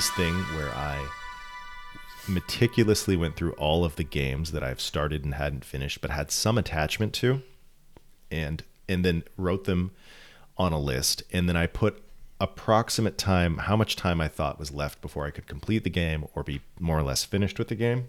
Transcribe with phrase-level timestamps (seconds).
[0.00, 1.06] this thing where I
[2.26, 6.30] meticulously went through all of the games that I've started and hadn't finished, but had
[6.30, 7.42] some attachment to,
[8.30, 9.90] and and then wrote them
[10.56, 12.02] on a list, and then I put
[12.40, 16.26] approximate time, how much time I thought was left before I could complete the game
[16.34, 18.08] or be more or less finished with the game.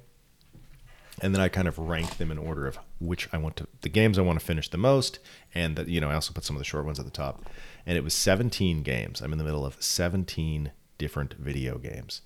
[1.21, 3.89] And then I kind of ranked them in order of which I want to, the
[3.89, 5.19] games I want to finish the most.
[5.53, 7.43] And that, you know, I also put some of the short ones at the top.
[7.85, 9.19] And it was 17 games.
[9.19, 10.71] I'm in the middle of 17
[11.01, 12.21] different video games.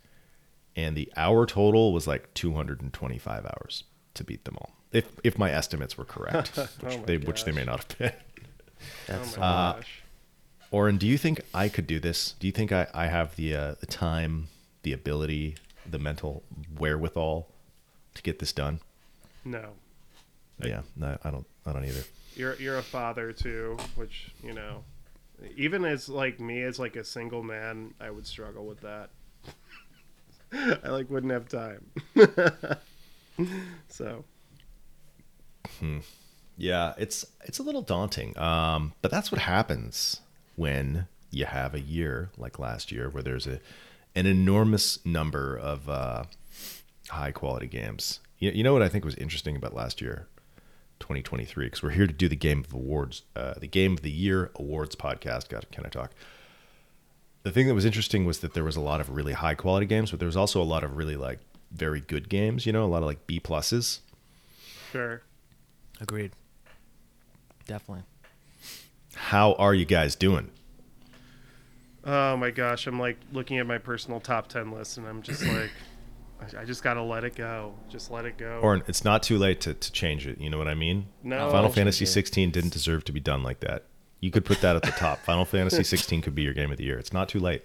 [0.76, 4.74] And the hour total was like 225 hours to beat them all.
[4.92, 7.98] If, if my estimates were correct, which, Oh my they, which they may not have
[7.98, 8.12] been.
[9.08, 10.02] That's oh my uh, gosh.
[10.72, 12.34] Oren, do you think I could do this?
[12.38, 14.48] Do you think I, I have the uh, the time,
[14.84, 15.56] the ability,
[15.90, 16.44] the mental
[16.78, 17.48] wherewithal
[18.16, 18.82] to get this done?
[19.46, 19.70] No.
[20.62, 21.46] Yeah, no, I don't.
[21.66, 22.04] I don't either.
[22.36, 24.84] You're you're a father too, which, you know,
[25.56, 29.10] even as like me as like a single man, I would struggle with that.
[30.84, 31.86] I like wouldn't have time.
[33.90, 34.24] so,
[36.58, 38.38] Yeah, it's it's a little daunting.
[38.38, 40.22] Um, but that's what happens
[40.56, 43.60] when you have a year like last year, where there's a
[44.16, 46.24] an enormous number of uh,
[47.10, 48.20] high quality games.
[48.40, 50.28] You, you know what I think was interesting about last year,
[51.06, 54.10] 2023, because we're here to do the Game of Awards, uh, the Game of the
[54.10, 55.50] Year Awards podcast.
[55.50, 56.12] God, can I talk?
[57.44, 59.86] The thing that was interesting was that there was a lot of really high quality
[59.86, 61.38] games, but there was also a lot of really like
[61.72, 62.66] very good games.
[62.66, 64.00] You know, a lot of like B pluses.
[64.92, 65.22] sure.
[66.02, 66.32] agreed.
[67.68, 68.04] Definitely.
[69.14, 70.50] How are you guys doing?
[72.04, 75.46] Oh my gosh, I'm like looking at my personal top 10 list and I'm just
[75.46, 75.70] like
[76.42, 77.74] I, I just got to let it go.
[77.90, 78.60] Just let it go.
[78.62, 80.40] Or it's not too late to, to change it.
[80.40, 81.08] You know what I mean?
[81.24, 81.50] No.
[81.52, 82.08] Final Fantasy it.
[82.08, 83.86] 16 didn't deserve to be done like that.
[84.20, 85.20] You could put that at the top.
[85.26, 86.98] Final Fantasy 16 could be your game of the year.
[86.98, 87.64] It's not too late.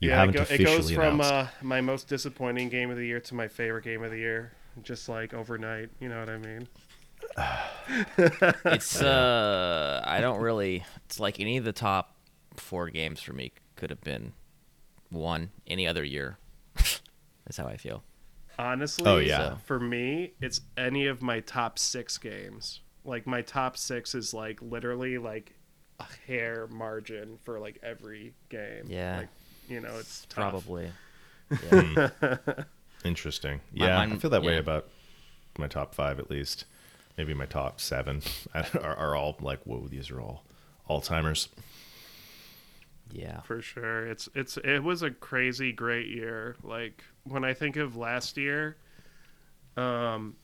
[0.00, 1.32] You yeah, haven't it, go- it goes from announced.
[1.32, 4.52] uh, my most disappointing game of the year to my favorite game of the year,
[4.82, 5.90] just like overnight.
[6.00, 6.68] You know what I mean?
[8.64, 10.84] It's uh, I don't really.
[11.04, 12.16] It's like any of the top
[12.56, 14.32] four games for me could have been
[15.10, 16.38] one any other year.
[17.50, 18.04] That's how I feel.
[18.60, 19.56] Honestly, Oh, yeah.
[19.64, 22.78] for me, it's any of my top six games.
[23.04, 25.56] Like my top six is like literally like
[25.98, 28.84] a hair margin for like every game.
[28.86, 29.16] Yeah.
[29.18, 29.28] like,
[29.68, 30.50] you know, it's tough.
[30.52, 30.92] Probably.
[31.72, 32.10] Yeah.
[32.20, 32.60] Hmm.
[33.04, 33.60] Interesting.
[33.74, 34.86] My- Yeah, I feel that way about
[35.58, 36.66] my top five at least.
[37.18, 38.22] Maybe my top seven
[38.54, 40.44] are, are all like, whoa, these are all
[40.86, 41.48] all timers.
[43.10, 43.40] yeah.
[43.40, 44.06] for sure.
[44.06, 46.54] It's it's it was a crazy great year.
[46.62, 48.76] Like when I think of last year,
[49.76, 50.36] um,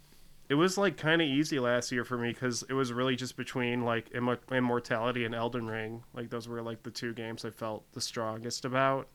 [0.49, 3.37] it was like kind of easy last year for me because it was really just
[3.37, 6.03] between like Imm- Immortality and Elden Ring.
[6.15, 9.09] Like those were like the two games I felt the strongest about.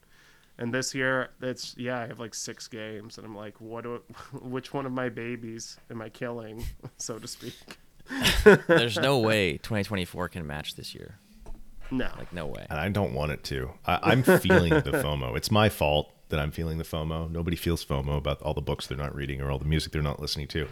[0.58, 3.84] And this year, it's yeah, I have like six games, and I'm like, what?
[3.84, 4.02] Do,
[4.42, 6.64] which one of my babies am I killing,
[6.98, 7.56] so to speak?
[8.68, 11.18] There's no way 2024 can match this year.
[11.90, 12.66] No, Like no way.
[12.70, 13.72] And I don't want it to.
[13.86, 15.36] I, I'm feeling the FOMO.
[15.36, 17.30] It's my fault that I'm feeling the FOMO.
[17.32, 20.02] Nobody feels FOMO about all the books they're not reading or all the music they're
[20.02, 20.68] not listening to.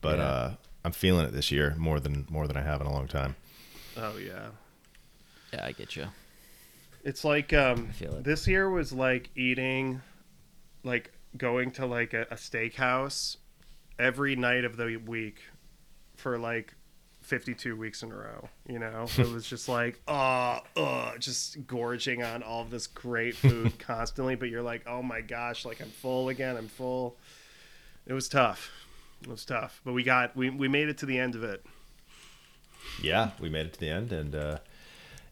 [0.00, 0.24] But Yeah.
[0.24, 3.06] uh, I'm feeling it this year more than more than I have in a long
[3.06, 3.36] time.
[3.96, 4.48] oh yeah.
[5.52, 6.06] Yeah, I get you.
[7.04, 8.24] It's like um, it.
[8.24, 10.00] this year was like eating,
[10.82, 13.36] like going to like a, a steakhouse
[13.98, 15.40] every night of the week
[16.16, 16.74] for like
[17.24, 18.48] 52 weeks in a row.
[18.68, 23.36] You know, it was just like, oh, uh, just gorging on all of this great
[23.36, 24.34] food constantly.
[24.34, 26.56] But you're like, oh my gosh, like I'm full again.
[26.56, 27.16] I'm full.
[28.06, 28.70] It was tough.
[29.22, 31.64] It was tough, but we got we we made it to the end of it.
[33.02, 34.58] Yeah, we made it to the end, and uh,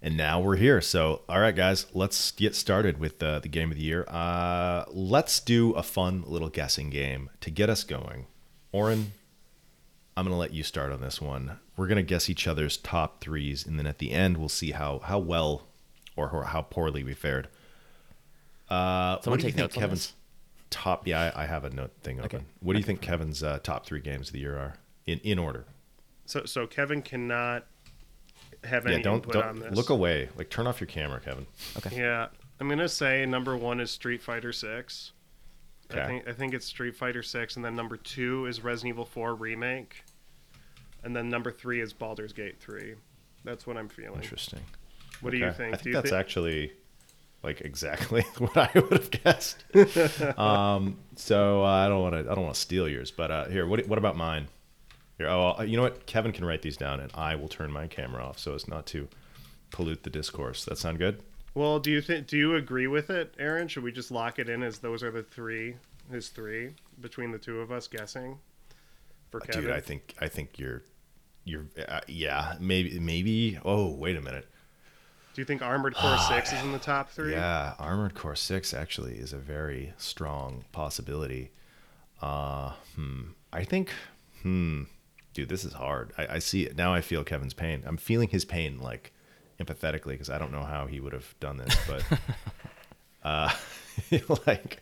[0.01, 0.81] and now we're here.
[0.81, 4.07] So, all right, guys, let's get started with uh, the game of the year.
[4.09, 8.27] Uh, let's do a fun little guessing game to get us going.
[8.73, 9.13] Oren,
[10.17, 11.59] I'm gonna let you start on this one.
[11.77, 14.99] We're gonna guess each other's top threes, and then at the end, we'll see how
[15.01, 15.67] how well
[16.17, 17.49] or, or how poorly we fared.
[18.69, 20.13] Uh, Someone what do you take think notes Kevin's
[20.71, 21.07] top?
[21.07, 22.37] Yeah, I, I have a note thing open.
[22.37, 22.45] Okay.
[22.61, 24.75] What do you think Kevin's uh, top three games of the year are
[25.07, 25.65] in in order?
[26.27, 27.65] So so Kevin cannot
[28.65, 29.75] have Yeah, any don't input don't on this.
[29.75, 30.29] look away.
[30.37, 31.47] Like turn off your camera, Kevin.
[31.79, 31.97] Okay.
[31.97, 32.29] Yeah,
[32.61, 35.13] I'm gonna say number one is Street Fighter Six.
[35.95, 39.05] I think I think it's Street Fighter Six, and then number two is Resident Evil
[39.05, 40.05] Four remake,
[41.05, 42.95] and then number three is Baldur's Gate Three.
[43.45, 44.23] That's what I'm feeling.
[44.23, 44.61] Interesting.
[45.21, 45.75] What do you think?
[45.75, 46.73] I think that's actually
[47.43, 49.65] like exactly what I would have guessed.
[50.39, 53.45] um, so uh, I don't want to I don't want to steal yours, but uh,
[53.47, 54.49] here, what what about mine?
[55.19, 56.07] Here, oh, uh, you know what?
[56.07, 58.87] Kevin can write these down, and I will turn my camera off so as not
[58.87, 59.09] to
[59.71, 60.65] pollute the discourse.
[60.65, 61.23] That sound good?
[61.55, 62.27] Well, do you think?
[62.27, 63.69] Do you agree with it, Aaron?
[63.69, 65.77] Should we just lock it in as those are the three?
[66.11, 66.71] His three
[67.01, 68.39] between the two of us guessing.
[69.31, 70.83] For Kevin, Dude, I think I think you're
[71.45, 74.47] you're uh, yeah maybe maybe oh wait a minute
[75.35, 77.33] do you think Armored Core Six is in the top three?
[77.33, 81.51] yeah Armored Core Six actually is a very strong possibility.
[82.21, 83.23] Uh, hmm.
[83.53, 83.91] I think
[84.43, 84.83] hmm.
[85.33, 86.13] Dude, this is hard.
[86.19, 86.93] I, I see it now.
[86.93, 87.83] I feel Kevin's pain.
[87.87, 89.15] I'm feeling his pain like
[89.65, 92.05] empathetically because I don't know how he would have done this, but
[93.23, 93.51] uh,
[94.47, 94.81] like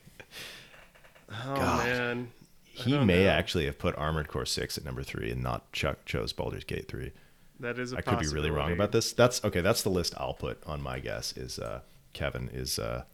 [1.30, 1.86] Oh God.
[1.86, 2.30] man,
[2.64, 3.30] he may know.
[3.30, 6.88] actually have put Armored Core Six at number three and not Chuck chose Baldur's Gate
[6.88, 7.12] three.
[7.60, 7.92] that is.
[7.94, 9.12] I I could be really wrong about this.
[9.12, 9.60] That's okay.
[9.60, 11.36] That's the list I'll put on my guess.
[11.36, 11.80] Is uh,
[12.14, 13.04] Kevin is uh,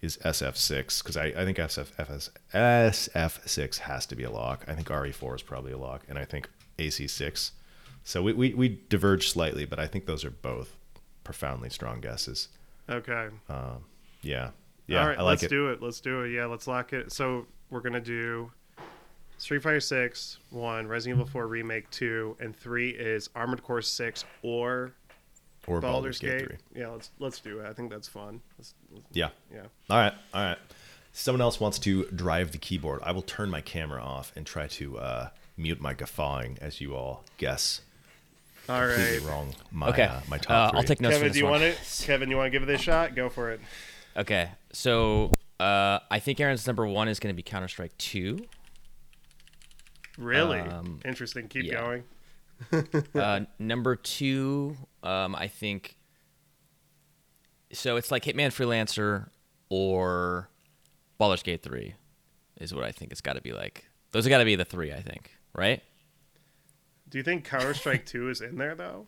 [0.00, 4.30] is SF six because I, I think SF FS, SF six has to be a
[4.30, 4.64] lock.
[4.68, 6.48] I think RE four is probably a lock, and I think
[6.78, 7.52] AC six.
[8.06, 10.76] So we, we we diverge slightly, but I think those are both
[11.24, 12.48] profoundly strong guesses.
[12.88, 13.28] Okay.
[14.22, 14.50] Yeah,
[14.86, 15.48] yeah, All right, like let's it.
[15.50, 15.82] do it.
[15.82, 16.30] Let's do it.
[16.30, 17.10] Yeah, let's lock it.
[17.10, 18.52] So we're gonna do
[19.38, 24.24] Street Fighter Six, one, Resident Evil Four Remake, two, and three is Armored Core Six
[24.42, 24.92] or
[25.66, 26.60] or Baldur's, Baldur's Gate.
[26.76, 27.66] Yeah, let's let's do it.
[27.66, 28.40] I think that's fun.
[28.56, 29.30] Let's, let's- Yeah.
[29.52, 29.62] yeah.
[29.90, 30.58] All right, all right.
[31.12, 33.00] Someone else wants to drive the keyboard.
[33.02, 36.94] I will turn my camera off and try to uh, mute my guffawing as you
[36.94, 37.80] all guess
[38.68, 39.28] All completely right.
[39.28, 40.02] wrong my Okay.
[40.02, 40.78] uh, my top Uh, three.
[40.78, 41.52] I'll take notes Kevin, for do you one.
[41.52, 42.00] want it?
[42.04, 43.14] Kevin, you want to give it a shot?
[43.14, 43.60] Go for it.
[44.16, 45.30] Okay, so
[45.60, 48.46] uh, I think Aaron's number one is going to be Counter Strike Two.
[50.18, 51.48] Really Um, interesting.
[51.48, 51.80] Keep yeah.
[51.80, 52.04] going.
[53.14, 55.96] uh, number two, um, I think.
[57.72, 59.28] So it's like Hitman Freelancer
[59.68, 60.48] or
[61.18, 61.94] Baldur's Gate Three,
[62.58, 63.84] is what I think it's got to be like.
[64.12, 65.82] Those have got to be the three, I think, right?
[67.08, 69.06] Do you think Counter Strike Two is in there though?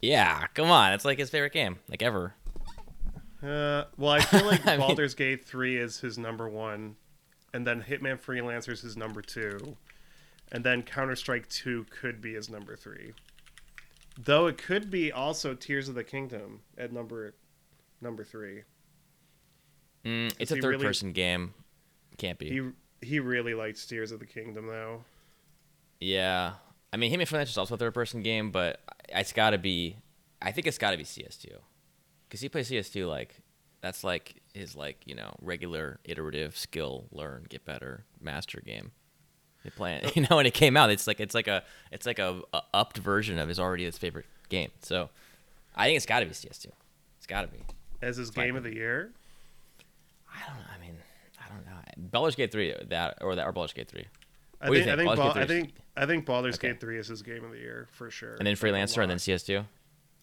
[0.00, 2.34] Yeah, come on, it's like his favorite game, like ever.
[3.42, 6.96] Uh, well, I feel like I mean- Baldur's Gate 3 is his number one,
[7.54, 9.76] and then Hitman Freelancer is his number two,
[10.50, 13.12] and then Counter Strike 2 could be his number three.
[14.18, 17.34] Though it could be also Tears of the Kingdom at number
[18.00, 18.62] number three.
[20.04, 21.54] Mm, it's a third really- person game,
[22.18, 22.50] can't be.
[22.50, 25.04] He he really likes Tears of the Kingdom though.
[26.00, 26.54] Yeah,
[26.92, 29.96] I mean, Hitman Freelancer is also a third person game, but it's got to be.
[30.40, 31.52] I think it's got to be CS2,
[32.28, 33.36] because he plays CS2 like
[33.80, 38.90] that's like his like you know regular iterative skill learn get better master game.
[39.64, 41.62] They play it, you know, when it came out, it's like it's like a
[41.92, 44.70] it's like a, a upped version of his already his favorite game.
[44.80, 45.08] So
[45.76, 46.66] I think it's got to be CS2.
[47.18, 47.58] It's got to be.
[48.02, 48.46] As his Fine.
[48.48, 49.12] game of the year.
[50.34, 50.56] I don't.
[50.58, 50.64] know.
[50.76, 50.96] I mean,
[51.40, 52.08] I don't know.
[52.10, 54.04] Baldur's Gate 3 that or that or Baldur's Gate 3.
[54.60, 55.08] I What you think, I think?
[55.08, 56.68] think Baldur's Bal- Gate I think I think Baldur's Okay.
[56.68, 58.36] Gate 3 is his game of the year for sure.
[58.36, 59.18] And then Freelancer and then.
[59.18, 59.64] CS2.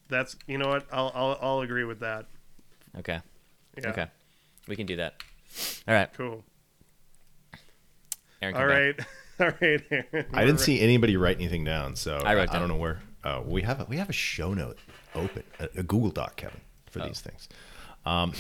[0.08, 0.86] That's you know what?
[0.92, 2.26] I'll I'll I'll agree with that.
[2.98, 3.20] Okay.
[3.78, 3.90] Yeah.
[3.90, 4.08] Okay.
[4.68, 5.16] We can do that.
[5.88, 6.12] All right.
[6.14, 6.44] Cool.
[8.42, 8.78] Aaron, All come back.
[8.98, 9.06] right.
[9.40, 9.82] All right.
[9.92, 10.26] Aaron.
[10.34, 12.62] I didn't see anybody write anything down, so I wrote I, down.
[12.62, 13.00] don't know where.
[13.24, 14.78] Oh, we have a, we have a show note
[15.14, 17.08] open, a, a Google Doc, Kevin, for Oh.
[17.08, 17.50] these things.
[18.06, 18.34] Um,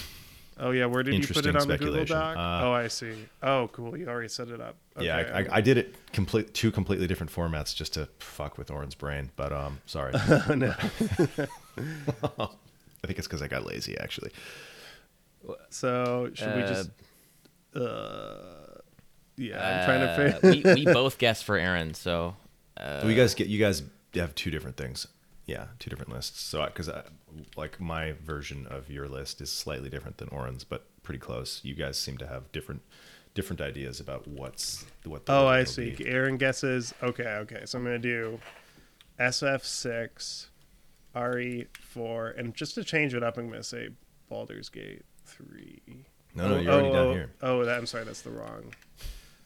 [0.61, 2.03] Oh yeah, where did you put it on the Google.
[2.03, 2.35] Doc?
[2.35, 3.13] Uh, oh, I see.
[3.41, 3.95] Oh, cool.
[3.97, 4.75] You already set it up.
[4.99, 8.69] yeah, I, I, I did it complete two completely different formats just to fuck with
[8.69, 10.13] Oren's brain, but um, sorry.
[10.29, 10.73] Oh, no.
[13.01, 14.31] I think it's because I got lazy, actually.
[15.69, 16.89] So should we Uh, just?
[17.73, 18.81] Uh,
[19.37, 20.73] yeah, I'm trying to Uh, figure.
[20.75, 22.35] we, we both guessed for Aaron, so
[22.77, 23.83] uh, Do you guys get you guys
[24.15, 25.07] have two different things?
[25.49, 26.39] Yeah, two different lists.
[26.41, 27.01] So because I,
[27.57, 31.59] like my version of your list is slightly different than Oren's, but pretty close.
[31.63, 32.83] You guys seem to have different
[33.33, 35.25] different ideas about what's what.
[35.25, 35.95] The oh, I see.
[35.95, 36.05] be.
[36.05, 36.93] Aaron guesses.
[37.01, 37.63] Okay, okay.
[37.65, 38.39] So I'm gonna do
[39.19, 40.49] SF six,
[41.15, 43.89] RE four, and just to change it up, I'm gonna say
[44.29, 45.81] Baldur's Gate three.
[46.35, 47.31] No, no, Oh, you're already oh, down here.
[47.41, 48.03] Oh, that, I'm sorry.
[48.03, 48.71] That's the wrong.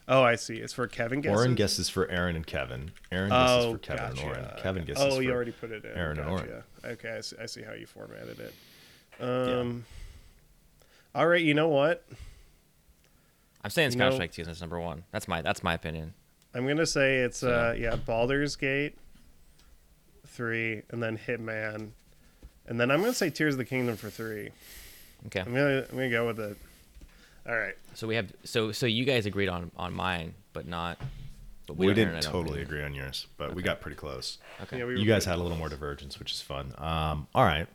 [0.07, 0.57] Oh, I see.
[0.57, 1.37] It's for Kevin guesses.
[1.39, 2.91] Oren guesses for Aaron and Kevin.
[3.11, 4.21] Aaron guesses Oh, for Kevin gotcha.
[4.27, 4.49] and Oren.
[4.61, 4.93] Kevin Okay.
[4.93, 5.91] guesses Oh, you for already put it in.
[5.91, 6.63] Aaron and gotcha.
[6.83, 6.93] Oren.
[6.93, 8.53] Okay, I see, I see how you formatted it.
[9.23, 9.85] Um.
[11.15, 12.05] All right, you know what?
[13.63, 15.03] I'm saying it's you Counter Strike 2 is number one.
[15.11, 16.13] That's my that's my opinion.
[16.53, 18.97] I'm gonna say it's So- uh yeah Baldur's Gate
[20.27, 21.91] three, and then Hitman,
[22.67, 24.49] and then I'm gonna say Tears of the Kingdom for three.
[25.27, 25.39] Okay.
[25.41, 26.57] I'm gonna I'm gonna go with it.
[27.47, 27.75] All right.
[27.93, 30.97] So we have so so you guys agreed on on mine, but not.
[31.67, 32.79] But We, don't- didn't and totally agree.
[32.79, 34.37] agree on yours, but we got pretty close.
[34.63, 34.79] Okay.
[34.79, 36.73] Yeah, we You guys pretty had a little more divergence, which is fun.
[36.77, 37.67] Um, all right.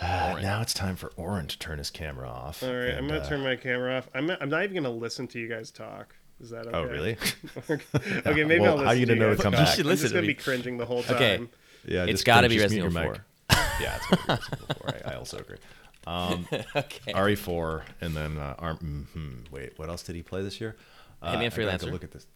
[0.00, 2.62] Uh, now it's time for Oren to turn his camera off.
[2.64, 4.08] All right, I'm gonna uh, turn my camera off.
[4.14, 6.14] I'm not, I'm not even gonna listen to you guys talk.
[6.40, 6.76] Is that okay?
[6.76, 7.16] Oh, really?
[7.70, 9.60] okay, maybe Well, I'll listen how are you gonna know to guys come talk.
[9.60, 9.68] back?
[9.68, 10.28] You should I'm listen just gonna me.
[10.28, 11.14] be cringing the whole time.
[11.16, 11.40] Okay.
[11.86, 13.16] Yeah, it's got to be just Resident Evil 4.
[13.80, 14.94] Yeah, it's gonna be Resident Evil 4.
[15.06, 15.58] I, I also agree.
[16.06, 17.12] Um, okay.
[17.12, 19.06] RE4, and then uh, Arm.
[19.14, 20.76] mhm, wait, what else did he play this year?
[21.20, 21.92] Uh, Hitman I got to Freelancer.
[21.92, 22.26] Look at this.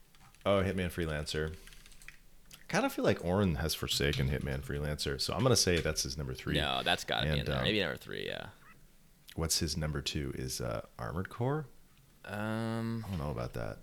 [0.45, 1.51] Oh, Hitman Freelancer.
[1.53, 6.03] I kind of feel like Oren has forsaken Hitman Freelancer, so I'm gonna say that's
[6.03, 6.55] his number three.
[6.55, 7.59] No, that's got to be in there.
[7.59, 8.25] um, Maybe number three.
[8.27, 8.47] Yeah.
[9.35, 10.33] What's his number two?
[10.37, 11.67] Is uh, Armored Core?
[12.25, 13.79] Um, I don't know about that.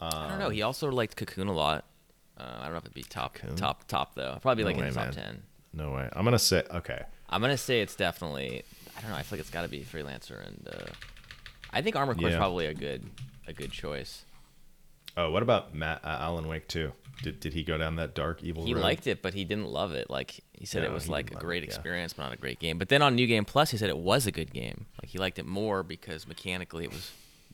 [0.00, 0.48] I don't know.
[0.48, 1.84] He also liked Cocoon a lot.
[2.36, 3.54] Uh, I don't know if it'd be top, Cocoon?
[3.56, 4.38] top, top though.
[4.42, 5.14] Probably No like way, in the top man.
[5.14, 5.42] ten.
[5.72, 6.08] No way.
[6.12, 7.02] I'm gonna say okay.
[7.28, 8.64] I'm gonna say it's definitely.
[9.02, 9.16] I don't know.
[9.18, 10.86] I feel like it's got to be freelancer, and uh,
[11.72, 12.38] I think Armor Core is Yeah.
[12.38, 13.04] probably a good,
[13.46, 14.24] a good choice.
[15.16, 16.92] Oh, what about Matt uh, Alan Wake 2?
[17.22, 18.82] Did did he go down that dark evil He road?
[18.82, 20.08] liked it, but he didn't love it.
[20.08, 21.74] Like he said, it was like a great it, yeah.
[21.74, 22.78] experience, but not a great game.
[22.78, 24.86] But then on New Game Plus, he said it was a good game.
[25.02, 27.10] Like he liked it more because mechanically it was,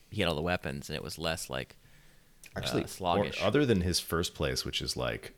[0.09, 1.75] he had all the weapons, and it was less like
[2.55, 3.41] Actually, uh, sluggish.
[3.41, 5.33] or- other than his first place, which is like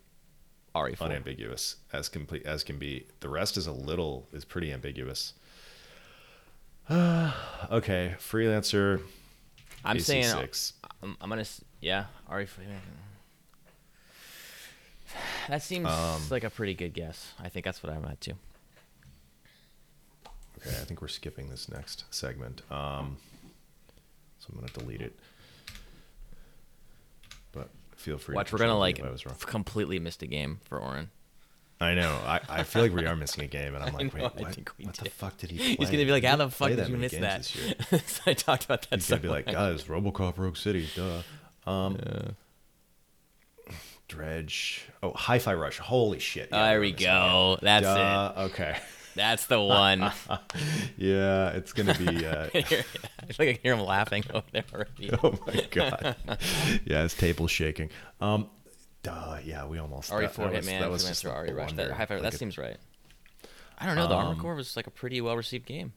[0.75, 1.01] RE4.
[1.01, 3.07] unambiguous as complete as can be.
[3.21, 5.33] The rest is a little is pretty ambiguous.
[7.71, 9.01] okay, freelancer.
[9.85, 10.73] I'm saying AC6.
[11.01, 11.45] I'm, I'm gonna
[11.79, 12.47] yeah RE4.
[15.47, 17.33] That seems Um, like a pretty good guess.
[17.39, 18.33] I think that's what I'm at too.
[20.59, 22.61] Okay, I think we're skipping this next segment.
[22.71, 23.17] Um,
[24.39, 25.17] so I'm gonna delete it.
[27.51, 28.35] But feel free.
[28.35, 29.35] Watch, to we're gonna like I was wrong.
[29.39, 31.09] completely missed a game for Oren.
[31.81, 32.15] I know.
[32.25, 34.57] I, I feel like we are missing a game, and I'm like, know, wait, what,
[34.79, 35.75] what the fuck did he play?
[35.79, 38.87] He's gonna be like, "How the fuck did you miss that?" so I talked about
[38.89, 38.97] that.
[38.99, 41.21] He's gonna be like, guys, RoboCop Rogue City, duh.
[41.69, 41.97] Um,
[44.07, 44.85] Dredge.
[45.01, 45.79] Oh, Hi-Fi Rush.
[45.79, 46.49] Holy shit!
[46.51, 47.55] Yeah, there we go.
[47.57, 47.63] it.
[47.63, 48.77] That's Duh, Okay.
[49.15, 50.11] That's the one.
[50.97, 52.25] Yeah, it's gonna be.
[52.25, 52.83] Uh, I feel
[53.39, 55.11] like I can hear him laughing over there already.
[55.23, 56.15] oh my god.
[56.85, 57.89] Yeah, his table's shaking.
[58.19, 58.49] Um,
[59.03, 59.37] duh.
[59.43, 60.11] Yeah, we almost.
[60.11, 61.73] RE4 that- that Hitman, that was just Freelancer, RE Rush.
[61.73, 62.77] That, high five, Like that it- seems right.
[63.77, 64.07] I don't know.
[64.07, 65.93] The Armor Um, Core was like a pretty well received game.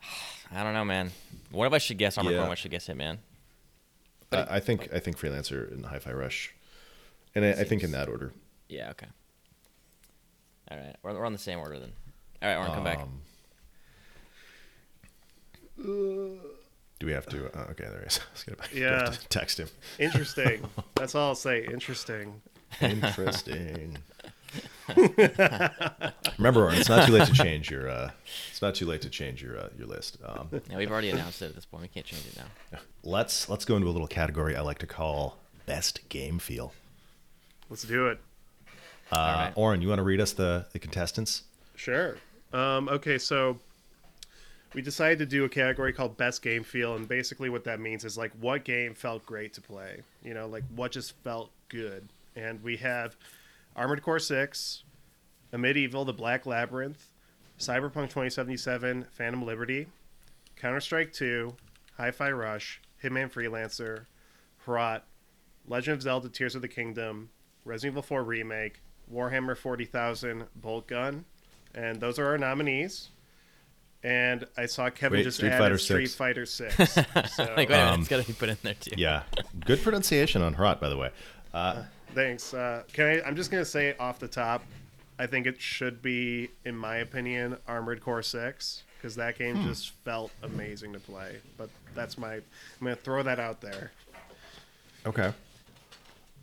[0.50, 1.10] I don't know, man.
[1.50, 2.38] What if I should guess Armor Yeah.
[2.38, 2.46] Core?
[2.48, 3.18] What I should guess Hitman?
[4.32, 6.54] I, I think I think Freelancer and Hi-Fi Rush,
[7.34, 8.32] and I, I think in that order.
[8.68, 8.90] Yeah.
[8.90, 9.06] Okay.
[10.70, 11.92] All right, we're, we're on the same order then.
[12.42, 12.98] All right, Oren, come back.
[15.78, 16.40] Um,
[17.04, 17.46] Do we have to?
[17.54, 18.18] Uh, okay, there he is.
[18.22, 19.10] I was gonna do Yeah.
[19.10, 19.68] to text him.
[19.98, 20.62] Interesting.
[20.94, 21.66] That's all I'll say.
[21.66, 22.40] Interesting.
[22.80, 23.98] Interesting.
[26.38, 27.90] Remember, Oren, it's not too late to change your.
[27.90, 28.10] Uh,
[28.50, 30.16] it's not too late to change your uh, your list.
[30.24, 31.82] Um, Yeah, we've already announced it at this point.
[31.82, 32.78] We can't change it now.
[33.02, 36.72] let's let's go into a little category I like to call best game feel.
[37.68, 38.18] Let's do it.
[39.12, 39.52] Uh, right.
[39.56, 41.42] Oren, you want to read us the the contestants?
[41.76, 42.16] Sure.
[42.54, 43.58] Um, okay, so
[44.74, 48.04] we decided to do a category called Best Game Feel, and basically what that means
[48.04, 50.02] is like what game felt great to play.
[50.22, 52.08] You know, like what just felt good.
[52.34, 53.16] And we have
[53.76, 54.82] Armored Core 6,
[55.52, 57.08] Amid Evil, The Black Labyrinth,
[57.58, 59.86] Cyberpunk 2077, Phantom Liberty,
[60.56, 61.54] Counter Strike 2,
[61.96, 64.06] Hi Fi Rush, Hitman Freelancer,
[64.66, 65.02] Hrot,
[65.68, 67.30] Legend of Zelda Tears of the Kingdom,
[67.64, 68.80] Resident Evil 4 Remake,
[69.12, 71.22] Warhammer 40,000, Boltgun,
[71.74, 73.10] and those are our nominees.
[74.04, 76.14] And I saw Kevin Wait, just Street added Fighter Street 6.
[76.14, 76.76] Fighter 6.
[77.34, 78.90] So, Like, wait a minute, Um, it's got to be put in there too.
[78.98, 79.22] Yeah,
[79.64, 81.10] good pronunciation on Hrot, by the way.
[81.54, 81.84] Uh,
[82.14, 82.52] thanks.
[82.52, 83.22] Uh, can I?
[83.26, 84.62] I'm just gonna say off the top.
[85.18, 89.68] I think it should be, in my opinion, Armored Core 6 because that game Hmm.
[89.68, 91.36] just felt amazing to play.
[91.56, 92.34] But that's my.
[92.34, 92.42] I'm
[92.82, 93.90] gonna throw that out there.
[95.06, 95.32] Okay.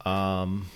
[0.06, 0.68] Um,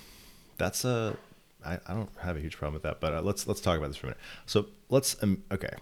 [0.57, 1.17] that's a.
[1.65, 3.87] I, I don't have a huge problem with that, but uh, let's let's talk about
[3.87, 4.19] this for a minute.
[4.45, 5.73] So let's um, okay.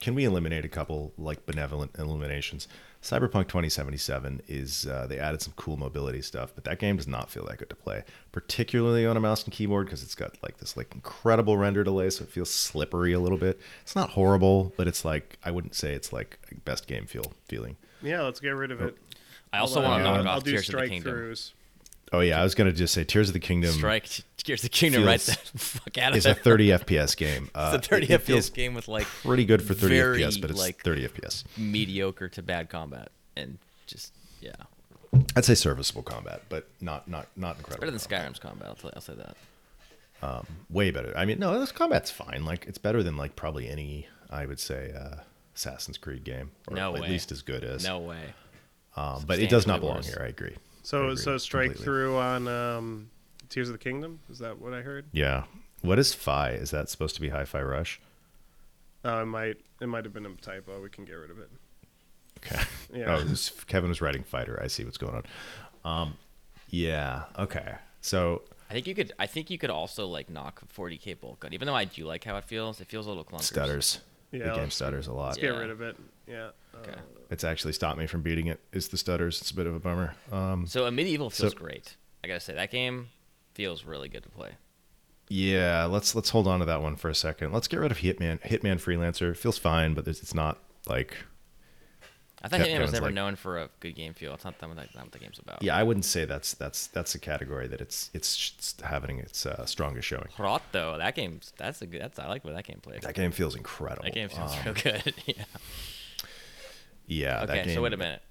[0.00, 2.68] Can we eliminate a couple like benevolent eliminations?
[3.02, 7.30] Cyberpunk 2077 is uh, they added some cool mobility stuff, but that game does not
[7.30, 10.58] feel that good to play, particularly on a mouse and keyboard because it's got like
[10.58, 13.60] this like incredible render delay, so it feels slippery a little bit.
[13.82, 17.76] It's not horrible, but it's like I wouldn't say it's like best game feel feeling.
[18.02, 18.96] Yeah, let's get rid of it.
[19.52, 21.14] I also want to knock off do Tears of the Kingdom.
[21.14, 21.52] Throughs.
[22.12, 23.72] Oh yeah, I was gonna just say Tears of the Kingdom.
[23.72, 26.32] Strike Tears of the Kingdom right the fuck out of is there.
[26.34, 27.50] a 30 FPS game.
[27.54, 29.96] Uh, it's a 30 it- it FPS feels game with like Pretty good for 30
[29.98, 31.44] very, FPS, but it's like- 30 FPS.
[31.58, 34.52] mediocre to bad combat and just yeah.
[35.34, 37.86] I'd say serviceable combat, but not not not incredible.
[37.90, 38.00] Better than.
[38.00, 38.68] Skyrim's combat.
[38.68, 39.36] I'll, tell, I'll say that.
[40.70, 41.12] Way better.
[41.16, 42.44] I mean, no, this combat's fine.
[42.44, 45.16] Like it's better than like probably any I would say uh,
[45.54, 47.08] Assassin's Creed game, or No at way.
[47.08, 47.84] least as good as.
[47.84, 48.20] No way.
[48.96, 50.08] um, but it does not belong worse.
[50.08, 50.20] here.
[50.22, 50.56] I agree.
[50.86, 51.84] I So so strike completely.
[51.84, 53.10] through on um,
[53.48, 54.20] Tears of the Kingdom.
[54.30, 55.06] Is that what I heard?
[55.12, 55.44] Yeah.
[55.82, 56.50] What is Fi?
[56.50, 58.00] Is that supposed to be Hi-Fi Rush?
[59.04, 60.80] Uh, it might it might have been a typo.
[60.82, 61.50] We can get rid of it.
[62.44, 62.62] Okay.
[62.94, 63.16] Yeah.
[63.16, 64.58] Oh, was- Kevin was writing fighter.
[64.62, 65.14] I see what's going
[65.84, 66.00] on.
[66.02, 66.14] Um,
[66.70, 67.24] yeah.
[67.38, 67.74] Okay.
[68.00, 69.12] So I think you could.
[69.18, 71.52] I think you could also like knock 40k Boltgun.
[71.52, 73.42] Even though I do like how it feels, it feels a little clunky.
[73.42, 74.00] Stutters.
[74.32, 75.26] Yeah, the game stutters a lot.
[75.28, 75.58] Let's get Yeah.
[75.60, 75.96] rid of it.
[76.26, 76.50] Yeah.
[76.82, 76.92] Okay.
[76.92, 78.60] Uh, It's actually stopped me from beating it.
[78.72, 78.76] it.
[78.78, 79.40] Is the stutters?
[79.40, 80.14] It's a bit of a bummer.
[80.30, 81.96] Um, So Amid Evil feels So- great.
[82.24, 83.08] I gotta say that game
[83.54, 84.52] feels really good to play.
[85.28, 87.52] yeah, let's let's hold on to that one for a second.
[87.52, 88.40] Let's get rid of Hitman.
[88.42, 91.16] Hitman Freelancer feels fine, but there's- it's not like
[92.42, 94.34] I thought Hitman was never like- known for a good game feel.
[94.34, 95.62] It's not that what, that, not what the game's about.
[95.62, 95.74] yeah.
[95.76, 99.64] I wouldn't say that's that's that's a category that it's it's just having its uh,
[99.66, 100.28] strongest showing.
[100.36, 102.02] Hrot though, that game's that's a good.
[102.02, 103.02] That's I like what that game plays.
[103.02, 104.04] That game feels incredible.
[104.04, 105.14] That game feels Um, real good.
[105.26, 105.44] yeah.
[107.06, 107.40] Yeah.
[107.46, 108.22] that Okay, game, so wait a minute.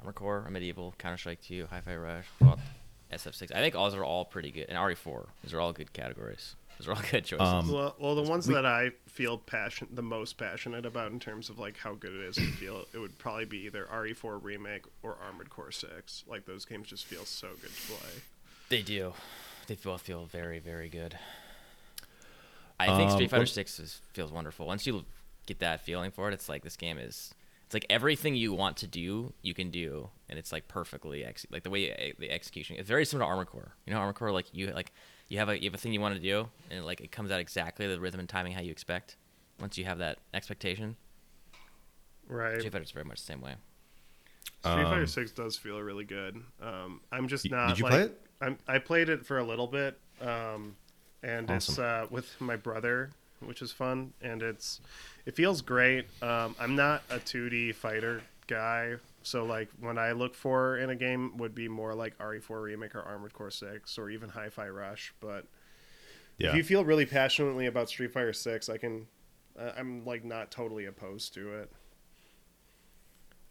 [0.00, 2.58] Armor Core, Amid Evil, Counter Strike 2, Hi-Fi Rush, Hrot,
[3.12, 3.52] SF6.
[3.54, 5.26] I think all those are all pretty good, and RE4.
[5.42, 6.54] Those are all good categories.
[6.78, 7.46] Those are all good choices.
[7.46, 11.18] Um, well, well, the ones we- that I feel passion the most passionate about in
[11.18, 14.38] terms of like how good it is to feel, it would probably be either RE4
[14.42, 16.24] remake or Armored Core 6.
[16.28, 18.22] Like those games just feel so good to play.
[18.68, 19.14] They do.
[19.66, 21.18] They both feel very, very good.
[22.78, 24.64] I think Um, Street Fighter well- Six is, feels wonderful.
[24.66, 25.04] Once you
[25.46, 27.34] get that feeling for it, it's like this game is.
[27.68, 31.44] It's like everything you want to do, you can do, and it's like perfectly ex-
[31.50, 32.76] like the way eh, the execution.
[32.78, 33.74] It's very similar to Armor Core.
[33.84, 34.90] You know, Armor Core like you like
[35.28, 37.30] you have a you have a thing you want to do, and like it comes
[37.30, 39.16] out exactly the rhythm and timing how you expect.
[39.60, 40.96] Once you have that expectation,
[42.26, 42.58] Right.
[42.58, 43.56] Street Fighter's very much the same way.
[44.60, 46.42] Street Fighter Um, 6 does feel really good.
[46.62, 47.68] Um, I'm just Y- not.
[47.68, 48.20] did you like, play it?
[48.40, 50.74] I'm, I played it for a little bit, um,
[51.22, 53.10] and it's uh, with my brother,
[53.40, 54.80] which is fun, and it's
[55.26, 56.06] it feels great.
[56.22, 60.96] Um, I'm not a 2D fighter guy, so like when I look for in a
[60.96, 65.12] game would be more like RE4 remake or Armored Core 6 or even Hi-Fi Rush.
[65.20, 65.46] But
[66.38, 66.50] Yeah.
[66.50, 69.06] if you feel really passionately about Street Fighter 6, I can.
[69.58, 71.72] Uh, I'm like not totally opposed to it.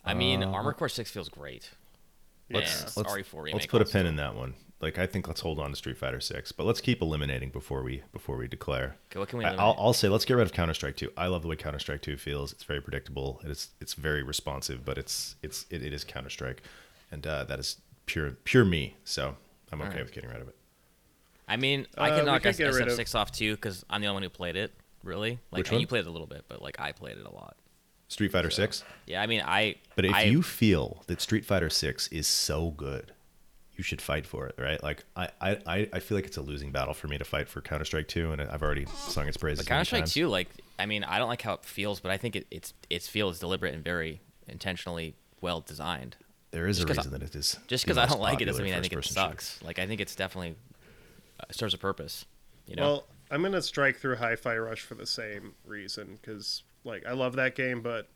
[0.05, 1.69] I mean, Uh, Armor Core Six feels great.
[2.49, 4.53] Let's and let's, RE4 remake let's put a pin in that one.
[4.79, 7.81] Like I think let's hold on to Street Fighter Six, but let's keep eliminating before
[7.81, 8.95] we before we declare.
[9.11, 9.45] Okay, what can we?
[9.45, 11.11] I, I'll, I'll say let's get rid of Counter Strike Two.
[11.17, 12.51] I love the way Counter Strike Two feels.
[12.53, 13.41] It's very predictable.
[13.43, 16.61] It's it's very responsive, but it's it's it, it is Counter Strike,
[17.11, 18.95] and uh, that is pure pure me.
[19.03, 19.35] So
[19.71, 20.03] I'm okay Alright.
[20.05, 20.55] with getting rid of it.
[21.47, 23.83] I mean, I Uh, can we knock could get rid of- SF6 off too because
[23.89, 24.73] I'm the only one who played it.
[25.03, 25.81] Really, like Which and one?
[25.81, 27.55] you played it a little bit, but like I played it a lot.
[28.09, 28.83] Street Fighter So- Six.
[29.07, 29.75] Yeah, I mean, I.
[29.95, 33.11] But if I, you feel that Street Fighter Six is so good,
[33.77, 34.81] you should fight for it, right?
[34.83, 37.47] Like I, I, I- I feel like it's a losing battle for me to fight
[37.47, 39.65] for Counter Strike Two, and I've already sung its praises.
[39.67, 42.35] Counter Strike 2, like, I mean, I don't like how it feels, but I think
[42.35, 46.15] it it's it feels deliberate and very intentionally well designed.
[46.51, 47.57] There is a Just 'cause I- reason that it is.
[47.67, 49.41] Just because I don't like it doesn't mean I think it first-person shooter.
[49.41, 49.61] sucks.
[49.63, 50.55] Like, I think it's definitely
[51.39, 52.25] uh, serves a purpose.
[52.65, 52.81] You know.
[52.81, 57.35] Well, I'm gonna strike through Hi-Fi Rush for the same reason because, like, I love
[57.35, 58.07] that game, but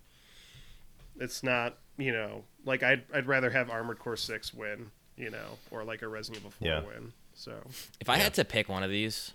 [1.19, 5.57] it's not, you know, like I'd I'd rather have Armored Core Six win, you know,
[5.69, 6.79] or like a Resident Evil Four Yeah.
[6.81, 7.13] win.
[7.35, 7.61] So
[7.99, 8.23] If I Yeah.
[8.23, 9.31] had to pick one of these,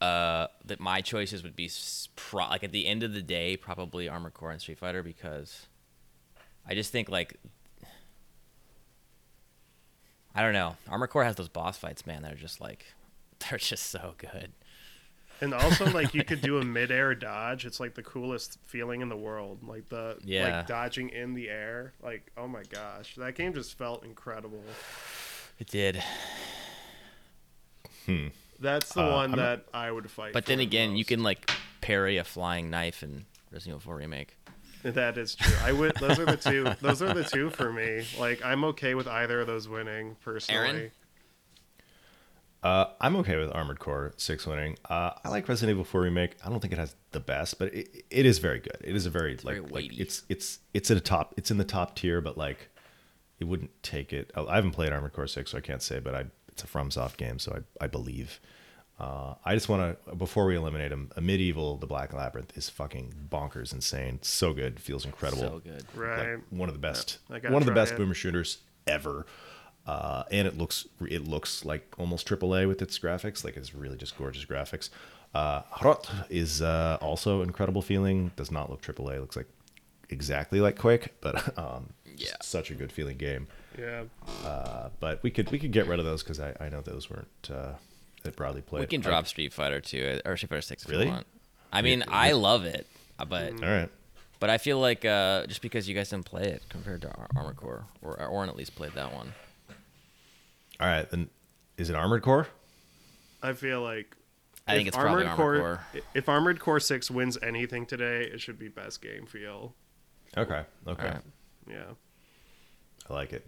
[0.00, 1.68] uh, that my choices would be
[2.16, 5.66] pro- like at the end of the day, probably Armored Core and Street Fighter because
[6.66, 7.36] I just think like
[10.34, 12.22] I don't know, Armored Core has those boss fights, man.
[12.22, 12.86] They're just like
[13.50, 14.52] they're just so good.
[15.40, 17.64] And also like you could do a mid-air dodge.
[17.66, 19.62] It's like the coolest feeling in the world.
[19.66, 20.58] Like the Yeah.
[20.58, 21.92] like dodging in the air.
[22.02, 24.62] Like oh my gosh, that game just felt incredible.
[25.58, 26.02] It did,
[28.06, 28.28] Hmm.
[28.58, 30.32] That's the Uh, one I'm- that I would fight.
[30.32, 31.50] but then the again, you can like
[31.80, 34.36] parry a flying knife in Resident Evil 4 remake.
[34.82, 35.54] That is true.
[35.62, 35.94] I would.
[35.96, 36.64] Those are the two.
[36.80, 38.06] Those are the two for me.
[38.18, 40.68] Like I'm okay with either of those winning personally.
[40.68, 40.90] Aaron?
[42.62, 44.76] Uh, I'm okay with Armored Core Six winning.
[44.88, 46.36] Uh, I like Resident Evil Four remake.
[46.44, 48.76] I don't think it has the best, but it, it is very good.
[48.82, 51.34] It is a very like very like it's it's it's at a top.
[51.38, 52.68] It's in the top tier, but like
[53.38, 54.30] it wouldn't take it.
[54.36, 56.00] I haven't played Armored Core Six, so I can't say.
[56.00, 58.40] But I it's a FromSoft game, so I I believe.
[58.98, 61.10] Uh, I just want to before we eliminate him.
[61.16, 64.18] Amid Evil, the Black Labyrinth is fucking bonkers, insane.
[64.20, 65.42] So good, feels incredible.
[65.42, 65.86] So good.
[65.94, 66.32] Right.
[66.32, 67.96] like one of the best I one of the best it.
[67.96, 69.24] boomer shooters ever
[69.90, 73.96] uh, and it looks it looks like almost AAA with its graphics like it's really
[74.04, 74.90] just gorgeous graphics
[75.34, 79.48] uh, Hrot is uh, also incredible feeling does not look AAA looks like
[80.08, 81.82] exactly like Quake but um,
[82.16, 82.36] Yeah.
[82.42, 83.46] such a good feeling game
[83.78, 84.04] Yeah.
[84.44, 87.08] uh, but we could we could get rid of those because I, I know those
[87.10, 87.72] weren't uh,
[88.24, 90.90] that broadly played We can I- drop Street Fighter 2 or Street Fighter 6 if
[90.90, 91.06] Really?
[91.06, 91.26] you want.
[91.72, 92.84] I mean, I love it,
[93.18, 93.88] uh, but all right
[94.40, 97.28] But I feel like uh, just because you guys didn't play it compared to Ar-
[97.36, 99.32] Armored Core, or or at least played that one.
[100.80, 101.28] All right then
[101.76, 102.46] is it Armored Core
[103.42, 104.14] I feel like.
[104.68, 105.56] I think if it's probably Armored Core.
[105.92, 106.02] Core.
[106.14, 109.74] If Armored Core Six wins anything today, it should be best game feel.
[110.36, 111.22] okay okay Alright.
[111.68, 111.84] Yeah.
[113.08, 113.46] I like it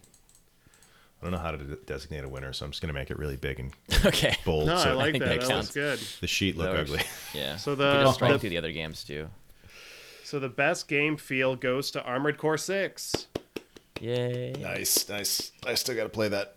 [1.21, 3.17] I don't know how to de- designate a winner, so I'm just gonna make it
[3.17, 3.71] really big and
[4.05, 4.35] okay.
[4.43, 4.65] bold.
[4.67, 5.29] No, so I like think that.
[5.39, 5.71] that That, counts.
[5.71, 5.99] good.
[6.21, 6.91] the sheet look That works.
[6.91, 7.03] ugly.
[7.39, 7.55] Yeah.
[7.57, 9.29] So You the- can just strike the- through the other games too.
[10.25, 13.27] So the best game feel goes to Armored Core Six.
[14.01, 14.53] Yay.
[14.59, 15.51] nice, nice.
[15.65, 16.55] I still got to play that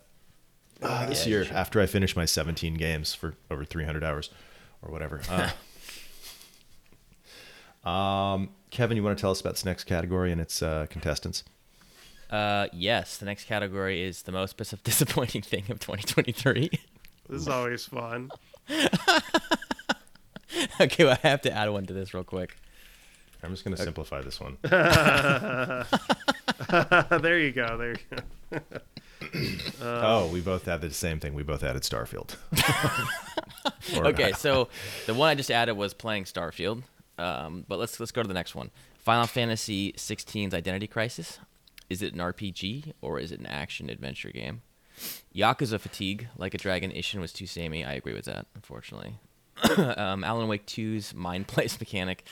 [0.82, 1.56] uh, this Yeah, year you should.
[1.56, 4.30] after I finish my 17 games for over 300 hours
[4.82, 5.20] or whatever.
[7.84, 10.86] Uh, um, Kevin, you want to tell us about this next category and its uh,
[10.90, 11.44] contestants?
[12.30, 13.16] Uh, yes.
[13.18, 16.70] The next category is the most disappointing thing of 2023.
[17.28, 18.30] This is always fun.
[20.80, 22.56] okay, well, I have to add one to this real quick.
[23.42, 24.56] I'm just going to simplify this one.
[24.62, 25.84] there
[27.38, 27.76] you go.
[27.78, 27.98] There you
[28.50, 28.58] go.
[29.82, 31.34] Oh, we both added the same thing.
[31.34, 32.36] We both added Starfield.
[33.96, 34.68] Okay, so
[35.06, 36.82] the one I just added was playing Starfield.
[37.18, 38.70] Um, but let's let's go to the next one.
[38.98, 41.38] Final Fantasy 16's Identity Crisis.
[41.88, 44.62] Is it an RPG or is it an action adventure game?
[45.34, 47.84] Yakuza Fatigue, Like a Dragon Ishin was too samey.
[47.84, 49.14] I agree with that, unfortunately.
[49.96, 52.24] um, Alan Wake 2's Mind Place mechanic.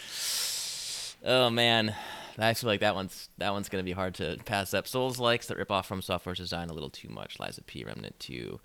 [1.24, 1.94] Oh man,
[2.38, 4.88] I feel like that one's that one's gonna be hard to pass up.
[4.88, 7.38] Souls likes that rip off FromSoftware's design a little too much.
[7.38, 8.60] Lies of P, Remnant 2,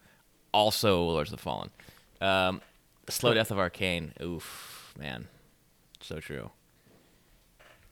[0.54, 1.70] also Lords of the Fallen.
[2.22, 2.62] Um,
[3.10, 4.20] Slow Death of Arkane.
[4.22, 5.28] Oof, man,
[6.02, 6.52] so true.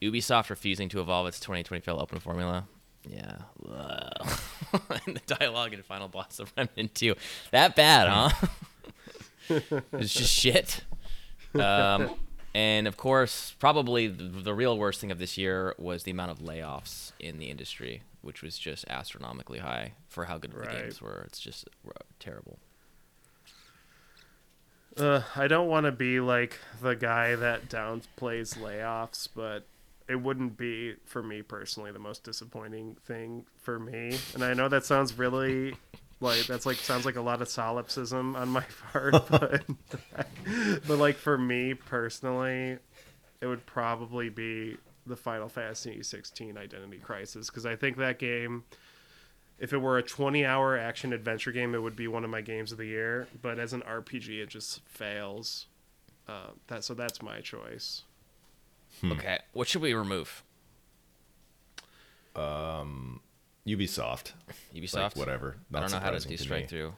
[0.00, 2.66] Ubisoft refusing to evolve its 2025 open formula.
[3.08, 3.36] Yeah.
[5.06, 7.14] And the dialogue in Final Boss of Remnant 2.
[7.52, 8.48] That bad, huh?
[9.92, 10.84] it's just shit.
[11.54, 12.10] Um,
[12.58, 16.32] and of course, probably the, the real worst thing of this year was the amount
[16.32, 21.00] of layoffs in the industry, which was just astronomically high for how good the games
[21.00, 21.22] were.
[21.28, 21.68] It's just
[22.18, 22.58] terrible.
[24.96, 29.64] Uh, I don't want to be like the guy that downplays layoffs, but
[30.08, 34.18] it wouldn't be for me personally the most disappointing thing for me.
[34.34, 35.76] And I know that sounds really
[36.20, 39.64] like that's like sounds like a lot of solipsism on my part, but
[40.86, 42.78] but like for me personally,
[43.40, 44.76] it would probably be
[45.06, 48.64] the Final Fantasy 16 Identity Crisis because I think that game
[49.58, 52.40] if it were a 20 hour action adventure game, it would be one of my
[52.40, 53.26] games of the year.
[53.42, 55.66] But as an RPG, it just fails.
[56.28, 58.02] Uh, that so that's my choice.
[59.04, 60.42] Okay, what should we remove?
[63.68, 64.32] Ubisoft.
[64.74, 64.94] Ubisoft.
[64.94, 65.56] Like, whatever.
[65.74, 66.36] I don't know how to surprising do me.
[66.36, 66.94] strike through,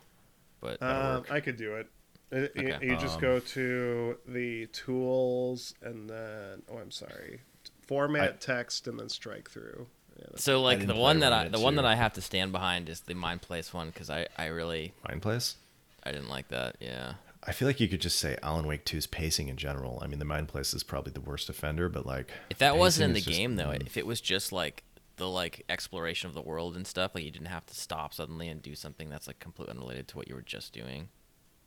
[0.60, 1.30] but Uh, work.
[1.32, 1.88] I could do it.
[2.32, 2.86] Uh, you- Okay.
[2.86, 7.40] You, just go to the tools and then oh, I'm sorry,
[7.86, 9.88] format I- text and then strike through.
[10.18, 12.52] Yeah, so like the one that I Remnant the one that I have to stand
[12.52, 15.56] behind is the Mind Place one because I I really Mind Place?
[16.04, 16.76] I didn't like that.
[16.80, 17.14] Yeah.
[17.42, 19.98] I feel like you could just say Alan Wake 2's pacing in general.
[20.02, 22.30] I mean, the Mind Place is probably the worst offender, but like.
[22.50, 23.86] If that wasn't in the is just- game though, mm.
[23.86, 24.82] if it was just like
[25.20, 28.48] the like exploration of the world and stuff, like you didn't have to stop suddenly
[28.48, 31.08] and do something that's like completely unrelated to what you were just doing.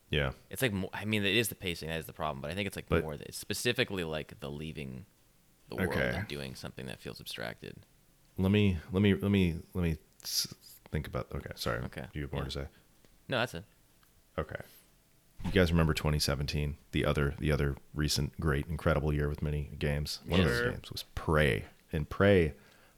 [0.09, 0.31] Yeah.
[0.49, 2.55] It's like mo- I mean, it is the pacing that is the problem, but I
[2.55, 5.05] think it's like But- more it's specifically like the leaving
[5.69, 6.13] the world Okay.
[6.17, 7.75] and doing something that feels abstracted.
[8.37, 9.97] Let me, let me, let me, let me
[10.91, 11.27] think about.
[11.33, 11.51] Okay.
[11.55, 11.79] Sorry.
[11.85, 12.45] Okay, Do you have more yeah.
[12.45, 12.65] to say?
[13.29, 13.63] No, that's it.
[14.37, 14.59] Okay.
[15.45, 20.19] You guys remember 2017, the other the other recent great incredible year with many games.
[20.25, 22.53] One of those games was Prey, and Prey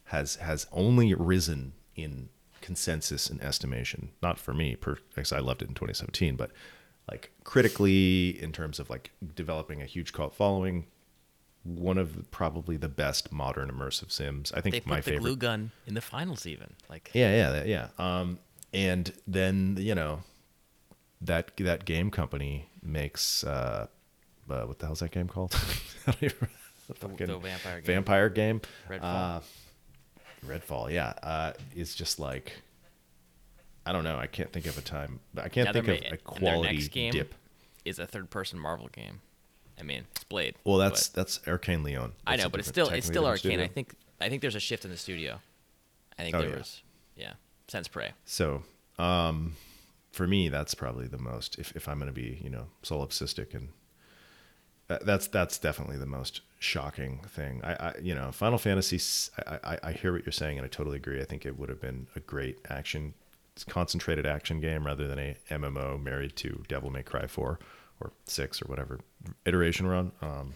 [0.06, 2.30] has has only risen in
[2.62, 4.10] consensus and estimation.
[4.22, 6.52] Not for me, per, because I loved it in 2017, but
[7.10, 10.88] like critically in terms of like developing a huge cult following.
[11.64, 14.52] One of the- probably the best modern immersive sims.
[14.52, 15.22] I think They put my the favorite.
[15.22, 16.74] glue gun in the finals even.
[16.90, 17.88] Like Yeah, yeah, yeah.
[17.98, 18.38] Um,
[18.72, 20.22] and then you know
[21.22, 23.88] that that game company makes uh,
[24.48, 25.56] uh what the hell's that game called?
[26.08, 26.48] I don't even-
[26.88, 27.86] the the, the vampire game.
[27.96, 28.62] vampire game.
[28.88, 29.00] Redfall.
[29.02, 29.40] Uh,
[30.46, 31.14] Redfall, yeah.
[31.22, 32.54] Uh, it's just like
[33.86, 34.18] I don't know.
[34.18, 35.20] I can't think of a time.
[35.38, 37.36] I can't Now think of a quality dip.
[37.86, 39.22] is a third person Marvel game.
[39.80, 40.56] I mean, it's Blade.
[40.64, 42.14] Well, that's that's Arkane Lyon.
[42.26, 43.60] I know, but it's still it's still Arkane.
[43.62, 45.40] I think I think there's a shift in the studio.
[46.18, 46.58] I think Oh, there yeah.
[46.58, 46.82] was
[47.16, 47.34] yeah.
[47.68, 48.12] Since Prey.
[48.26, 48.64] So,
[49.00, 49.56] um,
[50.12, 51.58] for me, that's probably the most.
[51.60, 53.70] If, if I'm going to be, you know, solipsistic, and
[54.88, 57.62] that, that's that's definitely the most shocking thing.
[57.64, 59.00] I, I you know, Final Fantasy.
[59.48, 61.22] I, I hear what you're saying, and I totally agree.
[61.22, 63.14] I think it would have been a great action,
[63.70, 67.60] concentrated action game rather than a MMO married to Devil May Cry four
[68.00, 69.00] or six or whatever
[69.46, 70.12] iteration we're on.
[70.22, 70.54] Um,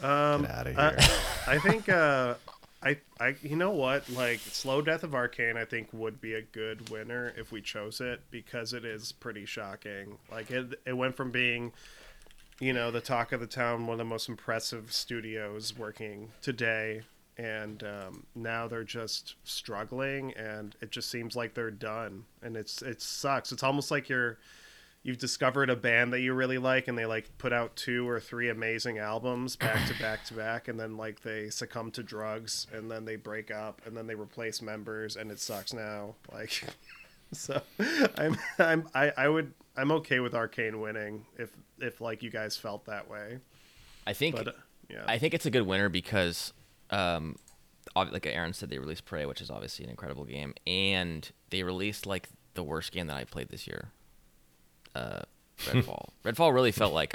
[0.00, 0.96] Um, get out of here.
[1.46, 2.34] I think uh,
[2.82, 6.42] I I you know what like slow death of Arkane I think would be a
[6.42, 10.18] good winner if we chose it because it is pretty shocking.
[10.30, 11.72] Like it it went from being
[12.60, 17.02] you know the talk of the town, one of the most impressive studios working today,
[17.36, 22.82] and um, now they're just struggling, and it just seems like they're done, and it's
[22.82, 23.52] it sucks.
[23.52, 24.38] It's almost like you're
[25.04, 28.18] you've discovered a band that you really like, and they like put out two or
[28.18, 32.66] three amazing albums back to back to back, and then like they succumb to drugs,
[32.72, 36.16] and then they break up, and then they replace members, and it sucks now.
[36.32, 36.64] Like,
[37.32, 37.62] so
[38.16, 42.56] I'm I'm I, I would I'm okay with Arkane winning if if like you guys
[42.56, 43.38] felt that way.
[44.06, 44.52] I think But uh,
[44.88, 46.52] yeah, I think it's a good winner because,
[46.90, 47.36] um,
[47.94, 52.06] like Aaron said, they released Prey, which is obviously an incredible game, and they released
[52.06, 53.90] like the worst game that I played this year.
[54.94, 55.20] Uh,
[55.60, 56.08] Redfall.
[56.24, 57.14] Redfall really felt like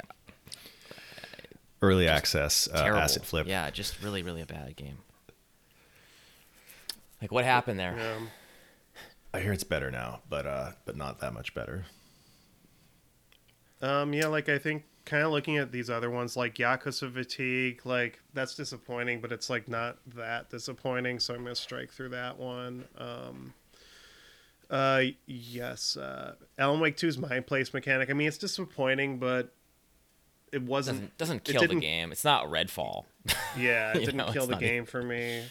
[1.82, 3.46] Early access uh, asset flip.
[3.46, 4.98] Yeah, just really, really a bad game.
[7.20, 7.94] Like what happened there?
[7.98, 8.26] yeah.
[9.34, 11.84] I hear it's better now, but uh, but not that much better.
[13.84, 17.82] Um, yeah, like I think kind of looking at these other ones like Yakuza Fatigue,
[17.84, 22.38] like that's disappointing, but it's like not that disappointing, so I'm gonna strike through that
[22.38, 22.84] one.
[22.96, 23.52] Um,
[24.70, 28.08] uh, yes, uh, Alan Wake 2's Mind Place mechanic.
[28.08, 29.52] I mean, it's disappointing, but
[30.52, 31.16] it wasn't.
[31.18, 32.10] Doesn't doesn't kill the game.
[32.12, 33.04] It's not Redfall.
[33.56, 35.44] Yeah, it didn't know, kill the not even- game for me.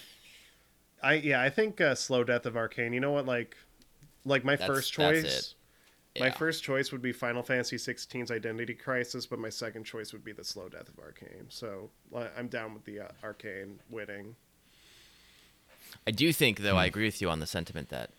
[1.02, 2.94] I yeah, I think uh, Slow Death of Arkane.
[2.94, 3.26] You know what?
[3.26, 3.56] Like,
[4.26, 5.56] like my That's- first that's choice.
[6.16, 6.20] It.
[6.20, 10.24] My first choice would be Final Fantasy 16's Identity Crisis, but my second choice would
[10.24, 11.46] be the Slow Death of Arkane.
[11.50, 11.90] So
[12.38, 14.36] I'm down with the uh, Arkane winning.
[16.06, 16.78] I do think, though, Hmm.
[16.80, 18.12] I agree with you on the sentiment that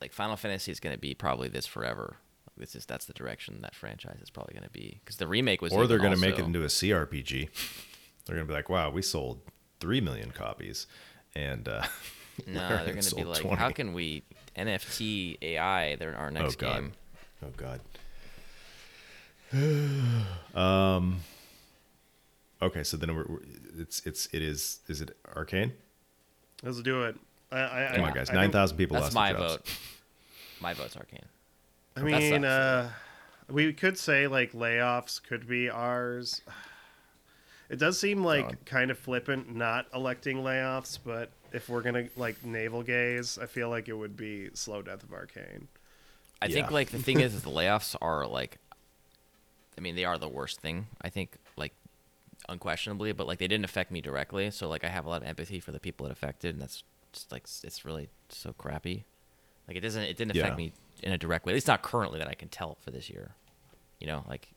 [0.00, 2.16] like Final Fantasy is going to be probably this forever.
[2.56, 5.60] This is that's the direction that franchise is probably going to be because the remake
[5.60, 5.72] was.
[5.72, 7.48] Or they're going to make it into a CRPG.
[8.26, 9.40] They're going to be like, "Wow, we sold
[9.78, 10.86] three million copies,"
[11.34, 11.82] and uh,
[12.46, 13.56] No, we they're going to be like, 20.
[13.56, 14.22] how can we
[14.56, 15.96] NFT AI?
[15.96, 16.74] They're our next God.
[16.74, 16.92] game.
[17.42, 17.80] Oh God.
[20.54, 21.20] um.
[22.62, 23.38] Okay, so then we're, we're,
[23.78, 25.72] it's it's it is is it Arkane?
[26.62, 27.16] Let's do it.
[27.52, 28.30] I, I, Come I, on, guys!
[28.30, 29.54] I Nine think- thousand people That's lost my their jobs.
[29.56, 29.62] vote.
[30.60, 31.24] My vote's Arkane.
[31.96, 32.90] I mean, uh,
[33.48, 36.40] we could say like layoffs could be ours.
[37.68, 38.56] It does seem like God.
[38.64, 43.68] kind of flippant not electing layoffs, but if we're gonna like navel gaze, I feel
[43.68, 45.66] like it would be Slow Death of Arkane.
[46.42, 48.58] I think like the thing is, is the layoffs are like,
[49.76, 50.86] I mean, they are the worst thing.
[51.02, 51.72] I think like
[52.48, 55.28] unquestionably, but like they didn't affect me directly, so like I have a lot of
[55.28, 59.04] empathy for the people it affected, and that's just like it's really so crappy.
[59.66, 60.56] Like it doesn't, it didn't affect Yeah.
[60.56, 61.52] me in a direct way.
[61.52, 63.32] At least not currently that I can tell for this year.
[63.98, 64.48] You know, like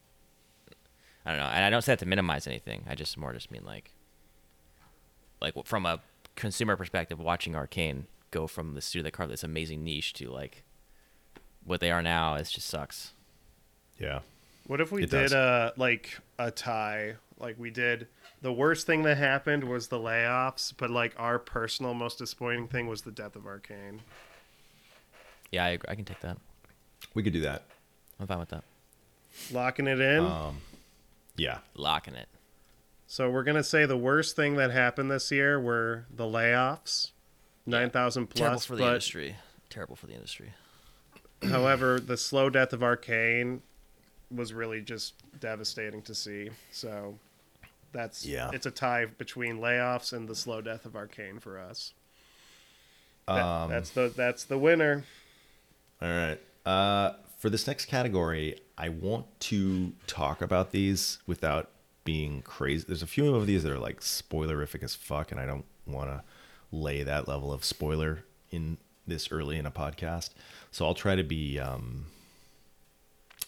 [1.26, 2.84] I don't know, and I don't say that to minimize anything.
[2.88, 3.92] I just more just mean like,
[5.42, 6.00] like from a
[6.40, 10.64] consumer perspective, watching Arkane go from the studio that carved this amazing niche to like
[11.64, 13.14] what they are now, it just sucks.
[14.00, 14.20] Yeah.
[14.68, 17.16] What if we It did a, uh like a tie?
[17.40, 18.08] Like we did
[18.42, 22.88] the worst thing that happened was the layoffs, but like our personal most disappointing thing
[22.88, 24.00] was the death of Arkane.
[25.52, 26.38] Yeah, I, I can take that.
[27.14, 27.64] We could do that.
[28.20, 28.64] I'm fine with that.
[29.52, 30.26] Locking it in.
[30.26, 30.58] Um,
[31.36, 31.60] yeah.
[31.76, 32.28] Locking it.
[33.12, 37.10] So we're gonna say the worst thing that happened this year were the layoffs,
[37.66, 38.66] nine thousand Terrible plus.
[38.66, 39.36] for the but industry.
[39.72, 40.54] Terrible for the industry.
[41.42, 43.62] however, the slow death of Arkane
[44.30, 46.52] was really just devastating to see.
[46.72, 47.18] So
[47.94, 48.52] that's Yeah.
[48.54, 51.94] it's a tie between layoffs and the slow death of Arkane for us.
[53.28, 55.04] That- Um, that's the that's the winner.
[56.00, 56.40] All right.
[56.64, 61.72] Uh, for this next category, I want to talk about these without
[62.10, 62.86] being crazy.
[62.88, 66.10] There's a few of these that are like spoilerific as fuck, and I don't want
[66.10, 66.24] to
[66.72, 70.32] lay that level of spoiler in this early in a podcast.
[70.72, 71.60] So I'll try to be.
[71.60, 72.08] Um,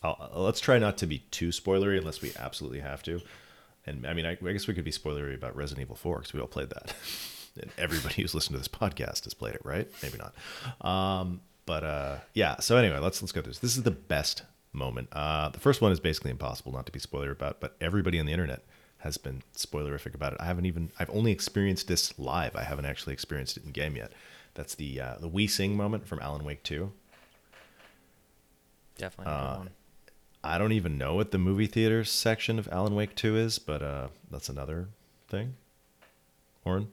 [0.04, 3.22] I'll, let's try not to be too spoilery unless we absolutely have to.
[3.88, 6.34] And I mean, I, I guess we could be spoilery about Resident Evil 4 because
[6.34, 6.94] we all played that.
[7.60, 9.88] and everybody who's listened to this podcast has played it, right?
[10.04, 10.88] Maybe not.
[10.88, 12.60] Um, but uh, yeah.
[12.60, 13.60] So anyway, let's let's go through this.
[13.60, 15.10] This is the best moment.
[15.12, 18.26] Uh, the first one is basically impossible not to be spoiler about, but everybody on
[18.26, 18.64] the internet
[19.00, 20.40] has been spoilerific about it.
[20.42, 20.92] I haven't even.
[21.00, 22.56] I've only experienced this live.
[22.56, 24.12] I haven't actually experienced it in game yet.
[24.54, 26.92] That's the uh, the we sing moment from Alan Wake 2.
[28.98, 29.34] Definitely.
[29.34, 29.64] Uh.
[30.44, 33.84] I don't even know what the movie theater section of Alan Wake 2 is, but
[33.84, 34.88] uh, that's another
[35.28, 35.54] thing.
[36.66, 36.88] Oren?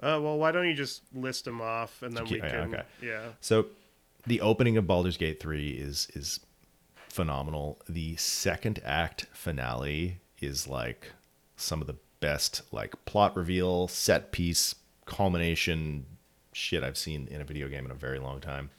[0.00, 2.82] Uh, well, why don't you just list them off and then we yeah, can okay.
[3.02, 3.28] yeah.
[3.40, 3.66] So
[4.26, 6.40] the opening of Baldur's Gate 3 is is
[7.18, 7.80] phenomenal.
[7.88, 11.10] The second act finale is like
[11.56, 16.06] some of the best like plot reveal, set piece, culmination
[16.52, 18.70] shit I've seen in a video game in a very long time.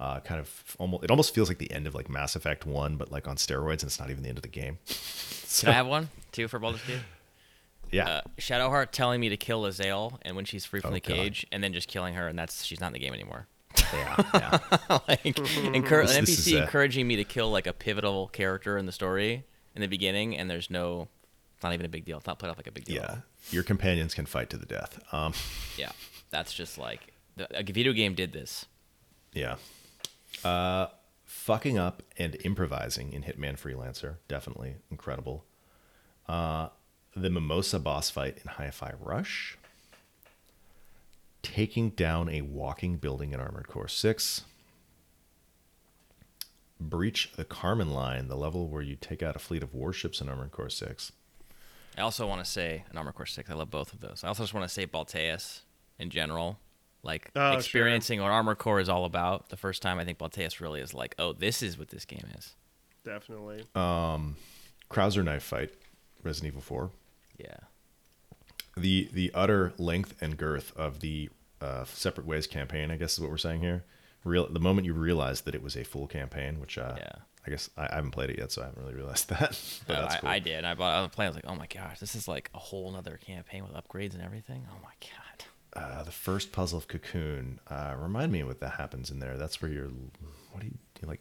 [0.00, 2.96] Uh, kind of almost it almost feels like the end of like Mass Effect 1
[2.96, 4.78] but like on steroids and it's not even the end of the game.
[5.60, 7.00] Can I have one too for Baldur's Gate?
[7.90, 8.08] Yeah.
[8.08, 11.14] Uh, Shadowheart telling me to kill Lae'zel, and when she's free from Oh, the God.
[11.14, 13.46] cage, and then just killing her, and that's she's not in the game anymore.
[13.92, 14.58] Yeah, yeah.
[15.08, 18.86] like encour- This- an NPC a- encouraging me to kill like a pivotal character in
[18.86, 21.08] the story in the beginning, and there's no,
[21.54, 22.18] it's not even a big deal.
[22.18, 22.96] It's not played off like a big deal.
[22.96, 23.16] yeah.
[23.50, 24.98] Your companions can fight to the death.
[25.12, 25.32] Um,
[25.76, 25.92] yeah.
[26.30, 28.66] That's just like a video game did this.
[29.32, 29.56] yeah.
[30.44, 30.86] Uh,
[31.24, 35.44] fucking up and improvising in Hitman Freelancer, definitely incredible.
[36.28, 36.68] Uh,
[37.16, 39.57] the Mimosa boss fight in Hi-Fi Rush.
[41.42, 44.42] Taking down a walking building in Armored Core 6.
[46.80, 50.28] Breach the Carmen Line, the level where you take out a fleet of warships in
[50.28, 51.12] Armored Core 6.
[51.96, 53.50] I also want to say in Armored Core Six.
[53.50, 54.22] I love both of those.
[54.22, 55.62] I also just want to say Balteus
[55.98, 56.60] in general,
[57.02, 57.58] like Oh, sure.
[57.58, 59.48] experiencing what Armored Core is all about.
[59.48, 62.24] The first time I think Balteus really is like, oh, this is what this game
[62.38, 62.54] is.
[63.04, 63.64] Definitely.
[63.74, 64.36] Um,
[64.88, 65.70] Krauser knife fight,
[66.22, 66.90] Resident Evil 4.
[67.38, 67.56] Yeah.
[68.78, 71.28] The the utter length and girth of the
[71.60, 73.84] uh, separate ways campaign i guess is what we're saying here
[74.24, 77.12] real the moment you realized that it was a full campaign which uh, Yeah.
[77.46, 79.96] i guess I, I haven't played it yet so i haven't really realized that but
[79.96, 80.28] Uh, that's I, cool.
[80.30, 80.64] I did.
[80.64, 80.94] I bought.
[80.94, 81.26] I was playing.
[81.28, 84.14] I was like, oh my gosh, this is like a whole other campaign with upgrades
[84.14, 84.66] and everything.
[84.70, 85.44] Oh my god.
[85.82, 89.60] uh, the first puzzle of cocoon uh, remind me what that happens in there that's
[89.62, 89.88] where you're
[90.52, 91.20] what do you, do you like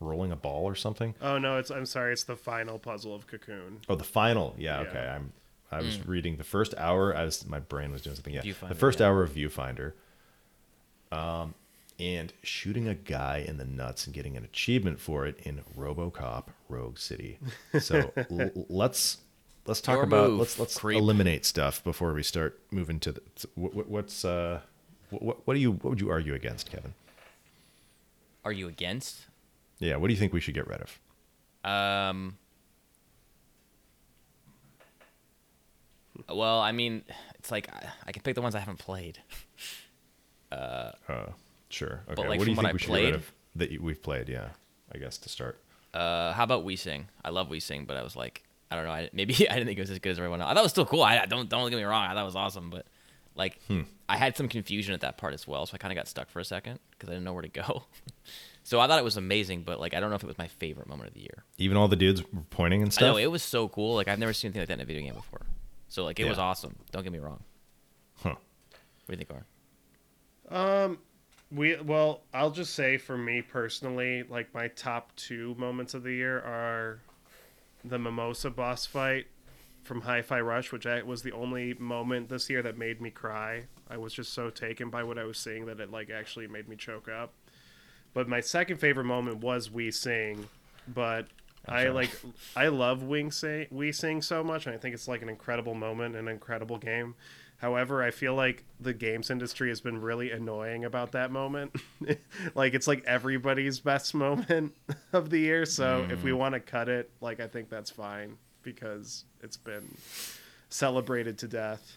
[0.00, 3.26] rolling a ball or something Oh no, it's I'm sorry, it's the final puzzle of
[3.26, 3.80] Cocoon.
[3.88, 4.88] oh the final yeah, Yeah.
[4.88, 5.32] okay i'm
[5.70, 8.74] i was reading the first hour i was my brain was doing something yeah the
[8.74, 9.06] first yeah.
[9.06, 9.92] hour of viewfinder
[11.12, 11.54] um
[11.98, 16.44] and shooting a guy in the nuts and getting an achievement for it in RoboCop
[16.68, 17.38] Rogue City.
[17.80, 19.18] So l- let's
[19.66, 20.98] let's talk Your about move, let's let's creep.
[20.98, 23.20] eliminate stuff before we start moving to the
[23.54, 24.60] what, what, what's uh
[25.10, 26.94] what, what do you what would you argue against, Kevin?
[28.44, 29.26] Are you against?
[29.78, 31.00] Yeah, what do you think we should get rid of?
[31.70, 32.38] Um.
[36.30, 37.02] Well, I mean,
[37.38, 39.18] it's like I, I can pick the ones I haven't played.
[40.50, 40.92] Uh,
[41.68, 42.00] sure.
[42.06, 42.14] Okay.
[42.14, 43.14] But like, what do you think what I we should played?
[43.14, 44.28] of that we've played?
[44.28, 44.48] Yeah,
[44.94, 45.60] I guess to start.
[45.92, 47.08] Uh, how about We Sing?
[47.24, 48.90] I love We Sing, but I was like, I don't know.
[48.92, 50.50] I, maybe I didn't think it was as good as everyone else.
[50.50, 51.02] I thought it was still cool.
[51.02, 52.04] I I- don't don't get me wrong.
[52.10, 52.86] I thought it was awesome, but
[53.34, 53.82] like Hmm.
[54.08, 56.30] I had some confusion at that part as well, so I kind of got stuck
[56.30, 57.82] for a second because I didn't know where to go.
[58.62, 60.48] so I thought it was amazing, but like I don't know if it was my
[60.48, 61.44] favorite moment of the year.
[61.58, 63.02] Even all the dudes were pointing and I stuff.
[63.02, 63.96] know it was so cool.
[63.96, 65.42] Like I've never seen anything like that in a video game before.
[65.88, 66.76] So like it was awesome.
[66.92, 67.42] Don't get me wrong.
[68.16, 68.34] Huh.
[68.34, 68.38] What
[69.06, 69.30] do you think,
[70.50, 70.84] Ar?
[70.84, 70.98] Um,
[71.50, 76.12] we well, I'll just say for me personally, like my top two moments of the
[76.12, 77.00] year are
[77.84, 79.26] the Mimosa boss fight
[79.82, 83.64] from Hi-Fi Rush, which I, was the only moment this year that made me cry.
[83.88, 86.68] I was just so taken by what I was seeing that it like actually made
[86.68, 87.32] me choke up.
[88.12, 90.48] But my second favorite moment was We Sing,
[90.86, 91.28] but
[91.68, 92.10] I like
[92.56, 95.74] I love Wing Sing, We Sing so much, and I think it's like an incredible
[95.74, 97.14] moment, an incredible game.
[97.58, 101.74] However, I feel like the games industry has been really annoying about that moment.
[102.54, 104.74] like it's like everybody's best moment
[105.12, 105.66] of the year.
[105.66, 106.38] So if we hmm.
[106.38, 109.96] want to cut it, like I think that's fine because it's been
[110.68, 111.96] celebrated to death.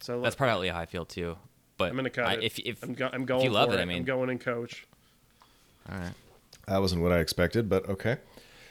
[0.00, 1.36] So That's probably how I feel too.
[1.78, 2.44] But I'm gonna cut I, it.
[2.44, 3.42] If if I'm, go- I'm going.
[3.42, 4.86] you love for it, I mean, I'm going in coach.
[5.90, 6.12] all right.
[6.70, 8.18] That wasn't what I expected, but okay.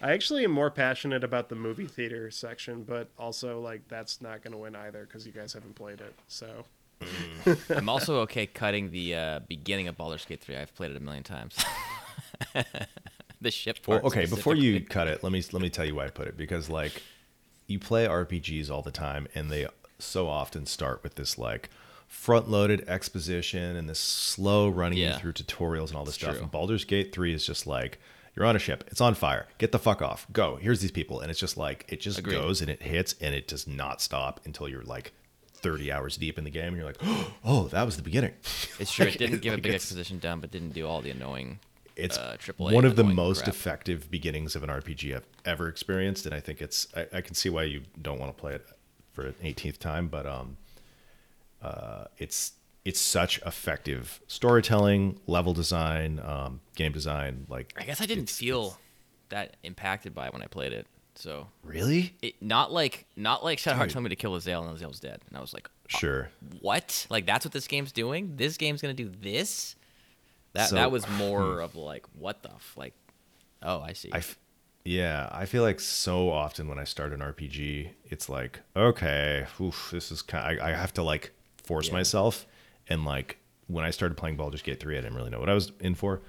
[0.02, 4.42] I actually am more passionate about the movie theater section, but also like that's not
[4.42, 6.16] going to win either because you guys haven't played it.
[6.30, 6.64] So
[7.70, 10.56] I'm also okay cutting the uh, beginning of Baldur's Gate 3.
[10.56, 11.58] I've played it a million times.
[13.42, 14.14] the ship Well, part.
[14.14, 16.38] okay, before you cut it, let me let me tell you why I put it
[16.38, 17.04] because like
[17.68, 21.70] you play RPGs all the time and they so often start with this like
[22.10, 25.18] front-loaded exposition and this slow running Yeah.
[25.18, 26.34] through tutorials and all this It's stuff.
[26.36, 26.42] true.
[26.44, 28.00] And Baldur's Gate 3 is just like
[28.36, 29.48] you're on a ship, it's on fire.
[29.58, 30.26] Get the fuck off.
[30.34, 30.58] Go.
[30.58, 32.34] Here's these people and it's just like it just Agreed.
[32.36, 35.14] goes and it hits and it does not stop until you're like
[35.54, 37.02] 30 hours deep in the game and you're like,
[37.46, 38.34] "Oh, that was the beginning."
[38.80, 39.06] It's true.
[39.06, 41.60] Like, It didn't give a big exposition dump, but didn't do all the annoying.
[41.96, 43.50] it's uh, one of the most crap.
[43.56, 47.36] effective beginnings of an RPG I've ever experienced, and I think it's I, I can
[47.36, 48.66] see why you don't want to play it
[49.12, 50.56] for an 18th time, but um,
[51.62, 52.54] uh, it's
[52.86, 57.46] it's such effective storytelling, level design, um, game design.
[57.50, 58.78] Like, I guess I didn't it's- feel it's-
[59.30, 60.88] that impacted by it when I played it.
[61.16, 65.00] So really it not like not like Shadowheart told me to kill Lae'zel and Lae'zel's
[65.02, 66.30] dead, and I was like, sure.
[66.62, 67.06] what?
[67.10, 68.38] Like that's what this game's doing?
[68.38, 69.76] This game's gonna do this?
[70.54, 72.94] That So- that was more of like what the f- like?
[73.62, 74.10] Oh, I see.
[74.14, 74.40] I f-
[74.86, 79.90] yeah, I feel like so often when I start an RPG, it's like, okay, oof,
[79.92, 80.60] this is kind.
[80.62, 81.34] I, I have to like
[81.70, 81.94] force Yeah.
[82.00, 82.46] myself,
[82.88, 85.54] and like when I started playing Baldur's Gate three, I didn't really know what I
[85.62, 86.22] was in for.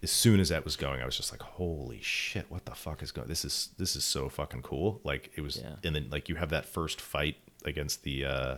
[0.00, 2.46] as soon as that was going, I was just like, "Holy shit!
[2.48, 3.26] What the fuck is going?
[3.26, 5.74] This is this is so fucking cool!" Like it was, Yeah.
[5.84, 8.56] and then like you have that first fight against the uh,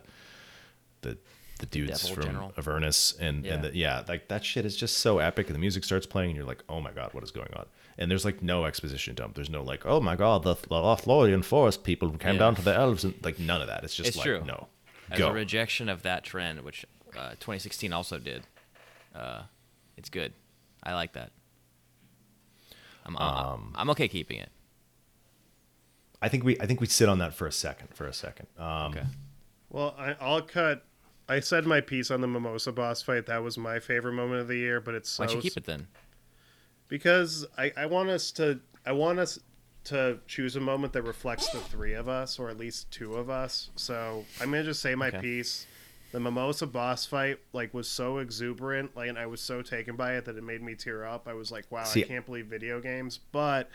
[1.00, 1.16] the
[1.60, 2.52] the dudes Devil from General.
[2.58, 3.54] Avernus, and Yeah.
[3.54, 6.30] and the, yeah, like that shit is just so epic, and the music starts playing,
[6.30, 7.66] and you're like, "Oh my god, what is going on?"
[7.98, 9.34] And there's like no exposition dump.
[9.34, 12.38] There's no like, "Oh my god, the, the Lothlorien forest people came Yeah.
[12.44, 13.82] down to the elves," and like none of that.
[13.84, 14.42] It's just It's like, true.
[14.46, 14.68] no,
[15.10, 15.28] As go.
[15.28, 16.84] a rejection of that trend, which
[17.16, 18.42] uh, 2016 also did,
[19.14, 19.42] uh,
[19.96, 20.32] it's good.
[20.82, 21.30] I like that.
[23.04, 24.50] I'm, Um, I'm okay keeping it.
[26.22, 27.88] I think we I think we sit on that for a second.
[27.94, 28.46] For a second.
[28.58, 29.04] Um, Okay.
[29.70, 30.84] Well, I, I'll cut.
[31.28, 33.26] I said my piece on the Mimosa boss fight.
[33.26, 35.56] That was my favorite moment of the year, but it's so Why don't you keep
[35.56, 35.86] it then?
[36.88, 39.38] because I, I want us to I want us
[39.84, 43.30] to choose a moment that reflects the three of us, or at least two of
[43.30, 43.70] us.
[43.76, 45.20] So I'm gonna just say my Okay.
[45.20, 45.66] piece.
[46.12, 50.16] The Mimosa boss fight like was so exuberant, like, and I was so taken by
[50.16, 51.28] it that it made me tear up.
[51.28, 53.70] I was like, "Wow, See- I can't believe video games!" But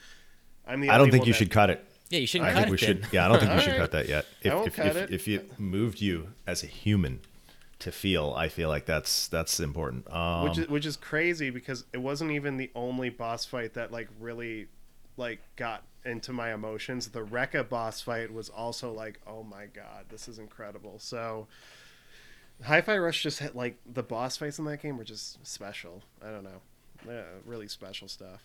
[0.68, 1.84] I'm the I don't think you that- should cut it.
[2.10, 3.04] Yeah, you shouldn't I cut think it we then.
[3.04, 3.14] should.
[3.14, 3.80] Yeah, I don't think we should Alright.
[3.80, 4.26] cut that yet.
[4.42, 5.12] If I won't if, cut if, it.
[5.12, 7.22] if it moved you as a human
[7.80, 10.12] to feel, I feel like that's that's important.
[10.14, 13.92] Um, which is which is crazy because it wasn't even the only boss fight that
[13.92, 14.68] like really
[15.18, 17.08] like got into my emotions.
[17.10, 20.96] The Rekka boss fight was also like, oh my god, this is incredible.
[21.00, 21.48] So
[22.64, 26.04] Hi-Fi Rush just had like the boss fights in that game were just special.
[26.26, 26.62] I don't know,
[27.08, 28.44] yeah, really special stuff.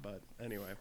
[0.00, 0.72] But anyway,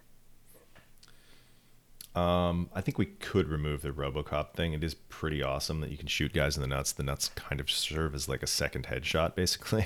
[2.15, 4.73] um, I think we could remove the RoboCop thing.
[4.73, 6.91] It is pretty awesome that you can shoot guys in the nuts.
[6.91, 9.85] The nuts kind of serve as like a second headshot, basically.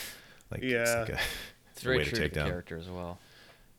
[0.50, 1.00] like it's Yeah.
[1.00, 1.18] like a,
[1.72, 3.18] It's very way to true to take the down character as well.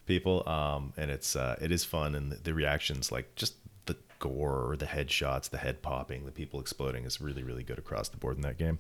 [0.08, 0.48] People.
[0.48, 3.56] Um, and it's uh, it is fun, and the, the reactions, like just
[3.86, 8.10] the gore, the headshots, the head popping, the people exploding, is really really good across
[8.10, 8.80] the board in that game.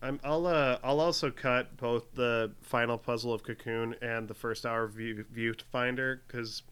[0.00, 4.64] I'm, I'll uh, I'll also cut both the final puzzle of Cocoon and the first
[4.64, 6.62] hour of view, Viewfinder because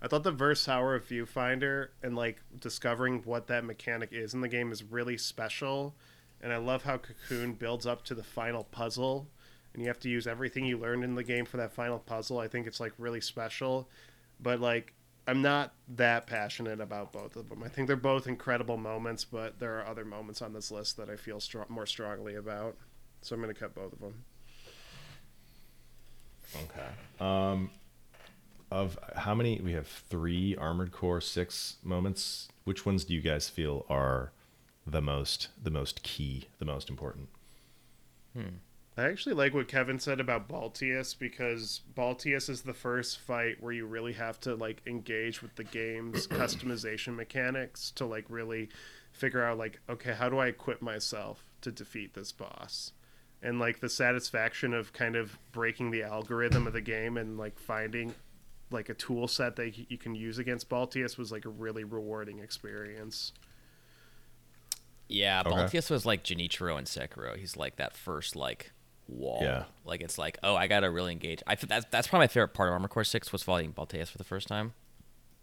[0.00, 4.40] I thought the first hour of Viewfinder and like discovering what that mechanic is in
[4.40, 5.94] the game is really special,
[6.40, 9.28] and I love how Cocoon builds up to the final puzzle,
[9.72, 12.38] and you have to use everything you learned in the game for that final puzzle.
[12.38, 13.88] I think it's like really special,
[14.40, 14.92] but like
[15.26, 17.62] I'm not that passionate about both of them.
[17.62, 21.08] I think they're both incredible moments, but there are other moments on this list that
[21.08, 22.76] I feel stro- more strongly about.
[23.20, 24.24] So I'm going to cut both of them.
[26.56, 27.24] Okay.
[27.24, 27.70] Um,
[28.70, 32.48] of how many we have three Armored Core six moments.
[32.64, 34.32] Which ones do you guys feel are
[34.86, 37.28] the most the most key, the most important?
[38.96, 43.72] I actually like what Kevin said about Balteus because Balteus is the first fight where
[43.72, 48.68] you really have to like engage with the game's customization mechanics to like really
[49.12, 52.92] figure out like okay, how do I equip myself to defeat this boss?
[53.42, 57.58] And like the satisfaction of kind of breaking the algorithm of the game and like
[57.58, 58.14] finding
[58.70, 62.40] like a tool set that you can use against Balteus was like a really rewarding
[62.40, 63.32] experience.
[65.08, 65.50] Yeah, Okay.
[65.50, 67.36] Balteus was like Genichiro and Sekiro.
[67.36, 68.72] He's like that first like
[69.08, 69.38] wall.
[69.42, 69.64] Yeah.
[69.84, 71.42] Like it's like, oh, I gotta really engage.
[71.46, 74.18] I that's that's probably my favorite part of Armor Core Six was fighting Balteus for
[74.18, 74.74] the first time.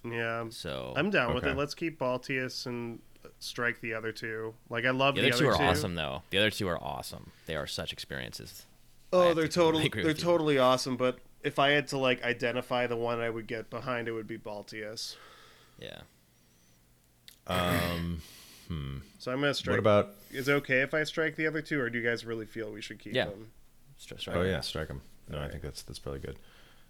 [0.03, 1.57] Yeah, So I'm down with it.
[1.57, 2.99] Let's keep Balteus and
[3.39, 4.53] strike the other two.
[4.69, 5.63] Like I love the the, other two are two.
[5.63, 6.23] awesome though.
[6.29, 7.31] The other two are awesome.
[7.47, 8.65] They are such experiences.
[9.11, 10.13] Oh, have they're to totally they're you.
[10.13, 10.95] totally awesome.
[10.95, 14.27] But if I had to like identify the one I would get behind, it would
[14.27, 15.15] be Balteus.
[15.79, 16.01] Yeah.
[17.47, 18.21] Um,
[19.17, 19.73] So I'm gonna strike.
[19.73, 20.11] what about?
[20.31, 22.71] Is it okay if I strike the other two, or do you guys really feel
[22.71, 23.25] we should keep Yeah.
[23.25, 23.47] them?
[23.99, 24.45] Stri- Oh strike.
[24.47, 25.01] yeah, strike them.
[25.27, 26.37] No, I think that's that's probably good.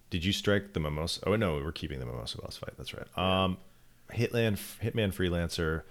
[0.09, 1.21] Did you strike the mimosa?
[1.25, 2.73] Oh no, we're keeping the mimosa boss fight.
[2.77, 3.17] That's right.
[3.17, 3.57] Um,
[4.11, 5.83] Hitman Hitman Freelancer,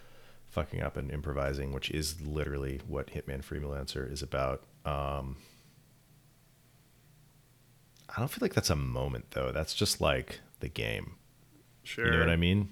[0.51, 4.65] fucking up and improvising, which is literally what Hitman Freelancer is about.
[4.85, 5.37] Um,
[8.15, 9.53] I don't feel like that's a moment though.
[9.53, 11.15] That's just like the game.
[11.83, 12.07] Sure.
[12.07, 12.71] You know what I mean?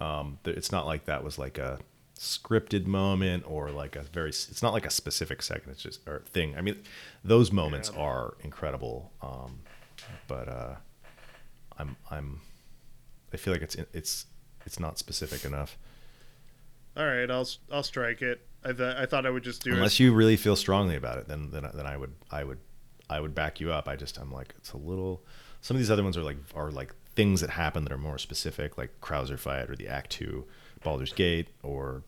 [0.00, 1.78] Um, th- it's not like that was like a
[2.20, 5.72] scripted moment or like a very it's not like a specific second.
[5.72, 6.54] It's just or thing.
[6.56, 6.76] I mean,
[7.24, 8.02] those moments Yeah.
[8.02, 9.10] are incredible.
[9.22, 9.60] Um,
[10.28, 10.74] but uh,
[11.78, 12.40] I'm I'm.
[13.32, 14.26] I feel like it's it's
[14.66, 15.78] it's not specific enough.
[16.96, 18.46] All right, I'll I'll strike it.
[18.64, 19.74] I th- I thought I would just do it.
[19.76, 20.00] Unless it.
[20.04, 22.58] you really feel strongly about it, then then then I would I would
[23.08, 23.88] I would back you up.
[23.88, 25.24] I just I'm like it's a little.
[25.62, 28.18] Some of these other ones are like are like things that happen that are more
[28.18, 30.46] specific, like Krauser fight or the Act Two,
[30.84, 32.02] Baldur's Gate, or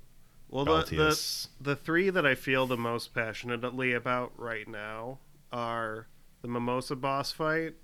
[0.53, 5.19] Well, the, the the three that I feel the most passionately about right now
[5.51, 6.07] are
[6.43, 7.75] the Mimosa boss fight,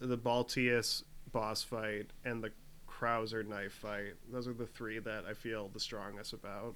[0.00, 1.02] the Balteus
[1.32, 2.50] boss fight, and the
[2.88, 4.14] Krauser knife fight.
[4.32, 6.74] Those are the three that I feel the strongest about.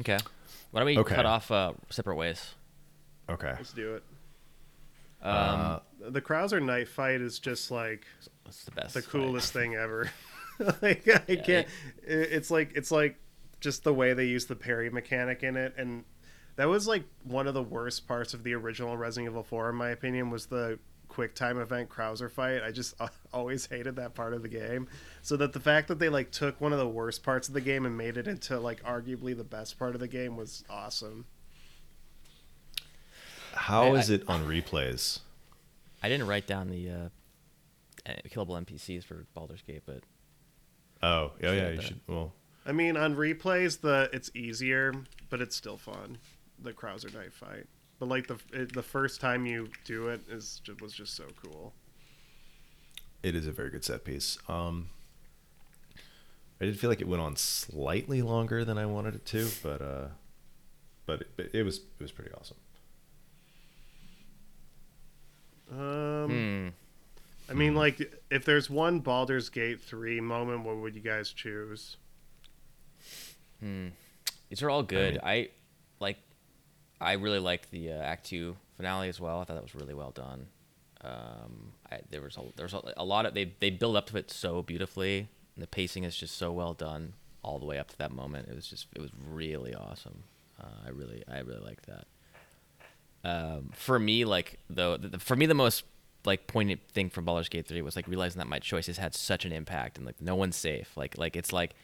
[0.00, 0.18] Okay.
[0.70, 1.14] Why don't we Okay.
[1.14, 2.54] cut off uh, separate ways?
[3.28, 3.54] Okay.
[3.56, 4.02] Let's do it.
[5.26, 8.06] Um, The Krauser knife fight is just like
[8.44, 8.94] That's the best.
[8.94, 9.10] the fight.
[9.10, 10.10] coolest thing ever.
[10.82, 11.68] like I Yeah, can't.
[12.06, 13.16] it- It's like it's like
[13.60, 16.04] just the way they use the parry mechanic in it, and
[16.56, 19.76] that was like one of the worst parts of the original Resident Evil 4, in
[19.76, 22.62] my opinion, was the quick time event Krauser fight.
[22.62, 24.88] I just uh, always hated that part of the game.
[25.22, 27.60] So that the fact that they like took one of the worst parts of the
[27.60, 31.26] game and made it into like arguably the best part of the game was awesome.
[33.52, 35.20] How I- is it on replays?
[36.02, 37.08] I didn't write down the uh,
[38.06, 40.02] eh, killable NPCs for Baldur's Gate, but
[41.02, 41.70] Oh, yeah, yeah.
[41.70, 42.00] You that- should.
[42.06, 42.32] Well,
[42.70, 44.94] I mean, on replays, the it's easier,
[45.28, 46.18] but it's still fun.
[46.62, 47.66] The Krauser knight fight,
[47.98, 51.24] but like the it, the first time you do it is ju- was just so
[51.42, 51.72] cool.
[53.24, 54.38] it is a very good set piece.
[54.48, 54.88] Um,
[56.60, 59.82] I did feel like it went on slightly longer than I wanted it to, but
[59.82, 60.06] uh,
[61.06, 62.56] but it, but it was it was pretty awesome.
[65.72, 66.68] Um, hmm.
[67.50, 71.96] I mean, like if there's one Baldur's Gate three moment, what would you guys choose?
[73.60, 73.88] Hmm.
[74.48, 75.14] These are all good.
[75.14, 75.48] mean- I,
[76.00, 76.18] like.
[77.02, 79.40] I really liked the uh, Act Two finale as well.
[79.40, 80.48] I thought that was really well done.
[81.02, 84.06] Um, I, there was a, there was a, a lot of they they build up
[84.08, 85.28] to it so beautifully.
[85.54, 88.48] And the pacing is just so well done all the way up to that moment.
[88.48, 90.24] It was just it was really awesome.
[90.60, 92.06] Uh, I really I really liked that.
[93.24, 95.84] Um, for me, like though, the, for me the most
[96.24, 99.46] like poignant thing from Baldur's Gate 3 was like realizing that my choices had such
[99.46, 100.96] an impact and like no one's safe.
[100.96, 101.74] Like like it's like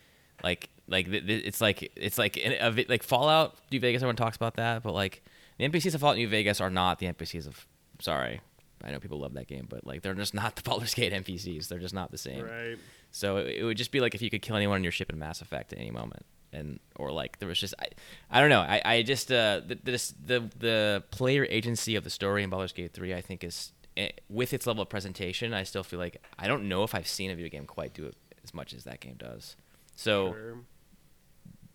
[0.43, 4.01] like like th- th- it's like it's like in a, like Fallout New Vegas.
[4.03, 5.23] Everyone talks about that, but like
[5.59, 7.67] the NPCs of Fallout New Vegas are not the NPCs of.
[8.01, 8.41] Sorry,
[8.85, 11.69] I know people love that game, but like they're just not the Baldur's Gate NPCs.
[11.69, 12.45] They're just not the same.
[12.45, 12.79] Right.
[13.11, 15.11] So it, it would just be like if you could kill anyone on your ship
[15.11, 17.87] in Mass Effect at any moment, and or like there was just I,
[18.31, 18.61] I don't know.
[18.61, 22.73] I, I just uh the, the the the player agency of the story in Baldur's
[22.73, 25.53] Gate three I think is eh, with its level of presentation.
[25.55, 28.05] I still feel like I don't know if I've seen a video game quite do
[28.07, 28.15] it
[28.45, 29.57] as much as that game does.
[29.97, 30.59] So Sure.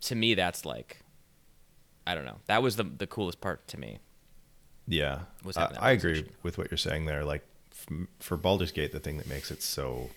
[0.01, 0.99] to me, that's like
[2.07, 2.39] I don't know.
[2.47, 3.99] That was the the coolest part to me.
[4.87, 7.23] Yeah, Was I, I agree with what you're saying there.
[7.23, 10.09] Like f- for Baldur's Gate, the thing that makes it so,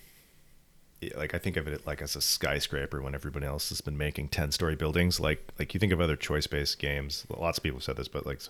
[1.17, 4.29] like I think of it like as a skyscraper when everybody else has been making
[4.29, 5.21] ten story buildings.
[5.21, 7.27] Like like you think of other choice based games.
[7.29, 8.41] Lots of people have said this, but like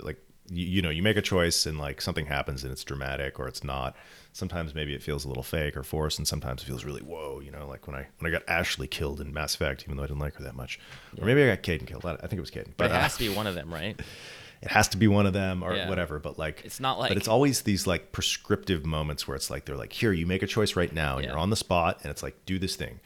[0.00, 0.18] like
[0.50, 3.48] you, you know you make a choice and like something happens and it's dramatic or
[3.48, 3.96] it's not.
[4.32, 7.40] Sometimes maybe it feels a little fake or forced, and sometimes it feels really whoa.
[7.40, 10.04] You know, like when I when I got Ashley killed in Mass Effect, even though
[10.04, 10.78] I didn't like her that much,
[11.18, 12.04] or maybe I got Kaidan killed.
[12.04, 13.72] I think it was Kaidan, But, but it uh, has to be one of them,
[13.72, 13.98] right?
[14.62, 15.88] it has to be one of them or Yeah.
[15.88, 19.48] whatever but like It's not like- but it's always these like prescriptive moments where it's
[19.48, 21.30] like they're like here you make a choice right now and Yeah.
[21.30, 23.00] you're on the spot and it's like do this thing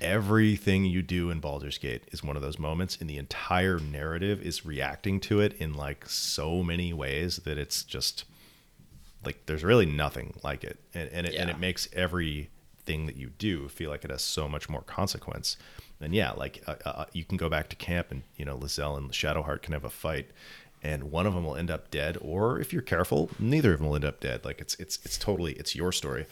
[0.00, 4.42] everything you do in Baldur's Gate is one of those moments and the entire narrative
[4.42, 8.24] is reacting to it in like so many ways that it's just
[9.24, 10.78] like there's really nothing like it.
[10.94, 14.48] And, and it and it makes everything that you do feel like it has so
[14.48, 15.56] much more consequence.
[16.00, 18.98] And yeah like uh, uh, you can go back to camp and you know Lae'zel
[18.98, 20.30] and Shadowheart can have a fight
[20.82, 23.88] and one of them will end up dead or if you're careful neither of them
[23.88, 24.44] will end up dead.
[24.44, 26.26] Like it's it's it's totally it's your story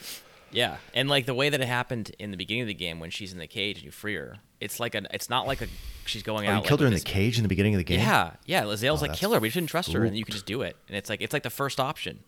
[0.55, 3.11] Yeah, and like the way that it happened in the beginning of the game when
[3.11, 5.67] she's in the cage and you free her, it's like a, it's not like a,
[6.07, 6.55] she's going oh, out.
[6.55, 8.33] you like, killed her with in the cage in the beginning of the game Yeah,
[8.47, 8.65] yeah.
[8.65, 9.41] Lae'zel's Oh, like, kill her.
[9.41, 10.77] We shouldn't trust her, and you can just do it.
[10.89, 12.21] And it's like it's like the first option,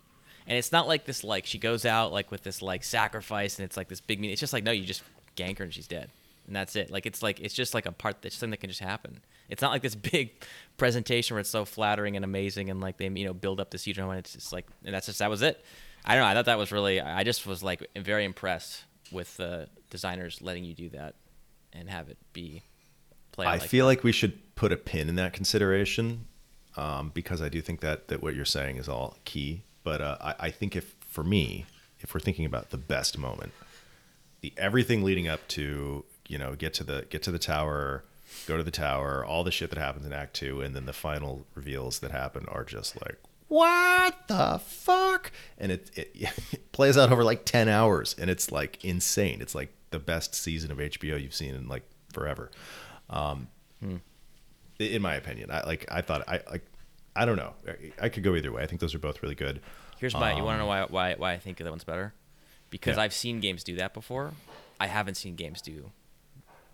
[0.46, 3.64] and it's not like this like she goes out like with this like sacrifice, and
[3.64, 4.30] it's like this big mean.
[4.30, 5.02] It's just like no, you just
[5.36, 6.10] gank her and she's dead,
[6.46, 6.90] and that's it.
[6.90, 9.20] Like it's like it's just like a part that's something that can just happen.
[9.48, 10.30] It's not like this big
[10.76, 13.84] presentation where it's so flattering and amazing, and like they you know build up this
[13.84, 14.18] huge moment.
[14.20, 15.64] It's just like and that's just that was it.
[16.06, 16.28] I don't know.
[16.28, 17.00] I thought that was really.
[17.00, 21.14] I just was like very impressed with the designers letting you do that
[21.72, 22.62] and have it be
[23.32, 23.46] play.
[23.46, 26.26] out I like feel like we should put a pin in that consideration
[26.76, 29.62] um, because I do think that that what you're saying is all key.
[29.82, 31.66] But uh, I, I think if for me,
[32.00, 33.52] if we're thinking about the best moment,
[34.40, 38.04] the everything leading up to you know get to the get to the tower,
[38.46, 40.92] go to the tower, all the shit that happens in Act Two, and then the
[40.92, 43.18] final reveals that happen are just like
[43.48, 46.10] what the fuck, and it it,
[46.52, 49.40] it plays out over like ten hours, and it's like insane.
[49.40, 51.82] It's like the best season of HBO you've seen in like
[52.12, 52.50] forever
[53.10, 53.48] um,
[54.78, 55.50] in my opinion.
[55.50, 56.64] I like I thought I like
[57.14, 57.54] I don't know.
[57.66, 58.62] I, I could go either way.
[58.62, 59.60] I think those are both really good.
[59.98, 60.32] Here's my.
[60.32, 62.12] you Um, want to know why, why why I think that one's better?
[62.70, 63.02] Because Yeah.
[63.04, 64.32] I've seen games do that before.
[64.78, 65.90] I haven't seen games do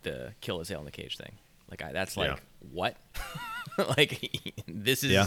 [0.02, 1.32] the kill Lae'zel in the cage thing.
[1.70, 2.36] Like I, that's like Yeah.
[2.72, 2.96] what?
[3.96, 5.12] like this is.
[5.12, 5.26] Yeah.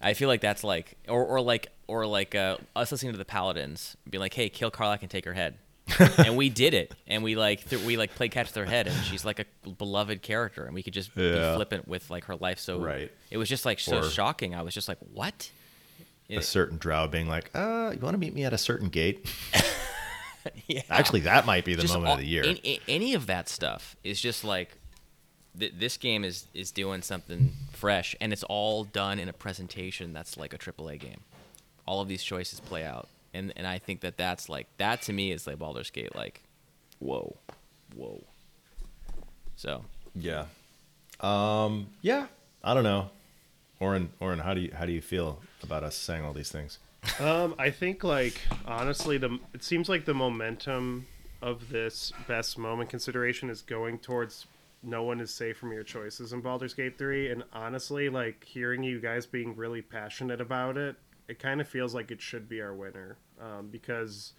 [0.00, 3.24] I feel like that's like, or or like or like uh, us listening to the
[3.24, 5.56] Paladins, being like, "Hey, kill Karlach and take her head,"
[6.18, 8.86] and we did it, and we like th- we like played catch with her head,
[8.86, 11.50] and she's like a beloved character, and we could just Yeah.
[11.50, 12.58] be flippant with like her life.
[12.60, 13.12] So Right.
[13.30, 14.54] it was just like so Or- shocking.
[14.54, 15.50] I was just like, "What?"
[16.30, 19.28] a certain drow being like, uh, you want to meet me at a certain gate?
[20.68, 20.82] yeah.
[20.88, 22.44] Actually, that might be the Just moment all- of the year.
[22.88, 24.76] any of that stuff is just like
[25.58, 30.12] th- this game is is doing something fresh, and it's all done in a presentation
[30.12, 31.20] that's like a AAA game.
[31.86, 35.12] All of these choices play out, and and I think that that's like that to
[35.12, 36.14] me is like Baldur's Gate.
[36.14, 36.42] Like,
[36.98, 37.36] whoa,
[37.94, 38.22] whoa.
[39.56, 39.84] So
[40.14, 40.46] yeah.
[41.20, 41.88] Um.
[42.02, 42.26] Yeah.
[42.62, 43.10] I don't know.
[43.80, 46.78] Oren, Oren, how do you how do you feel about us saying all these things?
[47.18, 51.06] Um, I think like honestly, the it seems like the momentum
[51.42, 54.46] of this best moment consideration is going towards
[54.82, 58.82] no one is safe from your choices in Baldur's Gate 3 and honestly like hearing
[58.82, 60.96] you guys being really passionate about it
[61.30, 63.16] it kind of feels like it should be our winner.
[63.40, 64.32] Um, because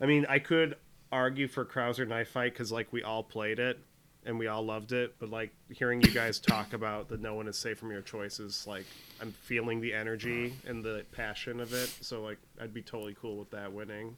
[0.00, 0.76] I mean I could
[1.12, 3.78] argue for Krauser Knife Fight because like we all played it
[4.24, 7.48] and we all loved it but like hearing you guys talk about that no one
[7.48, 8.86] is safe from your choices like
[9.20, 13.36] I'm feeling the energy and the passion of it so like I'd be totally cool
[13.36, 14.16] with that winning.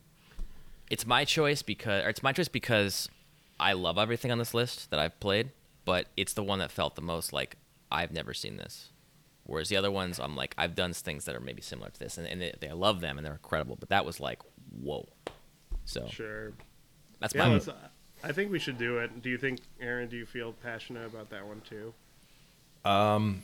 [0.90, 3.08] It's my choice because or it's my choice because
[3.59, 5.50] I love everything on this list that I've played,
[5.84, 7.57] but it's the one that felt the most like
[7.90, 8.90] I've never seen this.
[9.44, 12.16] Whereas the other ones, I'm like I've done things that are maybe similar to this,
[12.18, 13.76] and, and they, they, I love them and they're incredible.
[13.78, 14.40] But that was like
[14.80, 15.09] whoa.
[15.84, 16.52] So sure
[17.20, 17.68] that's yeah my let's-
[18.22, 21.28] I think we should do it do you think Aaron do you feel passionate about
[21.30, 21.92] that one too
[22.84, 23.42] Um,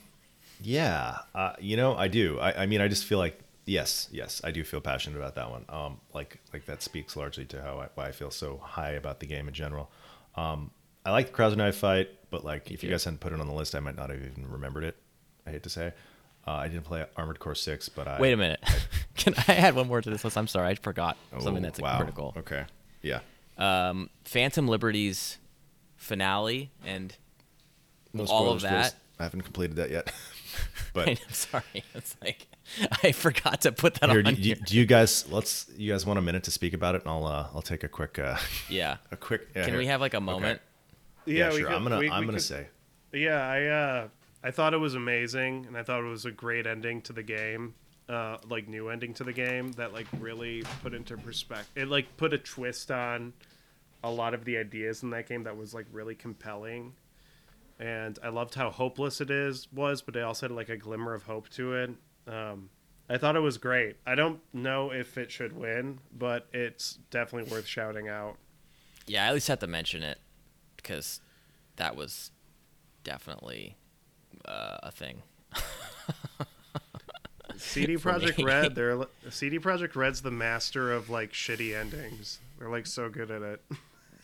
[0.62, 2.38] Yeah, uh, you know, I do.
[2.38, 3.38] I, I mean, I just feel like
[3.70, 5.64] yes, yes, I do feel passionate about that one.
[5.68, 9.20] Um, like like that speaks largely to how I, why I feel so high about
[9.20, 9.90] the game in general.
[10.36, 10.70] Um,
[11.06, 13.46] I like the Krauser knife fight, but like if you guys hadn't put it on
[13.46, 14.96] the list, I might not have even remembered it.
[15.46, 15.92] I hate to say.
[16.46, 18.60] Uh, I didn't play Armored Core Six, but I Wait a minute.
[19.14, 20.36] Can I add one more to this list?
[20.36, 21.98] I'm sorry, I forgot something Oh, that's like, wow.
[21.98, 22.34] critical.
[22.38, 22.64] Okay,
[23.02, 23.20] yeah.
[23.58, 25.36] Um, Phantom Liberty's
[25.96, 27.14] finale and
[28.14, 28.94] No all of that.
[29.18, 30.10] I haven't completed that yet.
[30.94, 32.46] I'm but sorry, it's like
[33.03, 34.57] I forgot to put that here, on do, do, here.
[34.66, 37.26] do you guys let's you guys want a minute to speak about it, and I'll
[37.26, 38.36] uh, I'll take a quick uh,
[38.68, 38.96] Yeah.
[39.11, 39.48] a quick.
[39.55, 39.78] yeah, Can here.
[39.78, 40.61] we have like a moment?
[41.26, 41.66] Yeah, we sure.
[41.68, 42.66] could- I'm gonna we- I'm we gonna could- say.
[43.12, 44.09] Yeah, I uh,
[44.42, 47.22] I thought it was amazing, and I thought it was a great ending to the
[47.22, 47.74] game,
[48.09, 51.70] uh, like new ending to the game that like really put into perspective.
[51.74, 53.32] It like put a twist on
[54.03, 56.94] a lot of the ideas in that game that was like really compelling,
[57.80, 61.14] and I loved how hopeless it is was, but it also had like a glimmer
[61.14, 61.90] of hope to it.
[62.28, 62.68] Um,
[63.08, 63.96] I thought it was great.
[64.06, 68.36] I don't know if it should win, but it's definitely worth shouting out.
[69.06, 70.18] Yeah, I at least had to mention it
[70.76, 71.20] because
[71.76, 72.30] that was
[73.02, 73.76] definitely
[74.44, 75.22] uh, a thing.
[77.56, 78.44] CD Projekt.
[78.44, 82.40] Red, they're CD Projekt Red's the master of like shitty endings.
[82.58, 83.62] They're like so good at it.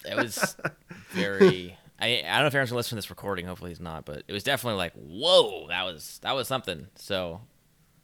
[0.04, 0.56] It was
[1.10, 1.76] very.
[1.98, 3.46] I, I don't know if Aaron's gonna listen to this recording.
[3.46, 6.86] Hopefully he's not, but it was definitely like, whoa, that was that was something.
[6.96, 7.40] So,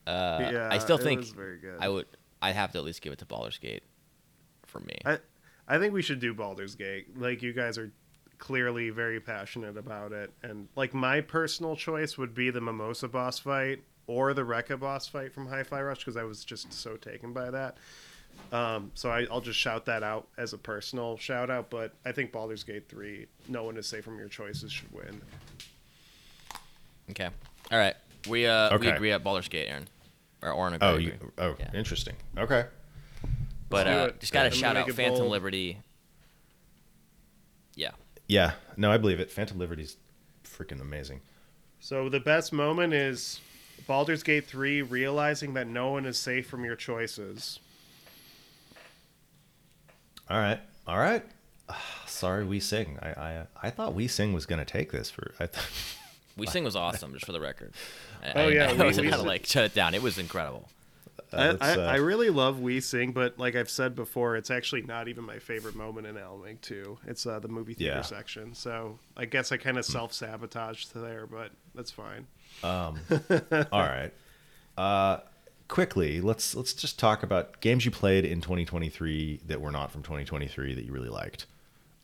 [0.07, 1.27] uh, yeah, I still think.
[1.79, 2.07] I would.
[2.41, 3.83] I'd have to at least give it to Baldur's Gate
[4.67, 4.99] for me.
[5.05, 5.19] I
[5.69, 7.19] I think we should do Baldur's Gate.
[7.19, 7.93] Like you guys are
[8.39, 13.39] clearly very passionate about it, and like my personal choice would be the Mimosa boss
[13.39, 17.33] fight or the Rekka boss fight from Hi-Fi Rush because I was just so taken
[17.33, 17.77] by that.
[18.53, 21.71] Um, so I, I'll just shout that out as a personal shout out.
[21.71, 25.21] But I think Baldur's Gate three, no one is safe from your choices, should win.
[27.11, 27.29] Okay.
[27.71, 27.95] All right.
[28.29, 29.89] We uh we agree at Baldur's Gate, Aaron.
[30.43, 30.89] Or Oren agree.
[30.89, 31.71] Oh, you, oh, Yeah.
[31.75, 32.17] interesting.
[32.37, 32.67] Okay.
[33.69, 35.31] but uh, just gotta I'm shout out Phantom bold.
[35.31, 35.79] Liberty.
[37.75, 37.93] Yeah.
[38.29, 38.53] Yeah.
[38.77, 39.31] No, I believe it.
[39.31, 39.97] Phantom Liberty's
[40.45, 41.21] freaking amazing.
[41.81, 43.41] So the best moment is
[43.87, 47.59] Baldur's Gate 3 realizing that no one is safe from your choices.
[50.31, 50.61] All right.
[50.87, 51.25] All right.
[51.69, 52.99] Ah, Sorry, we sing.
[53.03, 55.33] I I I thought we sing was gonna take this for.
[55.41, 55.67] I th-
[56.35, 57.75] We Sing was awesome, just for the record.
[58.25, 59.95] I, Oh, yeah, I, We- I wasn't gonna like shut it down.
[59.95, 60.67] It was incredible.
[61.31, 64.51] uh, I, I, uh, I really love We Sing, but like I've said before, it's
[64.51, 66.99] actually not even my favorite moment in Alan Wake 2.
[67.07, 68.01] It's uh, the movie theater Yeah.
[68.03, 68.55] Section.
[68.55, 72.27] So I guess I kind of self sabotaged there, but that's fine.
[72.65, 72.99] Um,
[73.71, 74.11] all right.
[75.69, 80.03] Quickly, let's let's just talk about games you played in 2023 that were not from
[80.03, 81.47] 2023 that you really liked.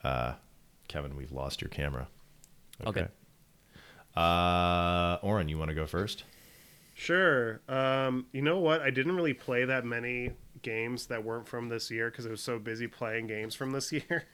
[0.02, 0.34] Uh,
[0.88, 2.08] Kevin, we've lost your camera.
[2.86, 3.08] Okay.
[4.16, 6.24] Uh, Oren, you want to go first?
[6.94, 7.60] Sure.
[7.68, 8.82] Um, you know what?
[8.82, 10.32] I didn't really play that many
[10.62, 13.92] games that weren't from this year because I was so busy playing games from this
[13.92, 14.24] year.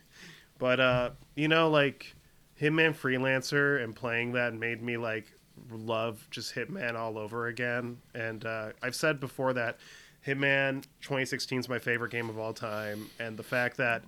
[0.58, 2.14] but uh, you know, like
[2.60, 5.26] Hitman Freelancer and playing that made me like
[5.70, 7.98] love just Hitman all over again.
[8.14, 9.78] And uh, I've said before that
[10.26, 14.02] Hitman 2016 is my favorite game of all time, and the fact that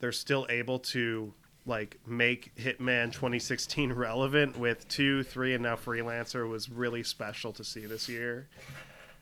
[0.00, 1.32] they're still able to
[1.66, 7.64] like make Hitman 2016 relevant with two, three, and now Freelancer was really special to
[7.64, 8.48] see this year.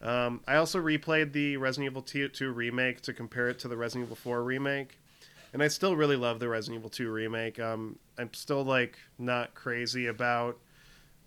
[0.02, 4.07] Um, I also replayed the Resident Evil 2 remake to compare it to the Resident
[4.09, 4.98] Evil 4 remake,
[5.52, 7.59] and I still really love the Resident Evil 2 remake.
[7.59, 10.59] Um, I'm still like not crazy about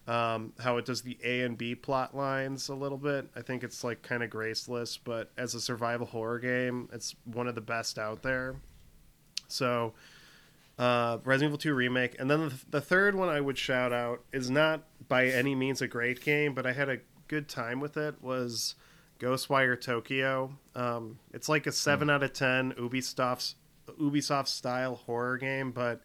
[0.07, 3.29] um, how it does the A and B plot lines a little bit.
[3.35, 7.47] I think it's like kind of graceless, but as a survival horror game, it's one
[7.47, 8.55] of the best out there.
[9.49, 9.93] So,
[10.79, 14.23] uh, Resident Evil 2 remake, and then the, the third one I would shout out
[14.31, 17.97] is not by any means a great game, but I had a good time with
[17.97, 18.21] it.
[18.21, 18.75] Was
[19.19, 20.57] Ghostwire Tokyo.
[20.75, 23.55] Um, it's like a seven out of ten Ubisoft's
[23.99, 26.01] Ubisoft style horror game, but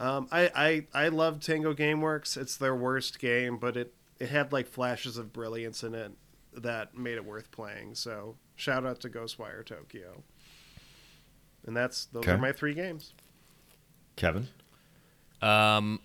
[0.00, 0.50] um, I,
[0.94, 2.36] I I love Tango GameWorks.
[2.36, 6.10] It's their worst game, but it it had like flashes of brilliance in it
[6.54, 7.94] that made it worth playing.
[7.94, 10.22] So shout out to Ghostwire Tokyo.
[11.66, 12.32] And that's those Okay.
[12.32, 13.12] are my three games.
[14.16, 14.48] Kevin.
[15.42, 16.00] Um,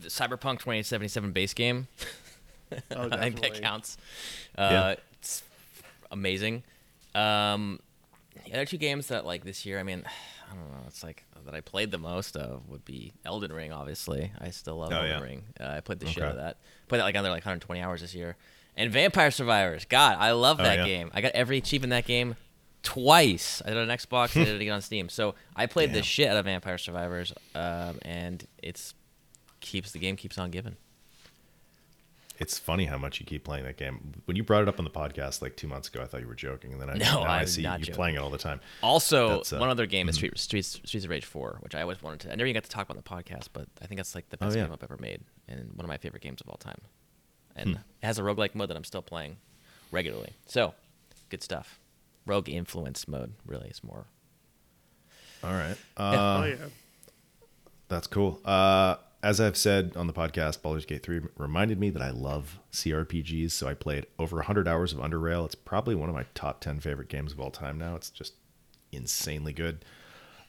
[0.00, 1.88] the Cyberpunk 2077 base game.
[2.90, 3.96] Oh, I think that counts.
[4.56, 4.94] Uh, Yeah.
[5.20, 5.42] It's
[6.12, 6.62] amazing.
[7.14, 7.80] Um,
[8.44, 10.04] the other two games that like this year, I mean,
[10.50, 10.84] I don't know.
[10.86, 13.72] It's like that I played the most of would be Elden Ring.
[13.72, 15.20] Obviously, I still love Oh, Elden yeah.
[15.20, 15.44] Ring.
[15.60, 16.56] Uh, I played the shit out of that.
[16.88, 18.36] Played that like another like 120 hours this year.
[18.76, 19.84] And Vampire Survivors.
[19.84, 20.84] God, I love Oh, that yeah.
[20.84, 21.10] game.
[21.12, 22.36] I got every achievement in that game
[22.82, 23.60] twice.
[23.64, 24.40] I did it on Xbox.
[24.40, 25.08] I did it again on Steam.
[25.08, 28.94] So I played the shit out of Vampire Survivors, um, and it's
[29.60, 30.76] keeps the game keeps on giving.
[32.40, 34.12] It's funny how much you keep playing that game.
[34.26, 36.28] When you brought it up on the podcast like two months ago, I thought you
[36.28, 37.94] were joking, and then I, No, now I see you not joking.
[37.94, 38.60] playing it all the time.
[38.80, 42.00] Also, uh, one other game is Street, Streets, Streets of Rage 4, which I always
[42.00, 42.28] wanted to.
[42.32, 44.28] I never even got to talk about on the podcast, but I think that's like
[44.30, 44.62] the Oh, best yeah.
[44.64, 46.80] game I've ever made and one of my favorite games of all time.
[47.54, 47.60] Hmm.
[47.60, 49.38] And it has a roguelike mode that I'm still playing
[49.90, 50.34] regularly.
[50.46, 50.74] So,
[51.30, 51.80] good stuff.
[52.24, 54.06] Rogue influence mode really is more.
[55.42, 55.76] All right.
[55.96, 56.66] oh Uh, yeah.
[57.88, 58.38] That's cool.
[58.44, 62.60] Uh, as I've said on the podcast, Baldur's Gate 3 reminded me that I love
[62.72, 63.50] CRPGs.
[63.50, 65.44] So I played over 100 hours of Underrail.
[65.44, 67.96] It's probably one of my top 10 favorite games of all time now.
[67.96, 68.34] It's just
[68.92, 69.84] insanely good.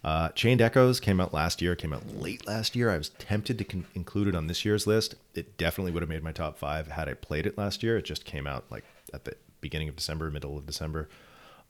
[0.04, 2.90] Uh, Chained Echoes came out last year, came out late last year.
[2.90, 5.16] I was tempted to con- include it on this year's list.
[5.34, 7.98] It definitely would have made my top five had I played it last year.
[7.98, 11.10] It just came out like at the beginning of December, middle of December.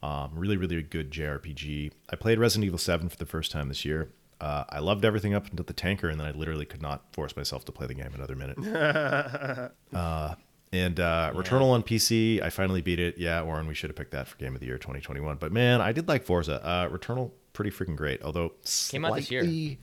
[0.03, 1.91] Um, really, really good JRPG.
[2.09, 4.09] I played Resident Evil 7 for the first time this year.
[4.41, 7.35] Uh, I loved everything up until the tanker, and then I literally could not force
[7.35, 8.57] myself to play the game another minute.
[9.93, 10.35] uh,
[10.71, 13.17] and uh, Returnal on PC, I finally beat it.
[13.17, 15.37] Yeah, Warren, we should have picked that for Game of the Year 2021.
[15.37, 16.63] But man, I did like Forza.
[16.63, 18.21] Uh, Returnal, pretty freaking great.
[18.21, 18.53] Although
[18.89, 19.41] Came out this year.
[19.41, 19.79] slightly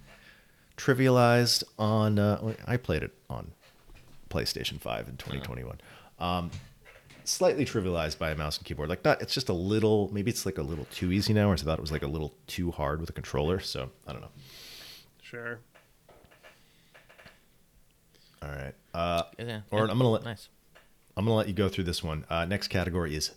[0.76, 2.18] trivialized on.
[2.18, 3.52] Uh, I played it on
[4.30, 5.80] PlayStation 5 in 2021.
[6.18, 6.50] Um,
[7.24, 8.88] slightly trivialized by a mouse and keyboard.
[8.88, 10.08] Like not, it's just a little.
[10.12, 12.08] Maybe it's like a little too easy now, or I thought it was like a
[12.08, 13.58] little too hard with a controller.
[13.60, 14.30] So I don't know.
[15.28, 15.58] Sure.
[18.42, 18.74] All right.
[18.94, 20.48] Uh, Yeah, Or yeah, I'm gonna let- nice.
[21.16, 22.24] I'm gonna let you go through this one.
[22.28, 23.32] Uh, next category is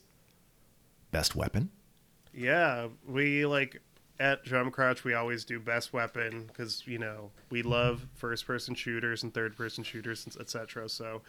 [1.12, 1.72] best weapon.
[2.34, 3.82] Yeah, we like
[4.20, 5.04] at Jump Crouch.
[5.04, 9.56] We always do best weapon because you know we love first person shooters and third
[9.58, 10.90] person shooters, etc.
[10.90, 11.24] So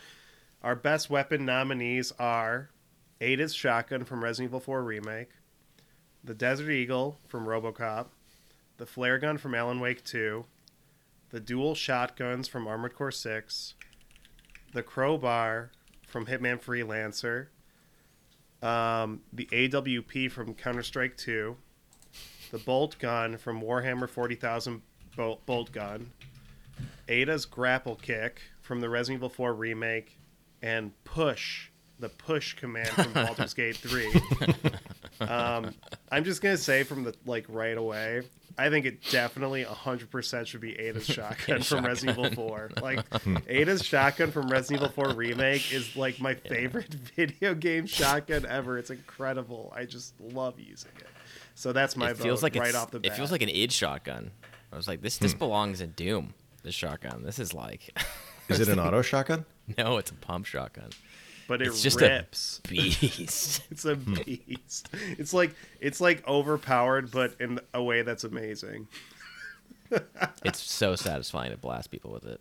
[0.62, 2.68] our best weapon nominees are
[3.20, 5.30] Ada's shotgun from Resident Evil 4 remake,
[6.22, 8.08] the Desert Eagle from RoboCop,
[8.80, 10.42] the flare gun from Alan Wake 2,
[11.28, 13.74] the dual shotguns from Armored Core 6,
[14.72, 15.70] the crowbar
[16.06, 17.48] from Hitman Freelancer,
[18.66, 21.54] um, the AWP from Counter Strike 2,
[22.52, 24.80] the bolt gun from Warhammer 40,000
[25.14, 26.12] bolt, bolt gun,
[27.06, 30.16] Ada's grapple kick from the Resident Evil 4 remake,
[30.62, 31.68] and push,
[31.98, 34.10] the push command from Baldur's Gate 3.
[35.20, 35.74] Um,
[36.10, 38.22] I'm just gonna say from the like right away,
[38.58, 42.70] I think it definitely 100% should be Ada's shotgun from Resident Evil 4.
[42.80, 43.04] Like
[43.48, 48.78] Ada's shotgun from Resident Evil 4 remake is like my favorite video game shotgun ever.
[48.78, 49.72] It's incredible.
[49.74, 51.06] I just love using it.
[51.54, 53.12] So that's my it feels like right off the bat.
[53.12, 54.30] It feels like an id shotgun.
[54.72, 55.38] I was like, this this hmm.
[55.38, 56.34] belongs in Doom.
[56.62, 57.22] This shotgun.
[57.22, 57.98] This is like,
[58.48, 59.44] Is it an auto shotgun?
[59.78, 60.90] no, it's a pump shotgun.
[61.50, 62.60] But it it's just a- rips.
[62.68, 63.62] Beast.
[63.72, 64.88] It's a beast.
[65.18, 68.86] It's like it's like overpowered, but in a way that's amazing.
[70.44, 72.40] it's so satisfying to blast people with it.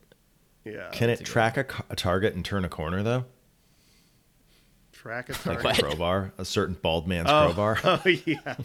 [0.64, 0.90] Yeah.
[0.92, 3.26] Can it track a, a target and turn a corner though?
[4.92, 5.64] track a target.
[5.66, 5.80] Like target?
[5.80, 7.52] a crowbar, a certain bald man's Oh.
[7.54, 7.80] crowbar.
[8.06, 8.58] Oh yeah.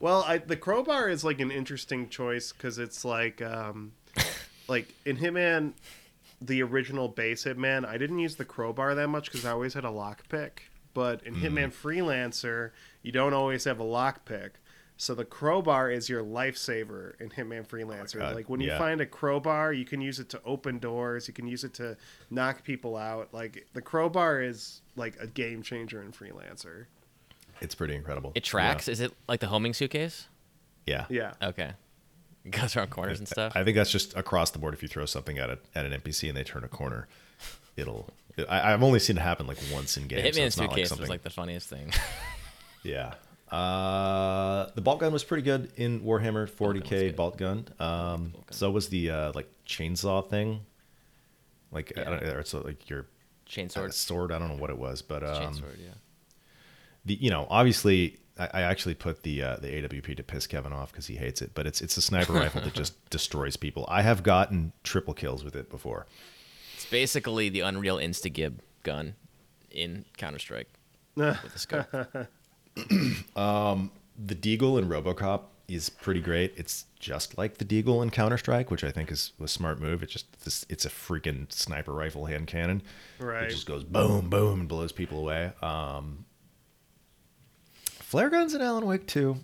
[0.00, 3.92] Well, I, the crowbar is like an interesting choice because it's like, um,
[4.68, 5.72] like in Hitman,
[6.40, 9.84] the original base Hitman, I didn't use the crowbar that much because I always had
[9.84, 10.50] a lockpick.
[10.94, 11.56] But in mm-hmm.
[11.56, 12.70] Hitman Freelancer,
[13.02, 14.50] you don't always have a lockpick.
[15.00, 18.18] So the crowbar is your lifesaver in Hitman Freelancer.
[18.18, 18.78] God, like when you yeah.
[18.78, 21.28] find a crowbar, you can use it to open doors.
[21.28, 21.96] You can use it to
[22.30, 23.32] knock people out.
[23.32, 26.86] Like the crowbar is like a game changer in Freelancer.
[27.60, 28.32] It's pretty incredible.
[28.34, 28.88] It tracks.
[28.88, 30.26] Is it like the homing suitcase?
[30.84, 31.06] Yeah.
[31.08, 31.34] Yeah.
[31.42, 31.72] Okay.
[32.54, 33.52] It goes around corners and stuff.
[33.54, 34.74] I think that's just across the board.
[34.74, 37.06] If you throw something at a, at an NPC and they turn a corner,
[37.76, 38.08] it'll.
[38.48, 40.22] I, I've only seen it happen like once in games.
[40.36, 41.92] so Hitman it's not like was like the funniest thing.
[42.84, 43.14] Yeah.
[43.50, 47.16] Uh, the bolt gun was pretty good in Warhammer 40k good.
[47.16, 47.66] bolt gun.
[47.80, 48.52] Um, Bolt gun.
[48.52, 50.60] so was the uh, like chainsaw thing.
[51.72, 52.10] Like I Yeah.
[52.10, 53.06] don't, or it's like your
[53.48, 54.32] chainsaw uh, sword.
[54.32, 55.94] I don't know what it was, but um, Chainsword, yeah.
[57.04, 60.72] the you know obviously I, I actually put the uh, the AWP to piss Kevin
[60.72, 63.84] off because he hates it, but it's it's a sniper rifle that just destroys people.
[63.88, 66.06] I have gotten triple kills with it before.
[66.74, 69.14] It's basically the Unreal Instagib gun
[69.70, 70.68] in Counter Strike
[71.14, 71.86] with a scope.
[74.20, 76.52] The Deagle in RoboCop is pretty great.
[76.56, 80.02] It's just like the Deagle in Counter Strike, which I think is a smart move.
[80.02, 82.82] It's just this, it's a freaking sniper rifle hand cannon.
[83.20, 83.44] Right.
[83.44, 85.52] It just goes boom, boom, and blows people away.
[85.62, 86.24] Um,
[88.08, 89.36] flare guns in Alan Wake too.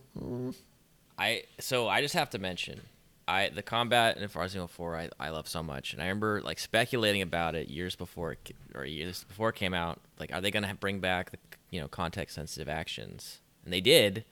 [1.19, 2.81] I so I just have to mention
[3.29, 5.93] I the combat in Far Zero 4 I, I love so much.
[5.93, 9.75] And I remember like speculating about it years before it, or years before it came
[9.75, 10.01] out.
[10.19, 11.39] Like are they going to bring back the
[11.71, 13.41] you know context sensitive actions?
[13.65, 14.25] And they did.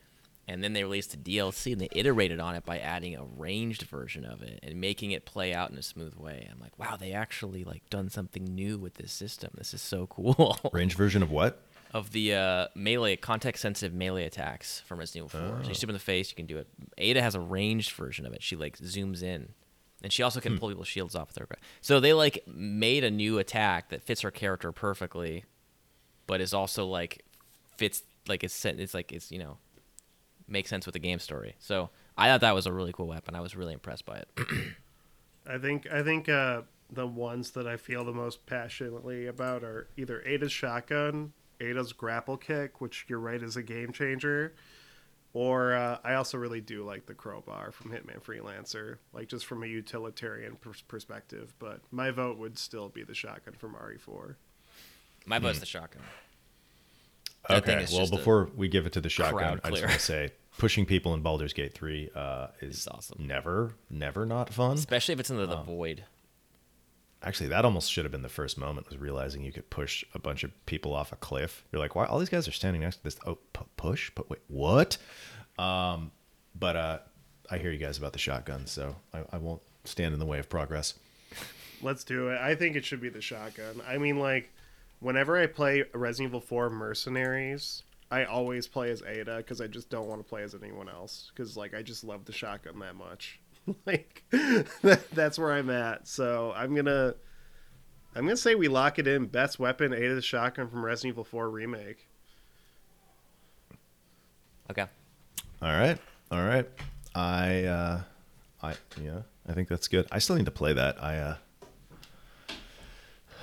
[0.49, 3.83] And then they released a DLC and they iterated on it by adding a ranged
[3.83, 6.49] version of it and making it play out in a smooth way.
[6.51, 9.51] I'm like wow they actually like done something new with this system.
[9.59, 10.59] This is so cool.
[10.72, 11.62] Range version of what?
[11.93, 15.62] Of the uh, melee context sensitive melee attacks from Resident Evil 4.
[15.62, 16.68] So you shoot them in the face, you can do it.
[16.99, 18.43] Ada has a ranged version of it.
[18.43, 19.51] She like zooms in,
[20.03, 21.57] and she also can pull people's shields off with her.
[21.80, 25.45] So they like made a new attack that fits her character perfectly,
[26.26, 27.24] but is also like
[27.76, 29.59] fits like it's it's like it's you know
[30.49, 31.57] makes sense with the game story.
[31.59, 33.34] So I thought that was a really cool weapon.
[33.34, 34.28] I was really impressed by it.
[35.47, 39.88] I think I think uh, the ones that I feel the most passionately about are
[39.97, 41.32] either Ada's shotgun,
[41.63, 44.53] Ada's grapple kick, which you're right is a game changer,
[45.33, 49.63] or uh, I also really do like the crowbar from Hitman Freelancer, like just from
[49.63, 51.55] a utilitarian pers- perspective.
[51.59, 54.35] But my vote would still be the shotgun from RE4.
[55.25, 56.03] My vote's the shotgun.
[57.49, 57.87] That Okay.
[57.93, 59.83] Well, before we give it to the shotgun, I just clear.
[59.87, 63.27] want to say pushing people in Baldur's Gate 3 uh, is awesome.
[63.27, 64.75] never, never not fun.
[64.75, 66.05] Especially if it's in the, the void.
[67.25, 70.18] Actually, that almost should have been the first moment was realizing you could push a
[70.18, 71.64] bunch of people off a cliff.
[71.70, 72.07] You're like, why?
[72.07, 73.16] All these guys are standing next to this.
[73.27, 74.11] Oh, pu- push?
[74.14, 74.97] But wait, what?
[75.59, 76.11] Um,
[76.59, 76.99] but uh,
[77.51, 80.39] I hear you guys about the shotgun, so I, I won't stand in the way
[80.39, 80.95] of progress.
[81.81, 82.41] Let's do it.
[82.41, 83.83] I think it should be the shotgun.
[83.87, 84.53] I mean, like,
[85.01, 89.91] whenever I play Resident Evil 4 Mercenaries, I always play as Ada because I just
[89.91, 91.31] don't want to play as anyone else.
[91.35, 93.41] Because, like, I just love the shotgun that much.
[93.87, 96.09] like, that, that's where I'm at.
[96.09, 97.15] So I'm gonna,
[98.15, 99.27] I'm gonna say we lock it in.
[99.27, 102.09] Best weapon, eight of the shotgun from Resident Evil 4 remake.
[104.71, 104.87] Okay.
[105.61, 105.99] All right,
[106.31, 106.69] all right.
[107.15, 108.01] I, uh,
[108.63, 110.07] I, yeah, I think that's good.
[110.11, 111.03] I still need to play that.
[111.03, 111.37] I, uh,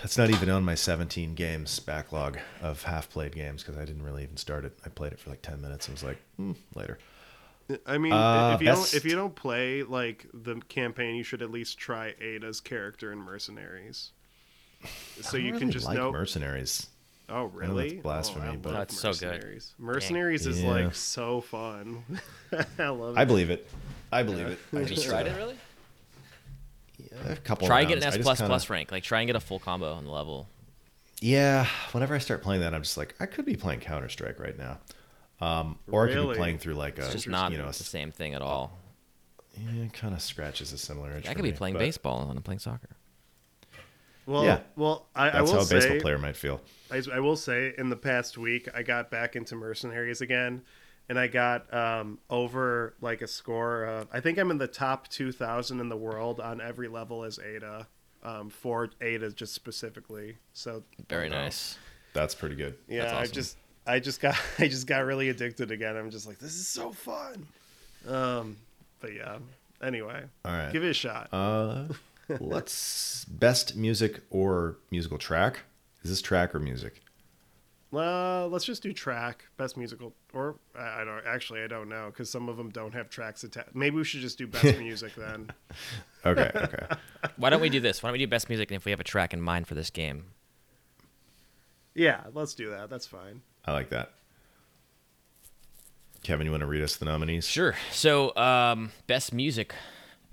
[0.04, 4.04] it's not even on my 17 games backlog of half played games because I didn't
[4.04, 4.78] really even start it.
[4.86, 6.98] I played it for like 10 minutes and was like, hmm, later.
[7.86, 11.24] I mean, Uh, if you best- don't if you don't play like the campaign, you
[11.24, 14.12] should at least try Ada's character in Mercenaries.
[15.22, 16.12] So I you don't can really just like know.
[16.12, 16.88] mercenaries.
[17.28, 17.98] Oh know that's really?
[17.98, 19.22] blasphemy, oh, I but- love No, it's so good.
[19.34, 19.74] Mercenaries.
[19.78, 20.70] Mercenaries is Yeah.
[20.70, 22.04] like so fun.
[22.80, 23.20] I love it.
[23.20, 23.70] I believe it.
[24.12, 24.60] I believe it.
[24.74, 25.56] I Have you just, tried uh, it really?
[26.98, 27.68] Yeah, A couple.
[27.68, 28.16] Try and get an rounds.
[28.16, 28.92] S I plus kinda- plus rank.
[28.92, 30.48] Like try and get a full combo on the level.
[31.22, 34.40] Yeah, whenever I start playing that, I'm just like, I could be playing Counter Strike
[34.40, 34.80] right now,
[35.42, 37.74] um, or I could be playing through like a, It's just not you know, the
[37.74, 38.78] same thing at all.
[39.58, 41.26] yeah, it kind of scratches a similar itch.
[41.26, 42.90] I for could be me, playing but- baseball and I'm playing soccer.
[44.26, 44.60] Well, Yeah.
[44.76, 46.62] well, I, I That's will how a baseball say, player might feel.
[46.92, 50.62] I, I will say, in the past week, I got back into Mercenaries again,
[51.08, 53.86] and I got um, over like a score.
[53.86, 57.40] Of, I think I'm in the top 2,000 in the world on every level as
[57.40, 57.88] Ada,
[58.22, 60.38] um, for Ada just specifically.
[60.54, 61.78] So Very um, nice.
[62.14, 62.76] That's pretty good.
[62.88, 63.34] Yeah, That's I awesome.
[63.34, 63.58] just,
[63.90, 65.98] I just got, I just got really addicted again.
[65.98, 67.48] I'm just like, this is so fun.
[68.08, 68.58] Um,
[69.00, 69.40] but yeah.
[69.82, 70.72] Anyway, All right.
[70.72, 71.30] give it a shot.
[71.32, 71.86] Uh,
[72.40, 75.62] let's best music or musical track.
[76.04, 77.02] Is this track or music?
[77.92, 82.08] Well, let's just do track best musical, or I I don't actually I don't know
[82.12, 83.74] because some of them don't have tracks attached.
[83.74, 85.50] Maybe we should just do best music then.
[86.24, 86.86] Okay, okay.
[87.38, 88.04] Why don't we do this?
[88.04, 89.74] Why don't we do best music and if we have a track in mind for
[89.76, 90.26] this game?
[91.96, 92.90] Yeah, let's do that.
[92.92, 93.42] That's fine.
[93.70, 94.12] I like that.
[96.24, 97.46] Kevin, you want to read us the nominees?
[97.48, 97.76] Sure.
[97.92, 99.74] So, um, best music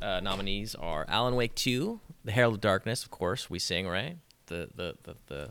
[0.01, 4.17] uh, nominees are Alan Wake 2, The Herald of Darkness, of course, we sing, right?
[4.47, 5.51] The the the, the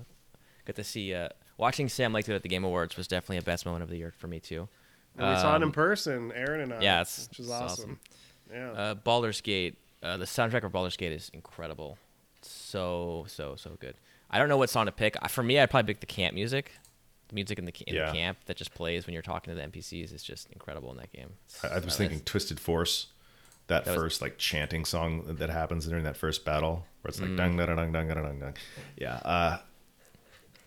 [0.65, 3.41] get to see uh, Watching Sam Lake it at the Game Awards was definitely a
[3.41, 4.67] best moment of the year for me too.
[5.17, 6.81] And we saw it in Um, person, Aaron and I.
[6.81, 7.99] yeah, it's- which is it's awesome.
[8.51, 8.53] awesome.
[8.53, 8.71] Yeah.
[8.71, 11.97] Uh, Baldur's Gate, uh, the soundtrack of Baldur's Gate is incredible.
[12.41, 13.95] So so so good.
[14.31, 15.15] I don't know what song to pick.
[15.29, 16.71] For me, I'd probably pick the camp music.
[17.29, 18.07] The music in the in Yeah.
[18.11, 20.97] the camp that just plays when you're talking to the NPCs is just incredible in
[20.97, 21.33] that game.
[21.63, 23.07] I, I was thinking that's- Twisted Force,
[23.67, 27.19] that, That was- first like chanting song that happens during that first battle, where it's
[27.19, 27.37] like Mm.
[27.37, 28.53] dung dung dung dung dung dung.
[28.97, 29.57] Yeah, uh,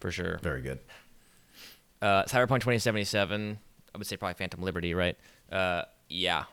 [0.01, 0.39] for sure.
[0.39, 0.81] very good.
[2.03, 3.59] Uh, Cyberpunk 2077.
[3.95, 5.17] I would say probably Phantom Liberty, right?
[5.51, 6.45] Uh, yeah,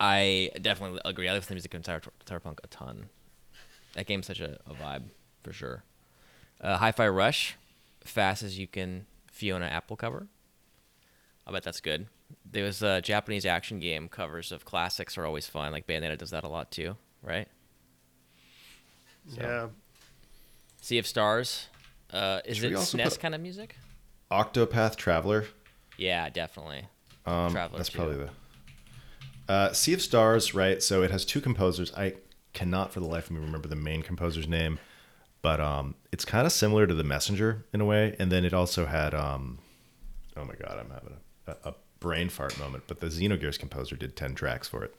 [0.00, 1.28] I definitely agree.
[1.28, 3.08] I listen to the music in Cyber- Cyberpunk a ton.
[3.94, 5.04] That game's such a, a vibe
[5.42, 5.82] for sure.
[6.60, 7.56] Uh, Hi-Fi Rush,
[8.08, 10.26] fast as you can Fiona Apple cover.
[11.46, 12.06] I bet that's good.
[12.50, 15.72] There was a Japanese action game covers of classics are always fun.
[15.72, 17.48] Like Bayonetta does that a lot too, right?
[19.28, 19.66] So- yeah.
[20.80, 21.66] Sea of Stars.
[22.12, 23.76] Uh, is Should it also SNES kind of music?
[24.30, 25.44] Octopath Traveler.
[25.98, 26.86] Yeah, definitely.
[27.26, 27.98] Um, Traveler that's too.
[27.98, 30.82] probably the uh, Sea of Stars, right?
[30.82, 31.92] So it has two composers.
[31.94, 32.14] I
[32.54, 34.78] cannot for the life of me remember the main composer's name,
[35.42, 38.16] but um, it's kind of similar to The Messenger in a way.
[38.18, 39.58] And then it also had, um,
[40.36, 41.16] oh my god, I'm having
[41.46, 42.84] a, a, brain fart moment.
[42.86, 44.94] But the Xenogears composer did ten tracks for it.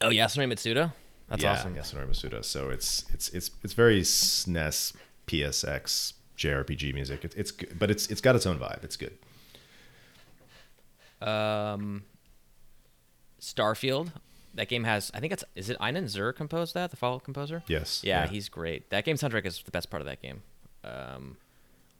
[0.00, 0.92] Oh, Yasunori Mitsuda.
[1.28, 1.74] That's yeah, awesome.
[1.74, 2.44] Yasunori Mitsuda.
[2.44, 4.92] So it's it's it's it's very SNES,
[5.26, 7.24] PSX, JRPG music.
[7.24, 8.84] It, it's good, but it's it's got its own vibe.
[8.84, 9.16] It's good.
[11.26, 12.04] Um,
[13.40, 14.12] Starfield.
[14.54, 15.10] That game has.
[15.12, 15.44] I think it's.
[15.54, 16.90] Is it Inon Zur composed that?
[16.90, 17.62] The Fallout composer.
[17.66, 18.02] Yes.
[18.04, 18.90] Yeah, he's great.
[18.90, 20.42] That game soundtrack is the best part of that game.
[20.84, 21.36] Um,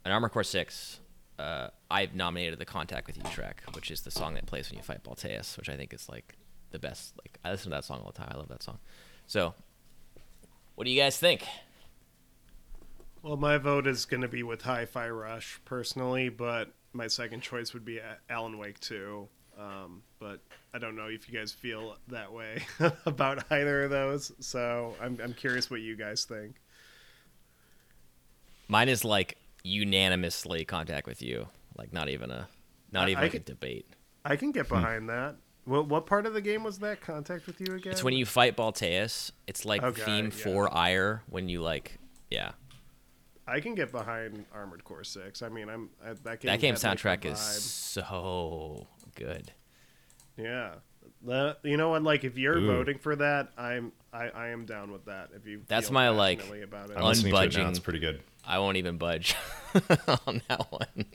[0.03, 0.99] and Armor Core Six.
[1.37, 4.77] Uh, I've nominated the Contact with You track, which is the song that plays when
[4.77, 6.37] you fight Balteus, which I think is like
[6.71, 7.13] the best.
[7.17, 8.29] Like I listen to that song all the time.
[8.33, 8.79] I love that song.
[9.27, 9.53] So,
[10.75, 11.43] what do you guys think?
[13.21, 17.73] Well, my vote is going to be with Hi-Fi Rush personally, but my second choice
[17.73, 17.99] would be
[18.29, 19.27] Alan Wake 2.
[19.57, 20.41] Um, but
[20.73, 22.61] I don't know if you guys feel that way
[23.05, 24.31] about either of those.
[24.39, 26.55] So I'm, I'm curious what you guys think.
[28.67, 31.47] Mine is like unanimously Contact with You.
[31.77, 32.47] Like not even a,
[32.91, 33.85] not I- even I like a debate.
[34.23, 35.35] I can get behind that.
[35.65, 36.99] What, what part of the game was that?
[37.01, 37.91] Contact with you again?
[37.93, 39.31] It's when you fight Balteus.
[39.47, 40.29] It's like Okay, theme yeah.
[40.31, 41.97] for Ire when you like,
[42.29, 42.51] yeah.
[43.47, 45.41] I can get behind Armored Core 6.
[45.41, 46.49] I mean, I'm I, that game.
[46.51, 49.51] That game had, like, soundtrack is so good.
[50.37, 50.75] Yeah.
[51.23, 52.03] The- you know what?
[52.03, 52.67] Like, if you're Ooh.
[52.67, 55.29] voting for that, I'm I, I am down with that.
[55.35, 56.97] If you That's feel my, like, about it.
[56.97, 57.37] I'm listening it.
[57.37, 57.69] Unbudging.
[57.69, 58.21] It's pretty good.
[58.47, 59.35] I won't even budge
[60.27, 61.05] on that one.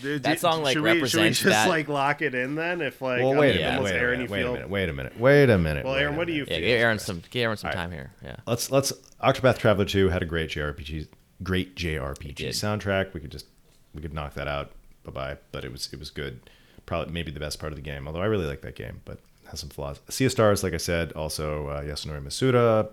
[0.00, 2.80] Dude, that song, like, should we, should we just that- like lock it in then?
[2.80, 3.70] If like, well, wait a yeah.
[3.72, 3.84] minute.
[3.84, 4.30] Wait a Aaron, minute.
[4.30, 4.68] you Wait a minute.
[4.70, 5.18] Wait a minute.
[5.20, 5.84] Wait a minute.
[5.84, 6.60] Well, Aaron, what do you Yeah, feel?
[6.60, 7.80] give Aaron some, give Aaron some All right.
[7.82, 8.12] time here.
[8.22, 8.36] Yeah.
[8.46, 11.08] Let's let's Octopath Traveler 2 had a great JRPG
[11.42, 13.12] great JRPG soundtrack.
[13.14, 13.46] We could just
[13.94, 14.72] we could knock that out.
[15.04, 15.36] Bye bye.
[15.52, 16.40] But it was it was good.
[16.86, 18.06] Probably maybe the best part of the game.
[18.06, 19.18] Although I really like that game, but
[19.48, 20.00] has some flaws.
[20.08, 22.88] Sea of Stars, like I said, also uh, Yasunori Mitsuda,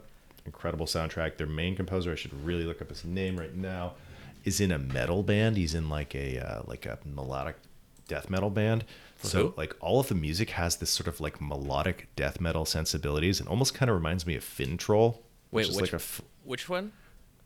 [0.45, 1.37] incredible soundtrack.
[1.37, 3.93] Their main composer, I should really look up his name right now,
[4.45, 5.57] is in a metal band.
[5.57, 7.55] He's in like a uh, like a melodic
[8.07, 8.83] death metal band.
[9.21, 9.53] so who?
[9.57, 13.47] like all of the music has this sort of like melodic death metal sensibilities and
[13.47, 15.19] almost kind of reminds me of Finntroll.
[15.51, 16.91] Wait, which is which, like a f- which one?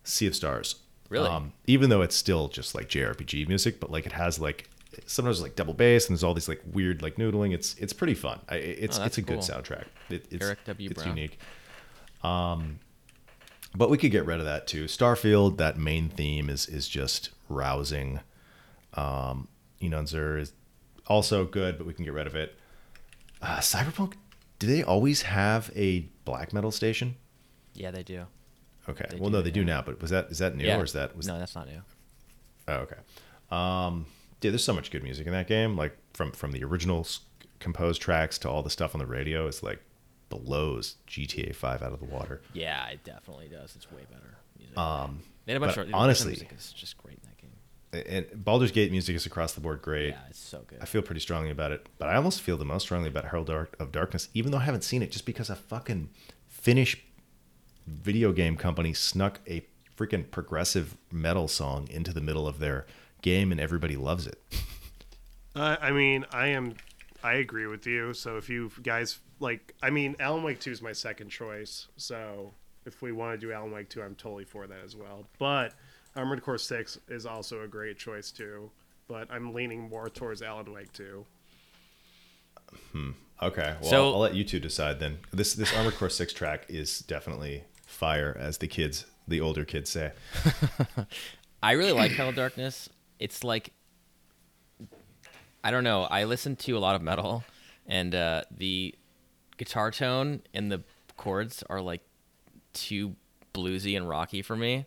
[0.03, 0.75] Sea of Stars.
[1.09, 1.27] Really?
[1.29, 4.69] Um, even though it's still just like JRPG music, but like it has like
[5.05, 7.53] sometimes like double bass and there's all these like weird like noodling.
[7.53, 8.39] It's it's pretty fun.
[8.49, 9.85] I, it's Oh, it's a good soundtrack.
[10.09, 10.89] It, it's Eric W.
[10.89, 11.15] it's Brown.
[11.17, 11.39] unique.
[12.23, 12.79] Um,
[13.75, 14.85] but we could get rid of that too.
[14.85, 18.19] Starfield, that main theme is is just rousing.
[18.93, 19.47] Um,
[19.81, 20.53] Inon Zur is
[21.07, 22.55] also good, but we can get rid of it.
[23.41, 24.13] Uh, Cyberpunk,
[24.59, 27.15] do they always have a black metal station?
[27.73, 28.25] Yeah, they do.
[28.89, 29.05] Okay.
[29.09, 29.81] They well, no, they do now.
[29.81, 30.79] But was that is that new yeah.
[30.79, 31.81] or is that was no, that's not new.
[32.67, 32.97] Oh, okay.
[33.51, 34.05] Um,
[34.41, 35.75] yeah, there's so much good music in that game.
[35.75, 37.07] Like from from the original
[37.59, 39.81] composed tracks to all the stuff on the radio, it's like
[40.29, 42.41] blows GTA Five out of the water.
[42.53, 43.75] Yeah, it definitely does.
[43.75, 44.37] It's way better.
[44.57, 44.77] Music.
[44.77, 48.25] Um, they had a bunch but of honestly- music is just great in that game.
[48.31, 50.09] and Baldur's Gate music is across the board great.
[50.09, 50.79] Yeah, it's so good.
[50.81, 53.49] I feel pretty strongly about it, but I almost feel the most strongly about Herald
[53.49, 56.09] of Darkness, even though I haven't seen it, just because a fucking
[56.47, 57.01] Finnish
[57.87, 59.65] video game company snuck a
[59.97, 62.85] freaking progressive metal song into the middle of their
[63.21, 64.41] game, and everybody loves it.
[65.55, 66.75] Uh, I mean, I am.
[67.23, 68.13] I agree with you.
[68.13, 71.87] So if you guys like, I mean, Alan Wake Two is my second choice.
[71.97, 72.53] So
[72.85, 75.25] if we want to do Alan Wake Two, I'm totally for that as well.
[75.39, 75.73] But
[76.15, 78.69] Armored Core Six is also a great choice too.
[79.07, 81.25] But I'm leaning more towards Alan Wake Two.
[82.91, 83.11] Hmm.
[83.41, 85.17] Okay, well, So- I'll let you two decide then.
[85.31, 89.89] This this Armored Core Six track is definitely fire, as the kids, the older kids
[89.89, 90.11] say.
[91.63, 92.87] I really like Hello Darkness.
[93.19, 93.71] it's like
[95.63, 96.03] I don't know.
[96.03, 97.43] I listen to a lot of metal,
[97.87, 98.93] and uh, the
[99.57, 100.83] guitar tone and the
[101.17, 102.01] chords are like
[102.73, 103.15] too
[103.53, 104.85] bluesy and rocky for me.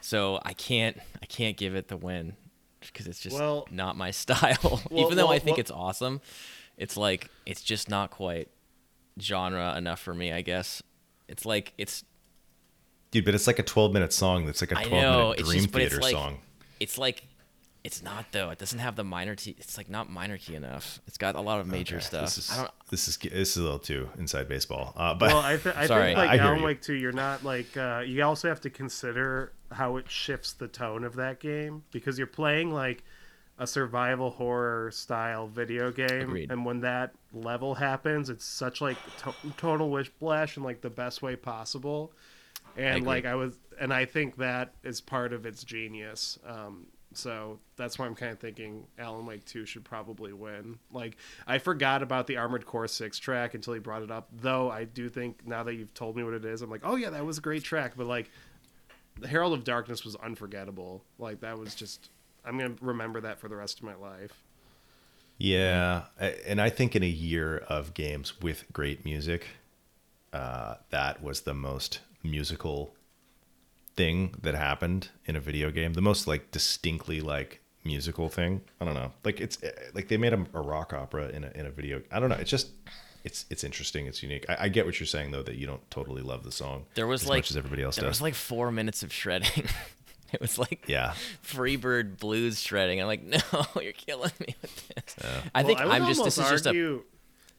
[0.00, 2.36] So I can't I can't give it the win
[2.80, 4.56] because it's just Well- not my style.
[4.90, 6.20] Well- Even though I think well- it's awesome,
[6.76, 8.48] it's like it's just not quite
[9.20, 10.32] genre enough for me.
[10.32, 10.82] I guess
[11.30, 12.04] it's like it's
[13.10, 15.48] Dude, but it's like a 12 minute song that's like a 12 know, minute it's
[15.48, 16.38] Dream just- but it's Theater like- song.
[16.78, 17.24] it's like
[17.82, 18.50] it's not though.
[18.50, 19.56] It doesn't have the minor key.
[19.58, 21.00] It's like not minor key enough.
[21.06, 22.24] It's got a lot of major Okay, stuff.
[22.26, 22.70] This is, I don't.
[22.90, 24.92] this is this is a little too inside baseball.
[24.96, 26.08] Uh, but Well, I, th- I Sorry.
[26.08, 26.64] think like I hear Alan you.
[26.66, 30.68] Wake 2, you're not like uh, you also have to consider how it shifts the
[30.68, 33.02] tone of that game because you're playing like
[33.60, 36.50] a survival horror style video game, Agreed.
[36.50, 41.20] and when that level happens, it's such like to- total whiplash in like the best
[41.20, 42.10] way possible.
[42.76, 43.06] And agree.
[43.06, 46.38] like I was, and I think that is part of its genius.
[46.46, 50.78] Um, so that's why I'm kind of thinking Alan Wake 2 should probably win.
[50.90, 54.70] Like, I forgot about the Armored Core 6 track until he brought it up, though
[54.70, 57.10] I do think now that you've told me what it is, I'm like, oh yeah,
[57.10, 57.92] that was a great track.
[57.94, 58.30] But like,
[59.18, 61.04] the Herald of Darkness was unforgettable.
[61.18, 62.08] Like, that was just,
[62.44, 64.32] I'm going to remember that for the rest of my life.
[65.38, 66.04] yeah,
[66.46, 69.46] and I think in a year of games with great music,
[70.32, 72.94] uh, that was the most musical
[73.96, 75.94] thing that happened in a video game.
[75.94, 78.62] The most like distinctly like musical thing.
[78.80, 79.12] I don't know.
[79.24, 82.02] Like it's eh, like they made a, a rock opera in a in a video.
[82.10, 82.36] I don't know.
[82.36, 82.68] It's just
[83.24, 84.06] it's it's interesting.
[84.06, 84.46] It's unique.
[84.48, 86.86] I, I get what you're saying though that you don't totally love the song.
[86.94, 88.02] There was as like much as everybody else does.
[88.02, 88.18] There does.
[88.18, 89.66] was like four minutes of shredding.
[90.32, 91.14] it was like yeah.
[91.44, 93.00] Freebird blues shredding.
[93.00, 93.38] I'm like, no,
[93.80, 95.16] you're killing me with this.
[95.54, 96.22] I Well, think I I'm just.
[96.24, 96.68] This is almost just a.
[96.70, 97.02] argue,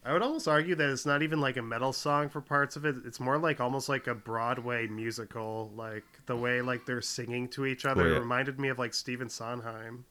[0.04, 2.86] I would almost argue that it's not even like a metal song for parts of
[2.86, 2.96] it.
[3.06, 7.66] It's more like almost like a Broadway musical, like the way like they're singing to
[7.66, 8.10] each other.
[8.10, 8.16] Yeah.
[8.16, 10.06] It reminded me of like Stephen Sondheim.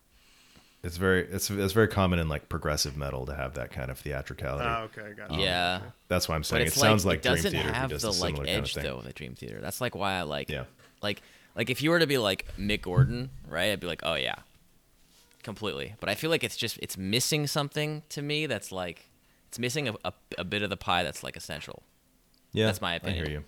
[0.82, 3.98] It's very it's it's very common in like progressive metal to have that kind of
[3.98, 4.64] theatricality.
[4.66, 5.40] Oh, okay, got it.
[5.40, 5.80] Yeah.
[6.08, 8.02] That's why I'm saying it it's sounds like, like, it Dream doesn't Theater have does
[8.02, 8.84] the like similar kind of edge thing.
[8.84, 9.60] though the Dream Theater.
[9.60, 10.64] That's like why I like Yeah.
[11.02, 11.20] like
[11.54, 13.70] like if you were to be like Mick Gordon, right?
[13.72, 14.36] I'd be like, oh yeah,
[15.42, 15.94] completely.
[16.00, 19.08] But I feel like it's just it's missing something to me that's like
[19.48, 21.82] it's missing a, a, a bit of the pie that's like essential.
[22.52, 23.24] Yeah, That's my opinion.
[23.24, 23.44] I hear you.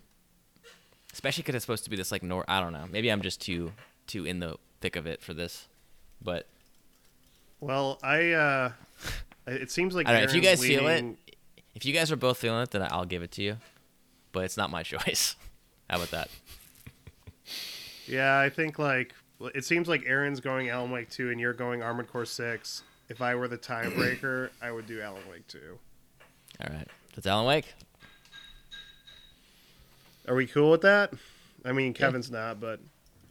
[1.12, 2.86] Especially because it's supposed to be this like nor I don't know.
[2.90, 3.72] Maybe I'm just too
[4.06, 5.68] too in the thick of it for this.
[6.20, 6.48] But
[7.60, 8.72] Well, I uh
[9.46, 11.04] it seems like I don't know, if you Aaron's guys feel it,
[11.74, 13.56] if you guys are both feeling it, then I'll give it to you.
[14.32, 15.36] But it's not my choice.
[15.90, 16.28] How about that?
[18.06, 19.14] Yeah, I think like
[19.54, 22.82] it seems like Aaron's going Alan Wake 2 and you're going Armored Core 6.
[23.08, 25.58] If I were the tiebreaker, I would do Alan Wake 2.
[26.60, 26.88] All right.
[27.14, 27.72] That's Alan Wake.
[30.28, 31.12] Are we cool with that?
[31.64, 32.80] I mean, Kevin's not, but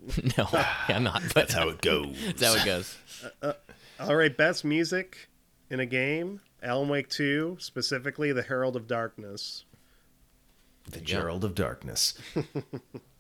[0.38, 1.22] no, yeah, I'm not.
[1.22, 2.16] But That's how it goes.
[2.26, 2.98] that's how it goes.
[3.42, 3.54] Uh, uh,
[4.00, 5.30] all right, best music
[5.70, 9.64] in a game, Alan Wake 2, specifically The Herald of Darkness.
[10.90, 11.12] The you go.
[11.14, 12.18] Gerald of Darkness.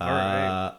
[0.00, 0.46] All right.
[0.46, 0.74] Uh,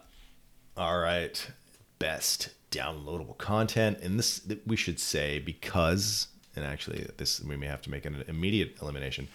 [0.78, 1.52] all right.
[2.00, 4.00] Best downloadable content.
[4.02, 8.24] And this, we should say, because, and actually, this, we may have to make an
[8.28, 9.28] immediate elimination,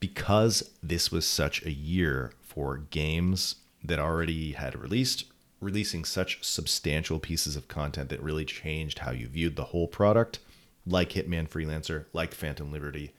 [0.00, 5.24] because this was such a year for games that already had released,
[5.60, 10.38] releasing such substantial pieces of content that really changed how you viewed the whole product,
[10.86, 13.12] like Hitman Freelancer, like Phantom Liberty.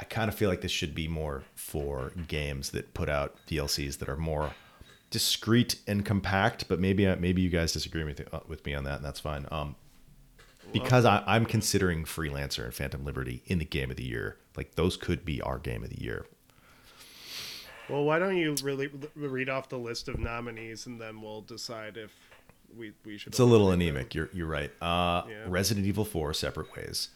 [0.00, 3.98] I kind of feel like this should be more for games that put out DLCs
[3.98, 4.52] that are more
[5.10, 6.68] discreet and compact.
[6.68, 9.20] But maybe uh, maybe you guys disagree with uh, with me on that, and that's
[9.20, 9.46] fine.
[9.50, 9.76] Um,
[10.72, 14.36] because I, I'm considering Freelancer and Phantom Liberty in the game of the year.
[14.56, 16.26] Like those could be our game of the year.
[17.88, 21.96] Well, why don't you really read off the list of nominees and then we'll decide
[21.96, 22.12] if
[22.76, 23.28] we, we should.
[23.28, 23.96] It's a little eliminate them.
[23.96, 24.14] anemic.
[24.14, 24.70] You're you're right.
[24.82, 25.44] Uh, Yeah.
[25.46, 27.08] Resident Evil Four, separate ways.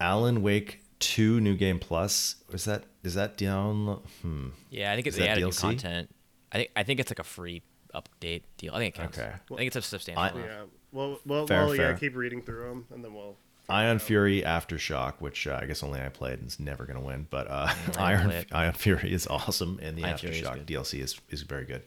[0.00, 2.36] Alan Wake Two, New Game Plus.
[2.52, 4.00] Is that is that down?
[4.22, 4.48] Hmm.
[4.70, 5.60] Yeah, I think it's Is they added DLC?
[5.60, 6.10] content.
[6.52, 7.62] I think I think it's like a free
[7.94, 8.74] update deal.
[8.74, 9.18] I think it counts.
[9.18, 9.28] Okay.
[9.30, 10.22] I think it's a substantial.
[10.22, 10.62] I- Yeah.
[10.92, 11.94] Well, well, Fair, well yeah, fair.
[11.98, 13.36] keep reading through them and then we'll.
[13.68, 17.04] Ion Fury Aftershock, which uh, I guess only I played and is never going to
[17.06, 18.32] win, but uh, Iron.
[18.50, 20.66] Ion Fury is awesome, and the Ion Fury is Aftershock.
[20.66, 21.82] DLC is is very good.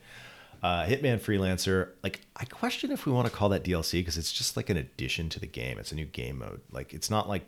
[0.62, 4.32] Uh, Hitman Freelancer, like I question if we want to call that DLC because it's
[4.32, 5.78] just like an addition to the game.
[5.78, 6.62] It's a new game mode.
[6.72, 7.44] Like it's not like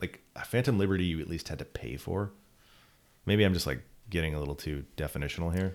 [0.00, 1.04] like Phantom Liberty.
[1.04, 2.32] You at least had to pay for.
[3.26, 5.74] Maybe I'm just like getting a little too definitional here.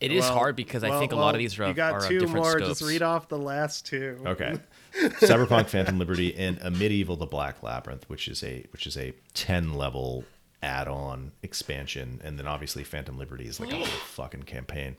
[0.00, 1.76] It is Well- hard because I well- think a lot of these are, You of-
[1.76, 2.52] got are of two different more.
[2.52, 2.78] scopes.
[2.80, 4.20] Just read off the last two.
[4.26, 4.58] Okay.
[4.94, 9.12] Cyberpunk Phantom Liberty and Amid Evil the Black Labyrinth, which is a which is a
[9.34, 10.24] 10 level
[10.62, 14.96] add-on expansion and then obviously Phantom Liberty is like a whole fucking campaign.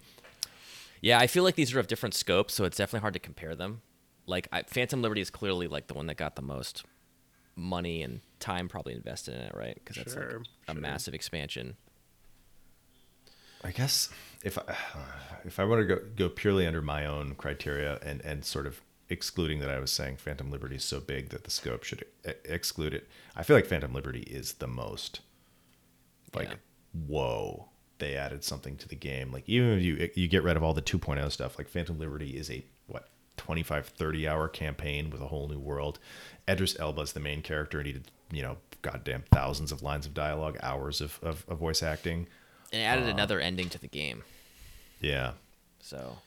[1.02, 3.56] Yeah, I feel like these are of different scopes, so it's definitely hard to compare
[3.56, 3.82] them.
[4.28, 6.84] Like I, Phantom Liberty is clearly like the one that got the most
[7.56, 9.76] money and time probably invested in it, right?
[9.76, 10.30] Because that's like a
[10.74, 10.82] sure.
[10.82, 11.76] massive expansion.
[13.64, 14.10] I guess
[14.50, 14.76] if I,
[15.44, 18.82] if I were to go, go purely under my own criteria and, and sort of
[19.10, 22.32] excluding that I was saying Phantom Liberty is so big that the scope should e-
[22.46, 25.20] exclude it, I feel like Phantom Liberty is the most
[26.34, 26.56] like Yeah.
[27.08, 30.64] whoa they added something to the game like even if you you get rid of
[30.64, 33.08] all the 2.0 stuff like Phantom Liberty is a what
[33.38, 36.00] 25 30 hour campaign with a whole new world
[36.50, 40.06] Idris Elba is the main character and he did you know goddamn thousands of lines
[40.06, 42.28] of dialogue hours of, of, of voice acting
[42.74, 44.24] And it added uh, another ending to the game.
[45.06, 45.34] Yeah
[45.80, 46.18] So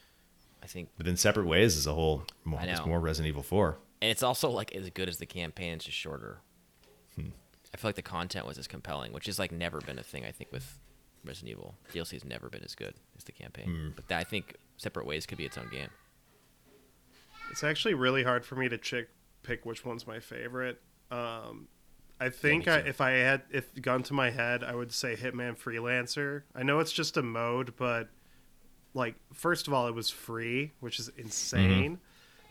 [0.63, 2.87] I think But in separate ways is a whole, more, I it's know.
[2.87, 3.77] more Resident Evil 4.
[4.03, 6.39] and it's also like as good as the campaign, it's just shorter.
[7.17, 7.31] Hmm.
[7.75, 10.25] I feel like the content was as compelling, which has like never been a thing
[10.25, 10.79] I think with
[11.25, 11.75] Resident Evil.
[11.93, 13.67] DLC has never been as good as the campaign.
[13.67, 13.89] Hmm.
[13.97, 15.89] But that, I think separate ways could be its own game.
[17.51, 19.09] It's actually really hard for me to chick,
[19.43, 20.81] pick which one's my favorite.
[21.11, 21.69] Um,
[22.21, 25.17] I think me I, if I had if gun to my head, I would say
[25.17, 26.43] Hitman Freelancer.
[26.55, 28.09] I know it's just a mode, but
[28.95, 31.99] like first of all, it was free, which is insane.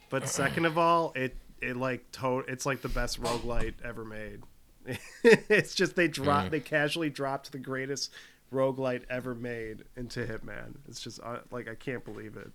[0.09, 4.41] But second of all, it it like to- it's like the best roguelite ever made.
[5.23, 8.11] it's just they drop they casually dropped the greatest
[8.53, 10.75] roguelite ever made into Hitman.
[10.87, 12.51] It's just uh, like I can't believe it.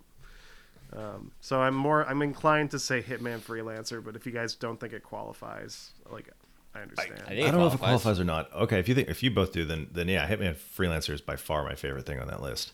[0.97, 4.79] Um, so I'm more I'm inclined to say Hitman Freelancer, but if you guys don't
[4.79, 6.29] think it qualifies, like
[6.75, 7.21] I understand.
[7.25, 8.01] I think I don't know if it qualifies.
[8.01, 8.51] qualifies or not.
[8.53, 11.35] Okay, if you think if you both do, then then yeah, Hitman Freelancer is by
[11.35, 12.73] far my favorite thing on that list.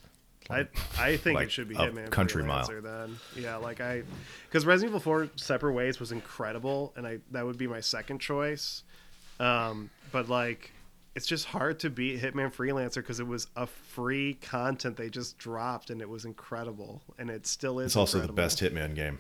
[0.50, 0.68] I
[0.98, 2.68] I think Like it should be a Hitman country mile.
[2.68, 3.18] Freelancer then.
[3.36, 4.04] Yeah, like I
[4.48, 8.20] because Resident Evil 4 Separate Ways was incredible, and I that would be my second
[8.20, 8.84] choice.
[9.40, 10.72] Um, but like
[11.16, 15.38] it's just hard to beat Hitman Freelancer because it was a free content they just
[15.38, 17.88] dropped, and it was incredible, and it still is.
[17.88, 19.20] It's also the best Hitman game.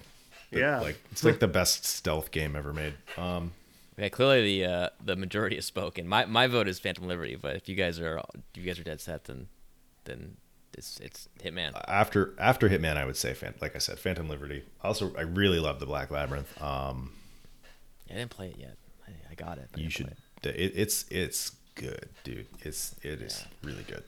[0.51, 0.79] The- Yeah.
[0.79, 2.95] like it's like the best stealth game ever made.
[3.17, 3.53] Um,
[3.97, 6.07] Yeah, clearly the uh, the majority has spoken.
[6.07, 8.83] My my vote is Phantom Liberty, but if you guys are if you guys are
[8.83, 9.47] dead set, then
[10.05, 10.37] then
[10.77, 11.71] it's it's Hitman.
[11.87, 14.63] after after Hitman, I would say, like I said, Phantom Liberty.
[14.83, 16.61] Also, I really love the Black Labyrinth.
[16.61, 17.13] Um,
[18.09, 18.77] I didn't play it yet.
[19.07, 19.69] I, I got it.
[19.75, 20.07] You should.
[20.43, 20.55] it.
[20.55, 22.47] It, it's it's good, dude.
[22.61, 24.03] It's it is really good.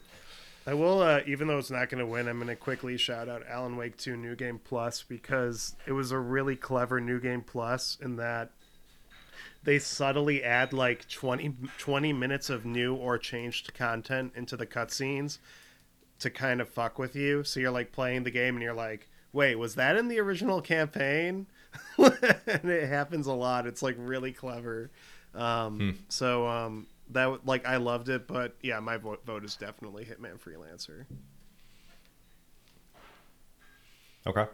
[0.64, 3.28] I will, uh, even though it's not going to win, I'm going to quickly shout
[3.28, 7.42] out Alan Wake 2 New Game Plus because it was a really clever New Game
[7.42, 8.50] Plus in that
[9.64, 15.38] they subtly add like 20, 20 minutes of new or changed content into the cutscenes
[16.22, 17.44] to kind of fuck with you.
[17.44, 20.60] So you're like playing the game and you're like, wait, was that in the original
[20.60, 21.46] campaign?
[21.98, 23.66] and it happens a lot.
[23.66, 24.90] It's like really clever.
[25.34, 30.04] Um, So um, that like I loved it, but yeah, my vote, vote is definitely
[30.04, 31.04] Hitman Freelancer.
[34.26, 34.46] Okay.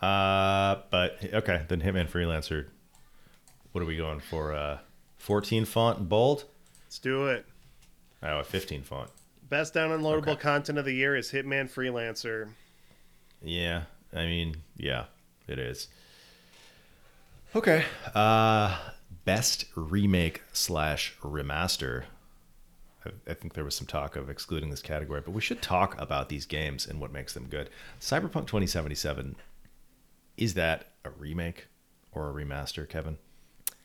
[0.00, 2.66] Uh, but okay, then Hitman Freelancer.
[3.72, 4.52] What are we going for?
[4.52, 4.78] Uh,
[5.16, 6.44] 14 font and bold.
[6.84, 7.46] Let's do it.
[8.22, 9.08] Oh, a 15 font.
[9.52, 10.36] Best down and loadable Okay.
[10.36, 12.48] content of the year is Hitman Freelancer.
[13.42, 15.04] Yeah, I mean, yeah,
[15.46, 15.88] it is.
[17.54, 17.84] Okay.
[18.14, 18.78] Uh,
[19.26, 22.04] best remake slash remaster.
[23.04, 26.00] I, I think there was some talk of excluding this category, but we should talk
[26.00, 27.68] about these games and what makes them good.
[28.00, 29.36] Cyberpunk 2077.
[30.38, 31.66] Is that a remake
[32.10, 33.18] or a remaster, Kevin?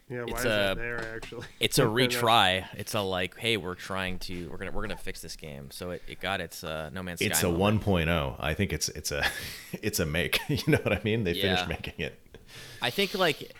[0.09, 1.45] Yeah, why It's is a- that there actually?
[1.59, 1.91] It's a I know.
[1.93, 2.65] retry.
[2.75, 5.69] It's a like, hey, we're trying to we're gonna we're gonna fix this game.
[5.71, 7.27] So it, it got its uh, No Man's Sky.
[7.27, 7.83] It's a moment.
[7.83, 8.35] 1.0.
[8.39, 9.25] I think it's it's a
[9.81, 10.39] it's a make.
[10.49, 11.23] You know what I mean?
[11.25, 12.17] They finished making it.
[12.81, 13.51] I think like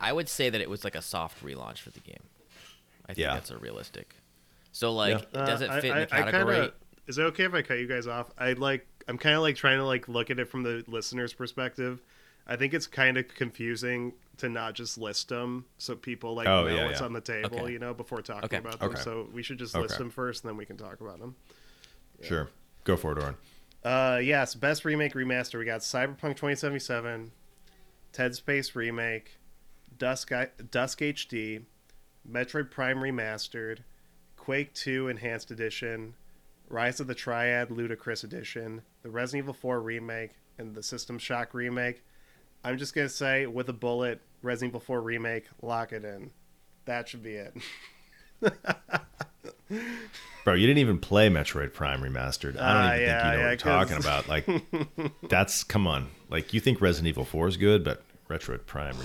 [0.00, 2.22] I would say that it was like a soft relaunch for the game.
[3.04, 3.34] I think Yeah.
[3.34, 4.14] that's a realistic.
[4.72, 6.54] So like, Uh, does it fit I, in the I category?
[6.56, 6.72] kinda,
[7.08, 8.30] is it okay if I cut you guys off?
[8.38, 8.86] I like.
[9.08, 12.00] I'm kind of like trying to like look at it from the listener's perspective.
[12.46, 16.64] I think it's kind of confusing to not just list them so people like Oh,
[16.68, 17.06] know yeah, what's yeah.
[17.06, 17.72] on the table, Okay.
[17.72, 18.58] you know, before talking Okay.
[18.58, 18.90] about them.
[18.90, 19.00] Okay.
[19.00, 21.34] So we should just list them first, and then we can talk about them.
[22.22, 22.48] Sure.
[22.84, 23.36] Go for it, Oren.
[23.84, 25.58] Uh, yes, best remake remaster.
[25.58, 27.30] We got Cyberpunk 2077,
[28.12, 29.38] Dead Space remake,
[29.96, 30.30] Dusk
[30.70, 31.62] Dusk HD,
[32.28, 33.78] Metroid Prime remastered,
[34.36, 36.14] Quake 2 enhanced edition,
[36.68, 41.54] Rise of the Triad Ludicrous edition, the Resident Evil 4 remake, and the System Shock
[41.54, 42.02] remake.
[42.66, 45.46] I'm just gonna say with a bullet, Resident Evil 4 remake.
[45.62, 46.30] Lock it in.
[46.84, 47.54] That should be it.
[50.44, 52.56] Bro, you didn't even play Metroid Prime Remastered.
[52.58, 54.28] I don't Ah, even yeah, think you know yeah, what you're talking about.
[54.28, 56.08] Like, that's come on.
[56.28, 58.96] Like, you think Resident Evil 4 is good, but Metroid Prime,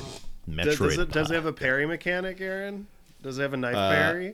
[0.50, 0.66] Metroid.
[0.66, 2.88] Does, does it does it have a parry mechanic, Aaron?
[3.24, 4.34] Does it have a knife Uh, parry?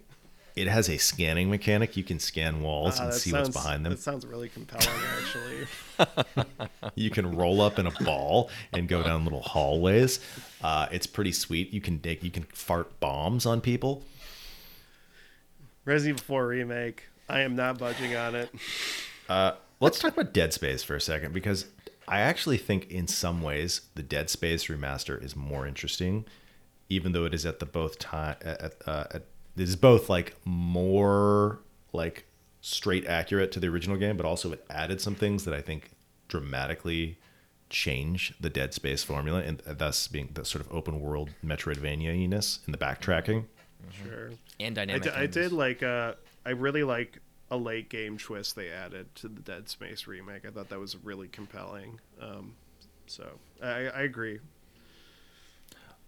[0.58, 1.96] It has a scanning mechanic.
[1.96, 3.94] You can scan walls Ah, and see sounds- what's behind them.
[3.94, 5.68] That sounds really compelling, actually.
[6.96, 10.20] You can roll up in a ball and go down little hallways.
[10.64, 11.72] Uh, it's pretty sweet.
[11.74, 14.04] You can dig, you can fart bombs on people.
[15.86, 17.04] Resident Evil 4 remake.
[17.30, 18.50] I am not budging on it.
[19.80, 21.66] Let's talk about Dead Space for a second because
[22.08, 26.26] I actually think in some ways the Dead Space remaster is more interesting,
[26.90, 29.24] even though it is at the both time at, uh, at
[29.58, 31.60] is both like more
[31.94, 32.26] like
[32.62, 35.92] straight accurate to the original game, but also it added some things that I think
[36.28, 37.18] dramatically
[37.70, 42.72] change the Dead Space formula, and thus being the sort of open world Metroidvania-ness in
[42.72, 43.46] the backtracking.
[43.92, 44.32] Sure.
[44.60, 45.04] And dynamic.
[45.04, 46.14] did, I did like uh
[46.46, 47.20] I really like
[47.50, 50.46] a late game twist they added to the Dead Space remake.
[50.46, 52.00] I thought that was really compelling.
[52.22, 52.56] Um,
[53.06, 53.26] so
[53.64, 54.40] I, I agree.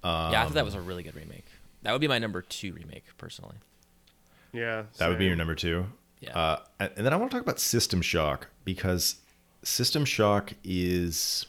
[0.03, 1.45] yeah, I thought that was a really good remake.
[1.83, 3.55] That would be my number two remake, personally.
[4.51, 5.85] Yeah, That would be your number two.
[6.19, 6.37] Yeah.
[6.37, 9.17] Uh, and and then I want to talk about System Shock because
[9.63, 11.45] System Shock is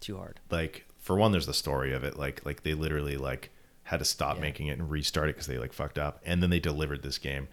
[0.00, 0.40] Too hard.
[0.50, 2.18] like for one, there's the story of it.
[2.18, 3.50] Like like they literally like
[3.84, 4.42] had to stop Yeah.
[4.42, 7.16] making it and restart it because they like fucked up, and then they delivered this
[7.18, 7.48] game.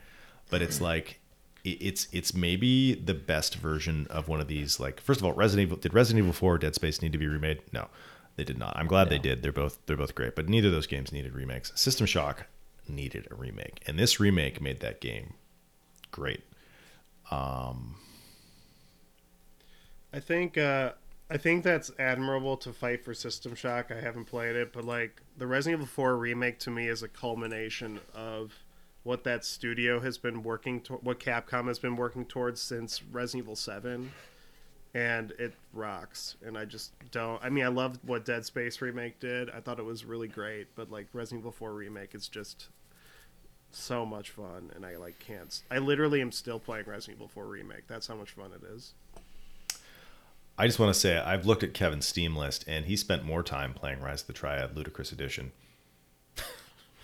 [0.50, 1.20] But it's like
[1.64, 4.80] it- it's it's maybe the best version of one of these.
[4.80, 7.28] Like first of all, Resident Evil did Resident Evil Four, Dead Space need to be
[7.28, 7.62] remade?
[7.72, 7.88] No,
[8.36, 8.76] they did not.
[8.78, 9.42] I'm glad they did.
[9.44, 11.72] They're both they're both great, but neither of those games needed remakes.
[11.76, 12.48] System Shock
[12.88, 15.34] needed a remake, and this remake made that game
[16.12, 16.44] great.
[20.14, 20.94] I think uh,
[21.30, 23.92] I think that's admirable to fight for System Shock.
[23.92, 27.08] I haven't played it, but like the Resident Evil 4 remake to me is a
[27.08, 28.54] culmination of
[29.04, 33.46] what that studio has been working to- what Capcom has been working towards since Resident
[33.46, 34.12] Evil 7
[34.94, 39.20] and it rocks and I just don't I mean I loved what Dead Space remake
[39.20, 39.50] did.
[39.50, 42.68] I thought it was really great, but like Resident Evil 4 remake is just
[43.72, 47.46] so much fun and I like can't I literally am still playing Resident Evil 4
[47.46, 47.88] remake.
[47.88, 48.94] That's how much fun it is.
[50.58, 53.42] I just want to say I've looked at Kevin's Steam list, and he spent more
[53.42, 55.52] time playing Rise of the Triad Ludicrous Edition.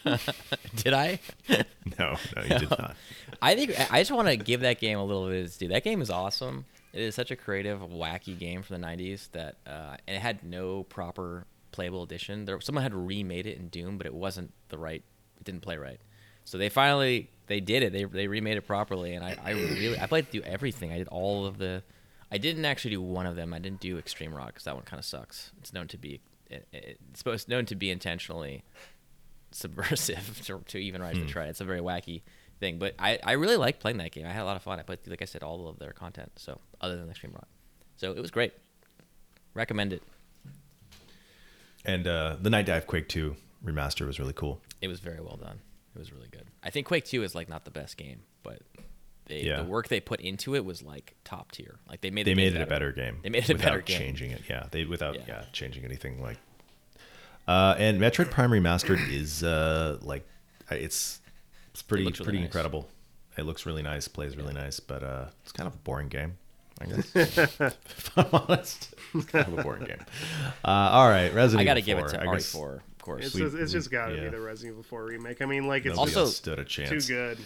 [0.76, 1.20] Did I?
[1.98, 2.96] No, no, you did not.
[3.42, 5.70] I think I just want to give that game a little bit of its due.
[5.70, 6.66] That game is awesome.
[6.94, 10.44] It is such a creative, wacky game from the '90s that, uh, and it had
[10.44, 12.46] no proper playable edition.
[12.46, 15.04] There, someone had remade it in Doom, but it wasn't the right.
[15.38, 16.00] It didn't play right.
[16.46, 17.94] So they finally they did it.
[17.94, 20.92] They they remade it properly, and I, I really I played through everything.
[20.92, 21.84] I did all of the.
[22.32, 23.54] I didn't actually do one of them.
[23.54, 25.52] I didn't do Extreme ROTT because that one kind of sucks.
[25.60, 28.64] It's known to be it, it's supposed known to be intentionally
[29.52, 31.46] subversive to, to even rise to try.
[31.46, 32.22] It's a very wacky
[32.60, 34.26] thing, but I, I really liked playing that game.
[34.26, 34.80] I had a lot of fun.
[34.80, 36.32] I played, like I said, all of their content.
[36.36, 37.48] So other than Extreme ROTT,
[37.98, 38.54] so it was great.
[39.54, 40.04] Recommend it.
[41.86, 44.62] And uh, the Nightdive Quake 2 remaster was really cool.
[44.82, 45.60] It was very well done.
[45.96, 46.46] It was really good.
[46.64, 48.60] I think Quake Two is like not the best game, but
[49.26, 49.58] they, Yeah.
[49.58, 51.80] the work they put into it was like top tier.
[51.90, 53.18] Like they made They the made it a better game.
[53.24, 53.98] They made it a without better game.
[53.98, 54.44] changing it.
[54.50, 55.44] Yeah, they without yeah, Yeah.
[55.52, 56.38] changing anything like.
[57.48, 60.26] Uh, and Metroid Prime Remastered is uh, like
[60.70, 61.19] it's
[61.80, 62.46] it's pretty looks really pretty nice.
[62.48, 62.88] incredible.
[63.38, 66.38] It looks really nice, plays really nice, but uh, it's kind of a boring game.
[66.82, 67.16] I guess.
[67.16, 70.04] if I'm honest, it's kind of a boring game.
[70.64, 72.20] Uh, all right, Resident I got to Evil give it 4.
[72.20, 73.26] to I RE4, guess of course.
[73.26, 74.24] It's We- just, it's just got to yeah.
[74.26, 75.42] be the Resident Evil 4 remake.
[75.42, 77.08] I mean, like it's Nobody Also- stood a chance.
[77.08, 77.38] too good.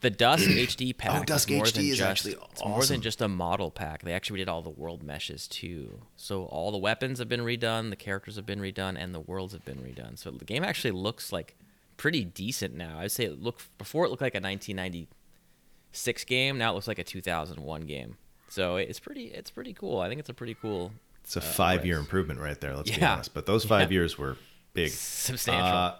[0.00, 1.20] The Dusk HD pack.
[1.20, 3.70] Oh, Dusk is more HD than is just, actually it's more than just a model
[3.70, 4.02] pack.
[4.02, 6.00] They actually did all the world meshes too.
[6.16, 9.52] So all the weapons have been redone, the characters have been redone, and the worlds
[9.52, 10.18] have been redone.
[10.18, 11.54] So the game actually looks like
[12.02, 12.98] pretty decent now.
[12.98, 16.58] I'd say it look before it looked like a 1996 game.
[16.58, 18.16] Now it looks like a 2001 game.
[18.48, 19.26] So it's pretty.
[19.26, 20.00] It's pretty cool.
[20.00, 20.92] I think it's a pretty cool.
[21.22, 22.74] It's a uh, five year improvement right there.
[22.76, 23.14] Let's be Yeah.
[23.14, 23.32] honest.
[23.32, 23.98] But those five Yeah.
[24.00, 24.36] years were
[24.74, 24.90] big.
[24.90, 25.64] Substantial.
[25.68, 25.94] Uh,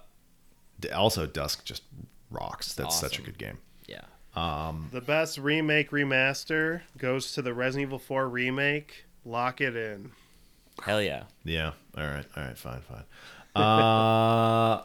[0.92, 1.84] also, Dusk just
[2.30, 2.74] rocks.
[2.74, 3.58] That's such a good game.
[3.86, 4.00] yeah.
[4.34, 9.04] Um, The best remake remaster goes to the Resident Evil 4 remake.
[9.24, 10.10] Lock it in.
[10.82, 11.24] Hell yeah.
[11.44, 11.72] Yeah.
[11.96, 12.24] All right.
[12.36, 12.58] All right.
[12.58, 12.80] Fine.
[12.80, 13.04] Fine.
[13.54, 14.82] Uh,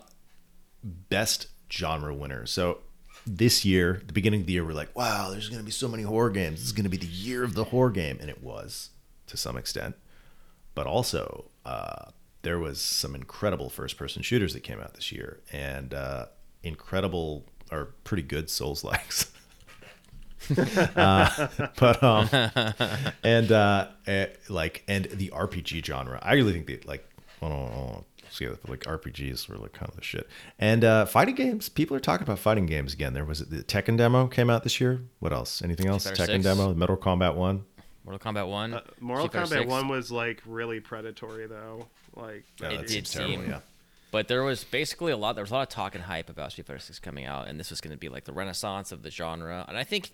[0.84, 2.46] best genre winner.
[2.46, 2.80] So
[3.26, 5.88] this year, the beginning of the year, we're like, wow, there's going to be so
[5.88, 6.60] many horror games.
[6.60, 8.92] This is going to be the year of the horror game, and it was
[9.28, 9.96] to some extent.
[10.76, 12.12] But also, uh,
[12.44, 16.28] there was some incredible first-person shooters that came out this year, and uh,
[16.64, 19.32] incredible or pretty good Souls likes.
[20.96, 21.48] uh,
[21.78, 22.30] but um,
[23.24, 26.20] and uh, eh, like and the RPG genre.
[26.22, 27.06] I really think that like
[27.42, 30.28] I don't know, see but like RPGs were like kind of the shit.
[30.60, 33.14] And uh, fighting games, people are talking about fighting games again.
[33.14, 35.02] There was the Tekken demo came out this year.
[35.20, 35.62] What else?
[35.62, 36.06] Anything else?
[36.10, 36.44] Tekken 6.
[36.44, 37.66] demo, Mortal Kombat One.
[38.06, 38.74] Mortal Kombat One.
[38.74, 39.66] Uh, Mortal Kombat 6.
[39.70, 41.88] 1 was like really predatory though.
[42.16, 43.34] Like Yeah, It that did seems terrible.
[43.36, 43.60] seem- Yeah.
[44.10, 45.36] But there was basically a lot.
[45.36, 47.60] There was a lot of talk and hype about Street Fighter Six coming out, and
[47.60, 49.66] this was going to be like the renaissance of the genre.
[49.68, 50.12] And I think,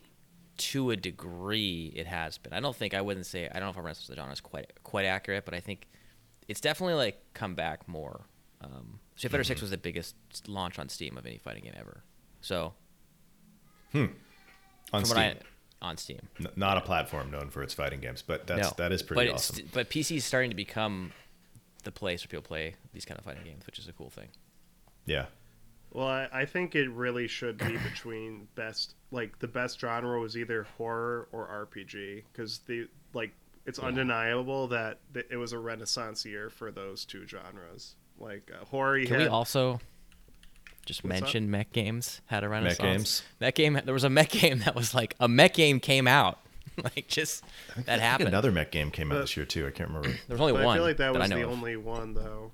[0.57, 2.53] to a degree, it has been.
[2.53, 4.33] I don't think I wouldn't say I don't know if a renaissance of the genre
[4.33, 5.87] is quite quite accurate, but I think
[6.47, 8.25] it's definitely like come back more.
[8.61, 10.15] Um, Street Fighter Six was the biggest
[10.47, 12.03] launch on Steam of any fighting game ever.
[12.41, 12.73] So
[13.91, 14.05] hmm.
[14.91, 15.17] on Steam.
[15.17, 15.35] I
[15.83, 18.91] on Steam, N- not a platform known for its fighting games, but that's no, that
[18.91, 19.57] is pretty but awesome.
[19.59, 21.11] It's, but PC is starting to become
[21.83, 24.29] the place where people play these kind of fighting games, which is a cool thing.
[25.05, 25.25] yeah.
[25.91, 30.35] Well, I, I think it really should be between best, like the best genre was
[30.35, 33.31] either horror or RPG, because the like
[33.65, 37.95] it's undeniable that th- it was a renaissance year for those two genres.
[38.19, 39.79] Like uh, horror, you Can we also
[40.85, 42.77] just What's mention mech games had a renaissance?
[42.79, 43.23] games?
[43.39, 43.79] Mech game.
[43.85, 46.39] There was a mech game that was like a mech game came out.
[46.83, 47.43] like just
[47.75, 48.29] that I think happened.
[48.29, 49.67] another mech game came out But- this year too.
[49.67, 50.09] I can't remember.
[50.09, 51.49] there was only but one I feel like that was the of.
[51.51, 52.51] only one though.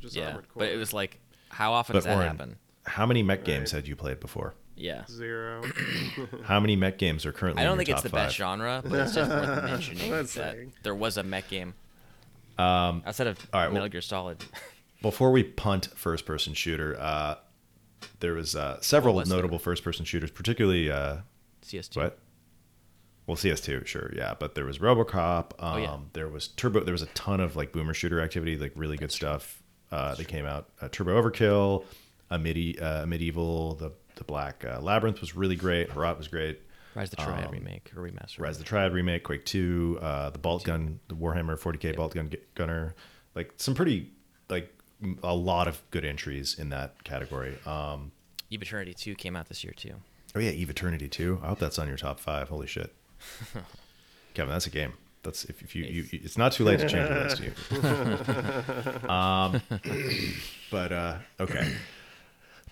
[0.00, 1.18] Just Yeah, but it was like,
[1.50, 2.56] how often But does that Oren, happen?
[2.86, 4.54] how many mech games had you played before?
[4.80, 5.04] Yeah.
[5.06, 5.62] zero.
[6.44, 7.60] How many mech games are currently?
[7.62, 10.10] I don't in your think it's top the best genre, but it's just worth mentioning
[10.10, 10.72] that saying.
[10.82, 11.74] there was a mech game
[12.58, 14.44] Um, outside of all right, Metal well- Gear Solid.
[15.02, 17.36] before we punt first-person shooter, uh,
[18.20, 19.38] there was uh, several What was there?
[19.38, 21.18] notable first-person shooters, particularly uh,
[21.64, 21.96] CS2.
[21.96, 22.18] what?
[23.26, 25.52] Well, CS2, sure, yeah, but there was RoboCop.
[25.62, 25.96] Um, Oh, yeah.
[26.14, 26.80] There was Turbo.
[26.80, 29.62] There was a ton of like boomer shooter activity, like really good stuff.
[29.92, 30.68] Uh, they came out.
[30.80, 31.84] Uh, Turbo Overkill,
[32.30, 35.90] a midi, uh, medieval, the the Black uh, Labyrinth was really great.
[35.90, 36.60] Hrot was great.
[36.94, 38.38] Rise of the Triad Um, remake or remaster.
[38.40, 42.94] Rise of the Triad remake, Quake 2, uh, the Boltgun, the Warhammer 40k Boltgun Gunner,
[43.34, 44.10] like some pretty
[44.48, 44.72] like
[45.22, 47.56] a lot of good entries in that category.
[47.66, 48.12] Um,
[48.50, 49.94] Eve Eternity 2 came out this year too.
[50.36, 51.40] oh yeah, Eve Eternity 2.
[51.42, 52.48] I hope that's on your top five.
[52.48, 52.92] Holy shit,
[54.34, 54.92] Kevin, that's a game.
[55.22, 57.42] That's if, if you, you, you it's not too late to change the list.
[59.02, 59.08] You.
[59.08, 59.60] um,
[60.70, 61.72] but uh, okay.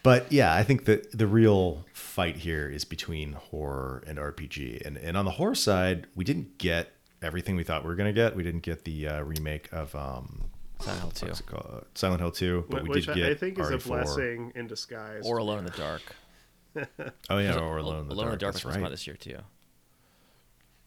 [0.03, 4.87] But yeah, I think that the real fight here is between horror and RPG.
[4.87, 8.13] And and on the horror side, we didn't get everything we thought we were gonna
[8.13, 8.37] get.
[8.37, 10.45] We didn't get the uh, remake of um,
[10.81, 11.27] Silent Hill 2.
[11.27, 11.85] what's it called?
[11.95, 13.87] Silent Hill 2, but we which did I- get I think is a RE4.
[13.87, 15.25] blessing in disguise.
[15.27, 16.03] Or Alone in the Dark.
[17.29, 18.27] Oh yeah, or Alone in the Alone Dark.
[18.27, 18.91] in the Dark that's was out right.
[18.91, 19.39] this year too.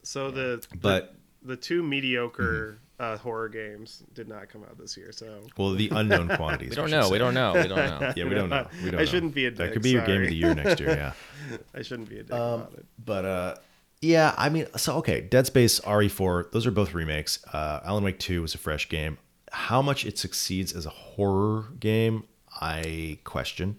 [0.02, 2.42] So the But the two mediocre
[2.78, 2.81] Mm-hmm.
[3.00, 5.10] Uh, horror games did not come out this year.
[5.12, 6.70] So well, the unknown quantities.
[6.70, 7.02] We don't know.
[7.02, 7.12] say.
[7.12, 7.52] We don't know.
[7.54, 8.12] We don't know.
[8.16, 8.66] Yeah, we don't know.
[8.84, 9.04] We don't I know.
[9.10, 10.90] shouldn't be a That could be your game of the year next year.
[10.90, 11.56] Yeah.
[11.74, 12.86] I shouldn't be a dick Um, about it.
[13.04, 13.54] But uh,
[14.00, 17.44] yeah, I mean, so okay, Dead Space, RE4, those are both remakes.
[17.52, 19.18] Uh, Alan Wake 2 was a fresh game.
[19.52, 22.24] How much it succeeds as a horror game,
[22.60, 23.78] I question.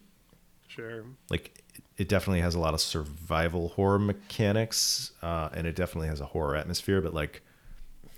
[0.68, 1.04] Sure.
[1.30, 1.64] Like,
[1.98, 6.26] it definitely has a lot of survival horror mechanics, uh, and it definitely has a
[6.26, 7.02] horror atmosphere.
[7.02, 7.42] But like,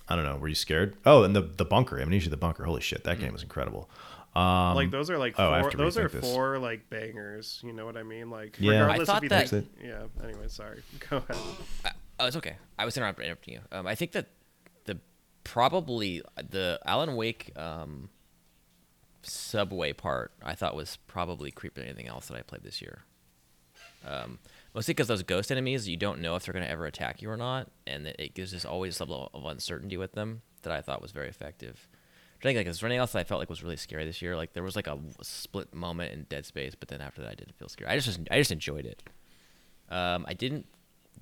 [0.08, 0.96] I don't know, were you scared?
[1.04, 2.64] Oh, and the the bunker, Amnesia, the bunker.
[2.64, 3.90] Holy shit, that game was incredible.
[4.36, 6.20] Um, like those are like oh, I have four, to those are this.
[6.20, 7.58] four like bangers.
[7.64, 8.28] You know what I mean?
[8.28, 8.86] Like Yeah.
[8.86, 10.02] I thought if that- think, yeah.
[10.22, 10.82] Anyway, sorry.
[11.10, 11.36] Go ahead.
[11.84, 12.56] Uh, oh, it's okay.
[12.78, 13.60] I was interrupting interrupting you.
[13.72, 14.26] Um, I think that
[14.84, 14.98] the
[15.42, 16.20] probably
[16.50, 18.10] the Alan Wake um,
[19.22, 23.04] subway part I thought was probably creepier than anything else that I played this year.
[24.06, 24.38] Um,
[24.76, 27.30] mostly because those ghost enemies, you don't know if they're going to ever attack you
[27.30, 30.82] or not, and it gives us always a level of uncertainty with them that I
[30.82, 31.88] thought was very effective.
[32.38, 34.20] I think like is there anything else that I felt like was really scary this
[34.20, 34.36] year?
[34.36, 37.34] Like there was like a split moment in Dead Space, but then after that I
[37.34, 37.90] didn't feel scary.
[37.90, 39.02] I just I just enjoyed it.
[39.88, 40.66] Um, I didn't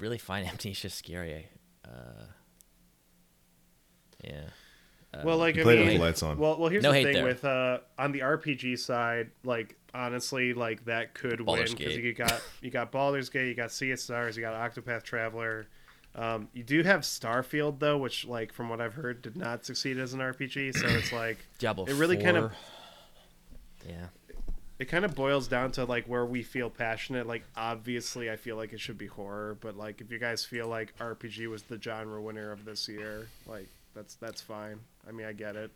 [0.01, 1.47] really find Amnesia scary.
[1.85, 2.25] Uh,
[4.25, 4.47] yeah.
[5.23, 6.39] Well, like I played it mean, with the lights on.
[6.39, 7.25] Well, well, here's No the hate thing there.
[7.25, 12.05] with uh on the RPG side, like honestly, like that could win Baldur's because Gate.
[12.05, 15.67] you got you got Baldur's Gate, you got Sea of Stars, you got Octopath Traveler.
[16.17, 19.99] Um, you do have Starfield though, which like from what I've heard did not succeed
[19.99, 20.77] as an RPG.
[20.77, 21.85] So it's like Diablo.
[21.87, 23.91] it really kind of 4.
[23.91, 24.07] Yeah.
[24.79, 27.27] it kind of boils down to like where we feel passionate.
[27.27, 30.69] Like obviously, I feel like it should be horror, but like if you guys feel
[30.69, 34.81] like RPG was the genre winner of this year, like that's that's fine.
[35.09, 35.71] I mean, I get it.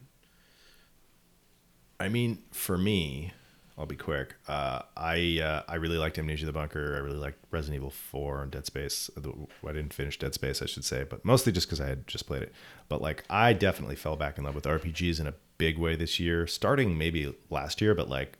[2.00, 3.32] I mean, for me,
[3.76, 4.34] I'll be quick.
[4.46, 6.96] Uh, I uh, I really liked Amnesia the Bunker.
[6.96, 9.10] I really liked Resident Evil 4 and Dead Space.
[9.16, 12.26] I didn't finish Dead Space, I should say, but mostly just because I had just
[12.26, 12.52] played it.
[12.88, 16.18] But like, I definitely fell back in love with RPGs in a big way this
[16.18, 18.38] year, starting maybe last year, but like,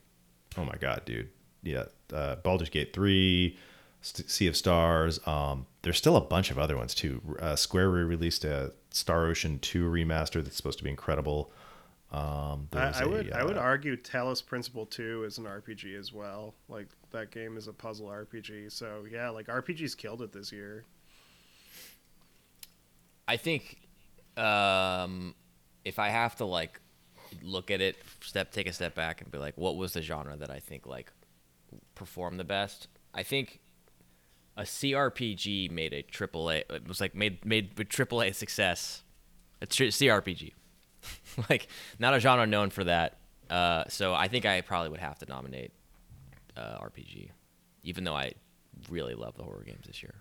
[0.57, 1.29] oh my god, dude,
[1.63, 3.57] yeah, uh, Baldur's Gate 3.
[4.01, 5.21] St- Sea of Stars.
[5.27, 7.21] Um, there's still a bunch of other ones too.
[7.41, 11.53] Uh, Square re-released a Star Ocean 2 remaster that's supposed to be incredible.
[12.11, 15.45] Um, I, there's I a, would I would uh, argue Talos Principle Two is an
[15.45, 16.55] RPG as well.
[16.69, 18.73] Like that game is a puzzle RPG.
[18.73, 20.87] So yeah, like RPGs killed it this year.
[23.27, 23.77] I think
[24.39, 25.35] um,
[25.85, 26.81] if I have to like
[27.43, 30.35] look at it, step take a step back, and be like, what was the genre
[30.35, 31.13] that I think like
[31.95, 32.89] performed the best?
[33.13, 33.61] I think
[34.59, 36.65] a CRPG made a triple A.
[36.69, 39.05] It was like made made triple A success.
[39.63, 40.53] A tr- CRPG,
[41.51, 41.69] like
[41.99, 43.19] not a genre known for that.
[43.49, 45.73] Uh, so I think I probably would have to nominate
[46.57, 47.31] uh, RPG,
[47.83, 48.35] even though I
[48.91, 50.15] really love the horror games this year.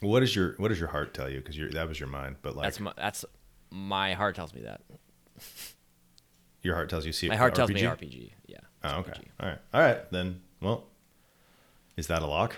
[0.00, 1.40] What does your What does your heart tell you?
[1.40, 3.24] Because that was your mind, but like That's my that's
[3.70, 4.80] my heart tells me that.
[6.62, 7.28] your heart tells you see.
[7.28, 7.74] My heart tells RPG?
[7.74, 8.30] me RPG.
[8.46, 8.56] Yeah.
[8.84, 9.12] Oh, okay.
[9.12, 9.24] RPG.
[9.40, 9.58] All right.
[9.74, 10.10] All right.
[10.12, 10.84] Then, well,
[11.96, 12.56] is that a lock?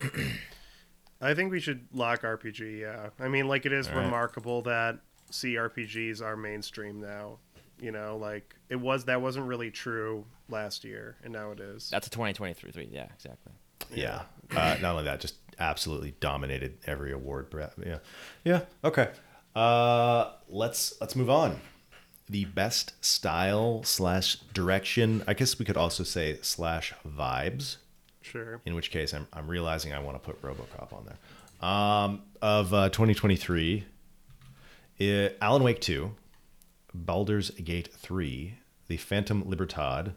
[1.20, 2.80] I think we should lock RPG.
[2.80, 4.04] Yeah, I mean, like it is All right.
[4.04, 4.98] remarkable that
[5.32, 7.38] CRPGs are mainstream now.
[7.80, 11.90] You know, like it was that wasn't really true last year, and now it is.
[11.90, 12.88] That's a 2023.
[12.90, 13.52] Yeah, exactly.
[13.92, 14.22] Yeah.
[14.50, 17.54] Uh, not only that, just absolutely dominated every award.
[17.84, 17.98] Yeah.
[18.44, 18.60] Yeah.
[18.84, 19.10] Okay.
[19.54, 21.60] Uh, let's let's move on.
[22.28, 25.24] The best style slash direction.
[25.26, 27.76] I guess we could also say slash vibes.
[28.30, 28.60] Sure.
[28.64, 31.68] In which case, I'm I'm realizing I want to put RoboCop on there.
[31.68, 33.84] Um, of uh, 2023,
[35.00, 36.14] uh, Alan Wake 2,
[36.94, 38.54] Baldur's Gate 3,
[38.86, 40.14] The Phantom Libertad,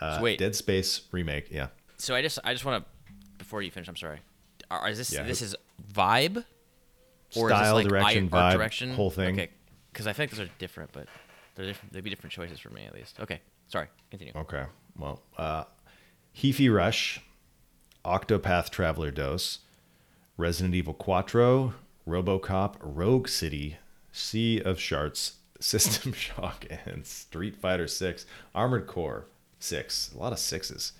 [0.00, 0.38] uh, So wait.
[0.38, 1.48] Dead Space remake.
[1.50, 1.68] Yeah.
[1.98, 2.90] So I just I just want to
[3.38, 3.88] before you finish.
[3.88, 4.20] I'm sorry.
[4.70, 5.24] Are, is this Yeah.
[5.24, 5.54] this is
[5.92, 6.44] vibe?
[7.30, 9.34] Style, direction, art vibe, direction, whole thing.
[9.34, 9.50] Okay,
[9.92, 11.06] because I think those are different, but
[11.54, 11.92] they're different.
[11.92, 13.20] They'd be different choices for me at least.
[13.20, 13.88] Okay, sorry.
[14.10, 14.32] Continue.
[14.34, 14.64] Okay.
[14.98, 15.64] Well, uh,
[16.34, 17.20] Heafy Rush,
[18.08, 19.58] Octopath Traveler Dose,
[20.36, 21.74] Resident Evil Quattro,
[22.06, 23.76] RoboCop, Rogue City,
[24.12, 28.24] Sea of Sharts, System Shock, and Street Fighter Six,
[28.54, 29.26] Armored Core
[29.60, 30.10] Six.
[30.14, 30.92] A lot of sixes.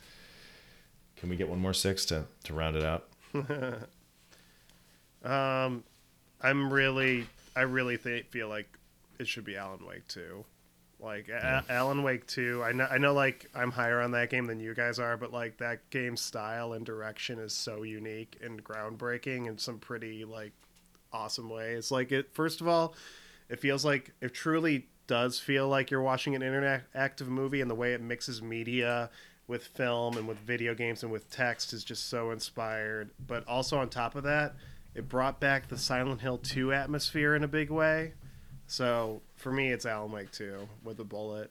[1.17, 3.07] Can we get one more six to to round it out?
[5.25, 5.83] Um,
[6.41, 7.27] I'm really,
[7.57, 8.69] I really th- feel like
[9.19, 10.45] it should be Alan Wake 2.
[11.01, 14.47] Like A- Alan Wake 2, I know, I know, like I'm higher on that game
[14.47, 18.63] than you guys are, but like that game's style and direction is so unique and
[18.65, 20.53] groundbreaking in some pretty like
[21.13, 21.93] awesome ways.
[21.93, 22.95] Like it, first of all,
[23.49, 27.75] it feels like it truly does feel like you're watching an interactive movie, and the
[27.75, 29.09] way it mixes media
[29.47, 33.11] with film and with video games and with text is just so inspired.
[33.27, 34.55] But also on top of that,
[34.95, 38.13] it brought back the Silent Hill 2 atmosphere in a big way.
[38.69, 41.51] So for me, it's Alan Wake 2 with a bullet.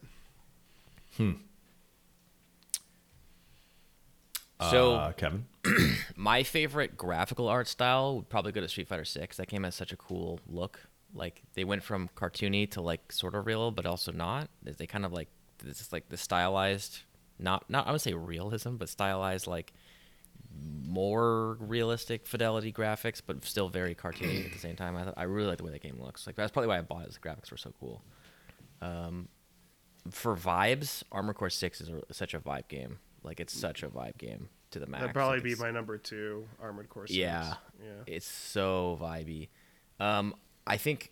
[4.61, 5.45] So uh, Kevin.
[6.15, 9.37] my favorite graphical art style would probably go to Street Fighter Six.
[9.37, 10.79] That game has such a cool look.
[11.13, 14.49] Like they went from cartoony to like sort of real, but also not.
[14.63, 15.27] They- They kind of like
[15.63, 16.99] this is like the stylized,
[17.39, 19.73] not not I would say realism, but stylized like
[20.85, 24.95] more realistic fidelity graphics, but still very cartoony at the same time.
[24.95, 26.25] I thought, I really like the way that game looks.
[26.27, 27.11] Like that's probably why I bought it.
[27.13, 28.01] The graphics were so cool.
[28.81, 29.27] Um,
[30.11, 32.99] for vibes, Armor Core Six is a, such a vibe game.
[33.23, 35.01] Like it's such a vibe game to the max.
[35.01, 37.17] That'd probably Like, be my number two, Armored Core 6.
[37.17, 37.89] yeah, Yeah.
[38.05, 39.49] it's so vibey.
[39.99, 40.33] Um,
[40.65, 41.11] I think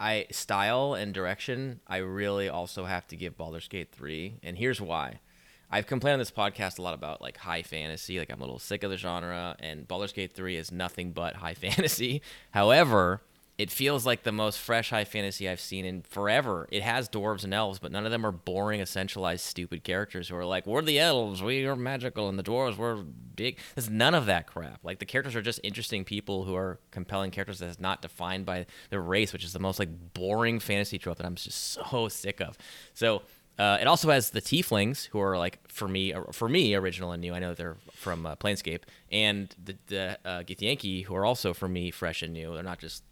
[0.00, 1.80] I style and direction.
[1.86, 5.20] I really also have to give Baldur's Gate three, and here's why.
[5.70, 8.18] I've complained on this podcast a lot about like high fantasy.
[8.18, 11.36] Like I'm a little sick of the genre, and Baldur's Gate three is nothing but
[11.36, 12.22] high fantasy.
[12.52, 13.20] However,
[13.58, 16.68] it feels like the most fresh high fantasy I've seen in forever.
[16.70, 20.36] It has dwarves and elves, but none of them are boring, essentialized, stupid characters who
[20.36, 24.14] are like, "We're the elves, we are magical, and the dwarves were big." There's none
[24.14, 24.78] of that crap.
[24.84, 28.66] Like the characters are just interesting people who are compelling characters that's not defined by
[28.90, 32.40] their race, which is the most like boring fantasy trope that I'm just so sick
[32.40, 32.56] of.
[32.94, 33.22] So.
[33.58, 37.20] Uh, it also has the tieflings, who are like for me, for me, original and
[37.20, 37.34] new.
[37.34, 41.68] I know they're from uh, Planescape, and the the uh, Githyanki, who are also for
[41.68, 42.54] me fresh and new.
[42.54, 43.02] They're not just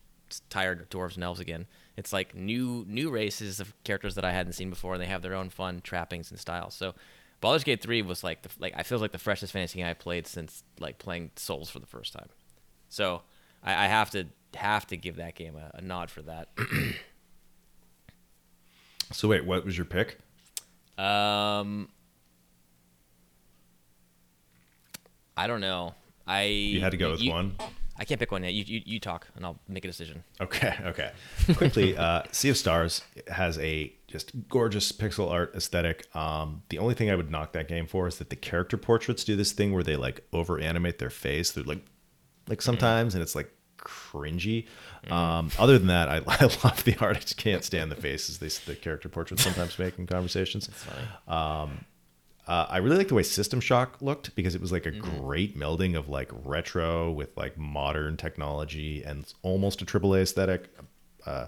[0.50, 1.66] tired dwarves and elves again.
[1.96, 5.22] It's like new new races of characters that I hadn't seen before, and they have
[5.22, 6.74] their own fun trappings and styles.
[6.74, 6.94] So,
[7.40, 9.94] Baldur's Gate three was like the like I feel like the freshest fantasy game I
[9.94, 12.28] played since like playing Souls for the first time.
[12.88, 13.22] So
[13.64, 16.48] I, I have to have to give that game a, a nod for that.
[19.12, 20.18] So wait, what was your pick?
[20.98, 21.88] Um,
[25.36, 25.94] I don't know.
[26.26, 27.56] I You had to go with you- one.
[27.98, 28.52] I can't pick one yet.
[28.52, 30.22] You, you you talk, and I'll make a decision.
[30.38, 31.12] Okay, okay.
[31.54, 36.14] Quickly, uh, Sea of Stars has a just gorgeous pixel art aesthetic.
[36.14, 39.24] Um, the only thing I would knock that game for is that the character portraits
[39.24, 41.52] do this thing where they like over animate their face.
[41.52, 41.86] They're like,
[42.48, 43.50] like sometimes, and it's like
[43.86, 44.66] cringy.
[45.10, 47.16] Um, other than that, I, I love the art.
[47.16, 50.68] I just can't stand the faces they the character portraits sometimes make in conversations.
[52.46, 55.58] Uh, I really like the way System Shock looked because it was like a great
[55.58, 60.68] melding of like retro with like modern technology and almost a AAA aesthetic.
[61.24, 61.46] Uh,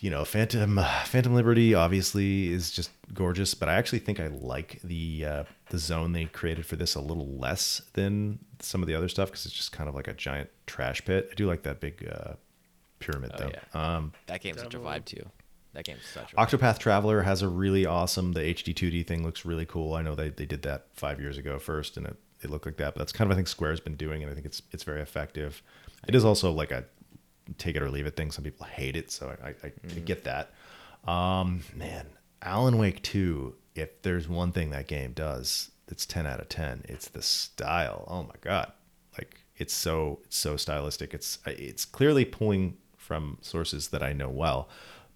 [0.00, 4.80] you know, Phantom Phantom Liberty obviously is just gorgeous, but I actually think I like
[4.84, 8.94] the uh, the zone they created for this a little less than some of the
[8.94, 11.28] other stuff because it's just kind of like a giant trash pit.
[11.30, 12.34] I do like that big uh,
[12.98, 13.50] pyramid Oh, though.
[13.52, 13.96] yeah.
[13.96, 15.00] Um, That game's such a Definitely.
[15.00, 15.30] vibe too.
[15.72, 18.32] That game's such a Octopath Traveler has a really awesome.
[18.32, 19.94] The HD 2D thing looks really cool.
[19.94, 22.76] I know they, they did that five years ago first, and it, it looked like
[22.76, 22.94] that.
[22.94, 25.00] But that's kind of I think Square's been doing, and I think it's it's very
[25.00, 25.62] effective.
[26.06, 26.84] It is also like a
[27.58, 28.30] take it or leave it thing.
[28.30, 30.04] Some people hate it, so I, I, I Mm-hmm.
[30.04, 30.50] get that.
[31.06, 32.06] Um, man,
[32.42, 33.54] Alan Wake Two.
[33.74, 36.82] If there's one thing that game does, it's ten out of ten.
[36.88, 38.04] It's the style.
[38.08, 38.72] Oh my god,
[39.18, 41.12] like it's so it's so stylistic.
[41.14, 44.68] It's it's clearly pulling from sources that I know well,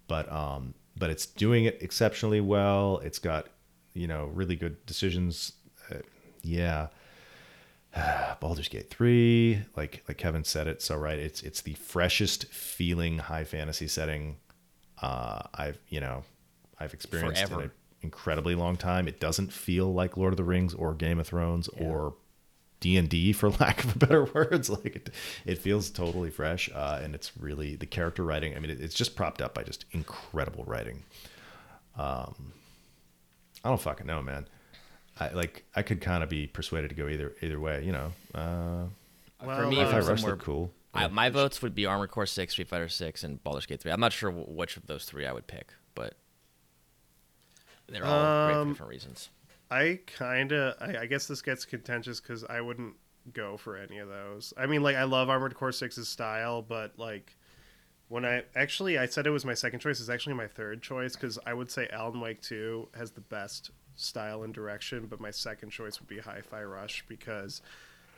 [0.07, 2.99] but um, but it's doing it exceptionally well.
[3.03, 3.47] It's got
[3.93, 5.53] you know really good decisions.
[5.91, 5.97] Uh,
[6.43, 6.87] yeah.
[8.39, 11.19] Baldur's Gate 3, like like Kevin said it so right.
[11.19, 14.37] It's it's the freshest feeling high fantasy setting
[15.01, 16.23] uh, I've you know
[16.79, 17.71] I've experienced in an
[18.01, 19.07] incredibly long time.
[19.07, 22.15] It doesn't feel like Lord of the Rings or Game of Thrones or
[22.79, 24.69] D and D for lack of better words.
[24.69, 25.09] Like it,
[25.45, 28.55] it feels totally fresh, uh, and it's really the character writing.
[28.55, 31.03] I mean, it, it's just propped up by just incredible writing.
[31.97, 32.53] Um,
[33.63, 34.47] I don't fucking know, man.
[35.19, 37.83] I like I could kind of be persuaded to go either either way.
[37.83, 38.85] You know, uh,
[39.41, 40.71] For Well, me, uh, if I'm Rush somewhere- looked cool.
[40.93, 43.91] I, my votes would be Armored Core 6, Street Fighter 6, and Baldur's Gate 3.
[43.91, 46.15] I'm not sure which of those three I would pick, but
[47.87, 49.29] they're all great for Um, different reasons.
[49.69, 52.95] I kind of, I, I guess this gets contentious because I wouldn't
[53.33, 54.51] go for any of those.
[54.57, 57.35] I mean, like, I love Armored Core 6's style, but, like,
[58.07, 61.15] when I actually, I said it was my second choice, it's actually my third choice
[61.15, 63.69] because I would say Alan Wake 2 has the best
[63.99, 67.61] style and direction, but my second choice would be Hi Fi Rush because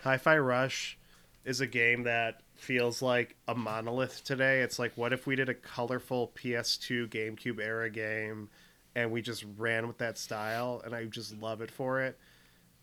[0.04, 0.98] Hi Fi Rush
[1.44, 4.62] is a game that feels like a monolith today.
[4.62, 8.50] It's like, what if we did a colorful PS2 GameCube era game
[8.96, 10.82] and we just ran with that style?
[10.86, 12.20] And I just love it for it.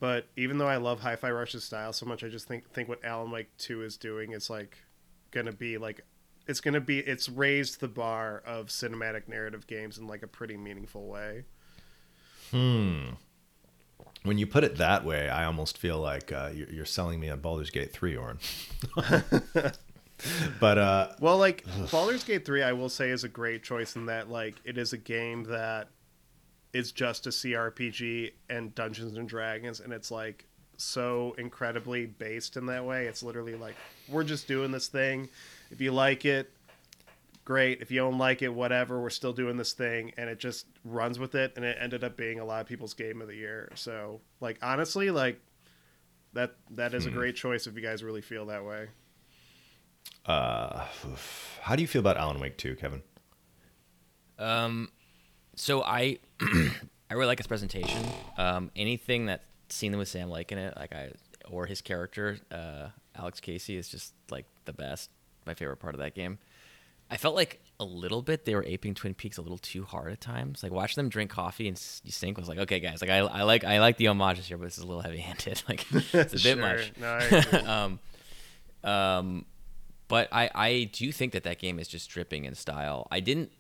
[0.00, 3.04] But even though I love Hi-Fi Rush's style so much, I just think think what
[3.04, 4.78] Alan Wake Two is doing is like
[5.32, 6.02] gonna be like
[6.46, 10.56] it's gonna be it's raised the bar of cinematic narrative games in like a pretty
[10.56, 11.44] meaningful way.
[14.24, 17.30] When you put it that way, I almost feel like uh, you're, you're selling me
[17.30, 18.38] on Baldur's Gate 3, Orin.
[20.60, 24.06] but uh, Well, like Baldur's Gate 3, I will say is a great choice in
[24.06, 25.88] that like it is a game that
[26.72, 30.44] is just a CRPG and Dungeons and Dragons, and it's like
[30.76, 33.06] so incredibly based in that way.
[33.06, 33.76] It's literally like
[34.08, 35.28] we're just doing this thing.
[35.70, 36.50] If you like it,
[37.48, 37.80] great.
[37.80, 39.00] If you don't like it, whatever.
[39.00, 42.14] We're still doing this thing, and it just runs with it, and it ended up
[42.14, 43.72] being a lot of people's game of the year.
[43.74, 45.40] So, like honestly, like
[46.34, 48.88] that that is a great choice if you guys really feel that way.
[50.26, 50.84] uh,
[51.62, 53.02] how do you feel about Alan Wake 2, Kevin?
[54.38, 54.90] Um,
[55.56, 58.04] so I I really like his presentation.
[58.36, 61.12] Um, anything that's seen with Sam Lake in it, like I
[61.50, 65.08] or his character, uh, Alex Casey, is just like the best.
[65.46, 66.38] My favorite part of that game.
[67.10, 70.12] I felt like a little bit they were aping Twin Peaks a little too hard
[70.12, 70.62] at times.
[70.62, 73.42] Like watching them drink coffee and you sink was like, okay, guys, like I, I
[73.44, 75.62] like I like the homages here, but this is a little heavy handed.
[75.68, 76.56] Like it's a bit Sure.
[76.56, 76.92] much.
[76.98, 77.98] No,
[78.84, 79.44] um, um,
[80.08, 83.06] but I, I do think that that game is just dripping in style.
[83.10, 83.52] I didn't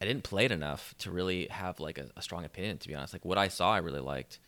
[0.00, 2.78] I didn't play it enough to really have like a, a strong opinion.
[2.78, 4.38] To be honest, like what I saw, I really liked,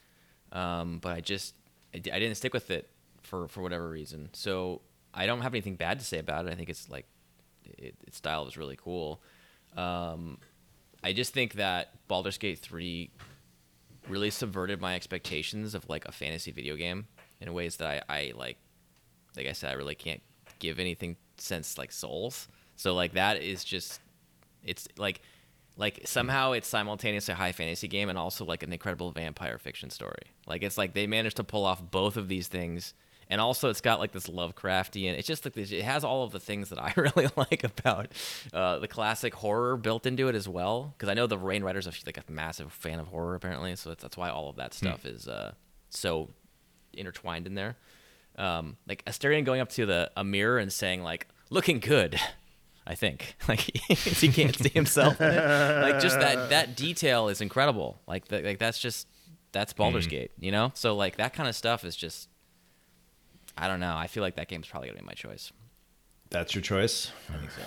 [0.52, 1.54] um, but I just
[1.94, 2.88] I, I didn't stick with it
[3.22, 4.30] for for whatever reason.
[4.32, 4.82] So
[5.12, 6.52] I don't have anything bad to say about it.
[6.52, 7.06] I think it's like
[7.78, 9.20] it, its style was really cool.
[9.76, 10.38] Um,
[11.02, 13.10] I just think that Baldur's Gate three
[14.08, 17.06] really subverted my expectations of like a fantasy video game
[17.40, 18.58] in ways that I, I like
[19.36, 20.22] like I said, I really can't
[20.58, 22.48] give anything since like Souls.
[22.76, 24.00] So like that is just
[24.64, 25.20] it's like
[25.76, 29.90] like somehow it's simultaneously a high fantasy game and also like an incredible vampire fiction
[29.90, 30.34] story.
[30.46, 32.94] Like it's like they managed to pull off both of these things.
[33.30, 35.12] And also, it's got like this Lovecraftian.
[35.16, 35.70] It's just like this.
[35.70, 38.08] It has all of the things that I really like about
[38.52, 40.94] uh, the classic horror built into it as well.
[40.96, 43.90] Because I know the Rain Rider's a, like a massive fan of horror apparently, so
[43.90, 45.52] that's, that's why all of that stuff is uh,
[45.90, 46.30] so
[46.92, 47.76] intertwined in there.
[48.36, 52.18] Um, like Astarion going up to the a mirror and saying like, "Looking good,"
[52.86, 53.36] I think.
[53.48, 55.20] Like he can't see himself.
[55.20, 55.82] In it.
[55.82, 58.00] Like just that that detail is incredible.
[58.06, 59.06] Like the, like that's just
[59.52, 60.72] that's Baldur's Gate, you know.
[60.74, 62.28] So like that kind of stuff is just.
[63.56, 63.96] I don't know.
[63.96, 65.52] I feel like that game's probably gonna be my choice.
[66.30, 67.12] That's your choice.
[67.28, 67.62] I think so.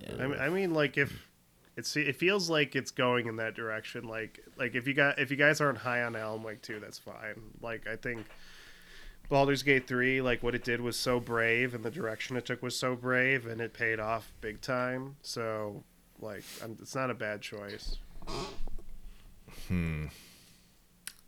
[0.00, 0.24] Yeah.
[0.24, 1.12] I mean, I mean, like if
[1.76, 4.08] it's it feels like it's going in that direction.
[4.08, 6.98] Like like if you got if you guys aren't high on Alan Wake two, that's
[6.98, 7.34] fine.
[7.60, 8.26] Like I think
[9.28, 12.62] Baldur's Gate three, like what it did was so brave, and the direction it took
[12.62, 15.16] was so brave, and it paid off big time.
[15.22, 15.84] So
[16.20, 17.98] like I'm, it's not a bad choice.
[19.68, 20.06] Hmm.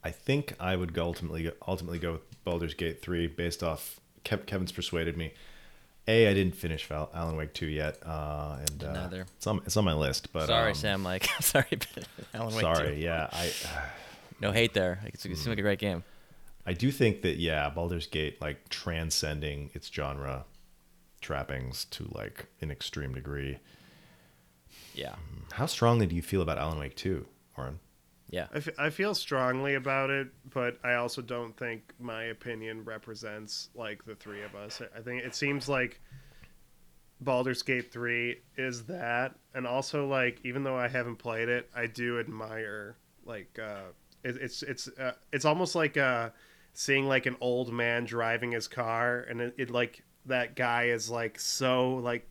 [0.09, 4.01] I think I would go ultimately go, ultimately go with Baldur's Gate 3 based off
[4.25, 5.35] Kevin's persuaded me.
[6.07, 9.27] A, I didn't finish Alan Wake 2 yet, uh, and uh, Neither.
[9.37, 10.33] it's on it's on my list.
[10.33, 11.05] But Sorry, um, Sam.
[11.05, 13.01] Like, sorry, but Alan Wake Sorry, 2.
[13.03, 13.53] yeah, I
[14.41, 14.99] No hate there.
[15.05, 16.03] Like, it's, it seems like a great game.
[16.65, 20.47] I do think that yeah, Baldur's Gate like transcending its genre
[21.21, 23.59] trappings to like an extreme degree.
[24.95, 25.17] Yeah.
[25.53, 27.27] How strongly do you feel about Alan Wake 2,
[27.59, 27.81] Oren?
[28.31, 28.47] Yeah.
[28.53, 33.71] I, f- I feel strongly about it, but I also don't think my opinion represents
[33.75, 34.83] like the three of us.
[34.95, 36.01] I think it seems like
[37.21, 41.87] Baldur's Gate 3 is that and also like even though I haven't played it, I
[41.87, 43.93] do admire like uh
[44.25, 46.31] it, it's it's uh, it's almost like uh
[46.75, 51.11] seeing like an old man driving his car and it, it like that guy is
[51.11, 52.29] like so like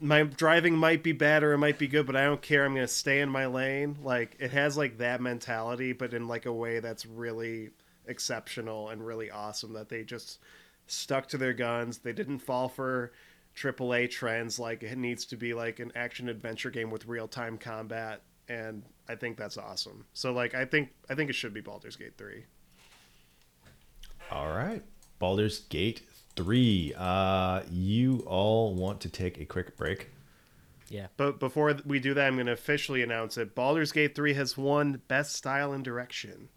[0.00, 2.64] my driving might be bad or it might be good, but I don't care.
[2.64, 3.98] I'm gonna stay in my lane.
[4.02, 7.70] Like it has like that mentality, but in like a way that's really
[8.06, 9.74] exceptional and really awesome.
[9.74, 10.38] That they just
[10.86, 11.98] stuck to their guns.
[11.98, 13.12] They didn't fall for
[13.56, 17.58] AAA trends like it needs to be like an action adventure game with real time
[17.58, 20.06] combat, and I think that's awesome.
[20.14, 22.44] So like I think I think it should be Baldur's Gate three.
[24.30, 24.82] All right.
[25.18, 26.02] Baldur's Gate
[26.36, 26.94] 3.
[26.96, 30.10] Uh, you all want to take a quick break?
[30.88, 31.06] Yeah.
[31.16, 33.54] But before we do that, I'm going to officially announce it.
[33.54, 36.48] Baldur's Gate 3 has won Best Style and Direction.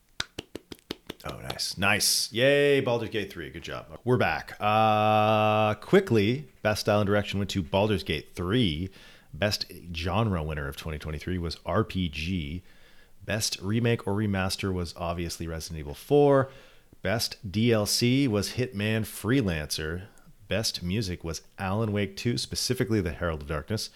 [1.26, 1.78] Oh, nice.
[1.78, 2.32] Nice.
[2.34, 3.50] Yay, Baldur's Gate 3.
[3.52, 3.86] Good job.
[4.04, 4.58] We're back.
[4.60, 8.90] Uh, quickly, Best Style and Direction went to Baldur's Gate 3.
[9.34, 12.62] Best genre winner of 2023 was RPG.
[13.24, 16.50] Best remake or remaster was obviously Resident Evil 4.
[17.04, 20.04] Best DLC was Hitman Freelancer.
[20.48, 23.90] Best music was Alan Wake 2, specifically The Herald of Darkness.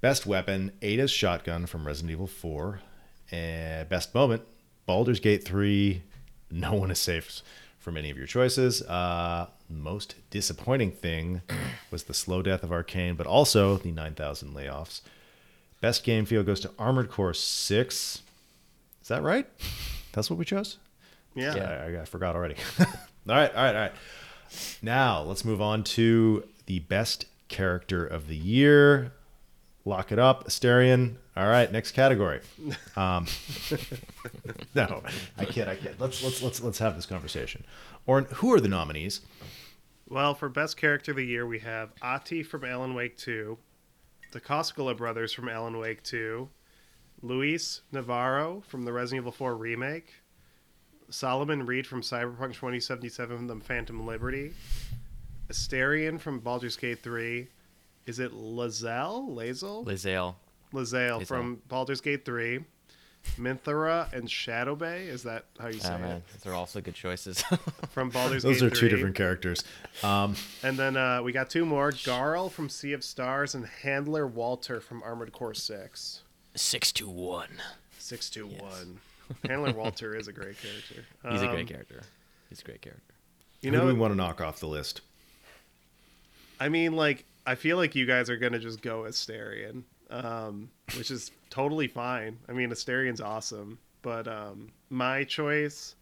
[0.00, 2.82] Best weapon, Ada's shotgun from Resident Evil 4.
[3.32, 4.42] And best moment,
[4.86, 6.02] Baldur's Gate 3.
[6.52, 7.42] No one is safe
[7.80, 8.80] from any of your choices.
[8.82, 11.42] Uh, most disappointing thing
[11.90, 15.00] was the slow death of Arkane, but also the 9,000 layoffs.
[15.80, 18.22] Best game feel goes to Armored Core 6.
[19.02, 19.48] Is that right?
[20.12, 20.76] That's what we chose?
[21.34, 21.54] Yeah.
[21.54, 21.98] Yeah.
[21.98, 22.56] I, I forgot already.
[22.80, 22.86] all
[23.26, 23.92] right, all right, all right.
[24.82, 29.12] Now let's move on to the best character of the year.
[29.84, 31.16] Lock it up, Astarion.
[31.36, 32.40] All right, next category.
[32.96, 33.26] Um,
[34.74, 35.02] no,
[35.38, 35.96] I kid, I kid.
[35.98, 37.64] Let's let's let's let's have this conversation.
[38.06, 39.20] Or who are the nominees?
[40.08, 43.56] Well, for Best Character of the Year, we have Ahti from Alan Wake 2,
[44.32, 46.48] the Koskela brothers from Alan Wake 2,
[47.22, 50.14] Luis Navarro from the Resident Evil 4 remake,
[51.10, 54.52] Solomon Reed from Cyberpunk 2077 The Phantom Liberty,
[55.48, 57.48] Astarion from Baldur's Gate 3,
[58.06, 59.28] is it Lazel?
[59.34, 59.84] Lazel?
[59.84, 60.34] Lizale.
[60.72, 62.60] Lazel from Baldur's Gate 3,
[63.38, 66.00] Minthara and Shadow Bay, is that how you say Oh, it?
[66.00, 66.22] man.
[66.32, 67.42] Those are also good choices.
[67.90, 69.62] From Baldur's Those Gate are two different characters.
[70.02, 74.26] Um, And then uh, we got two more: Garl from Sea of Stars and Handler
[74.26, 76.22] Walter from Armored Core Six.
[76.54, 77.60] Six to one.
[77.98, 79.00] Six two one.
[79.46, 81.04] Handler Walter is a great character.
[81.30, 82.00] He's a Um, great character.
[82.48, 83.14] He's a great character.
[83.60, 85.02] You who do we want to knock off the list?
[86.58, 91.10] I mean, like, I feel like you guys are gonna just go Astarion, um, which
[91.10, 92.38] is totally fine.
[92.48, 95.94] I mean, Astarion's awesome, but um, my choice.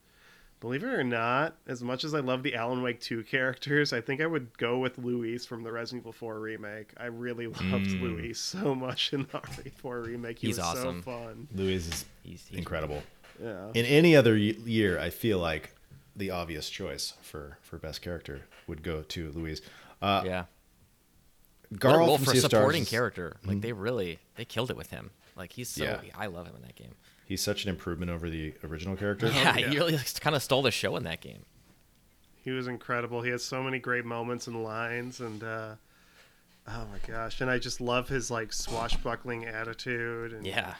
[0.61, 4.01] Believe it or not, as much as I love the Alan Wake 2 characters, I
[4.01, 6.91] think I would go with Luis from the Resident Evil 4 remake.
[6.97, 8.03] I really loved Mm.
[8.03, 10.41] Luis so much in the RE4 remake.
[10.41, 11.03] He He's was awesome.
[11.05, 11.47] so fun.
[11.55, 13.05] Luis is He's, he's incredible.
[13.43, 13.69] Yeah.
[13.75, 15.75] In any other year, I feel like
[16.17, 19.61] the obvious choice for for best character would go to Luis.
[20.03, 20.45] Uh, Yeah.
[21.71, 23.37] What Garl for a Sea of Stars supporting is- character.
[23.45, 25.11] Like they really they killed it with him.
[25.37, 26.01] Like he's so Yeah.
[26.17, 26.95] I love him in that game.
[27.27, 29.27] He's such an improvement over the original character.
[29.29, 29.69] Yeah, yeah.
[29.69, 31.45] he really kind of stole the show in that game.
[32.43, 33.21] He was incredible.
[33.21, 35.75] He has so many great moments and lines, and uh,
[36.67, 37.43] oh my gosh!
[37.43, 40.33] And I just love his like swashbuckling attitude.
[40.33, 40.75] And Yeah.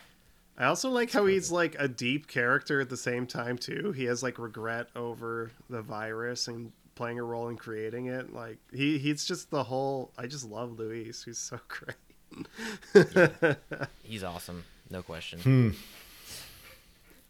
[0.59, 3.93] I also like how he's like a deep character at the same time too.
[3.93, 8.35] He has like regret over the virus and playing a role in creating it.
[8.35, 10.11] Like he he's just the whole.
[10.19, 11.23] I just love Luis.
[11.25, 13.57] He's so great.
[14.03, 14.65] He's awesome.
[14.91, 15.39] No question.
[15.41, 15.71] Hmm.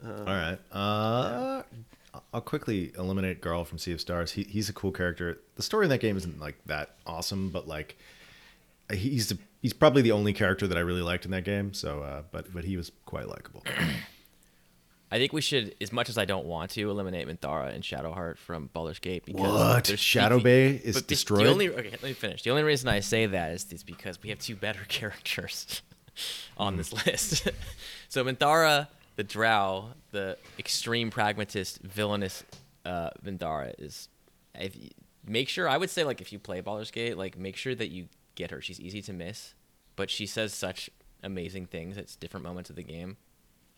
[0.07, 0.59] All right.
[0.73, 1.63] Uh,
[2.33, 4.33] I'll quickly eliminate Garl from Sea of Stars.
[4.33, 5.39] He, he's a cool character.
[5.57, 7.99] The story in that game isn't like that awesome, but like
[8.93, 11.75] he's the, he's probably the only character that I really liked in that game.
[11.75, 13.65] So, uh, but but he was quite likable.
[15.11, 18.37] I think we should, as much as I don't want to, eliminate Minthara and Shadowheart
[18.37, 19.99] from Baldur's Gate because What?
[19.99, 21.47] Shadow Bay is but the- destroyed?
[21.47, 22.43] The only okay, let me finish.
[22.43, 25.81] The only reason I say that is, is because we have two better characters.
[26.57, 27.49] on this list.
[28.09, 32.45] so Minthara, the Drow, the extreme pragmatist, villainous
[32.85, 34.09] uh, Minthara is.
[34.55, 34.77] If
[35.27, 37.89] make sure, I would say like if you play Baldur's Gate, like make sure that
[37.89, 38.09] you
[38.39, 38.63] get her.
[38.63, 39.55] She's easy to miss,
[39.97, 40.89] but she says such
[41.23, 43.17] amazing things at different moments of the game.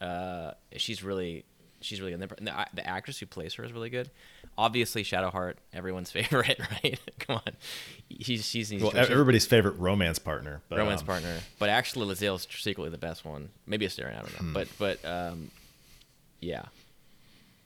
[0.00, 1.44] Uh, she's really
[1.80, 2.32] she's really good.
[2.38, 4.10] And the, the actress who plays her is really good.
[4.58, 7.00] Obviously, Shadowheart, everyone's favorite, right?
[7.18, 7.52] Come on,
[8.20, 10.60] she's she's, well, everybody's favorite romance partner.
[10.68, 13.48] But, romance um, partner, but actually, Lae'zel's secretly the best one.
[13.66, 14.46] Maybe Astarion, I don't know.
[14.48, 14.52] Hmm.
[14.52, 15.50] But but um,
[16.40, 16.64] yeah,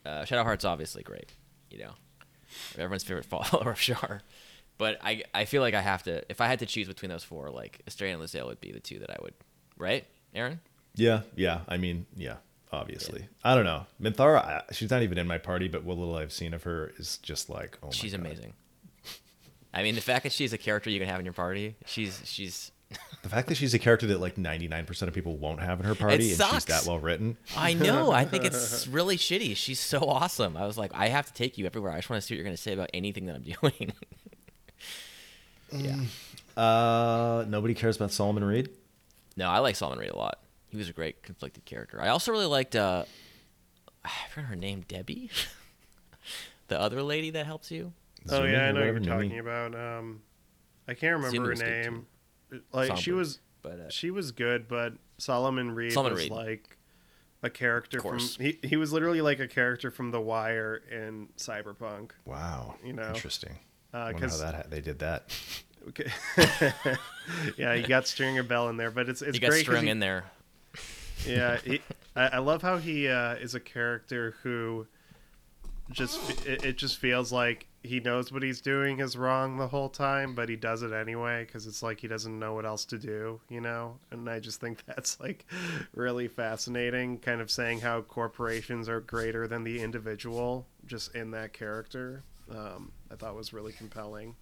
[0.07, 1.33] uh, Shadowheart's obviously great.
[1.71, 1.93] You know,
[2.79, 4.23] everyone's favorite follower of Shar.
[4.79, 7.25] But I I feel like I have to if I had to choose between those
[7.25, 9.35] four, like Astarion and Lae'zel would be the two that I would.
[9.77, 10.61] Right, Aaron?
[10.95, 11.61] Yeah, yeah.
[11.69, 12.37] I mean, yeah
[12.75, 13.21] obviously.
[13.21, 13.27] Yeah.
[13.45, 13.87] I don't know.
[14.01, 17.19] Minthara, she's not even in my party, but what little I've seen of her is
[17.19, 18.21] just like, oh She's God.
[18.21, 18.53] amazing.
[19.73, 22.21] I mean, the fact that she's a character you can have in your party, she's
[22.25, 22.71] she's.
[23.23, 25.97] the fact that she's a character that like 99% of people won't have in her
[25.97, 27.37] party and she's that well written.
[27.57, 28.13] I know.
[28.13, 29.57] I think it's really shitty.
[29.57, 30.57] She's so awesome.
[30.57, 31.91] I was like, I have to take you everywhere.
[31.91, 33.43] I just want to see what you're going to say about anything that I'm
[33.79, 33.93] doing.
[35.77, 36.63] Yeah.
[36.63, 38.71] Uh, nobody cares about Solomon Reed?
[39.37, 40.39] No, I like Solomon Reed a lot.
[40.69, 42.01] He was a great conflicted character.
[42.01, 43.05] I also really liked uh,
[44.05, 45.31] I forgot her name, Debbie,
[46.69, 47.93] the other lady that helps you.
[48.29, 49.75] Oh Zumi yeah, I know what you're talking about.
[49.75, 50.23] Um,
[50.89, 52.07] I can't remember her name.
[52.73, 56.33] Like Songbird, she was, but uh, she was good, but Solomon Reed Solomon was Reed.
[56.33, 56.79] like
[57.43, 58.19] a character from.
[58.19, 62.11] He he was literally like a character from The Wire in Cyberpunk.
[62.25, 63.59] Wow, you know, interesting.
[64.09, 65.33] Because uh, how that they did that.
[65.89, 66.11] Okay.
[67.57, 69.65] yeah, you got Stringer Bell in there, but it's it's you great.
[69.65, 70.25] String he, in there
[71.27, 71.81] yeah, he,
[72.17, 74.87] I, I, love how he uh, is a character who
[75.91, 79.89] just it, it, just feels like he knows what he's doing is wrong the whole
[79.89, 82.99] time, but he does it anyway because it's like he doesn't know what else to
[82.99, 83.99] do, you know.
[84.11, 85.45] And I just think that's like
[85.95, 91.53] really fascinating, kind of saying how corporations are greater than the individual, just in that
[91.53, 92.23] character.
[92.51, 94.35] Um, I thought was really compelling.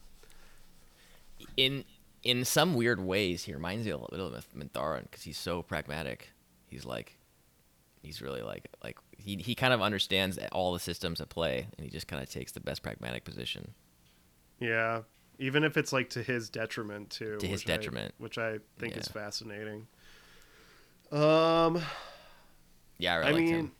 [1.56, 1.84] In
[2.24, 5.62] in some weird ways, he reminds me a little bit of Mintharan because he's so
[5.62, 6.30] pragmatic
[6.72, 7.18] he's like
[8.02, 11.84] he's really like like he he kind of understands all the systems at play and
[11.84, 13.74] he just kind of takes the best pragmatic position.
[14.58, 15.02] Yeah,
[15.38, 17.36] even if it's like to his detriment too.
[17.38, 19.00] To his detriment, I, which I think yeah.
[19.00, 19.86] is fascinating.
[21.12, 21.82] Um.
[22.98, 23.72] Yeah, I, really I mean, him.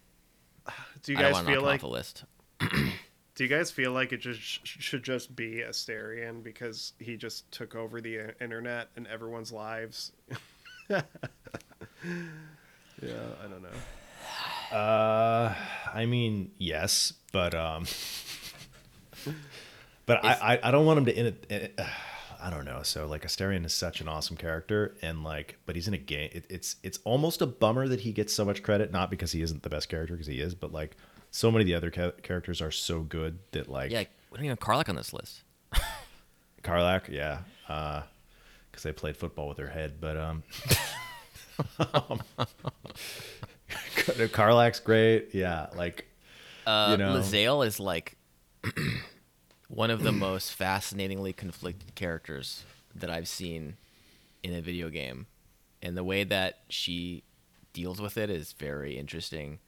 [1.02, 2.24] do you guys feel like list?
[3.34, 7.74] do you guys feel like it just should just be Astarion because he just took
[7.74, 10.12] over the internet and everyone's lives?
[13.02, 13.14] Yeah,
[13.44, 14.76] I don't know.
[14.76, 15.54] Uh,
[15.92, 17.84] I mean, yes, but um,
[20.06, 21.46] but I, I, I don't want him to in it.
[21.50, 21.84] it uh,
[22.40, 22.82] I don't know.
[22.82, 26.30] So like Astarion is such an awesome character, and like, but he's in a game.
[26.32, 29.42] It, it's it's almost a bummer that he gets so much credit, not because he
[29.42, 30.96] isn't the best character, because he is, but like
[31.32, 34.44] so many of the other ca- characters are so good that like yeah, we don't
[34.44, 35.42] even have Karlach on this list.
[36.62, 38.04] Karlach, yeah, because
[38.76, 40.42] uh, they played football with their head, but um.
[41.94, 42.22] um,
[44.78, 45.34] great.
[45.34, 46.06] Yeah, like
[46.66, 48.16] uh, you know, Lae'zel is like
[49.68, 52.64] one of the most fascinatingly conflicted characters
[52.94, 53.76] that I've seen
[54.42, 55.26] in a video game,
[55.82, 57.24] and the way that she
[57.72, 59.60] deals with it is very interesting.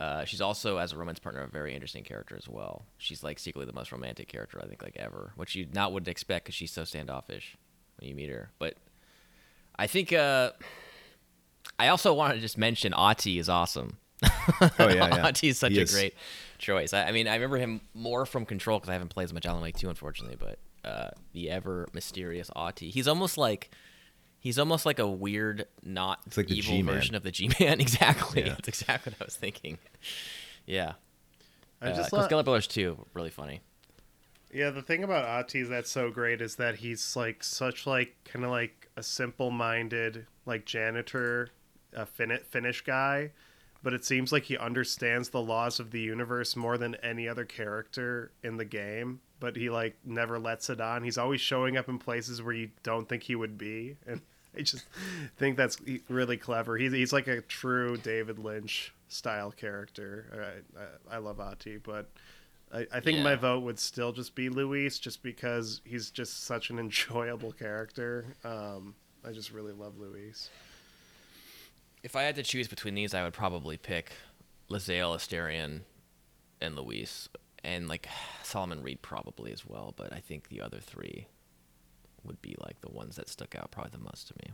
[0.00, 2.86] Uh, she's also, as a romance partner, a very interesting character as well.
[2.96, 6.08] She's like secretly the most romantic character I think like ever, which you not would
[6.08, 7.54] expect because she's so standoffish
[7.98, 8.50] when you meet her.
[8.58, 8.76] But
[9.76, 10.52] I think uh,
[11.78, 13.98] I also want to just mention Ahti is awesome.
[14.22, 15.26] Oh yeah, yeah.
[15.28, 15.92] Ahti is such he a is.
[15.92, 16.14] great
[16.56, 16.94] choice.
[16.94, 19.44] I, I, mean, I remember him more from Control because I haven't played as much
[19.44, 20.36] Alan Wake 2, unfortunately.
[20.38, 23.70] But uh, the ever mysterious Ahti, he's almost like
[24.40, 27.80] he's almost like a weird, not like evil version of the G-Man.
[27.80, 28.48] exactly, yeah.
[28.50, 29.78] that's exactly what I was thinking.
[30.66, 30.94] Yeah,
[31.80, 32.44] I uh, just uh, thought...
[32.44, 33.60] Brothers 2, really funny.
[34.52, 38.44] Yeah, the thing about Ahti that's so great is that he's like such like kind
[38.44, 41.50] of like a simple-minded like janitor
[41.94, 43.30] a fin- Finnish guy,
[43.82, 47.44] but it seems like he understands the laws of the universe more than any other
[47.44, 49.20] character in the game.
[49.38, 51.02] But he like never lets it on.
[51.02, 54.20] He's always showing up in places where you don't think he would be, and
[54.58, 54.84] I just
[55.36, 55.78] think that's
[56.08, 56.76] really clever.
[56.76, 60.62] He's he's like a true David Lynch style character.
[60.78, 62.10] I, I, I love Ahti, but.
[62.72, 63.24] I, I think yeah.
[63.24, 68.36] my vote would still just be Luis, just because he's just such an enjoyable character.
[68.44, 68.94] Um,
[69.24, 70.50] I just really love Luis
[72.02, 74.12] if I had to choose between these, I would probably pick
[74.70, 75.80] Lae'zel, Astarion,
[76.60, 77.28] and Luis,
[77.62, 78.08] and like
[78.42, 79.94] Solomon Reed probably as well.
[79.96, 81.26] But I think the other three
[82.24, 84.52] would be like the ones that stuck out probably the most to me.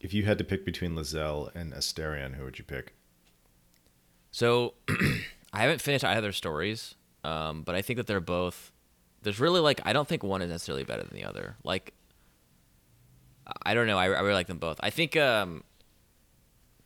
[0.00, 2.94] if you had to pick between Lae'zel and Astarion, who would you pick?
[4.30, 4.74] So
[5.52, 6.94] I haven't finished either stories,
[7.24, 8.72] um, but I think that they're both.
[9.22, 11.56] There's really like I don't think one is necessarily better than the other.
[11.64, 11.94] Like
[13.64, 13.98] I don't know.
[13.98, 14.78] I, I really like them both.
[14.80, 15.64] I think um,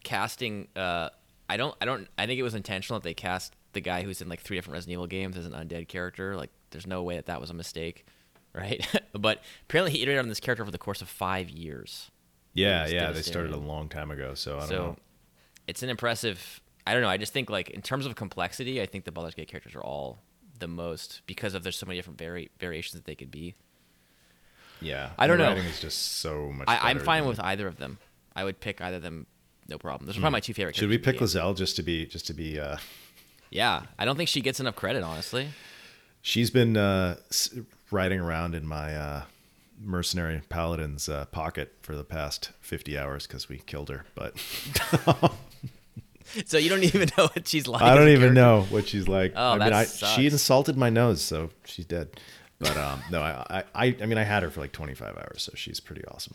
[0.04, 0.68] casting.
[0.76, 1.10] Uh,
[1.48, 1.74] I don't.
[1.80, 2.08] I don't.
[2.16, 4.74] I think it was intentional that they cast the guy who's in like three different
[4.74, 6.36] Resident Evil games as an undead character.
[6.36, 8.04] Like there's no way that that was a mistake,
[8.54, 8.86] right?
[9.12, 12.10] but apparently he iterated on this character over the course of five years.
[12.52, 14.96] Yeah, yeah, they started a long time ago, so I don't so know.
[15.66, 16.60] it's an impressive.
[16.86, 17.08] I don't know.
[17.08, 19.82] I just think like in terms of complexity, I think the Baldur's Gate characters are
[19.82, 20.18] all
[20.58, 23.54] the most because of there's so many different vari- variations that they could be.
[24.80, 25.48] Yeah, I don't know.
[25.48, 26.66] Writing is just so much.
[26.68, 27.98] I, I'm fine than- with either of them.
[28.34, 29.26] I would pick either of them,
[29.68, 30.06] no problem.
[30.06, 30.74] Those are probably my two favorite.
[30.76, 30.80] Hmm.
[30.80, 31.52] Should we pick characters in the game.
[31.54, 32.58] Lae'zel just to be just to be?
[32.58, 32.76] Uh,
[33.50, 35.48] Yeah, I don't think she gets enough credit, honestly.
[36.22, 37.16] She's been uh,
[37.90, 39.22] riding around in my uh,
[39.82, 44.04] mercenary paladin's uh, pocket for the past 50 hours because we killed her.
[44.14, 44.34] But
[46.46, 47.82] So you don't even know what she's like.
[47.82, 48.34] I don't even character?
[48.34, 49.32] know what she's like.
[49.34, 50.12] Oh, I mean, that I, sucks.
[50.12, 52.08] she insulted my nose, so she's dead.
[52.60, 55.52] But um, no, I, I, I mean, I had her for like 25 hours, so
[55.56, 56.34] she's pretty awesome.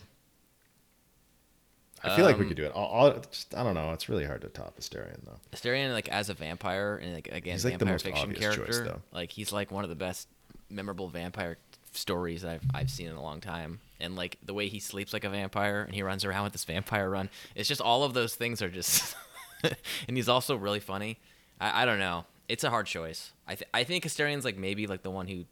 [2.12, 2.72] I feel like we Um, could do it.
[2.74, 3.92] I'll, I'll, just, I don't know.
[3.92, 5.38] It's really hard to top Astarion, though.
[5.54, 8.40] Astarion, like as a vampire and like again He's, like, the vampire most fiction obvious
[8.56, 9.02] choice, character, though.
[9.12, 10.28] like he's like one of the best
[10.70, 11.58] memorable vampire
[11.92, 13.80] stories I've I've seen in a long time.
[14.00, 16.64] And like the way he sleeps like a vampire and he runs around with this
[16.64, 19.14] vampire run, it's just all of those things are just.
[19.62, 21.18] and he's also really funny.
[21.60, 22.26] I, I don't know.
[22.48, 23.32] It's a hard choice.
[23.48, 25.44] I th- I think Astarion's like maybe like the one who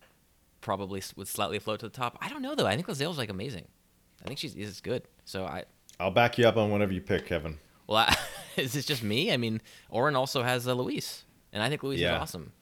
[0.60, 2.18] probably would slightly float to the top.
[2.20, 2.66] I don't know though.
[2.66, 3.66] I think Lae'zel's like amazing.
[4.22, 5.02] I think she's is good.
[5.24, 5.64] So I
[6.00, 7.58] I'll back you up on whatever you pick, Kevin.
[7.86, 8.16] well, I,
[8.56, 9.32] is this just me?
[9.32, 9.60] I mean,
[9.90, 12.16] Oren also has uh, Luis, and I think Luis Yeah.
[12.16, 12.52] is awesome.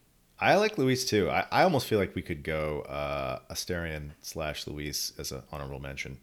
[0.41, 1.31] I like Luis too.
[1.31, 5.79] I, I almost feel like we could go uh, Astarion slash Luis as an honorable
[5.79, 6.19] mention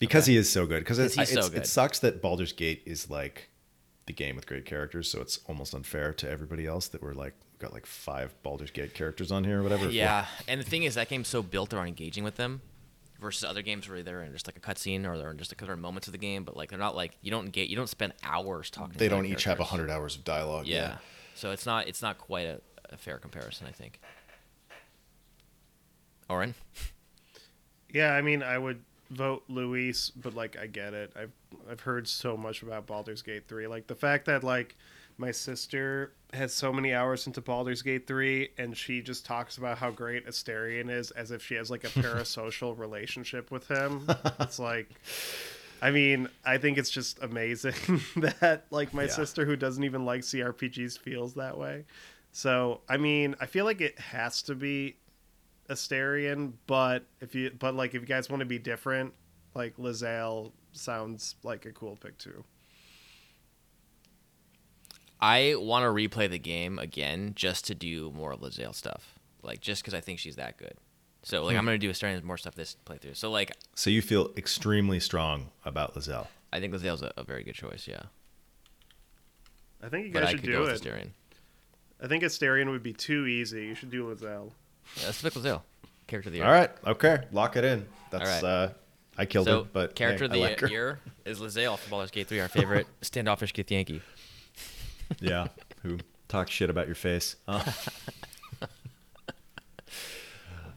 [0.00, 0.32] because Okay.
[0.32, 0.80] he is so good.
[0.80, 3.48] Because it, so it sucks that Baldur's Gate is like
[4.06, 7.34] the game with great characters, so it's almost unfair to everybody else that we're like
[7.52, 9.88] we've got like five Baldur's Gate characters on here or whatever.
[9.88, 12.60] Yeah, and the thing is, that game's so built around engaging with them,
[13.24, 15.56] versus other games where they're in just like a cutscene or they're in just a
[15.56, 17.74] couple of moments of the game, but like they're not like you don't get you
[17.76, 18.92] don't spend hours talking.
[18.92, 19.66] to they the don't each have characters.
[19.68, 20.66] hundred hours of dialogue.
[20.66, 20.98] Yeah.
[21.34, 22.60] so it's not it's not quite a,
[22.90, 24.00] a fair comparison, I think.
[26.28, 26.54] Oren,
[27.92, 31.12] Yeah, I mean, I would vote Luis, but like, I get it.
[31.16, 31.32] I've
[31.70, 33.66] I've heard so much about Baldur's Gate three.
[33.66, 34.76] Like the fact that like
[35.16, 39.78] my sister has so many hours into Baldur's Gate three, and she just talks about
[39.78, 44.06] how great Astarion is, as if she has like a parasocial relationship with him.
[44.40, 44.88] It's like.
[45.82, 47.74] I mean, I think it's just amazing
[48.16, 49.08] that like my Yeah.
[49.10, 51.84] sister who doesn't even like CRPGs feels that way.
[52.32, 54.96] So, I mean, I feel like it has to be
[55.68, 59.12] Astarion, but if you but like if you guys want to be different,
[59.54, 62.44] like Lae'zel sounds like a cool pick too.
[65.26, 69.60] I want to replay the game again just to do more of Lae'zel stuff, like
[69.60, 70.74] just because I think she's that good.
[71.22, 73.16] So like I'm gonna do Astarion more stuff this playthrough.
[73.16, 76.26] So like So you feel extremely strong about Lae'zel.
[76.52, 77.88] I think Lae'zel's a, a very good choice.
[77.88, 78.02] Yeah,
[79.82, 80.72] I think you but guys I should could do go it.
[80.72, 81.08] with Astarion.
[82.02, 83.64] I think Astarion would be too easy.
[83.64, 84.50] You should do Lae'zel.
[84.98, 85.62] Yeah, let's pick Lae'zel,
[86.06, 86.46] character of the year.
[86.46, 87.86] All right, okay, lock it in.
[88.10, 88.44] That's All right.
[88.44, 88.68] uh,
[89.16, 90.66] I killed So her, but character hey, of the I like her.
[90.68, 94.00] year is Lae'zel from Baldur's Gate 3, our favorite standoffish Githyanki.
[95.20, 95.48] Yeah,
[95.82, 95.98] who
[96.28, 97.36] talks shit about your face.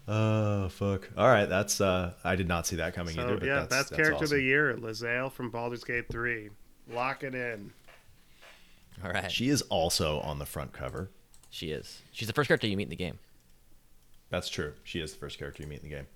[0.07, 0.13] Oh.
[0.13, 1.09] oh fuck!
[1.17, 3.37] All right, that's uh, I did not see that coming So either.
[3.37, 6.49] But yeah, that's, that's, that's character of the year, Lae'zel from Baldur's Gate three.
[6.89, 7.71] Lock it in.
[9.03, 11.09] All right, she, She is also on the front cover.
[11.49, 12.01] She is.
[12.11, 13.19] She's the first character you meet in the game.
[14.29, 14.73] That's true.
[14.83, 16.07] She is the first character you meet in the game.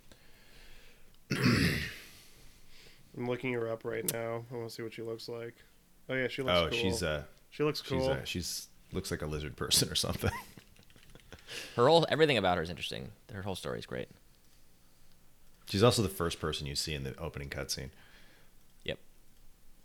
[3.18, 4.46] I'm looking her up right now.
[4.52, 5.56] I want to see what she looks like.
[6.10, 6.78] Oh yeah, she looks oh, cool.
[6.78, 8.00] she's uh, she looks cool.
[8.00, 10.32] she's uh, she's looks like a lizard person or something.
[11.76, 13.10] Her whole everything about her is interesting.
[13.34, 14.08] Her whole story is great.
[15.70, 17.90] she's also the first person you see in the opening cutscene.
[18.86, 19.00] Yep.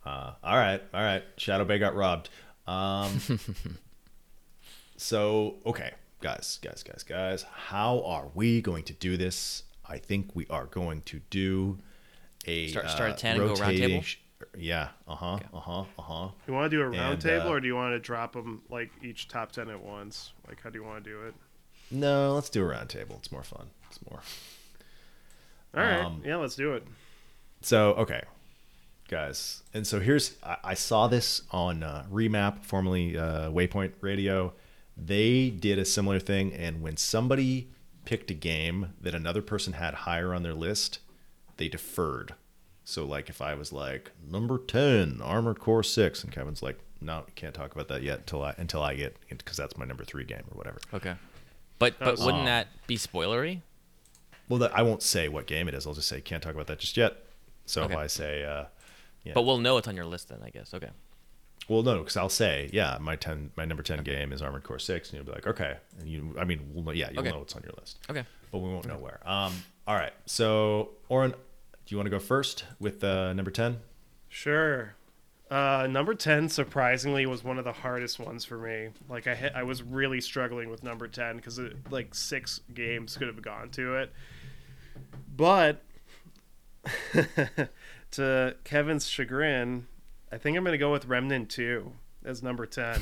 [0.04, 1.24] Uh, all right, all right.
[1.36, 2.28] Shadow Bay got robbed.
[2.68, 3.18] Um,
[4.96, 5.90] so okay,
[6.20, 9.64] guys, guys, guys, guys, how are we going to do this?
[9.88, 11.78] I think we are going to do
[12.46, 14.04] a Start- start at uh, 10 and go round table?
[14.40, 14.88] Rotating sh- Yeah.
[15.08, 15.38] Uh huh.
[15.52, 15.80] Uh huh.
[15.98, 16.28] Uh huh.
[16.46, 18.32] You want to do a round And, table, uh, or do you want to drop
[18.32, 20.32] them like each top ten at once?
[20.48, 21.34] Like, how do you want to do it?
[21.90, 23.16] No, let's do a round table.
[23.18, 23.68] It's more fun.
[23.88, 24.20] It's more.
[25.76, 26.84] All right, Um, yeah, let's do it.
[27.60, 28.22] So okay,
[29.08, 34.52] guys, and so here's I, I saw this on uh, Remap, formerly uh, Waypoint Radio.
[34.96, 37.68] They did a similar thing, and when somebody
[38.06, 41.00] picked a game that another person had higher on their list,
[41.58, 42.34] they deferred
[42.88, 47.24] So like if I was like number ten, Armored Core Six, and Kevin's like, no,
[47.34, 50.22] can't talk about that yet until I until I get because that's my number three
[50.22, 50.78] game or whatever.
[50.94, 51.14] Okay.
[51.80, 53.62] But but wouldn't Um, that be spoilery?
[54.48, 55.84] Well, that, I won't say what game it is.
[55.84, 57.16] I'll just say can't talk about that just yet.
[57.64, 58.66] So if I say, uh,
[59.24, 59.32] yeah.
[59.34, 60.72] But we'll know it's on your list then, I guess.
[60.72, 60.90] Okay.
[61.68, 64.78] Well, no, because I'll say, yeah, my ten, my number ten game is Armored Core
[64.78, 67.30] Six, and you'll be like, okay, and you, I mean, we'll know, yeah, you'll Okay.
[67.32, 68.22] know it's on your list, Okay.
[68.52, 69.18] but we won't know where.
[69.28, 69.52] Um,
[69.88, 71.34] all right, so Oren,
[71.86, 73.78] do you want to go first with uh, number ten?
[74.28, 74.94] Sure.
[75.48, 78.88] Uh, number 10 surprisingly was one of the hardest ones for me.
[79.08, 83.28] Like I hit, I was really struggling with number 10 cuz like 6 games could
[83.28, 84.12] have gone to it.
[85.36, 85.84] But
[88.12, 89.86] to Kevin's chagrin,
[90.32, 91.92] I think I'm going to go with Remnant 2
[92.24, 93.00] as number 10.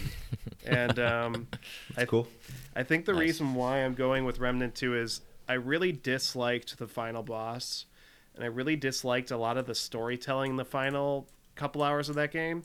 [0.67, 1.49] and um
[1.97, 2.29] I Cool.
[2.77, 3.21] I think the Nice.
[3.21, 7.87] reason why I'm going with Remnant 2 is I really disliked the final boss,
[8.35, 12.17] and I really disliked a lot of the storytelling in the final couple hours of
[12.17, 12.63] that game.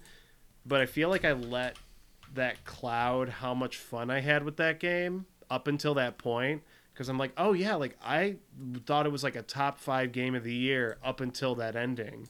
[0.66, 1.78] But I feel like I let
[2.34, 6.64] that cloud how much fun I had with that game up until that point.
[6.94, 8.36] Because I'm like, oh yeah, like I
[8.86, 12.28] thought it was like a top five game of the year up until that ending.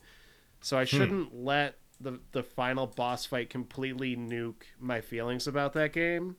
[0.61, 0.97] So I hmm.
[0.97, 6.35] shouldn't let the the final boss fight completely nuke my feelings about that game.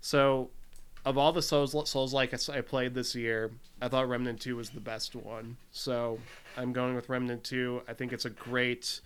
[0.00, 0.50] So,
[1.04, 3.50] of all the Souls Souls like I played this year,
[3.80, 5.56] I thought Remnant Two was the best one.
[5.70, 6.18] So
[6.56, 7.82] I'm going with Remnant Two.
[7.88, 9.00] I think it's a great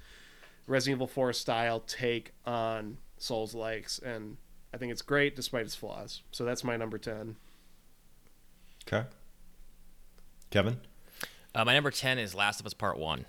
[0.67, 4.37] Resident Evil Four style take on Souls likes, and
[4.73, 6.23] I think it's great despite its flaws.
[6.31, 7.37] So that's my number ten.
[8.87, 9.07] Okay.
[10.51, 10.79] Kevin.
[11.55, 13.25] Uh, my number 10 is Last of Us Part 1.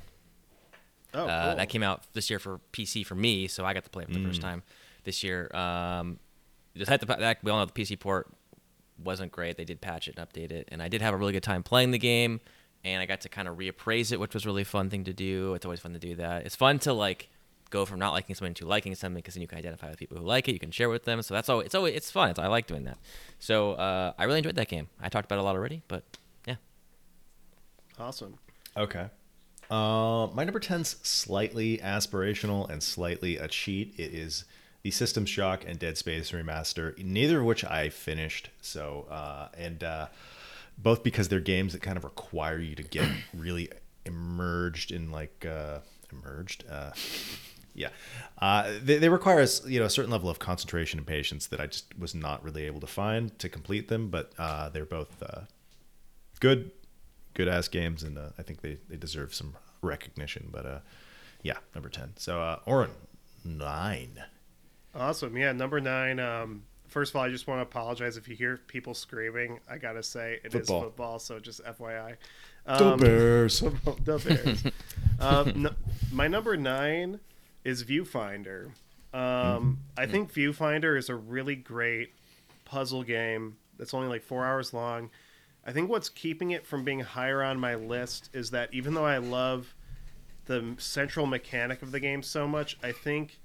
[1.14, 1.56] Oh, Uh, cool.
[1.58, 4.08] That came out this year for PC for me, so I got to play it
[4.12, 4.62] for the first time
[5.04, 5.54] this year.
[5.56, 6.20] Um,
[6.78, 8.32] just had to, that, we all know the PC port
[9.04, 9.58] wasn't great.
[9.58, 11.64] They did patch it and update it, and I did have a really good time
[11.64, 12.40] playing the game,
[12.84, 15.14] and I got to kind of reappraise it, which was a really fun thing to
[15.14, 15.54] do.
[15.54, 16.46] It's always fun to do that.
[16.46, 17.30] It's fun to like
[17.70, 20.18] go from not liking something to liking something because then you can identify with people
[20.18, 20.54] who like it.
[20.54, 22.30] You can share with them, so that's always it's always it's fun.
[22.30, 22.98] It's, I like doing that.
[23.40, 24.88] So uh, I really enjoyed that game.
[25.02, 26.04] I talked about it a lot already, but
[26.46, 26.56] yeah,
[28.00, 28.36] awesome.
[28.76, 29.08] Okay.
[29.70, 33.94] Uh, my number 10's slightly aspirational and slightly a cheat.
[33.98, 34.46] It is
[34.82, 38.50] the System Shock and Dead Space remaster, neither of which I finished.
[38.62, 40.08] So, uh, and uh,
[40.78, 43.70] both because they're games that kind of require you to get really
[44.06, 45.80] immersed in like uh,
[46.12, 46.64] emerged.
[46.70, 46.92] Uh,
[47.76, 47.90] yeah,
[48.42, 51.62] uh, they, they require us, you know, a certain level of concentration and patience that
[51.62, 54.10] I just was not really able to find to complete them.
[54.10, 55.42] But uh, they're both uh,
[56.40, 56.72] good
[57.34, 60.50] good ass games, and uh, I think they, they deserve some recognition.
[60.52, 60.80] But uh,
[61.44, 62.14] yeah, number ten.
[62.18, 62.92] So uh, Oren
[63.46, 64.24] nine.
[64.96, 65.38] Awesome.
[65.38, 66.20] Yeah, number nine.
[66.20, 69.60] Um, first of all, I just want to apologize if you hear people screaming.
[69.70, 70.82] I gotta say it is Football.
[70.84, 72.16] football, so just FYI.
[72.66, 73.60] The Um, Bears.
[74.06, 74.64] the Bears.
[75.20, 75.70] um,
[76.12, 77.20] my number nine
[77.64, 78.72] is Viewfinder.
[79.14, 82.14] Um, I think Viewfinder is a really great
[82.66, 85.10] puzzle game that's only like four hours long.
[85.66, 89.06] I think what's keeping it from being higher on my list is that even though
[89.06, 89.74] I love
[90.46, 93.40] the central mechanic of the game so much, I think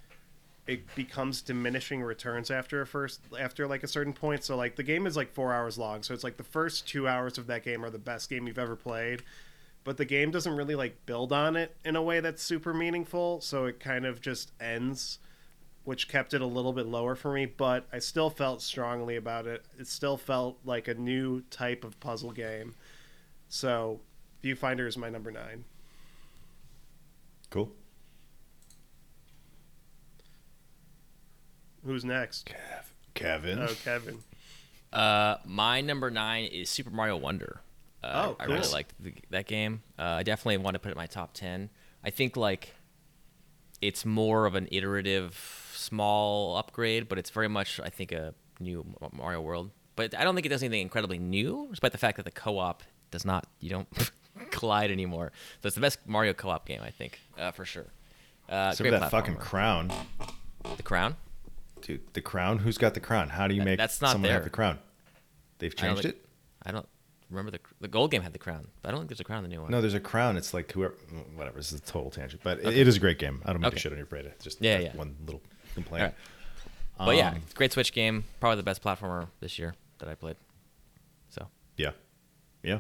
[0.66, 4.45] it becomes diminishing returns after a first after like a certain point.
[4.45, 7.07] So like the game is like four hours long, so it's like the first two
[7.07, 9.23] hours of that game are the best game you've ever played.
[9.85, 13.43] But the game doesn't really like build on it in a way that's super meaningful,
[13.43, 15.19] so it kind of just ends,
[15.85, 17.45] which kept it a little bit lower for me.
[17.45, 19.66] But I still felt strongly about it.
[19.78, 22.74] It still felt like a new type of puzzle game.
[23.49, 24.01] So
[24.43, 25.65] Viewfinder is my number nine.
[27.51, 27.70] Cool.
[31.85, 32.47] Who's next?
[32.47, 32.85] Kev.
[33.15, 33.59] Kevin.
[33.59, 34.19] Oh, Kevin.
[34.93, 37.61] Uh, my number nine is Super Mario Wonder.
[38.02, 38.73] Uh, Oh, I really cool.
[38.73, 39.82] liked the, that game.
[39.98, 41.70] Uh, I definitely want to put it in my top ten.
[42.05, 42.74] I think like
[43.81, 48.85] it's more of an iterative, small upgrade, but it's very much I think a new
[49.12, 49.70] Mario World.
[49.97, 52.82] But I don't think it does anything incredibly new, despite the fact that the co-op
[53.11, 53.47] does not.
[53.61, 54.11] You don't
[54.51, 55.32] collide anymore.
[55.62, 57.86] So it's the best Mario co-op game, I think, uh, for sure.
[58.48, 59.90] Uh, Except great for that fucking crown,
[60.77, 61.16] the crown.
[61.85, 62.01] Dude.
[62.15, 62.59] The crown.
[62.59, 63.28] Who's got the crown?
[63.28, 64.44] How do you make that's not someone have there.
[64.44, 64.78] the crown?
[65.59, 66.24] They've I changed think- it.
[66.65, 66.89] I don't
[67.31, 69.44] remember the the gold game had the crown, but I don't think there's a crown
[69.44, 69.70] in the new one.
[69.70, 70.36] No, there's a crown.
[70.36, 70.94] It's like whoever.
[71.36, 71.59] Whatever.
[71.59, 73.40] This is a total tangent, but it- it is a great game.
[73.44, 73.74] I don't mean Okay.
[73.77, 74.32] to shit on your parade.
[74.43, 74.97] Just Yeah, yeah.
[74.97, 75.43] one little
[75.74, 76.02] complaint.
[76.02, 76.16] Alright.
[76.98, 78.24] But yeah, Um, it's a great Switch game.
[78.40, 80.36] Probably the best platformer this year that I played.
[81.28, 81.90] So Yeah.
[82.62, 82.78] Yeah.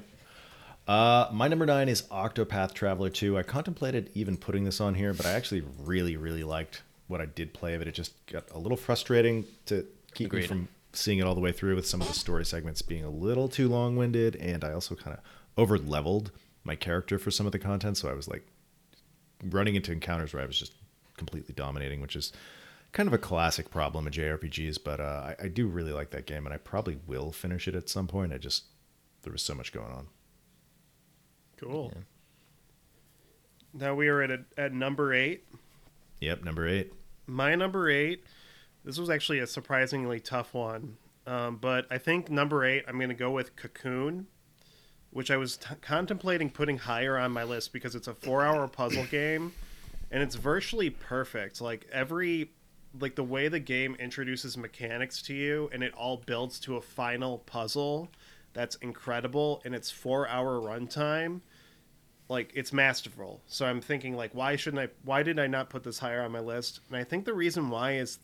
[0.86, 3.36] Uh, my number nine is Octopath Traveler 2.
[3.38, 7.26] I contemplated even putting this on here, but I actually really, really liked what I
[7.26, 7.88] did play of it.
[7.88, 11.52] It just got a little frustrating to keep me from seeing it all the way
[11.52, 14.36] through with some of the story segments being a little too long winded.
[14.36, 15.22] And I also kind of
[15.56, 16.30] over leveled
[16.62, 17.96] my character for some of the content.
[17.96, 18.46] So I was like
[19.42, 20.72] running into encounters where I was just
[21.16, 22.32] completely dominating, which is
[22.92, 24.78] kind of a classic problem in JRPGs.
[24.82, 27.74] But uh, I, I do really like that game, and I probably will finish it
[27.74, 28.32] at some point.
[28.32, 28.64] I just
[29.22, 30.06] there was so much going on.
[31.56, 31.92] Cool.
[33.72, 35.44] Now we are at a, at number eight.
[36.20, 36.92] Yep, number eight.
[37.26, 38.24] My number eight.
[38.84, 42.84] This was actually a surprisingly tough one, um, but I think number eight.
[42.86, 44.26] I'm going to go with Cocoon,
[45.10, 49.04] which I was t- contemplating putting higher on my list because it's a four-hour puzzle
[49.10, 49.52] game,
[50.10, 51.62] and it's virtually perfect.
[51.62, 52.50] Like every,
[53.00, 56.82] like the way the game introduces mechanics to you, and it all builds to a
[56.82, 58.10] final puzzle.
[58.52, 61.40] That's incredible, and it's four-hour runtime
[62.28, 63.42] like it's masterful.
[63.46, 66.32] So I'm thinking like why shouldn't I why did I not put this higher on
[66.32, 66.80] my list?
[66.88, 68.18] And I think the reason why is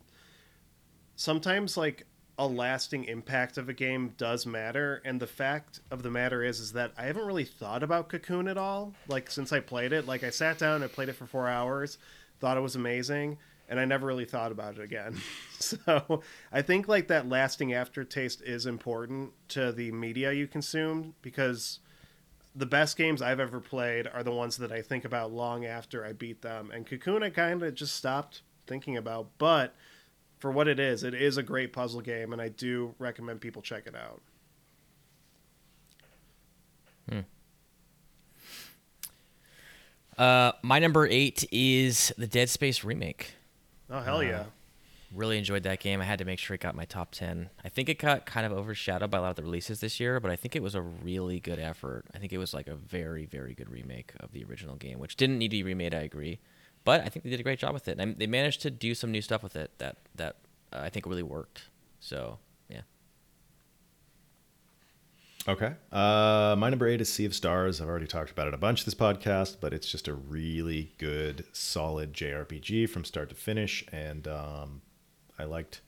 [1.17, 2.07] sometimes like
[2.39, 6.59] a lasting impact of a game does matter and the fact of the matter is
[6.59, 10.07] is that I haven't really thought about Cocoon at all like since I played it.
[10.07, 11.99] Like I sat down and played it for 4 hours,
[12.41, 15.21] thought it was amazing and I never really thought about it again.
[15.59, 16.23] so
[16.53, 21.79] I think like that lasting aftertaste is important to the media you consume because
[22.55, 26.05] the best games I've ever played are the ones that I think about long after
[26.05, 26.71] I beat them.
[26.73, 29.29] And Cocoon, I kind of just stopped thinking about.
[29.39, 29.75] But
[30.39, 33.63] for what it is, it is a great puzzle game, and I do recommend people
[33.63, 34.21] check it out.
[40.21, 43.33] Uh, my number eight is the Dead Space remake.
[43.89, 44.45] Oh hell yeah!
[45.13, 46.01] Really enjoyed that game.
[46.01, 47.51] I had to make sure it got my top 10.
[47.65, 50.21] I think it got kind of overshadowed by a lot of the releases this year,
[50.21, 52.05] but I think it was a really good effort.
[52.15, 55.17] I think it was like a very, very good remake of the original game, which
[55.17, 56.39] didn't need to be remade, I agree.
[56.85, 57.99] But I think they did a great job with it.
[57.99, 60.37] And they managed to do some new stuff with it that, that
[60.73, 61.63] uh, I think really worked.
[61.99, 62.39] So,
[62.69, 62.83] yeah.
[65.49, 65.75] Okay.
[65.91, 67.81] Uh, my number eight is Sea of Stars.
[67.81, 71.45] I've already talked about it a bunch this podcast, but it's just a really good,
[71.53, 74.83] solid JRPG from start to finish, and um,
[75.41, 75.81] I liked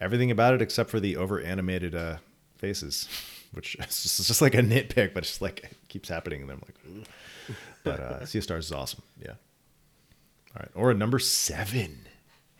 [0.00, 2.16] everything about it except for the over animated uh,
[2.56, 3.08] faces,
[3.52, 6.42] which is just, it's just like a nitpick, but it's just like it keeps happening,
[6.42, 7.54] and I'm like, Ugh.
[7.84, 9.02] but uh, Sea of Stars is awesome.
[9.20, 9.32] Yeah.
[10.54, 11.98] All right, or a number seven.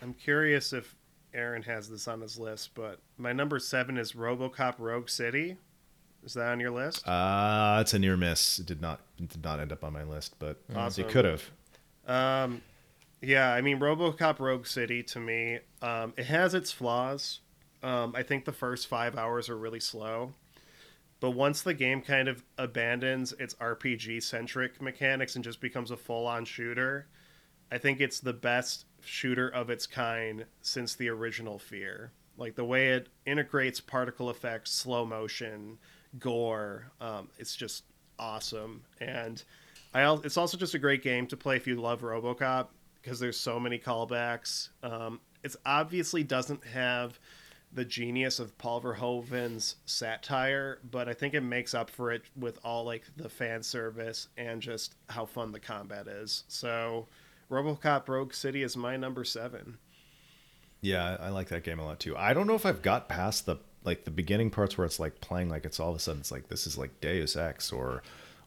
[0.01, 0.95] I'm curious if
[1.35, 5.57] Aaron has this on his list, but my number seven is RoboCop Rogue City.
[6.25, 7.07] Is that on your list?
[7.07, 8.59] Uh, it's a near miss.
[8.61, 11.05] It did not it did not end up on my list, but Awesome.
[11.05, 11.51] it could have.
[12.07, 12.63] Um,
[13.23, 17.41] yeah, I mean, RoboCop Rogue City to me, um, it has its flaws.
[17.83, 20.35] Um, I think the first five hours are really slow,
[21.21, 25.97] but once the game kind of abandons its RPG centric mechanics and just becomes a
[25.97, 27.07] full on shooter,
[27.71, 32.13] I think it's the best shooter of its kind since the original Fear.
[32.37, 35.79] Like the way it integrates particle effects, slow motion,
[36.19, 37.85] gore, um, it's just
[38.19, 38.83] awesome.
[39.01, 39.43] And
[39.95, 42.69] I it's also just a great game to play if you love RoboCop
[43.03, 44.69] because there's so many callbacks.
[44.83, 47.19] Um, it's obviously doesn't have
[47.73, 52.59] the genius of Paul Verhoeven's satire, but I think it makes up for it with
[52.65, 56.45] all like the fan service and just how fun the combat is.
[56.49, 57.07] So,
[57.51, 59.79] RoboCop Rogue City is my number seven.
[60.81, 62.17] Yeah, I I like that game a lot too.
[62.17, 65.21] I don't know if I've got past the like the beginning parts where it's like
[65.21, 68.03] playing like it's all of a sudden it's like this is like Deus Ex or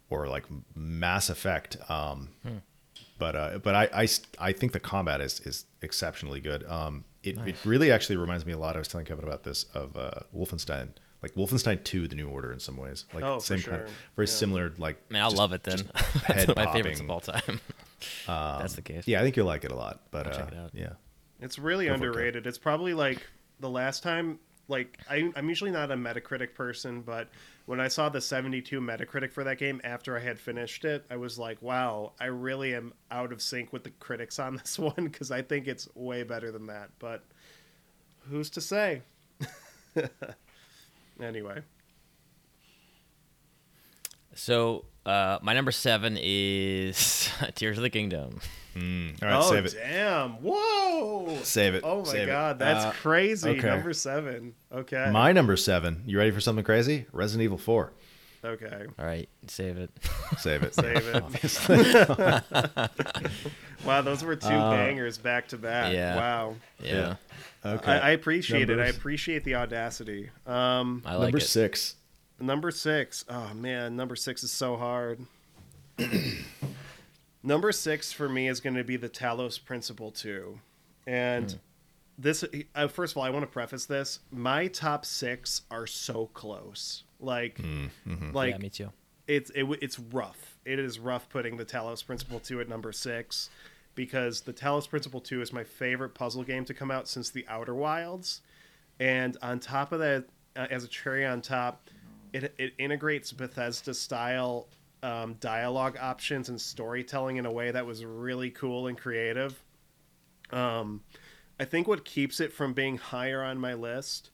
[0.08, 1.76] or like Mass Effect.
[1.88, 2.28] Um,
[3.18, 6.64] But uh, but I, I s- I think the combat is is exceptionally good.
[6.68, 8.76] Um, it, it really actually reminds me a lot.
[8.76, 10.88] I was telling Kevin about this of uh, Wolfenstein,
[11.22, 13.06] like Wolfenstein Two: The New Order in some ways.
[13.14, 14.32] Like Oh, for same kind, of, very Yeah.
[14.32, 14.72] similar.
[14.78, 15.78] Like I'll just- love it then.
[16.28, 17.00] That's my favorites head-popping.
[17.00, 17.60] of all time.
[18.26, 19.08] That's the case.
[19.08, 20.02] Yeah, I think you'll like it a lot.
[20.10, 20.70] But I'll uh, check it out.
[20.74, 20.92] yeah,
[21.40, 22.46] It's really Go for it, underrated.
[22.46, 23.26] It's probably like
[23.60, 24.38] the last time.
[24.68, 27.28] Like I, I'm usually not a Metacritic person, but
[27.66, 31.16] when I saw the 72 Metacritic for that game after I had finished it, I
[31.16, 35.04] was like, "Wow, I really am out of sync with the critics on this one
[35.04, 37.22] because I think it's way better than that." But
[38.28, 39.02] who's to say?
[41.20, 41.60] anyway,
[44.34, 48.40] So, uh, my number seven is Tears of the Kingdom.
[48.76, 49.22] Mm.
[49.22, 49.74] all right, oh save it.
[49.74, 50.30] damn!
[50.42, 51.38] Whoa!
[51.42, 51.82] Save it.
[51.84, 52.30] Oh my Save it.
[52.32, 53.48] god, that's Uh, crazy.
[53.50, 53.68] okay.
[53.68, 54.54] Number seven.
[54.70, 55.08] Okay.
[55.10, 56.02] My number seven.
[56.06, 57.06] You ready for something crazy?
[57.12, 57.92] Resident Evil Four.
[58.44, 58.84] okay.
[58.98, 59.90] All right, save it.
[60.38, 60.74] Save it.
[60.74, 62.90] Save it.
[63.84, 65.92] Wow, those were two Uh, bangers back to back.
[65.92, 66.16] yeah.
[66.16, 66.56] Wow.
[66.82, 67.16] Yeah,
[67.64, 67.90] Okay.
[67.92, 68.78] I, I appreciate it.
[68.78, 70.30] I appreciate the audacity.
[70.46, 71.42] Um, I like number it.
[71.42, 71.94] six.
[72.40, 73.24] number six.
[73.28, 75.20] Oh man, number six is so hard.
[77.46, 80.60] number six for me is going to be the Talos Principle two,
[81.06, 81.56] and Hmm.
[82.18, 82.44] this.
[82.74, 84.18] Uh, first of all, I want to preface this.
[84.30, 87.04] My top six are so close.
[87.20, 88.32] Like, Mm, mhm.
[88.34, 88.92] like yeah, me too.
[89.26, 90.58] it's it, it's rough.
[90.66, 93.48] It is rough putting the Talos Principle two at number six
[93.94, 97.46] because the Talos Principle two is my favorite puzzle game to come out since the
[97.48, 98.42] Outer Wilds,
[99.00, 101.88] and on top of that, uh, as a cherry on top,
[102.34, 104.68] it it integrates Bethesda style
[105.02, 109.62] um, dialogue options and storytelling in a way that was really cool and creative.
[110.50, 111.02] Um,
[111.58, 114.30] I think what keeps it from being higher on my list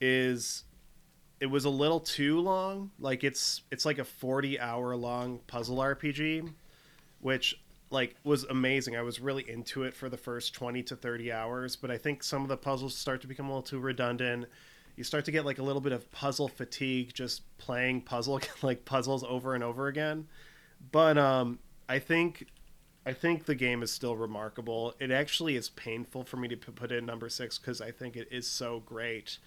[0.00, 0.64] is
[1.40, 2.90] it was a little too long.
[2.98, 6.52] Like it's it's like a 40 hour long puzzle RPG,
[7.20, 7.60] which
[7.90, 8.96] like was amazing.
[8.96, 12.22] I was really into it for the first 20 to 30 hours, but I think
[12.22, 14.46] some of the puzzles start to become a little too redundant.
[14.96, 18.84] You start to get like a little bit of puzzle fatigue just playing puzzle like
[18.84, 20.26] puzzles over and over again.
[20.92, 21.58] But um
[21.88, 22.48] I think
[23.04, 24.94] I think the game is still remarkable.
[24.98, 28.28] It actually is painful for me to put in number 6 cuz I think it
[28.30, 29.38] is so great.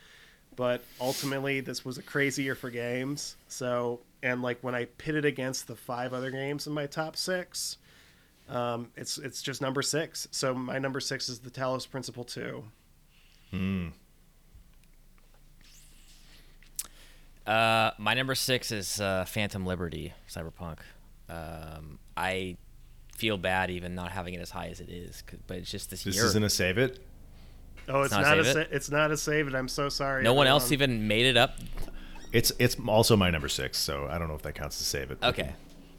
[0.55, 3.35] But ultimately this was a crazy year for games.
[3.47, 7.15] So and like when I pit it against the five other games in my top
[7.15, 7.77] 6,
[8.49, 10.27] um, it's it's just number six.
[10.31, 12.63] So my number six is the Talos Principle two.
[17.49, 20.77] Uh, my number six is uh, Phantom Liberty, Cyberpunk.
[21.27, 22.57] Um, I
[23.17, 26.03] feel bad even not having it as high as it is, but it's just this,
[26.03, 26.26] This year.
[26.26, 26.99] isn't a save it.
[27.88, 28.69] Oh, it's, not a not, a save sa- it?
[28.71, 29.55] it's not a save it.
[29.55, 30.23] I'm so sorry.
[30.23, 31.55] no one else even made it up.
[32.31, 35.09] It's it's also my number six, so I don't know if that counts to save
[35.09, 35.17] it.
[35.23, 35.51] Okay.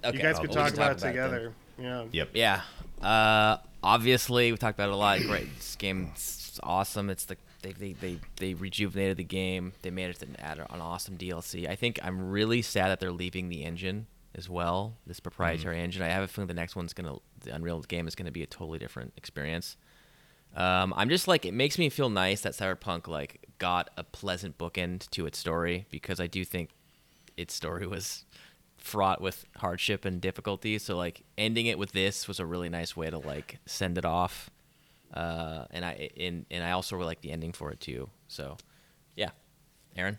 [0.05, 0.17] Okay.
[0.17, 1.13] You guys well, could we talk can about it then.
[1.13, 1.53] together.
[1.79, 2.05] yeah.
[2.13, 2.29] Yep.
[2.35, 2.61] Yeah.
[3.03, 5.19] Uh, obviously, we talked about it a lot.
[5.23, 5.53] Great.
[5.57, 7.11] This game's awesome.
[7.11, 9.73] It's the they, they, they, they rejuvenated the game.
[9.83, 11.69] They managed to add an awesome DLC.
[11.69, 14.95] I think I'm really sad that they're leaving the engine as well.
[15.07, 16.03] This proprietary engine.
[16.03, 18.47] I have a feeling the next one's gonna the Unreal game is gonna be a
[18.47, 19.77] totally different experience.
[20.57, 24.59] Um, I'm just like it makes me feel nice that Cyberpunk like got a pleasant
[24.59, 26.71] bookend to its story because I do think
[27.37, 28.25] its story was
[28.79, 30.79] fraught with hardship and difficulty.
[30.79, 34.05] So like ending it with this was a really nice way to like send it
[34.05, 34.51] off.
[35.13, 38.09] Uh, and I and, and I also really like the ending for it too.
[38.29, 38.57] So
[39.17, 39.31] yeah,
[39.97, 40.19] Aaron.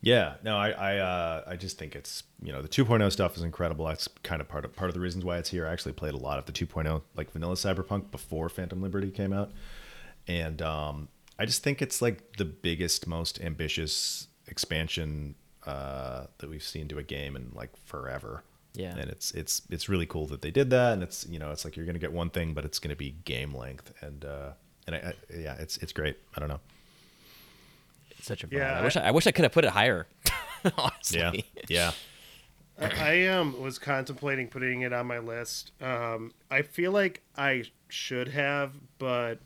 [0.00, 3.42] Yeah, no, I I, uh, I just think it's you know the 2.0 stuff is
[3.42, 3.86] incredible.
[3.86, 5.66] That's kind of part of part of the reasons why it's here.
[5.66, 9.32] I actually played a lot of the 2.0 like vanilla Cyberpunk before Phantom Liberty came
[9.32, 9.50] out,
[10.28, 11.08] and um,
[11.38, 15.34] I just think it's like the biggest, most ambitious expansion
[15.66, 18.42] uh, that we've seen to a game in like forever.
[18.78, 18.96] Yeah.
[18.96, 21.64] and it's it's it's really cool that they did that, and it's you know it's
[21.64, 24.50] like you're gonna get one thing, but it's gonna be game length, and uh,
[24.86, 26.16] and I, I, yeah, it's it's great.
[26.36, 26.60] I don't know.
[28.12, 30.06] It's such a Yeah, I, wish I, I wish I could have put it higher.
[30.78, 31.44] honestly.
[31.68, 31.92] Yeah,
[32.78, 32.86] yeah.
[32.96, 35.72] I, I um was contemplating putting it on my list.
[35.82, 39.40] Um, I feel like I should have, but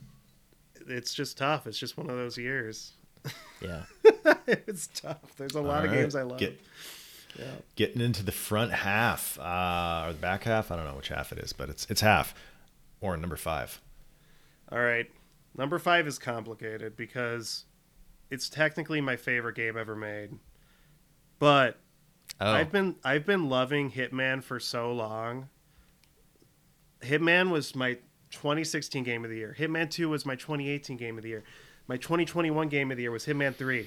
[0.86, 1.66] it's just tough.
[1.66, 2.92] It's just one of those years.
[3.62, 3.84] yeah.
[4.46, 5.36] it's tough.
[5.38, 6.38] There's a lot of games I love.
[6.38, 6.60] Get-
[7.38, 7.44] yeah.
[7.76, 10.70] getting into the front half uh, or the back half.
[10.70, 12.34] I don't know which half it is, but it's it's half
[13.00, 13.80] or number five.
[14.70, 15.10] All right.
[15.56, 17.64] Number five is complicated because
[18.30, 20.30] it's technically my favorite game ever made.
[21.38, 21.78] But
[22.40, 22.52] Oh.
[22.52, 25.48] I've been I've been loving Hitman for so long.
[27.00, 27.98] Hitman was my
[28.30, 29.54] 2016 game of the year.
[29.58, 31.44] Hitman 2 was my 2018 game of the year.
[31.88, 33.86] My 2021 game of the year was Hitman 3.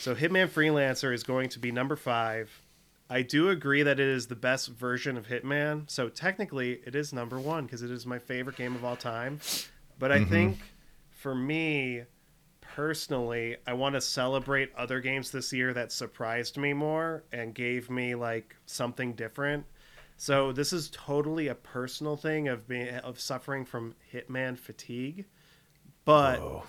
[0.00, 2.61] So Hitman Freelancer is going to be number 5.
[3.10, 5.90] I do agree that it is the best version of Hitman.
[5.90, 9.40] So technically it is number 1 because it is my favorite game of all time.
[9.98, 10.30] But I mm-hmm.
[10.30, 10.58] think
[11.10, 12.04] for me
[12.60, 17.90] personally, I want to celebrate other games this year that surprised me more and gave
[17.90, 19.66] me like something different.
[20.16, 25.26] So this is totally a personal thing of being of suffering from Hitman fatigue,
[26.04, 26.62] but Whoa.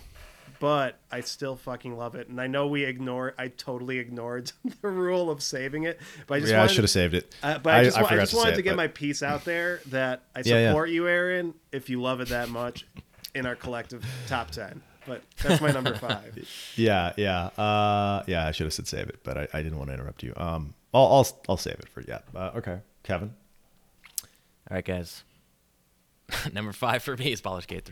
[0.64, 2.30] But I still fucking love it.
[2.30, 4.50] And I know we ignore I totally ignored
[4.82, 7.36] the rule of saving it, but I just yeah, I should have saved it.
[7.44, 9.22] uh, but I just, wa- I just to wanted to it, get but- my piece
[9.22, 10.70] out there that I Yeah, yeah.
[10.70, 12.88] support you, Aaron, if you love it that much
[13.36, 14.82] in our collective top 10.
[15.06, 16.34] But that's my number five.
[16.78, 18.48] Yeah, yeah, uh, yeah.
[18.48, 20.32] I should have said save it, but I, I didn't want to interrupt you.
[20.38, 22.20] Um, I'll I'll, I'll save it for yeah.
[22.34, 23.34] Uh, okay, Kevin.
[24.72, 25.26] All right, guys.
[26.54, 27.84] Number five for me is Baldur's Gate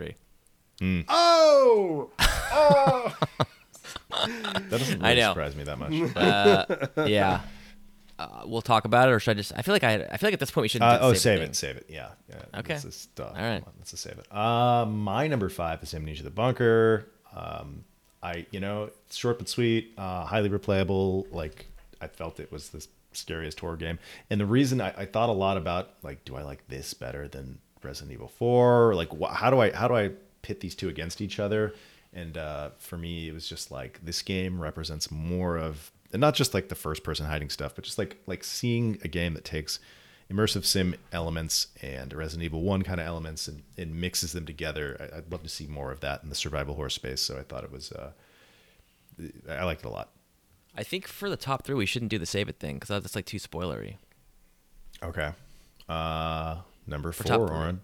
[0.81, 1.05] 3.
[1.09, 2.09] Oh!
[2.19, 3.15] Oh!
[4.09, 5.29] That doesn't I really know.
[5.31, 5.93] surprise me that much.
[6.15, 7.41] Uh, yeah.
[8.19, 9.51] Uh, we'll talk about it, or should I just?
[9.55, 9.95] I feel like I.
[10.11, 10.81] I feel like at this point we should.
[10.81, 11.85] Uh, oh, save, save it, save it.
[11.89, 12.09] Yeah.
[12.29, 12.73] yeah Okay.
[12.73, 13.59] Let's just, uh, All right.
[13.63, 14.27] come on, let's just save it.
[14.35, 17.07] Uh, my number five is Amnesia: The Bunker.
[17.35, 17.83] Um,
[18.21, 21.25] I, you know, it's short but sweet, uh, highly replayable.
[21.31, 21.65] Like
[21.99, 23.97] I felt it was the scariest horror game,
[24.29, 27.27] and the reason I, I thought a lot about like, do I like this better
[27.27, 28.93] than Resident Evil Four?
[28.93, 31.73] Like, wh- how do I how do I pit these two against each other?
[32.13, 36.35] And uh, for me, it was just like this game represents more of and not
[36.35, 39.45] just like the first person hiding stuff, but just like like seeing a game that
[39.45, 39.79] takes
[40.31, 45.09] immersive sim elements and Resident Evil One kind of elements and, and mixes them together.
[45.13, 47.21] I, would love to see more of that in the survival horror space.
[47.21, 48.11] So I thought it was, uh,
[49.49, 50.09] I liked it a lot.
[50.75, 53.15] I think for the top three, we shouldn't do the save it thing because that's
[53.15, 53.97] like too spoilery.
[55.03, 55.31] Okay.
[55.89, 56.57] Uh,
[56.87, 57.51] number For four.
[57.51, 57.81] Oren.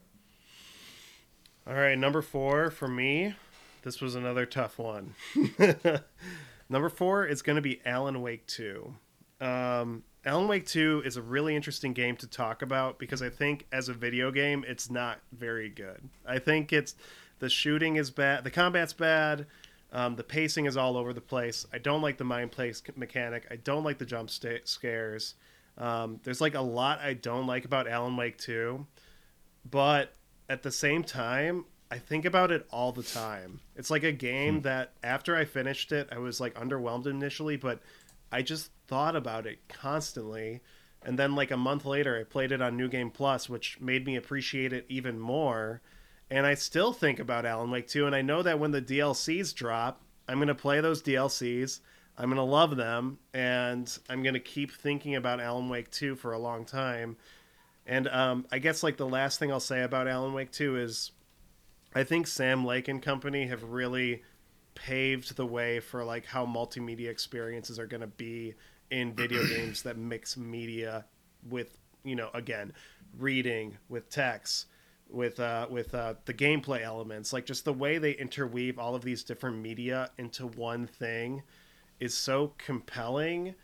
[1.68, 3.36] All right, number four for me.
[3.84, 5.16] This was another tough one.
[6.70, 8.94] number four is going to be Alan Wake 2.
[9.42, 13.68] Um, Alan Wake 2 is a really interesting game to talk about because I think
[13.74, 16.08] as a video game, it's not very good.
[16.26, 16.96] I think it's
[17.40, 19.46] the shooting is bad, the combat's bad,
[19.92, 21.66] um, the pacing is all over the place.
[21.74, 23.46] I don't like the mind place mechanic.
[23.52, 25.36] I don't like the jump sta- scares.
[25.78, 28.86] Um, there's like a lot I don't like about Alan Wake 2,
[29.70, 30.14] but
[30.50, 33.62] at the same time, I think about it all the time.
[33.76, 34.62] It's like a game hmm.
[34.62, 37.80] that after I finished it, I was like underwhelmed initially, but
[38.32, 40.62] I just thought about it constantly.
[41.04, 44.06] And then like a month later, I played it on New Game Plus, which made
[44.06, 45.82] me appreciate it even more.
[46.30, 49.56] And I still think about Alan Wake 2, and I know that when the DLCs
[49.56, 51.80] drop, I'm going to play those DLCs.
[52.18, 56.16] I'm going to love them, and I'm going to keep thinking about Alan Wake 2
[56.16, 57.16] for a long time.
[57.88, 61.12] And um, I guess like the last thing I'll say about Alan Wake 2 is
[61.96, 64.24] I think Sam Lake and company have really
[64.76, 68.54] paved the way for like how multimedia experiences are going to be
[68.92, 71.06] in video games that mix media
[71.50, 72.74] with, you know, again,
[73.18, 74.68] reading with text
[75.10, 79.04] with uh, with uh, the gameplay elements, like just the way they interweave all of
[79.04, 81.42] these different media into one thing,
[82.00, 83.56] is so compelling,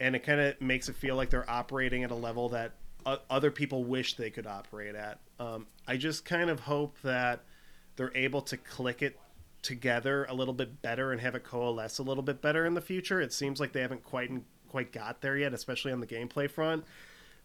[0.00, 2.74] and it kind of makes it feel like they're operating at a level that
[3.06, 5.18] other people wish they could operate at.
[5.38, 7.40] Um, I just kind of hope that
[7.96, 9.18] they're able to click it
[9.62, 12.80] together a little bit better and have it coalesce a little bit better in the
[12.80, 13.20] future.
[13.20, 14.30] It seems like they haven't quite
[14.68, 16.84] quite got there yet, especially on the gameplay front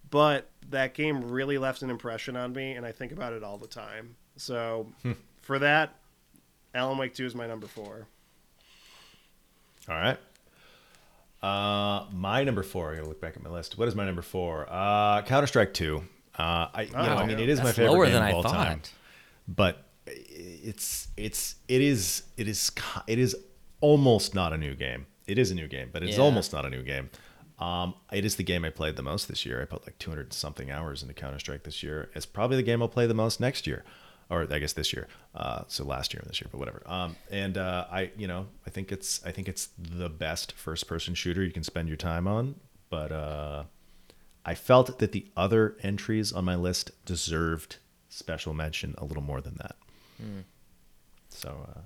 [0.09, 3.57] but that game really left an impression on me and i think about it all
[3.57, 4.87] the time so
[5.41, 5.95] for that
[6.73, 8.07] alan wake 2 is my number four
[9.89, 10.17] All right.
[11.41, 12.91] Uh, my number four.
[12.91, 13.77] I gotta look back at my list.
[13.77, 14.67] What is my number four?
[14.69, 16.03] Uh, Counter Strike Two.
[16.37, 18.31] Uh, I, you know, I mean, it is my favorite lower game than of I
[18.33, 18.53] all thought.
[18.53, 18.81] time.
[19.47, 22.71] But it's it's it is it is
[23.07, 23.35] it is
[23.81, 25.05] almost not a new game.
[25.27, 26.23] It is a new game, but it's Yeah.
[26.23, 27.09] almost not a new game.
[27.59, 29.61] Um, it is the game I played the most this year.
[29.61, 32.09] I put like 200 something hours into Counter Strike this year.
[32.15, 33.83] It's probably the game I'll play the most next year,
[34.29, 35.07] or I guess this year.
[35.35, 36.81] Uh, so last year and this year, but whatever.
[36.85, 40.87] Um, and uh, I, you know, I think it's I think it's the best first
[40.87, 42.55] person shooter you can spend your time on.
[42.89, 43.63] But uh,
[44.45, 47.77] I felt that the other entries on my list deserved
[48.09, 49.75] special mention a little more than that.
[50.21, 50.39] Hmm.
[51.29, 51.79] So, uh,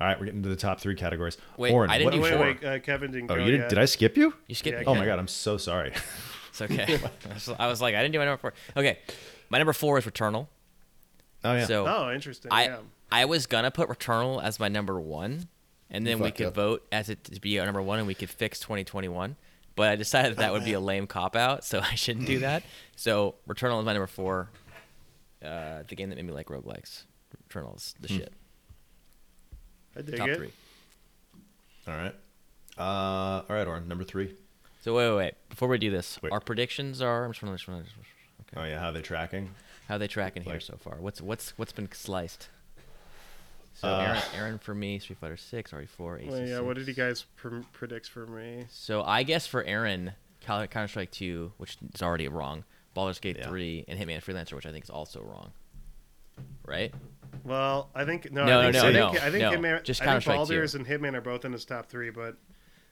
[0.00, 1.38] all right, we're getting to the top three categories.
[1.56, 2.40] Wait, Oren, I didn't what- do wait four.
[2.42, 3.60] wait uh, kevin didn't Oh, go you didn't?
[3.62, 3.70] yet.
[3.70, 4.34] Did I skip you?
[4.46, 4.86] You skipped Yeah, me.
[4.86, 5.92] Oh my god, I'm so sorry.
[6.50, 6.98] It's okay.
[7.30, 8.52] I was- I was like, I didn't do my number four.
[8.76, 8.98] Okay,
[9.50, 10.46] my number four is Returnal.
[11.46, 11.66] Oh yeah.
[11.66, 12.78] So oh interesting I yeah
[13.10, 15.48] I was gonna put Returnal as my number one,
[15.90, 16.54] and then we could up.
[16.54, 19.36] vote as it to be our number one, and we could fix 2021.
[19.74, 22.40] But I decided that, that would be a lame cop out, so I shouldn't do
[22.40, 22.62] that.
[22.96, 24.50] So Returnal is my number four.
[25.44, 27.04] Uh, the game that made me like roguelikes.
[27.48, 28.32] Returnal is the shit.
[29.96, 30.52] i dig Top it three.
[31.86, 32.14] all right.
[32.78, 34.34] Uh, all right, Oren, number three.
[34.82, 35.34] So wait, wait, wait.
[35.48, 36.32] Before we do this, Wait.
[36.32, 37.24] our predictions are.
[37.24, 37.68] I'm just trying to.
[37.78, 37.88] Okay.
[38.56, 39.50] Oh yeah, how they tracking?
[39.88, 40.96] How they tracking here so far?
[40.96, 42.48] What's what's what's been sliced?
[43.74, 46.28] So Uh, Aaron, Aaron for me, Street Fighter Six, RE4, AC.
[46.30, 50.12] well, yeah what did you guys pr- predict for me So I guess for Aaron,
[50.40, 52.64] Counter Strike 2, which is already wrong,
[52.94, 53.48] Baldur's Gate Yeah.
[53.48, 55.52] 3, and Hitman Freelancer, which I think is also wrong.
[56.64, 56.92] Right?
[57.44, 59.50] well i think no No, I think, no, I no, think, I think no.
[59.50, 60.78] Hitman, Just Counter-Strike Baldur's 2.
[60.78, 62.36] and hitman are both in his top three but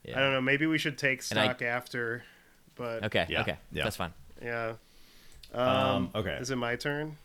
[0.04, 0.18] Yeah.
[0.18, 2.24] i don't know maybe we should take And I- stock after
[2.74, 3.26] but Okay.
[3.28, 3.56] Yeah, Okay.
[3.72, 3.84] yeah.
[3.84, 4.12] That's fine.
[4.42, 4.74] yeah
[5.54, 6.36] Um, okay.
[6.40, 7.16] is it my turn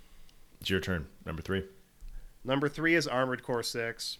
[0.61, 1.07] It's your turn.
[1.25, 1.63] Number three.
[2.43, 4.17] Number three is Armored Core Six.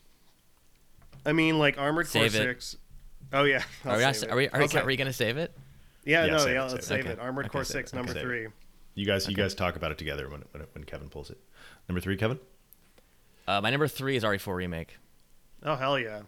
[1.26, 2.46] I mean, like Armored Save Core it.
[2.46, 2.78] Six.
[3.34, 4.32] Oh yeah, I'll Are we, not, save it.
[4.32, 5.54] are we, are we, are we going to save it?
[6.06, 7.12] Yeah, Yeah, no, save yeah, it, let's save save it.
[7.14, 7.20] it.
[7.20, 7.96] Armored Okay, Core Six, it.
[7.96, 8.48] number Okay, three.
[8.96, 11.38] You guys, you guys talk about it together when when, when Kevin pulls it.
[11.88, 12.40] Number three, Kevin.
[13.48, 14.98] Uh, my number three is RE4 Remake.
[15.64, 16.22] Oh hell yeah,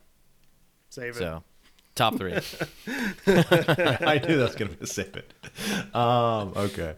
[0.89, 1.19] save it.
[1.19, 1.43] So,
[1.95, 2.33] top three.
[3.27, 5.33] I knew that was gonna be a save it.
[5.95, 6.95] Um, okay.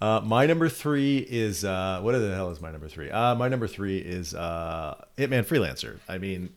[0.00, 3.10] Uh, my number three is uh, what the hell is my number three?
[3.10, 5.98] Uh, my number three is uh, Hitman Freelancer.
[6.08, 6.50] I mean,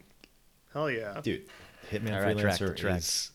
[0.74, 1.20] Hell yeah.
[1.22, 1.46] dude,
[1.92, 3.00] Hitman All right, track, Freelancer track.
[3.00, 3.32] is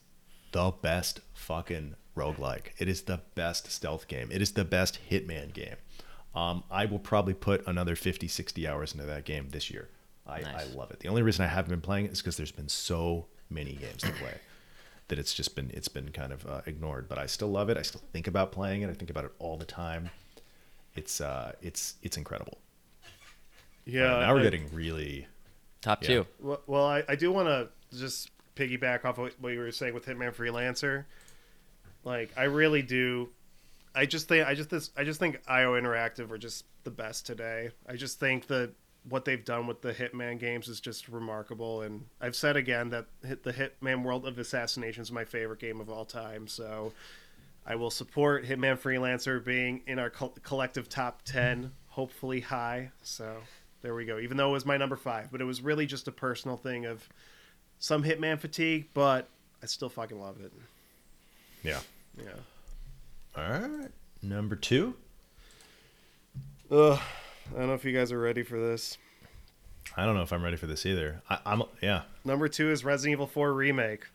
[0.52, 2.68] the best fucking roguelike.
[2.78, 4.28] It is the best stealth game.
[4.30, 5.76] It is the best Hitman game.
[6.34, 9.88] Um, I will probably put another 50, 60 hours into that game this year.
[10.26, 10.72] I, Nice.
[10.72, 11.00] I love it.
[11.00, 14.02] The only reason I haven't been playing it is because there's been so many games
[14.02, 14.34] to play.
[15.08, 17.08] That it's just been it's been kind of uh, ignored.
[17.08, 17.76] But I still love it.
[17.76, 18.90] I still think about playing it.
[18.90, 20.10] I think about it all the time.
[20.94, 22.58] It's uh, it's it's incredible.
[23.84, 24.16] Yeah.
[24.16, 25.26] Uh, now we're I- getting really
[25.86, 26.08] Top Yeah.
[26.08, 26.26] two.
[26.40, 29.94] Well, well I, I do want to just piggyback off of what you were saying
[29.94, 31.04] with Hitman Freelancer.
[32.02, 33.28] Like, I really do.
[33.94, 37.24] I just think I just this I just think IO Interactive are just the best
[37.24, 37.70] today.
[37.88, 38.72] I just think that
[39.08, 41.82] what they've done with the Hitman games is just remarkable.
[41.82, 45.80] And I've said again that hit the Hitman World of Assassination is my favorite game
[45.80, 46.48] of all time.
[46.48, 46.92] So
[47.64, 52.90] I will support Hitman Freelancer being in our col- collective top 10, hopefully high.
[53.02, 53.36] So
[53.82, 54.18] there we go.
[54.18, 56.86] Even though it was my number five, but it was really just a personal thing
[56.86, 57.08] of
[57.78, 59.28] some Hitman fatigue, but
[59.62, 60.52] I still fucking love it.
[61.62, 61.80] yeah.
[62.18, 62.30] Yeah.
[63.36, 63.90] All right,
[64.22, 64.94] number two.
[66.70, 66.98] Ugh.
[67.54, 68.98] I don't know if you guys are ready for this.
[69.96, 71.22] I don't know if I'm ready for this either.
[71.30, 72.02] I, I'm yeah.
[72.24, 74.06] Number two is Resident Evil 4 Remake.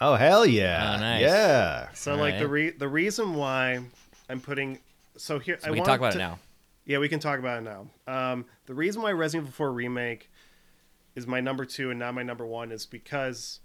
[0.00, 0.94] Oh hell yeah!
[0.96, 1.22] Oh, nice.
[1.22, 1.88] Yeah.
[1.92, 3.80] So All like the re- the reason why
[4.28, 4.80] I'm putting
[5.16, 6.38] so here So I we can talk about to- it now.
[6.84, 7.86] Yeah, we can talk about it now.
[8.12, 10.30] Um, the reason why Resident Evil 4 Remake
[11.14, 13.60] is my number two and not my number one is because,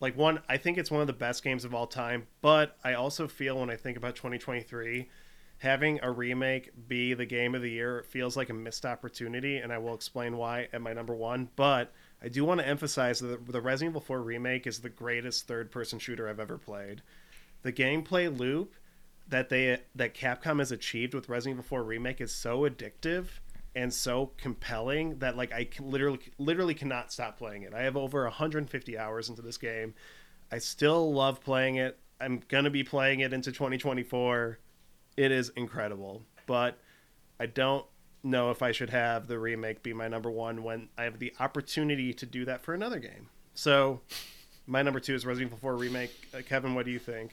[0.00, 2.94] like, one, I think it's one of the best games of all time, but I
[2.94, 5.08] also feel when I think about 2023,
[5.64, 9.72] having a remake be the game of the year feels like a missed opportunity, and
[9.72, 11.48] I will explain why at my number one.
[11.56, 11.92] But
[12.22, 15.72] I do want to emphasize that the Resident Evil 4 Remake is the greatest third
[15.72, 17.02] person shooter I've ever played.
[17.62, 18.74] The gameplay loop
[19.28, 23.26] that they that Capcom has achieved with Resident Evil 4 remake is so addictive
[23.74, 27.74] and so compelling that like I literally literally cannot stop playing it.
[27.74, 29.94] I have over 150 hours into this game.
[30.52, 31.98] I still love playing it.
[32.20, 34.58] I'm going to be playing it into 2024.
[35.16, 36.78] It is incredible, but
[37.38, 37.86] I don't
[38.22, 41.32] know if I should have the remake be my number 1 when I have the
[41.38, 43.28] opportunity to do that for another game.
[43.54, 44.00] So,
[44.66, 46.28] my number 2 is Resident Evil 4 remake.
[46.34, 47.32] Uh, Kevin, what do you think?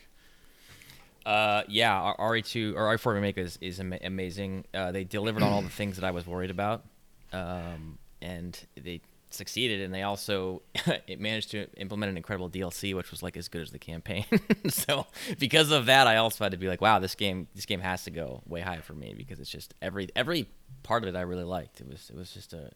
[1.25, 4.65] Uh, yeah, R- RE2 or RE4 remake is is ama- amazing.
[4.73, 6.83] Uh, they delivered on all the things that I was worried about,
[7.31, 9.01] um, and they
[9.33, 9.81] succeeded.
[9.81, 10.61] And they also
[11.07, 14.25] it managed to implement an incredible DLC, which was like as good as the campaign.
[14.69, 15.07] so
[15.39, 18.03] because of that, I also had to be like, wow, this game this game has
[18.05, 20.47] to go way high for me because it's just every every
[20.83, 21.81] part of it I really liked.
[21.81, 22.71] It was it was just a,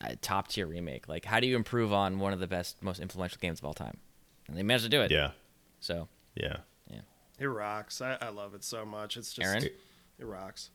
[0.00, 1.08] a top tier remake.
[1.08, 3.74] Like, how do you improve on one of the best, most influential games of all
[3.74, 3.96] time?
[4.48, 5.10] And they managed to do it.
[5.10, 5.30] Yeah.
[5.80, 6.58] So Yeah.
[6.90, 7.00] Yeah.
[7.38, 8.00] It rocks.
[8.00, 9.16] I, I love it so much.
[9.16, 9.64] It's just Aaron?
[9.64, 10.70] it rocks.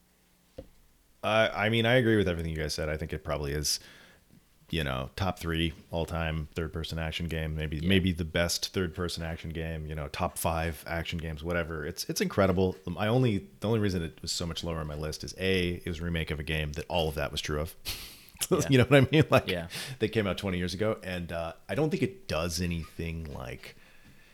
[1.23, 2.89] Uh, I mean, I agree with everything you guys said.
[2.89, 3.79] I think it probably is,
[4.69, 7.55] you know, top three all time third person action game.
[7.55, 9.85] Maybe maybe the best third person action game.
[9.85, 11.43] You know, top five action games.
[11.43, 11.85] Whatever.
[11.85, 12.75] It's it's incredible.
[12.87, 15.81] My only the only reason it was so much lower on my list is a
[15.85, 17.75] it was a remake of a game that all of that was true of.
[18.51, 18.59] Yeah.
[18.69, 19.23] you know what I mean?
[19.29, 19.67] Like Yeah.
[19.99, 23.77] they came out 20 years ago, and uh, I don't think it does anything like.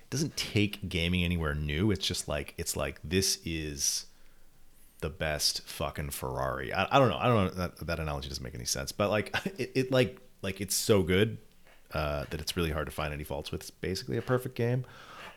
[0.04, 1.92] It doesn't take gaming anywhere new.
[1.92, 4.08] It's just like it's like this is
[5.02, 6.74] the best fucking Ferrari.
[6.74, 7.18] I, I don't know.
[7.18, 7.50] I don't know.
[7.52, 8.92] That, that analogy doesn't make any sense.
[8.92, 11.38] But like it, it like like it's so good
[11.94, 13.62] uh, that it's really hard to find any faults with.
[13.62, 14.86] It's basically a perfect game.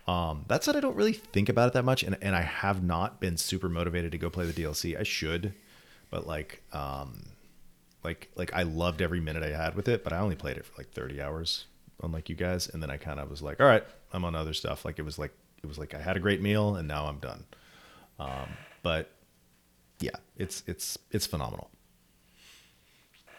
[0.07, 2.83] Um, that said, I don't really think about it that much, and, and I have
[2.83, 4.99] not been super motivated to go play the DLC.
[4.99, 5.55] I should,
[6.11, 7.23] but like um,
[8.03, 10.67] like like I loved every minute I had with it, but I only played it
[10.67, 11.67] for like 30 hours,
[12.03, 14.55] unlike you guys, and then I kind of was like, all right, I'm on other
[14.55, 14.85] stuff.
[14.85, 15.33] Like it was like
[15.63, 17.45] it was like I had a great meal and now I'm done.
[18.19, 18.49] Um,
[18.83, 19.11] but
[20.03, 21.71] yeah, it's it's it's phenomenal.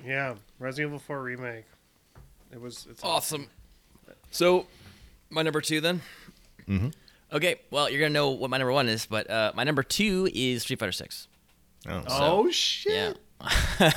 [0.06, 1.66] Yeah, Resident Evil 4 remake.
[2.52, 3.48] It was it's Awesome.
[4.08, 4.18] awesome.
[4.32, 4.66] So,
[5.30, 6.02] my number two then.
[6.68, 6.90] Mm-hmm.
[7.32, 10.28] Okay, well, you're gonna know what my number one is, but uh, my number two
[10.34, 11.28] is Street Fighter Six.
[11.88, 13.18] Oh, Oh shit!
[13.42, 13.50] Yeah.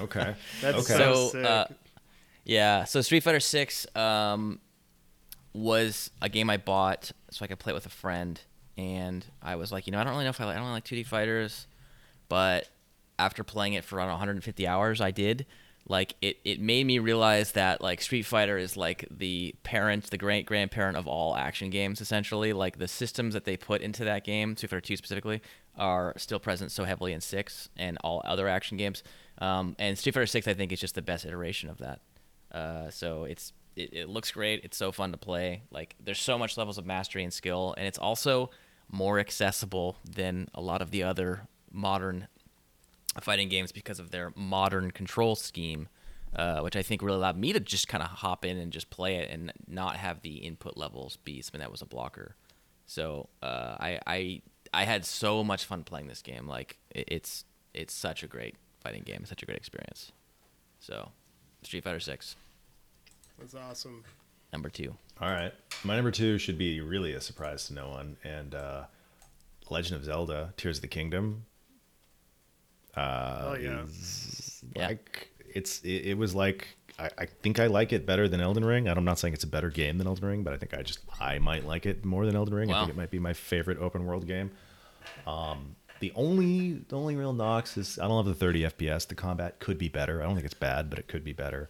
[0.00, 0.34] okay.
[0.60, 0.98] That's okay.
[0.98, 1.44] so, So, sick.
[1.46, 1.66] uh,
[2.44, 2.84] Yeah.
[2.84, 4.58] So Street Fighter Six um,
[5.52, 8.40] was a game I bought so I could play it with a friend,
[8.76, 10.64] and I was like, you know, I don't really know if I, like, I don't
[10.68, 11.66] really like 2D fighters,
[12.32, 12.70] but
[13.18, 15.44] after playing it for around 150 hours, I did.
[15.86, 20.16] Like it, it made me realize that like Street Fighter is like the parent, the
[20.16, 22.00] great grandparent of all action games.
[22.00, 25.42] Essentially, like the systems that they put into that game, Street Fighter Two specifically,
[25.76, 29.02] are still present so heavily in six and all other action games.
[29.36, 32.00] Um, and Street Fighter Six, I think, is just the best iteration of that.
[32.50, 34.64] Uh, so it's it, it looks great.
[34.64, 35.64] It's so fun to play.
[35.70, 38.48] Like there's so much levels of mastery and skill, and it's also
[38.90, 41.42] more accessible than a lot of the other
[41.72, 42.28] modern
[43.20, 45.88] fighting games because of their modern control scheme,
[46.34, 48.88] uh, which I think really allowed me to just kind of hop in and just
[48.90, 52.36] play it and not have the input levels be something that was a blocker.
[52.86, 54.42] So uh, I, I
[54.74, 56.46] I had so much fun playing this game.
[56.46, 57.44] Like it, it's
[57.74, 60.12] it's such a great fighting game, such a great experience.
[60.80, 61.10] So
[61.62, 62.34] Street Fighter Six,
[63.38, 64.04] That's awesome.
[64.52, 64.94] number two.
[65.20, 65.52] All right.
[65.84, 68.16] My number two should be really a surprise to no one.
[68.24, 68.84] And uh,
[69.70, 71.44] Legend of Zelda Tears of the Kingdom.
[72.96, 73.82] Uh, Oh, yeah.
[73.84, 74.88] is Yeah.
[74.88, 78.64] Like, it's, it, it was like, I, I think I like it better than Elden
[78.64, 78.88] Ring.
[78.88, 81.00] I'm not saying it's a better game than Elden Ring, but I think I just,
[81.20, 82.70] I might like it more than Elden Ring.
[82.72, 84.50] I think it might be my favorite open world game.
[85.26, 89.06] Um, The only the only real knocks is I don't have the 30 FPS.
[89.06, 90.20] The combat could be better.
[90.20, 91.68] I don't think it's bad, but it could be better.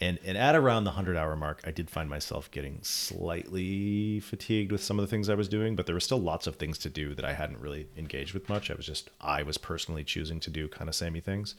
[0.00, 4.72] And and at around the 100 hour mark, I did find myself getting slightly fatigued
[4.72, 6.78] with some of the things I was doing, but there were still lots of things
[6.78, 8.70] to do that I hadn't really engaged with much.
[8.70, 11.54] I was just I was personally choosing to do kind of samey things.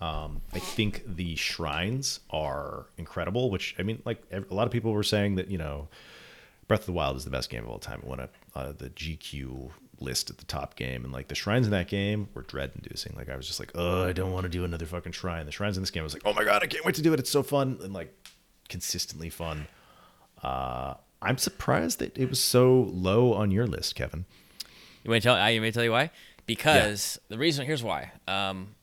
[0.00, 4.92] Um, I think the shrines are incredible, which I mean, like a lot of people
[4.92, 5.88] were saying that you know,
[6.66, 8.00] Breath of the Wild is the best game of all time.
[8.00, 11.66] It won a, uh, the GQ list at the top game, and like the shrines
[11.66, 13.14] in that game were dread-inducing.
[13.16, 15.46] Like I was just like, oh, I don't want to do another fucking shrine.
[15.46, 17.02] The shrines in this game I was like, oh my god, I can't wait to
[17.02, 17.20] do it.
[17.20, 18.14] It's so fun and like
[18.68, 19.66] consistently fun.
[20.42, 24.26] Uh, I'm surprised that it was so low on your list, Kevin.
[25.02, 25.36] You want to tell?
[25.36, 26.10] I you may tell you why?
[26.46, 28.12] Because the reason here's why.
[28.28, 28.74] Um,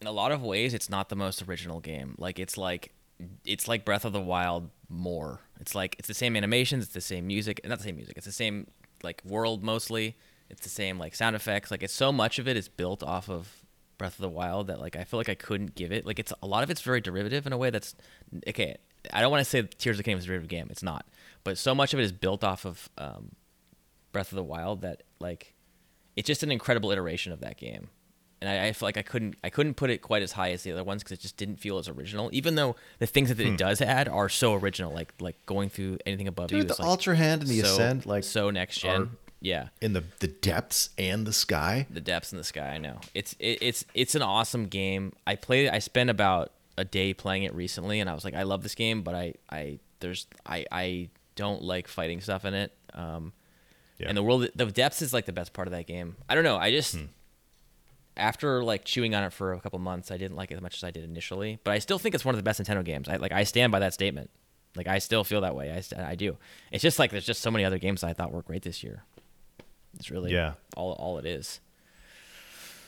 [0.00, 2.14] in a lot of ways, it's not the most original game.
[2.18, 2.92] Like it's like
[3.44, 5.40] it's like Breath of the Wild more.
[5.60, 8.16] It's like it's the same animations, it's the same music, not the same music.
[8.16, 8.66] It's the same
[9.02, 10.16] like world mostly.
[10.50, 11.70] It's the same like sound effects.
[11.70, 13.62] Like it's so much of it is built off of
[13.98, 16.04] Breath of the Wild that like I feel like I couldn't give it.
[16.04, 17.94] Like it's a lot of it's very derivative in a way that's
[18.48, 18.76] okay.
[19.12, 20.68] I don't want to say Tears of the Kingdom is a derivative game.
[20.70, 21.06] It's not,
[21.44, 23.32] but so much of it is built off of um,
[24.12, 25.54] Breath of the Wild that like
[26.16, 27.88] it's just an incredible iteration of that game.
[28.42, 30.64] And I, I feel like I couldn't I couldn't put it quite as high as
[30.64, 32.28] the other ones because it just didn't feel as original.
[32.32, 35.98] Even though the things that it does add are so original, like like going through
[36.04, 36.58] anything above you.
[36.58, 39.02] Dude, the like, Ultra Hand and the so, Ascend, like so next gen.
[39.02, 39.08] are-
[39.40, 41.86] Yeah, in the the depths and the sky.
[41.88, 42.70] the depths and the sky.
[42.74, 45.12] I know it's it, it's it's an awesome game.
[45.26, 45.68] I played.
[45.68, 48.74] I spent about a day playing it recently, and I was like, I love this
[48.74, 52.72] game, but I I there's I I don't like fighting stuff in it.
[52.94, 53.32] Um,
[53.98, 54.08] Yeah.
[54.08, 56.16] and the world, the depths is like the best part of that game.
[56.28, 56.56] I don't know.
[56.56, 57.04] I just Hmm.
[58.16, 60.76] After like chewing on it for a couple months, I didn't like it as much
[60.76, 61.58] as I did initially.
[61.64, 63.08] But I still think it's one of the best Nintendo games.
[63.08, 64.30] I like I stand by that statement.
[64.74, 65.70] Like I still feel that way.
[65.96, 66.36] I, I do.
[66.70, 69.04] It's just like there's just so many other games I thought were great this year.
[69.94, 70.54] It's really Yeah.
[70.76, 71.60] all all it is.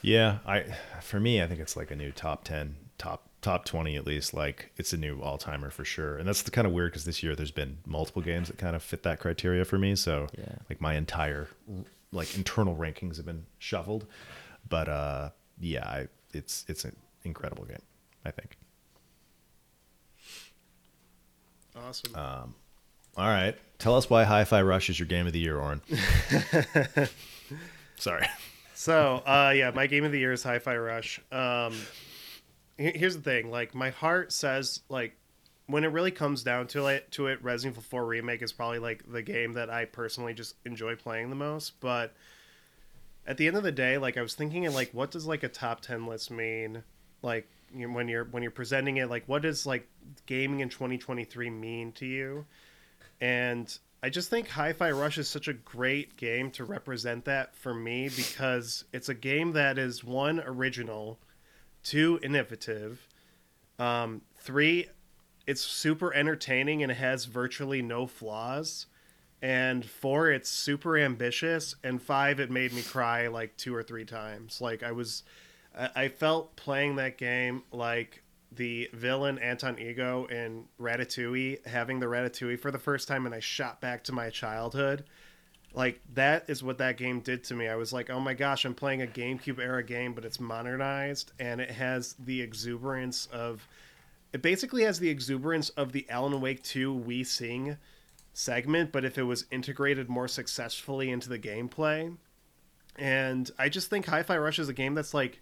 [0.03, 0.65] Yeah, I
[1.01, 4.35] for me, I think it's like a new top ten, top top twenty at least.
[4.35, 7.05] Like it's a new all timer for sure, and that's the kind of weird because
[7.07, 9.95] this year there's been multiple games that kind of fit that criteria for me.
[9.97, 10.57] So Yeah.
[10.69, 11.49] like my entire
[12.13, 14.07] like internal rankings have been shuffled,
[14.69, 17.83] but uh, yeah, I, it's it's an incredible game.
[18.25, 18.57] I think.
[21.77, 22.55] Awesome.
[23.17, 25.81] All right, tell us why Hi-Fi Rush is your game of the year, Oren.
[27.97, 28.27] Sorry.
[28.75, 31.21] So, uh, yeah, my game of the year is Hi-Fi Rush.
[31.31, 31.75] Um,
[32.77, 35.17] here's the thing: like, my heart says, like,
[35.67, 38.81] when it really comes down to it, to it, Resident Evil 4 remake is probably
[38.81, 41.79] like the game that I personally just enjoy playing the most.
[41.81, 42.15] But
[43.27, 45.49] at the end of the day, like, I was thinking, like, what does like a
[45.49, 46.83] top 10 list mean?
[47.23, 49.89] Like, you know, when you're when you're presenting it, like, what does like
[50.27, 52.47] gaming in 2023 mean to you?
[53.21, 57.73] And I just think Hi-Fi Rush is such a great game to represent that for
[57.73, 61.19] me because it's a game that is one original,
[61.83, 63.09] two innovative,
[63.79, 64.89] um, three
[65.47, 68.87] it's super entertaining and it has virtually no flaws,
[69.45, 74.07] and four it's super ambitious, and five it made me cry like two or three
[74.07, 74.59] times.
[74.59, 75.23] Like I was,
[75.95, 82.59] I felt playing that game like the villain Anton Ego in Ratatouille, having the Ratatouille
[82.59, 85.05] for the first time, and I shot back to my childhood.
[85.75, 87.69] Like that is what that game did to me.
[87.69, 91.33] I was like, "Oh my gosh, I'm playing a GameCube era game, but it's modernized
[91.39, 93.69] and it has the exuberance of
[94.33, 97.77] it basically has the exuberance of the Alan Wake 2 We Sing
[98.35, 102.15] segment, but if it was integrated more successfully into the gameplay.
[102.97, 105.41] And I just think Hi-Fi Rush is a game that's like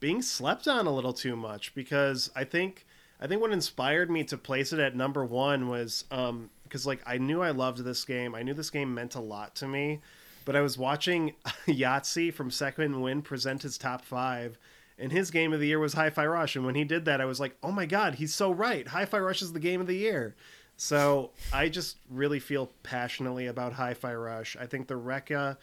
[0.00, 2.84] being slept on a little too much because I think
[3.20, 7.00] I think what inspired me to place it at number one was um because like
[7.06, 8.34] I knew I loved this game.
[8.34, 10.00] I knew this game meant a lot to me,
[10.44, 11.34] but I was watching
[11.66, 14.58] Yahtzee from Second Wind present his top five,
[14.98, 16.56] and his game of the year was Hi-Fi Rush.
[16.56, 18.88] And when he did that, I was like, oh my god, he's so right.
[18.88, 20.34] Hi-Fi Rush is the game of the year.
[20.82, 24.56] So I just really feel passionately about Hi-Fi Rush.
[24.60, 25.56] I think the Rekka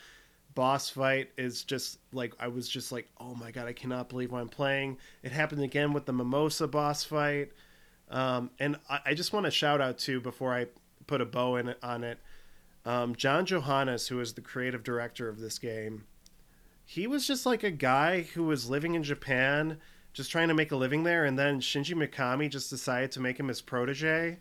[0.56, 4.34] boss fight is just like I was just like, oh my god, I cannot believe
[4.34, 4.98] I'm playing.
[5.22, 7.52] It happened again with the Mimosa boss fight.
[8.10, 10.68] Um, and I, I just want to shout out to before I
[11.06, 12.20] put a bow in on it,
[12.86, 16.06] um, John Johanas, who is the creative director of this game.
[16.86, 19.80] He was just like a guy who was living in Japan,
[20.14, 23.38] just trying to make a living there, and then Shinji Mikami just decided to make
[23.38, 24.38] him his protege.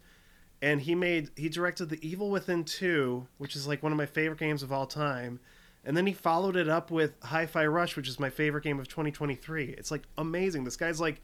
[0.61, 4.07] And he made he directed The Evil Within 2, which is like one of my
[4.07, 5.41] favorite games of all time.
[5.85, 8.89] And then he followed it up with Hi-Fi Rush, which is my favorite game of
[8.89, 9.75] 2023.
[9.78, 10.65] It's like amazing.
[10.65, 11.23] This guy's like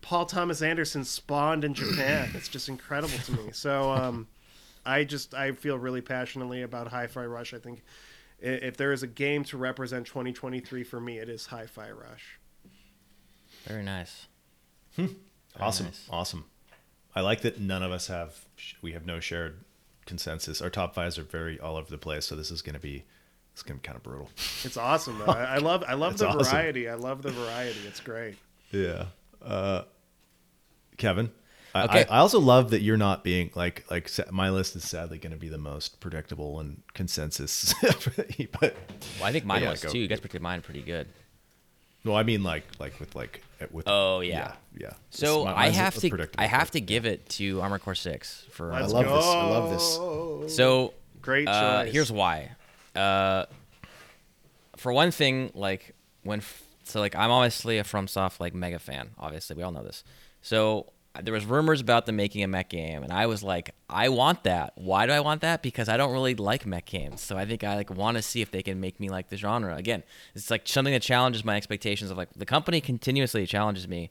[0.00, 2.30] Paul Thomas Anderson spawned in Japan.
[2.34, 3.50] it's just incredible to me.
[3.52, 4.28] So um,
[4.86, 7.52] I just I feel really passionately about Hi-Fi Rush.
[7.52, 7.82] I think
[8.38, 12.38] if there is a game to represent 2023 for me, it is Hi-Fi Rush.
[13.64, 14.28] Very nice.
[15.60, 16.06] awesome, nice.
[16.08, 16.44] awesome.
[17.14, 18.44] I like that none of us have
[18.82, 19.58] we have no shared
[20.06, 20.60] consensus.
[20.62, 23.04] Our top fives are very all over the place, so this is going to be
[23.52, 24.30] it's going to be kind of brutal.
[24.64, 25.26] It's awesome though.
[25.32, 26.44] I, I love I love It's the awesome.
[26.44, 26.88] variety.
[26.88, 27.80] I love the variety.
[27.86, 28.36] It's great.
[28.70, 29.06] Yeah.
[29.44, 29.82] Uh,
[30.98, 31.30] Kevin,
[31.74, 32.04] I, Okay.
[32.08, 35.32] I, I also love that you're not being like like my list is sadly going
[35.32, 37.74] to be the most predictable and consensus.
[38.60, 38.76] but
[39.18, 39.90] Well, I think mine Yeah, was go.
[39.90, 39.98] too.
[39.98, 41.08] You guys predicted mine pretty good.
[42.04, 44.54] no, I mean like like with like with Oh, yeah.
[44.74, 44.82] yeah.
[44.88, 44.90] yeah.
[45.10, 48.72] So It's- I have to I have to give it to armor Core Six for.
[48.72, 49.16] Let's love go.
[49.16, 49.24] this.
[49.26, 50.56] I love this.
[50.56, 52.52] So Great uh, here's why.
[52.96, 53.44] Uh,
[54.76, 59.10] for one thing, like when f- so like I'm obviously a FromSoft like mega fan.
[59.18, 60.02] Obviously, we all know this.
[60.42, 60.86] So
[61.22, 64.44] there was rumors about them making a mech game, and I was like, I want
[64.44, 64.72] that.
[64.76, 65.62] Why do I want that?
[65.62, 67.20] Because I don't really like mech games.
[67.20, 69.36] So I think I like want to see if they can make me like the
[69.36, 70.04] genre again.
[70.34, 74.10] It's like something that challenges my expectations of like the company continuously challenges me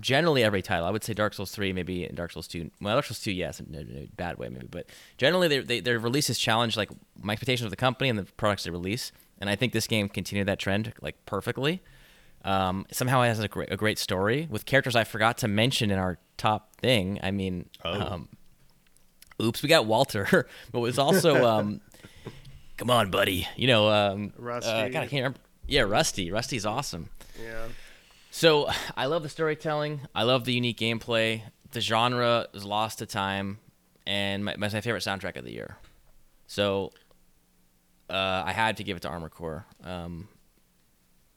[0.00, 0.86] generally every title.
[0.86, 2.70] I would say Dark Souls three, maybe and Dark Souls two.
[2.80, 4.86] Well, Dark Souls two, yes, in a, in a bad way maybe, but
[5.18, 8.64] generally they, they, their releases challenge like my expectations of the company and the products
[8.64, 9.12] they release.
[9.38, 11.82] And I think this game continued that trend like perfectly.
[12.46, 15.90] Um, somehow it has a great, a great story with characters I forgot to mention
[15.90, 17.18] in our top thing.
[17.22, 18.00] I mean, Oh.
[18.00, 18.28] um,
[19.42, 21.80] oops, we got Walter, but it was also, um,
[22.76, 24.70] come on, buddy, you know, um, Rusty.
[24.70, 25.38] Uh, God, I can't remember.
[25.66, 26.30] Yeah, Rusty.
[26.30, 27.10] Rusty's awesome.
[27.42, 27.66] Yeah.
[28.30, 30.02] So I love the storytelling.
[30.14, 31.42] I love the unique gameplay.
[31.72, 33.58] The genre is lost to time,
[34.06, 35.78] and my, my favorite soundtrack of the year.
[36.46, 36.92] So
[38.08, 39.66] uh, I had to give it to Armor Core.
[39.82, 40.28] Um,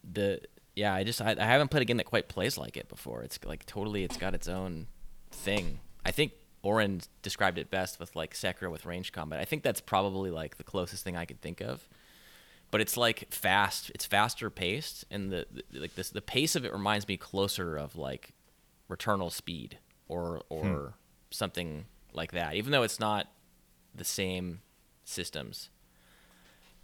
[0.03, 0.41] the
[0.79, 3.23] yeah, I just I, I haven't played a game that quite plays like it before.
[3.23, 4.87] It's like totally, it's got its own
[5.31, 5.79] thing.
[6.05, 6.31] I think
[6.63, 9.39] Oren described it best with like Sekiro with range combat.
[9.39, 11.87] I think that's probably like the closest thing I could think of
[12.71, 13.91] but it's like fast.
[13.95, 17.77] It's faster paced, and the, the like this the pace of it reminds me closer
[17.77, 18.33] of like
[18.89, 20.93] Returnal Speed or or
[21.31, 22.55] something like that.
[22.55, 23.27] Even though it's not
[23.95, 24.61] the same
[25.03, 25.69] systems,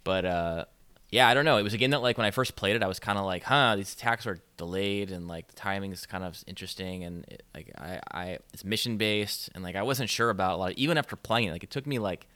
[0.02, 0.64] but uh,
[1.10, 1.56] yeah, I don't know.
[1.56, 3.24] It was a game that like when I first played it, I was kind of
[3.24, 7.24] like, huh, these attacks are delayed, and like the timing is kind of interesting, and
[7.28, 10.72] it, like I I it's mission based, and like I wasn't sure about a lot.
[10.72, 12.26] even after playing it, like it took me like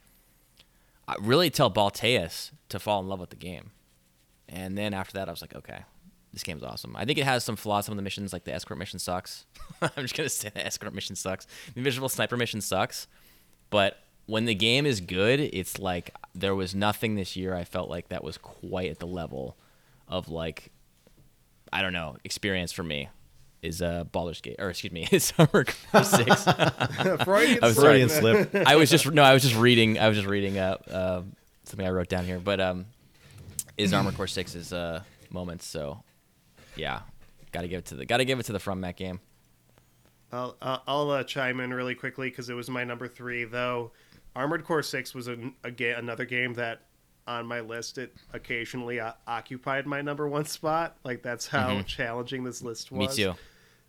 [1.08, 3.72] I really tell Balteus to fall in love with the game.
[4.48, 5.80] And then after that, I was like, okay,
[6.32, 6.94] this game's awesome.
[6.96, 7.86] I think it has some flaws.
[7.86, 9.46] Some of the missions, like the escort mission, sucks.
[9.82, 11.46] I'm just gonna say the escort mission sucks.
[11.74, 13.08] The invisible sniper mission sucks.
[13.70, 13.98] But
[14.30, 17.52] when the game is good, it's like there was nothing this year.
[17.52, 19.56] I felt like that was quite at the level
[20.06, 20.70] of like,
[21.72, 23.08] I don't know, experience for me.
[23.60, 26.44] Is uh Baldur's Gate or excuse me, is Armored Core Six.
[27.24, 28.06] Freudian I was sorry.
[28.06, 28.54] Freudian slip.
[28.66, 29.98] I was just no, I was just reading.
[29.98, 31.22] I was just reading uh, uh,
[31.64, 32.38] something I wrote down here.
[32.38, 32.86] But um,
[33.76, 35.66] is Armor Core Six's uh moments?
[35.66, 36.02] So
[36.74, 37.00] yeah,
[37.52, 39.20] got to give it to the got to give it to the From Mech game.
[40.32, 43.44] I'll I'll, I'll uh, chime in really quickly because it was my number three.
[43.44, 43.90] Though
[44.34, 46.82] Armored Core Six was a, a ga- another game that
[47.26, 50.96] on my list it occasionally uh, occupied my number one spot.
[51.04, 53.16] Like that's how challenging this list was.
[53.16, 53.34] Me too.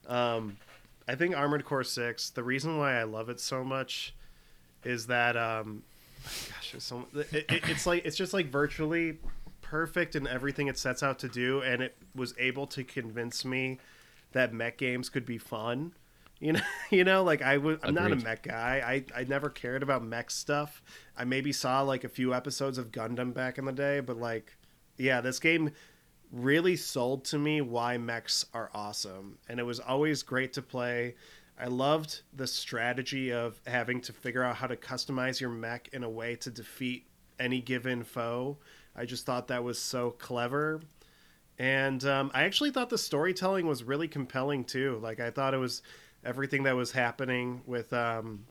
[0.08, 0.58] Um,
[1.08, 2.30] I think Armored Core Six.
[2.30, 4.14] The reason why I love it so much
[4.84, 5.84] is that um,
[6.24, 9.20] gosh, there's so it, it, it's like it's just like virtually
[9.61, 13.80] perfect in everything it sets out to do, and it was able to convince me
[14.34, 15.94] that mech games could be fun.
[16.42, 17.80] You know, you know, like I would.
[17.84, 18.82] I'm not a mech guy.
[19.16, 20.84] I I never cared about mech stuff.
[21.16, 24.58] I maybe saw like a few episodes of Gundam back in the day, but like,
[24.98, 25.72] yeah, this game
[26.32, 31.16] really sold to me why mechs are awesome, and it was always great to play.
[31.60, 36.03] I loved the strategy of having to figure out how to customize your mech in
[36.03, 37.06] a way to defeat
[37.40, 38.58] any given foe.
[38.95, 40.82] I just thought that was so clever.
[41.60, 45.00] And um, I actually thought the storytelling was really compelling too.
[45.03, 45.84] Like I thought it was
[46.24, 48.45] everything that was happening with um,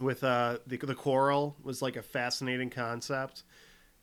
[0.00, 3.42] with uh, the the Coral was like a fascinating concept.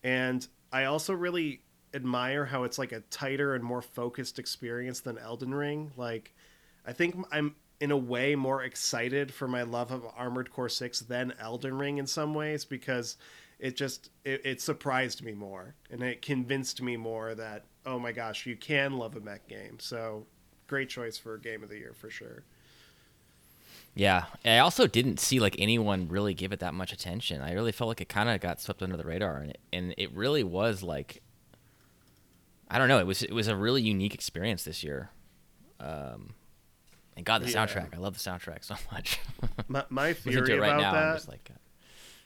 [0.03, 1.61] And I also really
[1.93, 5.91] admire how it's like a tighter and more focused experience than Elden Ring.
[5.97, 6.33] Like
[6.85, 10.99] I think I'm in a way more excited for my love of Armored Core 6
[11.01, 13.17] than Elden Ring in some ways because
[13.59, 18.11] it just it, it surprised me more and it convinced me more that oh my
[18.11, 19.77] gosh, you can love a mech game.
[19.79, 20.25] So
[20.67, 22.43] great choice for game of the year for sure.
[23.93, 27.41] Yeah, I also didn't see like anyone really give it that much attention.
[27.41, 29.93] I really felt like it kind of got swept under the radar, and it, and
[29.97, 31.21] it really was like,
[32.69, 35.09] I don't know, it was it was a really unique experience this year.
[35.79, 36.33] Um,
[37.17, 37.65] and God, the Yeah.
[37.65, 39.19] soundtrack, I love the soundtrack so much.
[39.67, 41.07] My, my theory right about now, that.
[41.09, 41.57] I'm just like, uh,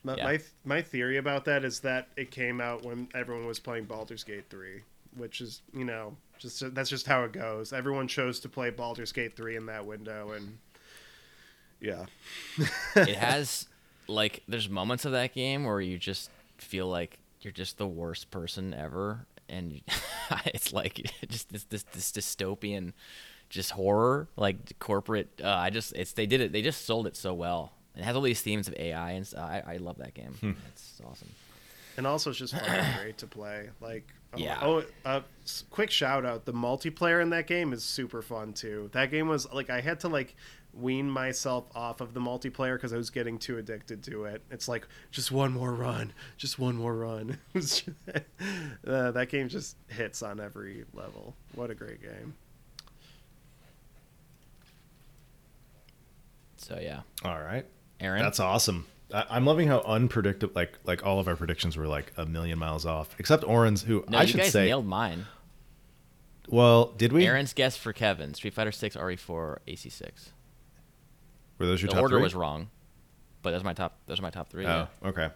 [0.04, 0.24] My, Yeah.
[0.24, 4.24] my my theory about that is that it came out when everyone was playing Baldur's
[4.24, 4.82] Gate 3,
[5.18, 7.74] which is, you know, just that's just how it goes.
[7.74, 10.60] Everyone chose to play Baldur's Gate 3 in that window and
[11.80, 12.06] yeah.
[12.96, 13.68] it has
[14.08, 18.32] like there's moments of that game where you just feel like you're just the worst
[18.32, 19.82] person ever and
[20.46, 20.96] it's like
[21.28, 22.94] just this this, this dystopian
[23.50, 27.16] just horror like corporate uh, i just it's they did it they just sold it
[27.16, 30.14] so well it has all these themes of ai and stuff i, I love that
[30.14, 31.30] game it's awesome
[31.98, 33.70] And also it's just fun great to play.
[33.80, 34.60] Like oh, Yeah.
[34.62, 35.22] Oh, uh,
[35.70, 36.46] quick shout out.
[36.46, 38.90] The multiplayer in that game is super fun too.
[38.92, 40.36] That game was like I had to like
[40.76, 44.42] wean myself off of the multiplayer because I was getting too addicted to it.
[44.52, 47.38] It's like just one more run, just one more run.
[47.54, 47.88] Just-
[48.86, 51.34] uh, that game just hits on every level.
[51.54, 52.34] What a great game.
[56.58, 57.66] so yeah All right.
[58.00, 58.88] aaron That's awesome.
[59.14, 62.58] I, I'm loving how unpredictable, like like all of our predictions were like a million
[62.60, 64.66] miles off, except Oren's, who no I you should guys say.
[64.66, 65.26] nailed mine
[66.50, 67.26] Well, did we?
[67.26, 70.12] aaron's guess for kevin street fighter 6 re4 ac6
[71.58, 72.24] Were those your the top order three?
[72.24, 72.70] was wrong
[73.42, 75.08] but those are my top those are my top three Oh, yeah.
[75.10, 75.30] okay.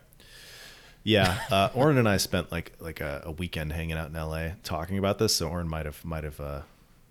[1.04, 4.56] Yeah, uh, Oren and I spent like like a, a weekend hanging out in L.A.
[4.64, 6.62] talking about this, so Oren might have might have uh,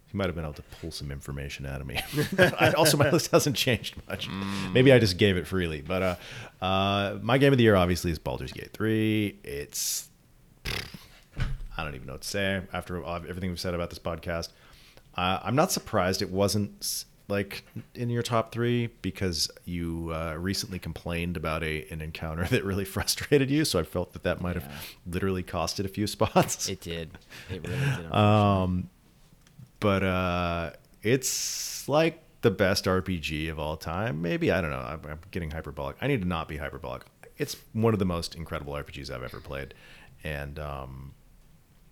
[0.06, 1.98] he might have been able to pull some information out of me.
[2.60, 4.28] I, also, my list hasn't changed much.
[4.72, 6.02] Maybe I just gave it freely, but
[6.60, 9.38] uh, uh, my game of the year obviously is Baldur's Gate three.
[9.42, 10.08] It's
[10.66, 14.50] I don't even know what to say after everything we've said about this podcast.
[15.14, 20.78] Uh, I'm not surprised it wasn't like in your top three because you uh, recently
[20.78, 23.65] complained about a an encounter that really frustrated you.
[23.65, 25.12] So I felt that that might have Yeah.
[25.15, 26.68] literally costed a few spots.
[26.70, 27.10] It did.
[27.50, 28.12] It really did.
[28.15, 28.89] Um,
[29.81, 30.70] but uh,
[31.02, 34.23] it's like the best RPG of all time.
[34.23, 34.78] Maybe I don't know.
[34.78, 35.97] I'm, I'm getting hyperbolic.
[36.00, 37.02] I need to not be hyperbolic.
[37.36, 39.74] It's one of the most incredible RPGs I've ever played,
[40.24, 41.12] and um,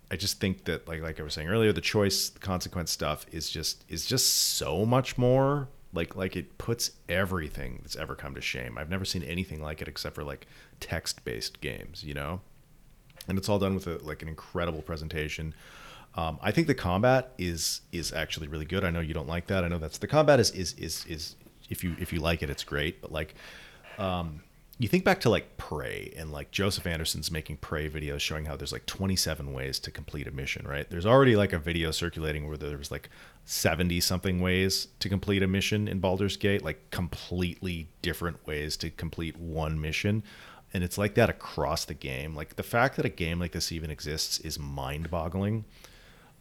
[0.09, 3.49] I just think that like like I was saying earlier, the choice, consequence stuff is
[3.49, 5.69] just is just so much more.
[5.93, 8.77] Like like it puts everything that's ever come to shame.
[8.77, 10.47] I've never seen anything like it except for like
[10.79, 12.41] text based games, you know
[13.27, 15.53] and it's all done with a, like an incredible presentation.
[16.15, 18.83] Um, I think the combat is is actually really good.
[18.83, 19.63] I know you don't like that.
[19.63, 21.35] I know that's the combat is is is is
[21.69, 23.01] if you if you like it, it's great.
[23.01, 23.35] But like,
[23.99, 24.41] um,
[24.79, 28.55] you think back to like Prey and like Joseph Anderson's making Prey videos showing how
[28.55, 30.67] there's like 27 ways to complete a mission.
[30.67, 30.89] Right?
[30.89, 33.09] There's already like a video circulating where there was like
[33.45, 38.89] 70 something ways to complete a mission in Baldur's Gate, like completely different ways to
[38.89, 40.23] complete one mission
[40.73, 42.35] and it's like that across the game.
[42.35, 45.65] Like the fact that a game like this even exists is mind-boggling.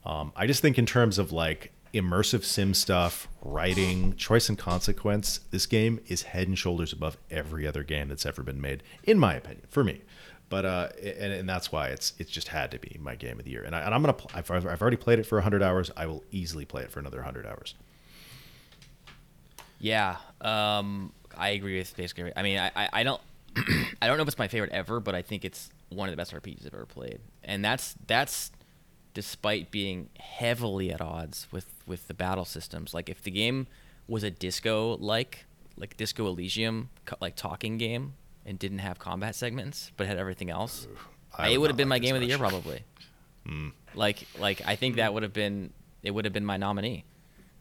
[0.05, 5.41] Um, I just think in terms of like immersive sim stuff, writing, choice and consequence,
[5.51, 9.19] this game is head and shoulders above every other game that's ever been made, in
[9.19, 10.03] my opinion, for me.
[10.49, 13.45] But uh, and, and that's why it's it's just had to be my game of
[13.45, 13.65] the year.
[13.65, 15.91] And, I, and I'm gonna pl- I've, I've already played it for 100 hours.
[15.97, 17.75] I will easily play it for another 100 hours.
[19.79, 22.33] Yeah, um, I agree with basically.
[22.37, 23.21] I mean, I, I, I don't,
[24.01, 26.17] I don't know if it's my favorite ever, but I think it's one of the
[26.17, 28.53] best RPGs I've ever played, and that's that's
[29.17, 32.93] despite being heavily at odds with with the battle systems.
[32.93, 33.67] Like if the game
[34.07, 35.47] was a disco like
[35.79, 38.13] like Disco Elysium like talking game
[38.45, 40.87] and didn't have combat segments but had everything else,
[41.35, 42.51] I it would have been my like this game of the year much.
[42.51, 42.85] probably.
[43.95, 45.73] Like like I think that would have been
[46.03, 47.07] it would have been my nominee.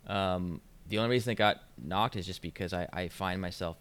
[0.08, 0.60] Um,
[0.90, 3.78] the only reason it got knocked is just because I, I find myself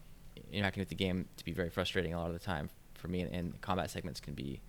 [0.52, 3.20] interacting with the game to be very frustrating a lot of the time for me,
[3.20, 4.60] and, and combat segments can be.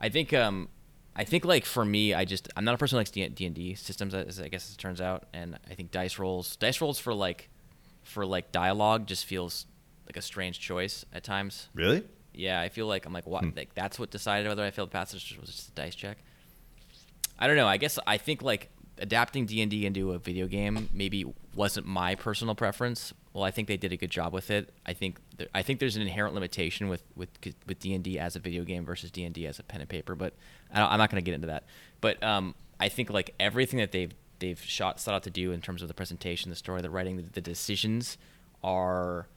[0.00, 0.70] I think um,
[1.14, 3.54] I think like for me, I just I'm not a person who likes D and
[3.54, 6.98] D systems, as I guess it turns out, and I think dice rolls dice rolls
[6.98, 7.48] for like
[8.02, 9.66] for like dialogue just feels
[10.06, 11.68] like a strange choice at times.
[11.74, 12.02] Really?
[12.34, 13.30] Yeah, I feel like I'm like Hmm.
[13.30, 16.16] what like that's what decided whether I failed the passage was just a dice check.
[17.38, 17.66] I don't know.
[17.68, 21.86] I guess I think like adapting D and D into a video game maybe wasn't
[21.86, 23.12] my personal preference.
[23.32, 24.72] Well, I think they did a good job with it.
[24.84, 27.30] I think there, I think there's an inherent limitation with with
[27.66, 29.80] with D and D as a video game versus D and D as a pen
[29.80, 30.14] and paper.
[30.14, 30.34] But
[30.72, 31.64] I I'm not going to get into that.
[32.00, 35.60] But um, I think like everything that they've they've shot set out to do in
[35.60, 38.18] terms of the presentation, the story, the writing, the, the decisions
[38.62, 39.28] are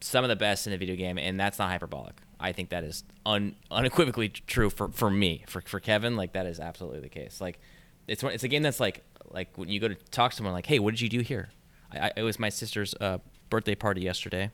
[0.00, 2.14] some of the best in a video game, and that's not hyperbolic.
[2.40, 5.44] I think that is un, unequivocally true for, for me.
[5.46, 7.40] For for Kevin, like that is absolutely the case.
[7.40, 7.60] Like
[8.08, 10.66] it's it's a game that's like like when you go to talk to someone like,
[10.66, 11.50] hey, what did you do here?
[11.92, 14.50] I, it was my sister's uh, birthday party yesterday,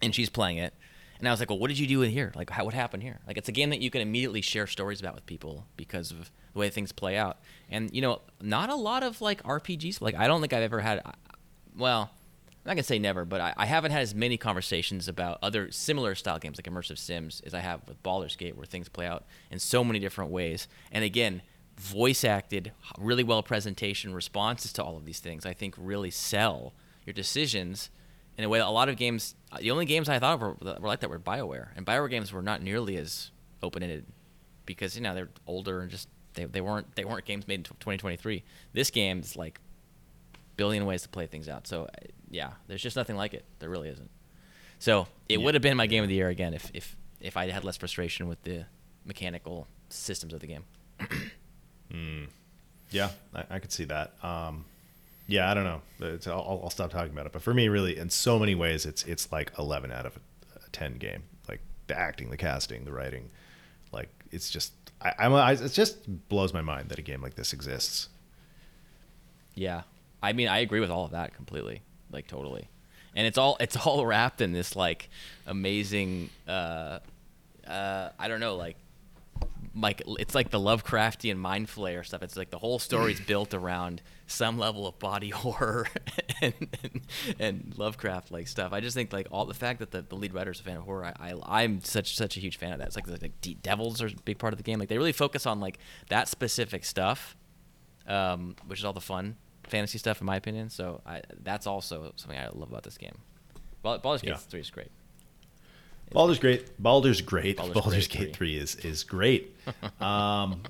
[0.00, 0.74] and she's playing it.
[1.18, 2.32] And I was like, well, what did you do in here?
[2.34, 3.20] Like, how, what happened here?
[3.28, 6.32] Like, it's a game that you can immediately share stories about with people because of
[6.52, 7.38] the way things play out.
[7.70, 10.00] And, you know, not a lot of, like, RPGs.
[10.00, 11.00] Like, I don't think I've ever had,
[11.76, 15.06] well, I'm not going to say never, but I, I haven't had as many conversations
[15.06, 18.66] about other similar style games like immersive sims as I have with Baldur's Gate, where
[18.66, 20.66] things play out in so many different ways.
[20.90, 21.42] And again,
[21.78, 26.74] voice acted, really well presentation, responses to all of these things, I think really sell
[27.06, 27.90] your decisions
[28.38, 30.56] in a way that a lot of games, the only games I thought of were,
[30.80, 31.68] were like that were BioWare.
[31.76, 33.30] And BioWare games were not nearly as
[33.62, 34.06] open ended
[34.66, 37.64] because, you know, they're older and just, they, they weren't they weren't games made in
[37.64, 38.42] 2023.
[38.72, 39.60] This game is like
[40.56, 41.66] billion ways to play things out.
[41.66, 41.88] So,
[42.30, 43.44] yeah, there's just nothing like it.
[43.58, 44.10] There really isn't.
[44.78, 45.44] So it Yeah.
[45.44, 47.76] would have been my game of the year again if, if, if I had less
[47.76, 48.64] frustration with the
[49.04, 50.64] mechanical systems of the game.
[52.90, 54.12] Yeah, I, I could see that.
[54.22, 54.64] Um,
[55.26, 55.80] yeah, I don't know.
[56.26, 57.32] I'll, I'll stop talking about it.
[57.32, 60.16] But for me, really, in so many ways, it's it's like eleven out of
[60.56, 61.22] a ten game.
[61.48, 63.30] Like the acting, the casting, the writing.
[63.92, 67.34] Like it's just, I, I'm, I, it just blows my mind that a game like
[67.34, 68.08] this exists.
[69.54, 69.82] Yeah,
[70.22, 72.68] I mean, I agree with all of that completely, like totally,
[73.14, 75.10] and it's all it's all wrapped in this like
[75.46, 76.98] amazing, uh,
[77.66, 78.76] uh, I don't know, like,
[79.74, 82.22] like it's like the Lovecraftian mind flayer stuff.
[82.22, 85.86] It's like the whole story's built around some level of body horror
[86.40, 87.00] and and,
[87.38, 88.72] and Lovecraft like stuff.
[88.72, 90.84] I just think like all the fact that the, the lead writer's a fan of
[90.84, 92.88] horror, I, I I'm such such a huge fan of that.
[92.88, 94.78] It's like like, like devils are a big part of the game.
[94.78, 97.36] Like they really focus on like that specific stuff
[98.06, 100.68] um, which is all the fun fantasy stuff in my opinion.
[100.68, 103.16] So I, that's also something I love about this game.
[103.82, 104.36] Bal- Baldur's Gate Yeah.
[104.36, 104.90] 3 is great.
[106.12, 106.82] Baldur's great.
[106.82, 107.56] Baldur's great.
[107.56, 109.56] Baldur's Baldur's, Great Gate three is is great.
[110.00, 110.62] um,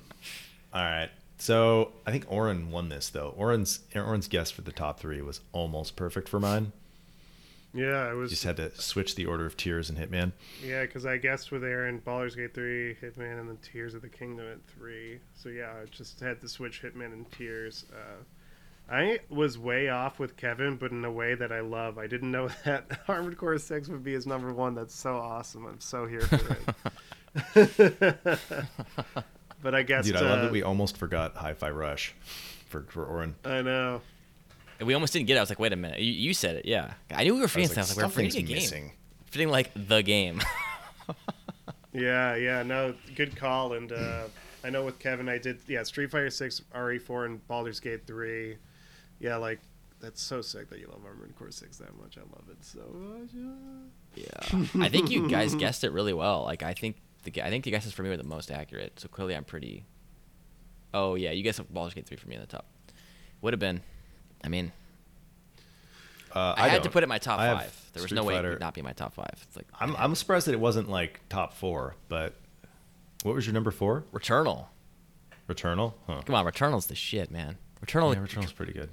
[0.73, 1.09] all right.
[1.37, 3.33] So I think Oren won this though.
[3.37, 6.71] Oren's Oren's guess for the top three was almost perfect for mine.
[7.73, 8.29] Yeah, I was.
[8.29, 10.31] Just had to switch the order of Tears and Hitman.
[10.63, 14.09] Yeah, because I guessed with Aaron, Baldur's Gate 3, Hitman, and then Tears of the
[14.09, 15.19] Kingdom at 3.
[15.33, 17.85] So yeah, I just had to switch Hitman and Tears.
[17.91, 18.21] Uh,
[18.89, 21.97] I was way off with Kevin, but in a way that I love.
[21.97, 24.75] I didn't know that Armored Core 6 would be his number one.
[24.75, 25.65] That's so awesome.
[25.65, 26.57] I'm so here for
[27.55, 28.39] it.
[29.63, 30.05] but I guess.
[30.05, 32.13] Dude, I love uh, that we almost forgot Hi-Fi Rush
[32.67, 33.35] for for Oren.
[33.45, 34.01] I know.
[34.79, 35.37] And we almost didn't get it.
[35.37, 35.99] I was like, wait a minute.
[35.99, 36.65] You, you said it.
[36.65, 36.93] Yeah.
[37.11, 37.77] I knew we were I was forgetting like.
[37.77, 38.55] I was like, we're something's forgetting a game.
[38.63, 38.91] missing.
[39.25, 40.41] Forgetting like the game.
[41.93, 43.73] Yeah, yeah, no, good call.
[43.73, 44.23] And uh,
[44.63, 48.57] I know with Kevin, I did, yeah, Street Fighter 6, RE4, and Baldur's Gate 3.
[49.19, 49.59] Yeah, like,
[50.01, 52.17] that's so sick that you love Armored Core 6 that much.
[52.17, 53.29] I love it so much.
[54.15, 54.83] yeah.
[54.85, 56.43] I think you guys guessed it really well.
[56.43, 58.99] Like I think the I think the guesses for me were the most accurate.
[58.99, 59.85] So clearly I'm pretty.
[60.93, 62.65] Oh yeah, you guessed Baldur's Gate 3 for me in the top.
[63.41, 63.81] Would have been.
[64.43, 64.73] I mean,
[66.33, 66.93] Uh, I, had to don't.
[66.93, 67.89] put it in my top I five.
[67.93, 69.29] There was Street no way it Fighter- would not be my top five.
[69.43, 71.95] It's like I'm I'm surprised that it wasn't like top four.
[72.09, 72.35] But
[73.23, 74.03] what was your number four?
[74.11, 74.65] Returnal.
[75.47, 75.93] Returnal.
[76.07, 76.21] Huh.
[76.25, 77.57] Come on, Returnal's the shit, man.
[77.85, 78.13] Returnal.
[78.15, 78.89] Yeah, Returnal's pretty good.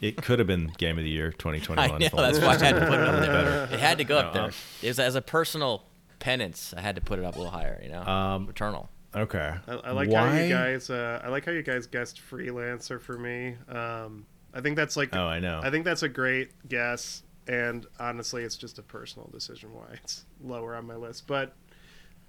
[0.00, 1.78] It could have been game of the year 2021.
[1.92, 3.32] I know that's why I had to put it up Better.
[3.32, 3.64] there.
[3.72, 4.44] It had to go up No, there.
[4.44, 4.52] um,
[4.82, 5.84] It was as a personal
[6.18, 6.72] penance.
[6.76, 7.80] I had to put it up a little higher.
[7.82, 8.02] You know.
[8.02, 8.88] Um, Returnal.
[9.14, 9.54] Okay.
[9.66, 10.28] I, I like Why?
[10.28, 13.56] how you guys, uh, I like how you guys guessed Freelancer for me.
[13.68, 15.60] Um, I think that's like, Oh, I know.
[15.62, 17.22] I think that's a great guess.
[17.46, 21.26] And honestly, it's just a personal decision why it's lower on my list.
[21.26, 21.54] But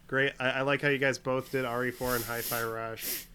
[0.07, 0.31] great.
[0.39, 3.25] I, I like how you guys both did RE4 and Hi Fi Rush.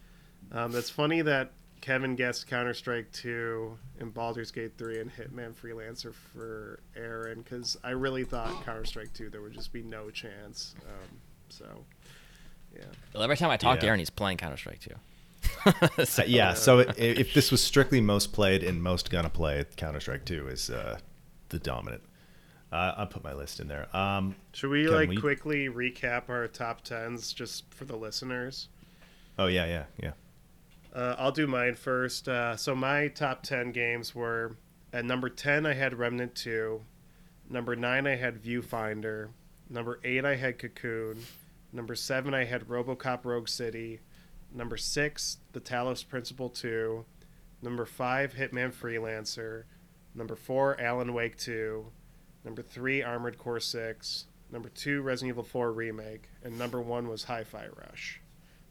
[0.51, 1.53] Um, that's funny that
[1.85, 7.77] Kevin guessed Counter Strike 2 and Baldur's Gate 3 and Hitman Freelancer for Aaron because
[7.85, 10.75] I really thought Counter Strike 2 there would just be no chance.
[10.87, 11.19] Um,
[11.51, 11.67] so,
[12.75, 12.85] yeah.
[13.13, 14.95] Well, every time I talk to Aaron, he's playing Counter Strike too.
[15.67, 16.55] Uh, yeah.
[16.55, 20.49] So i- if this was strictly most played and most gonna play, Counter Strike 2
[20.49, 20.99] is uh,
[21.51, 22.03] the dominant.
[22.73, 23.95] Uh, I'll put my list in there.
[23.95, 28.69] Um, Should we Can like we- quickly recap our top tens just for the listeners?
[29.39, 30.13] oh yeah, yeah, yeah.
[30.95, 32.29] Uh, I'll do mine first.
[32.29, 34.57] Uh, so my top ten games were
[34.93, 36.83] at number ten I had Remnant Two,
[37.51, 39.31] number nine I had Viewfinder,
[39.69, 41.19] number eight I had Cocoon,
[41.73, 44.01] number seven I had RoboCop Rogue City,
[44.53, 47.05] number six The Talos Principle Two,
[47.61, 49.65] number five Hitman Freelancer,
[50.15, 51.87] number four Alan Wake Two,
[52.45, 57.25] number three Armored Core Six, number two Resident Evil Four Remake, and number one was
[57.25, 58.21] Hi-Fi Rush.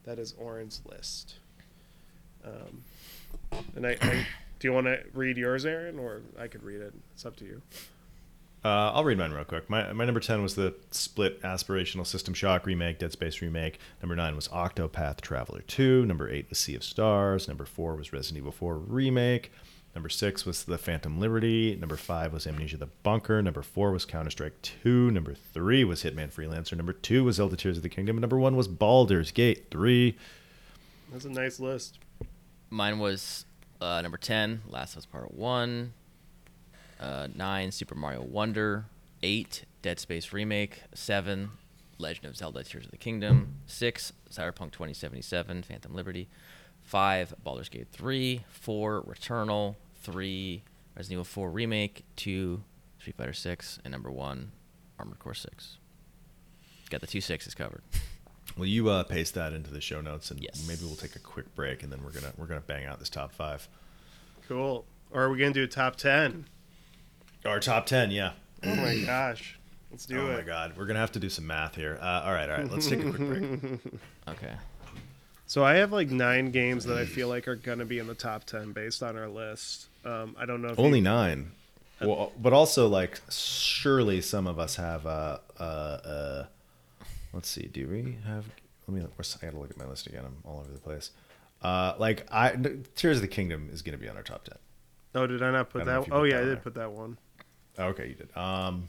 [0.04, 1.34] That is Oren's list.
[2.44, 4.26] Um, and I, I
[4.58, 6.94] do you want to read yours, Aaron, or I could read it.
[7.14, 7.62] It's up to you.
[8.64, 9.68] Uh, I'll read mine real quick.
[9.68, 13.78] My, my number 10 was the split aspirational System Shock remake, Dead Space remake.
[14.00, 16.06] Number 9 was Octopath Traveler 2.
[16.06, 17.46] Number 8 was Sea of Stars.
[17.46, 19.52] Number 4 was Resident Evil 4 remake.
[19.94, 21.76] Number six was the Phantom Liberty.
[21.76, 23.40] Number five was Amnesia the Bunker.
[23.40, 25.12] Number four was Counter Strike 2.
[25.12, 26.76] Number three was Hitman Freelancer.
[26.76, 28.18] Number two was Zelda Tears of the Kingdom.
[28.18, 30.16] Number one was Baldur's Gate 3.
[31.12, 31.98] That's a nice list.
[32.74, 33.46] Mine was
[33.80, 35.92] uh, number 10, Last of Us Part 1.
[36.98, 38.86] Uh, 9, Super Mario Wonder.
[39.22, 40.82] 8, Dead Space Remake.
[40.92, 41.50] 7,
[41.98, 43.60] Legend of Zelda Tears of the Kingdom.
[43.66, 46.28] 6, Cyberpunk 2077, Phantom Liberty.
[46.82, 48.42] 5, Baldur's Gate 3.
[48.50, 49.76] 4, Returnal.
[50.02, 50.64] 3,
[50.96, 52.04] Resident Evil 4 Remake.
[52.16, 52.60] 2,
[52.98, 53.78] Street Fighter 6.
[53.84, 54.50] And number 1,
[54.98, 55.78] Armored Core 6.
[56.90, 57.82] Got the two sixes covered.
[58.56, 60.64] Will you uh, paste that into the show notes and Yes.
[60.68, 63.08] maybe we'll take a quick break and then we're gonna we're gonna bang out this
[63.08, 63.68] top five.
[64.48, 64.84] Cool.
[65.10, 66.46] Or are we gonna do a top ten?
[67.44, 68.32] Our top ten, yeah.
[68.62, 69.58] Oh my gosh.
[69.90, 70.32] Let's do oh it.
[70.32, 71.98] Oh my god, we're gonna have to do some math here.
[72.00, 72.70] Uh, all right, all right.
[72.70, 73.60] Let's take a quick break.
[74.28, 74.54] Okay.
[75.46, 78.14] So I have like nine games that I feel like are gonna be in the
[78.14, 79.86] top ten based on our list.
[80.04, 81.52] Um, I don't know if Only you, nine.
[82.00, 86.46] Well, but also like surely some of us have uh uh uh.
[87.34, 87.66] Let's see.
[87.66, 88.46] Do we have?
[88.86, 89.00] Let me.
[89.02, 90.24] look- I gotta look at my list again.
[90.24, 91.10] I'm all over the place.
[91.62, 92.56] Uh, like I,
[92.94, 94.58] Tears of the Kingdom is gonna be on our top ten.
[95.14, 95.98] Oh, did I not put I that?
[96.12, 97.18] Oh put yeah, that I did put that one.
[97.78, 98.36] Oh, okay, you did.
[98.36, 98.88] Um.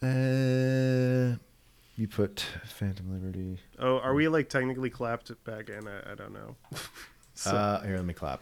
[0.00, 1.36] Uh,
[1.96, 3.58] you put Phantom Liberty.
[3.80, 5.88] Oh, are we like technically clapped back in?
[5.88, 6.56] I, I don't know.
[7.34, 8.40] So- Uh, here, let me clap.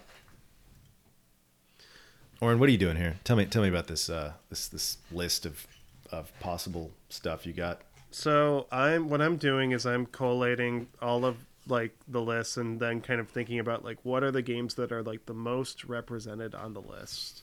[2.40, 3.16] Oren, what are you doing here?
[3.24, 5.66] Tell me, tell me about this, uh, this, this list of,
[6.10, 7.82] of possible stuff you got.
[8.18, 11.36] So I'm what I'm doing is I'm collating all of
[11.68, 14.90] like the lists and then kind of thinking about like what are the games that
[14.90, 17.42] are like the most represented on the list.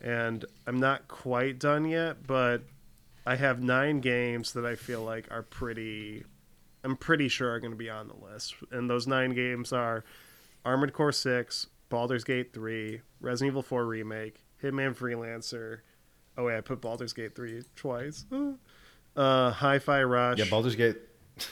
[0.00, 2.62] And I'm not quite done yet, but
[3.26, 6.24] I have nine games that I feel like are pretty
[6.82, 8.54] I'm pretty sure are going to be on the list.
[8.70, 10.04] And those nine games are
[10.64, 15.80] Armored Core 6, Baldur's Gate 3, Resident Evil 4 Remake, Hitman Freelancer.
[16.38, 18.24] Oh wait, I put Baldur's Gate 3 twice.
[19.16, 20.38] Uh, Hi-Fi Rush.
[20.38, 20.96] Yeah, Baldur's Gate.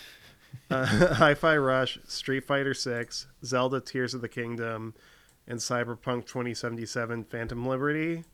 [0.70, 4.94] uh, Hi-Fi Rush, Street Fighter 6, Zelda Tears of the Kingdom,
[5.46, 8.24] and Cyberpunk 2077 Phantom Liberty.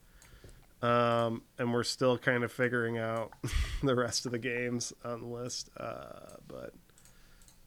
[0.81, 3.31] Um, and we're still kind of figuring out
[3.83, 5.69] the rest of the games on the list.
[5.75, 6.73] Uh, but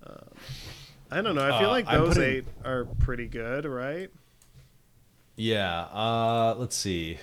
[0.06, 0.28] um,
[1.10, 1.42] I don't know.
[1.52, 4.10] I feel Uh, like those putting- eight are pretty good, right?
[5.36, 5.80] Yeah.
[5.92, 7.18] Uh, let's see.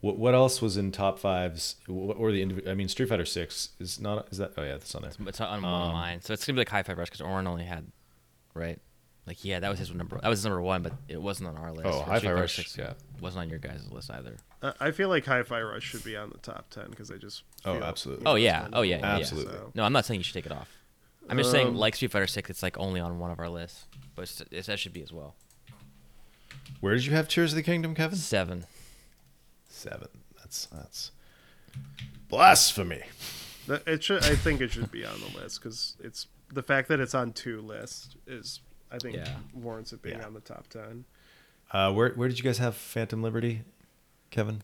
[0.00, 1.76] What what else was in top fives?
[1.86, 4.28] What or the indiv- I mean, Street Fighter Six is not.
[4.30, 4.52] Is that?
[4.56, 5.10] Oh yeah, that's on there.
[5.26, 7.46] It's on one of Um, mine, so it's gonna be like Hi-Fi Rush because Oren
[7.46, 7.86] only had,
[8.54, 8.78] right?
[9.26, 10.20] Like yeah, that was his number.
[10.22, 11.86] That was his number one, but it wasn't on our list.
[11.86, 12.92] Oh, High Hi-Fi Street Fighter Rush, 6 yeah.
[13.20, 14.36] wasn't on your guys' list either.
[14.62, 17.42] Uh, I feel like Hi-Fi Rush should be on the top 10 because I just
[17.64, 18.26] Oh, absolutely.
[18.26, 19.52] Oh yeah, oh yeah, number yeah, Absolutely.
[19.54, 20.70] so- No, I'm not saying you should take it off.
[21.28, 23.48] I'm just saying Um, like Street Fighter Six, it's like only on one of our
[23.48, 25.34] lists, but it's, it's, that should be as well.
[26.80, 28.16] Where did you have Tears of the Kingdom, Kevin?
[28.18, 28.64] Seven.
[29.76, 30.08] Seven.
[30.38, 31.10] That's that's
[32.28, 33.02] blasphemy.
[33.68, 34.24] It should.
[34.24, 37.32] I think it should be on the list because it's the fact that it's on
[37.32, 39.36] two lists is I think Yeah.
[39.52, 40.26] warrants it being Yeah.
[40.26, 41.04] on the top ten.
[41.72, 43.62] Uh, where where did you guys have Phantom Liberty,
[44.30, 44.62] Kevin?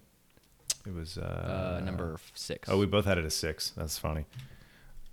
[0.87, 2.69] It was uh, Uh, number f- six.
[2.69, 3.71] Oh, we both had it as six.
[3.77, 4.25] That's funny.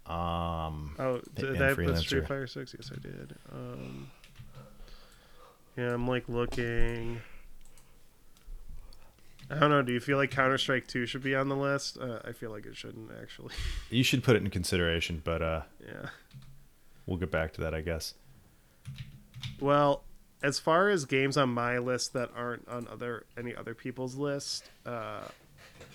[0.06, 2.74] Um, Oh, Hitman did I put Street Fighter Six?
[2.78, 3.36] Yes, I did.
[3.52, 4.10] Um,
[5.78, 7.22] yeah, I'm like looking.
[9.50, 9.82] I don't know.
[9.82, 11.98] Do you feel like Counter Strike Two should be on the list?
[11.98, 13.54] Uh, I feel like it shouldn't actually.
[13.90, 16.10] you should put it in consideration, but uh, yeah.
[17.06, 18.14] we'll get back to that, I guess.
[19.60, 20.04] Well,
[20.44, 24.70] as far as games on my list that aren't on other any other people's list,
[24.86, 25.22] uh,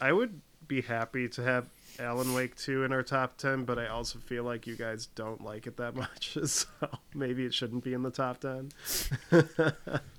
[0.00, 1.66] I would be happy to have
[1.98, 5.42] Alan Wake 2 in our top 10, but I also feel like you guys don't
[5.44, 6.66] like it that much, so
[7.14, 8.70] maybe it shouldn't be in the top 10.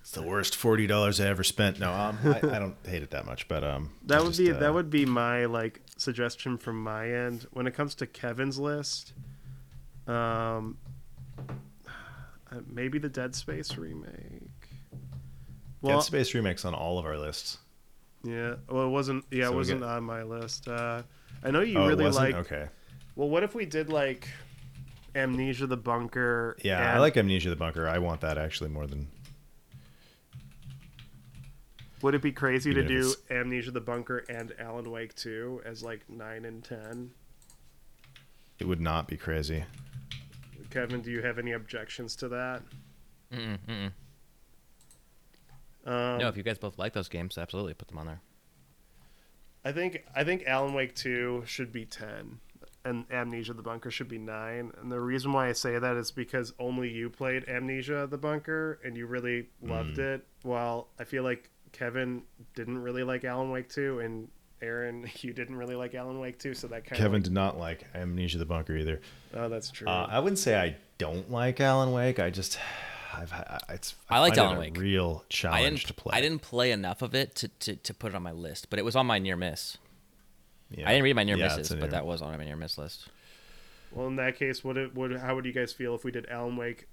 [0.05, 1.79] It's the worst forty dollars I ever spent.
[1.79, 4.39] No, um, I, I don't hate it that much, but um, That I would just,
[4.39, 8.05] be uh, that would be my like suggestion from my end when it comes to
[8.05, 9.13] Kevin's list.
[10.05, 10.77] Um,
[12.51, 14.43] uh, maybe the Dead Space remake.
[15.83, 17.57] Dead Space remakes on all of our lists.
[18.23, 18.57] Yeah.
[18.69, 19.25] Well, it wasn't.
[19.31, 20.67] Yeah, So it wasn't get- on my list.
[20.67, 21.01] Uh,
[21.45, 22.33] I know you oh, really wasn't?
[22.33, 22.45] like.
[22.48, 22.67] Okay.
[23.15, 24.27] Well, what if we did like
[25.14, 26.57] Amnesia the Bunker?
[26.64, 27.88] Yeah, I like Amnesia the Bunker.
[27.88, 29.07] I want that actually more than
[32.01, 35.61] Would it be crazy Even to do it's- Amnesia the Bunker and Alan Wake 2
[35.65, 37.11] as like nine and ten?
[38.59, 39.65] it would not be crazy.
[40.69, 42.61] Kevin, do you have any objections to that?
[43.33, 43.91] Mm-mm, mm-mm.
[45.85, 48.22] Um, no, if you guys both like those games, absolutely put them on there.
[49.65, 52.39] I think I think Alan Wake 2 should be 10.
[52.85, 54.71] and Amnesia the Bunker should be nine.
[54.79, 58.79] And the reason why I say that is because only you played Amnesia the Bunker
[58.85, 60.15] and you really loved Mm.
[60.15, 60.27] it.
[60.43, 62.21] While I feel like Kevin
[62.53, 64.27] didn't really like Alan Wake 2 and
[64.61, 67.23] Aaron, you didn't really like Alan Wake 2, so that kind Kevin of.
[67.23, 69.01] did not like Amnesia the Bunker either.
[69.33, 69.87] oh, that's true.
[69.87, 72.19] Uh, I wouldn't say I don't like Alan Wake.
[72.19, 72.59] I just,
[73.21, 73.95] I've, had- it's.
[74.09, 74.77] I liked find it Alan a Wake.
[74.77, 76.17] Real challenge to play.
[76.17, 78.79] I didn't play enough of it to, to, to put it on my list, but
[78.79, 79.77] it was on my near miss.
[80.71, 80.87] Yeah.
[80.87, 81.99] I didn't read my near Yeah, it's misses, in but there.
[82.01, 83.07] that was on my near miss list.
[83.91, 86.27] well, in that case, what, it, what how would you guys feel if we did
[86.29, 86.87] Alan Wake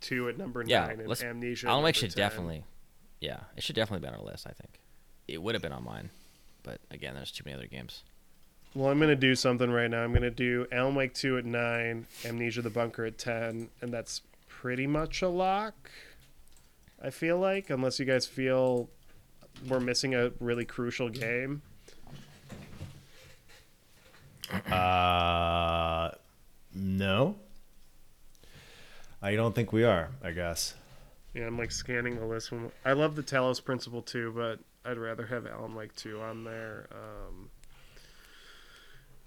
[0.00, 1.66] 2 at number Yeah, 9 and Amnesia?
[1.66, 2.16] at Alan Wake should 10?
[2.16, 2.64] definitely,
[3.20, 4.46] yeah, it should definitely be on our list.
[4.46, 4.78] I think
[5.28, 6.08] it would have been on mine,
[6.62, 8.02] but again, there's too many other games.
[8.74, 10.02] Well, I'm gonna do something right now.
[10.02, 14.22] I'm gonna do Alan Wake 2 at nine, Amnesia the Bunker at ten, and that's
[14.60, 15.88] pretty much a lock.
[17.00, 18.90] I feel like, unless you guys feel
[19.68, 21.62] we're missing a really crucial game.
[24.68, 26.10] Uh,
[26.74, 27.36] no.
[29.22, 30.10] I don't think we are.
[30.24, 30.74] I guess.
[31.34, 32.50] Yeah, I'm like scanning the list.
[32.50, 36.42] When I love the Talos Principle too, but I'd rather have Alan Wake 2 on
[36.42, 36.88] there.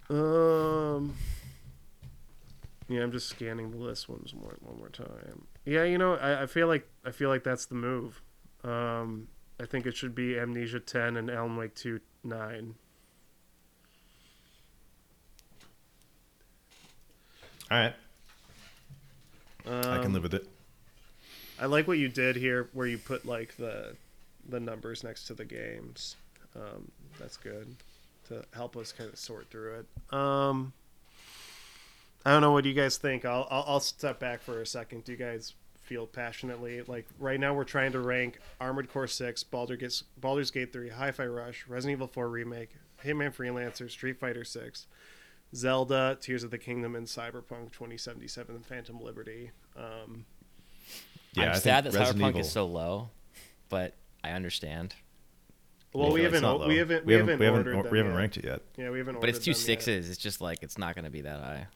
[0.10, 1.16] Um, um,
[2.92, 5.48] yeah, I'm just scanning the list once more, one more time.
[5.66, 8.22] Yeah, you know, I, I feel like I feel like that's the move.
[8.64, 9.28] Um,
[9.60, 12.76] I think it should be Amnesia 10 and Alan Wake 2 9.
[17.70, 17.94] All right.
[19.66, 20.48] Um, I can live with it.
[21.60, 23.96] I like what you did here, where you put like the
[24.50, 26.16] the numbers next to the games.
[26.56, 27.76] Um, that's good
[28.28, 30.16] to help us kind of sort through it.
[30.18, 30.74] Um,
[32.26, 32.52] I don't know.
[32.52, 33.26] What do you guys think?
[33.26, 35.04] I'll, I'll I'll step back for a second.
[35.06, 39.44] Do you guys feel passionately like right now we're trying to rank Armored Core Six,
[39.44, 44.44] Baldur Gate, Baldur's Gate Three, Hi-Fi Rush, Resident Evil Four remake, Hitman Freelancer, Street Fighter
[44.44, 44.86] Six,
[45.56, 49.52] Zelda, Tears of the Kingdom, and Cyberpunk 2077 and Phantom Liberty.
[49.76, 50.26] Um,
[51.34, 53.10] Yeah, I I'm think sad that Resident Cyberpunk Evil- is so low,
[53.70, 54.94] but I understand.
[55.94, 56.68] well, I we feel like it's haven't not o- low.
[56.68, 58.18] we haven't we haven't we haven't, ordered we haven't yet.
[58.18, 58.62] ranked it yet.
[58.78, 59.20] Yeah, we haven't.
[59.20, 60.10] But it's ordered two them yet.
[60.10, 61.68] It's just like it's not going to be that high.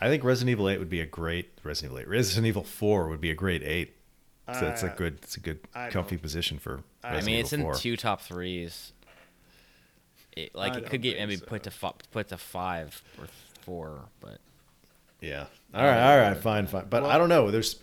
[0.00, 2.08] I think Resident Evil Eight would be a great Resident Evil Eight.
[2.08, 3.96] Resident Evil Four would be a great eight.
[4.58, 6.82] So it's a Uh, good it's a good I comfy position for.
[7.04, 7.74] I I Resident mean, Evil it's in 4.
[7.76, 8.92] two top threes.
[10.36, 11.46] It, like I it don't could get think maybe so.
[11.46, 13.26] put to fi- put to five or
[13.62, 14.38] four, but
[15.20, 15.46] Yeah.
[15.74, 16.00] All right.
[16.12, 16.36] All right.
[16.36, 16.66] Fine.
[16.66, 16.86] Fine.
[16.88, 17.50] But Well- I don't know.
[17.50, 17.76] There's.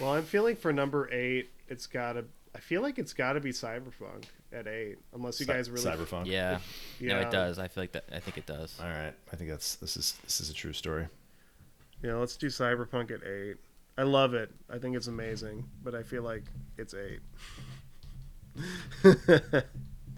[0.00, 1.50] Well, I'm feeling for number eight.
[1.68, 2.24] It's gotta.
[2.54, 5.84] I feel like it's gotta be Cyberpunk at eight, unless you guys really.
[5.84, 6.26] Cyberpunk.
[6.26, 6.58] yeah,
[7.00, 7.20] no, Yeah.
[7.20, 7.58] it does.
[7.58, 8.04] I feel like that.
[8.12, 8.78] I think it does.
[8.80, 9.14] All right.
[9.32, 11.08] I think that's this is this is a true story.
[12.02, 13.56] Yeah, let's do Cyberpunk at eight.
[13.96, 14.50] I love it.
[14.70, 16.44] I think it's amazing, but I feel like
[16.78, 17.20] it's eight.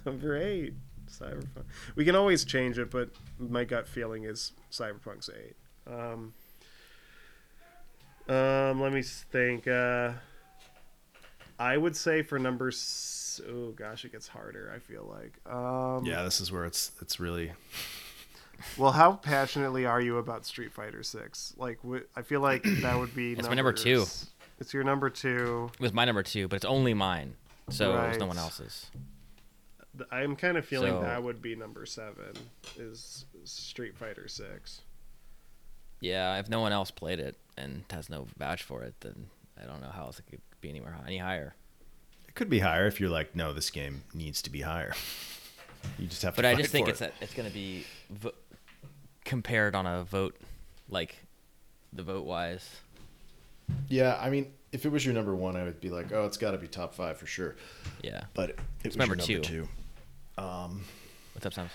[0.06, 0.74] number eight,
[1.10, 1.64] Cyberpunk.
[1.96, 5.56] We can always change it, but my gut feeling is Cyberpunk's eight.
[5.86, 6.34] Um,
[8.28, 9.66] um, let me think.
[9.68, 10.12] Uh,
[11.58, 12.68] I would say for number.
[12.68, 14.72] S- oh gosh, it gets harder.
[14.74, 15.38] I feel like.
[15.52, 16.22] Um, Yeah.
[16.22, 17.52] This is where it's it's really.
[18.78, 21.54] Well, how passionately are you about Street Fighter Six?
[21.56, 23.32] Like, wh- I feel like that would be.
[23.38, 24.04] It's my number two.
[24.60, 25.70] It's your number two.
[25.74, 27.34] It was my number two, but it's only mine,
[27.68, 28.86] so it was no one else's.
[30.10, 32.32] I'm kind of feeling So- that would be number seven.
[32.78, 34.82] Is Street Fighter Six?
[36.00, 39.26] Yeah, if no one else played it and has no vouch for it, then
[39.60, 41.54] I don't know how else it could be anywhere any higher.
[42.26, 44.94] It could be higher if you're like, no, this game needs to be higher.
[45.98, 46.38] You just have to.
[46.38, 47.12] But I just think it's it.
[47.20, 48.32] a, it's going to be vo-
[49.22, 50.34] compared on a vote,
[50.88, 51.14] like
[51.92, 52.66] the vote wise.
[53.88, 56.38] Yeah, I mean, if it was your number one, I would be like, oh, it's
[56.38, 57.56] got to be top five for sure.
[58.02, 58.22] Yeah.
[58.32, 59.58] But it was number your two.
[59.58, 59.68] number
[60.38, 60.42] two.
[60.42, 60.84] Um,
[61.34, 61.72] What's up, Sams?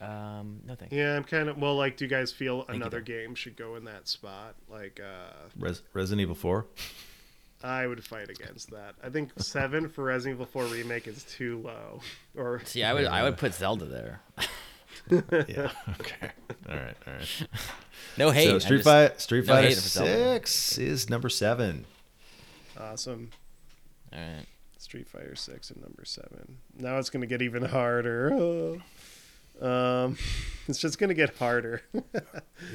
[0.00, 0.94] Um, no thanks.
[0.94, 1.76] Yeah, I'm kind of well.
[1.76, 4.54] Like, do you guys feel you, another game should go in that spot?
[4.68, 6.66] Like, uh, Res- Resident Evil Four.
[7.64, 8.94] I would fight against that.
[9.02, 12.00] I think seven for Resident Evil Four remake is too low.
[12.36, 14.20] Or See, I would I would put Zelda there.
[15.10, 15.70] Yeah.
[16.00, 16.30] okay.
[16.68, 16.96] All right.
[17.06, 17.46] All right.
[18.16, 18.48] No hate.
[18.48, 20.10] so I Street just- Fighter Street no Fighter hate for Zelda.
[20.10, 21.84] Six is number seven.
[22.80, 23.30] awesome.
[24.12, 24.46] All right.
[24.78, 26.58] Street Fighter Six and number seven.
[26.78, 28.32] Now it's gonna get even harder.
[28.32, 28.82] Oh.
[29.60, 30.16] Um,
[30.68, 31.82] it's just gonna get harder.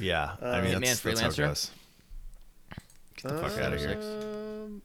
[0.00, 0.36] Yeah.
[0.40, 1.70] I Uh, mean, Hitman that's, that's how it goes.
[3.16, 3.98] Get the fuck out of here.
[4.00, 4.82] Um,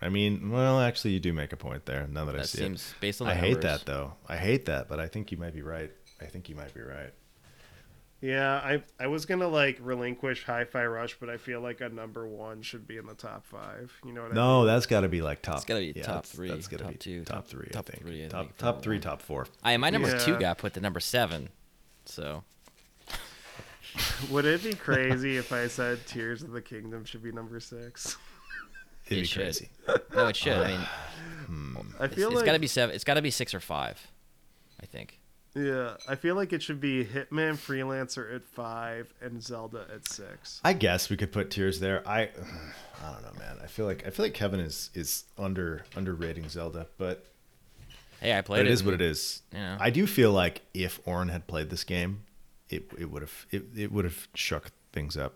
[0.00, 2.06] I mean, well, actually, you do make a point there.
[2.06, 4.12] Now that, I That see seems based on it, the I hate that though.
[4.28, 5.90] I hate that, but I think you might be right.
[6.20, 7.12] I think you might be right.
[8.20, 12.26] Yeah, I I was gonna like relinquish Hi-Fi Rush, but I feel like a number
[12.26, 13.92] one should be in the top five.
[14.04, 14.34] You know what I mean?
[14.36, 15.56] No, that's got to be like top.
[15.56, 17.46] It's gotta be yeah, top that's- three, That's got to top be two, top top-
[17.48, 17.68] three.
[17.70, 18.02] top I think.
[18.04, 19.02] three, I top think, top three, one.
[19.02, 19.46] top four.
[19.62, 20.38] I my number two Yeah.
[20.40, 21.50] got put to number seven.
[22.04, 22.44] So
[24.30, 28.16] Would it be crazy if I said Tears of the Kingdom should be number six?
[29.06, 29.42] It'd It be should.
[29.42, 29.68] crazy.
[30.14, 30.52] No, it should.
[30.58, 30.80] I mean,
[31.46, 31.76] hmm.
[32.00, 32.94] I it's, feel it's like got to be seven.
[32.94, 34.04] It's got to be six or five.
[34.82, 35.18] I think.
[35.58, 40.60] Yeah, I feel like it should be Hitman Freelancer at five and Zelda at six.
[40.62, 42.06] I guess we could put Tears there.
[42.06, 42.22] I,
[43.02, 43.56] I don't know, man.
[43.62, 47.24] I feel like I feel like Kevin is is under underrating Zelda, but
[48.20, 48.72] Hey, I but played it it.
[48.72, 49.42] is what it is.
[49.52, 49.78] Yeah.
[49.80, 52.24] I do feel like if Oren had played this game,
[52.68, 55.34] it it would have it, it would have shook things up.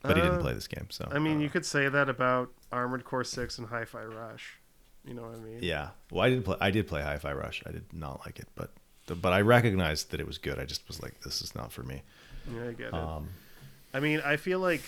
[0.00, 2.08] But he didn't Uh, play this game, so I mean, uh, you could say that
[2.08, 4.57] about Armored Core Six and Hi-Fi Rush.
[5.08, 5.58] You know what I mean?
[5.62, 5.88] Yeah.
[6.12, 6.56] Well, I didn't play.
[6.60, 7.62] I did play Hi-Fi Rush.
[7.66, 8.70] I did not like it, but
[9.06, 10.58] but I recognized that it was good.
[10.58, 12.02] I just was like, this is not for me.
[12.54, 12.94] Yeah, I get it.
[12.94, 13.28] Um,
[13.94, 14.82] I mean, I feel like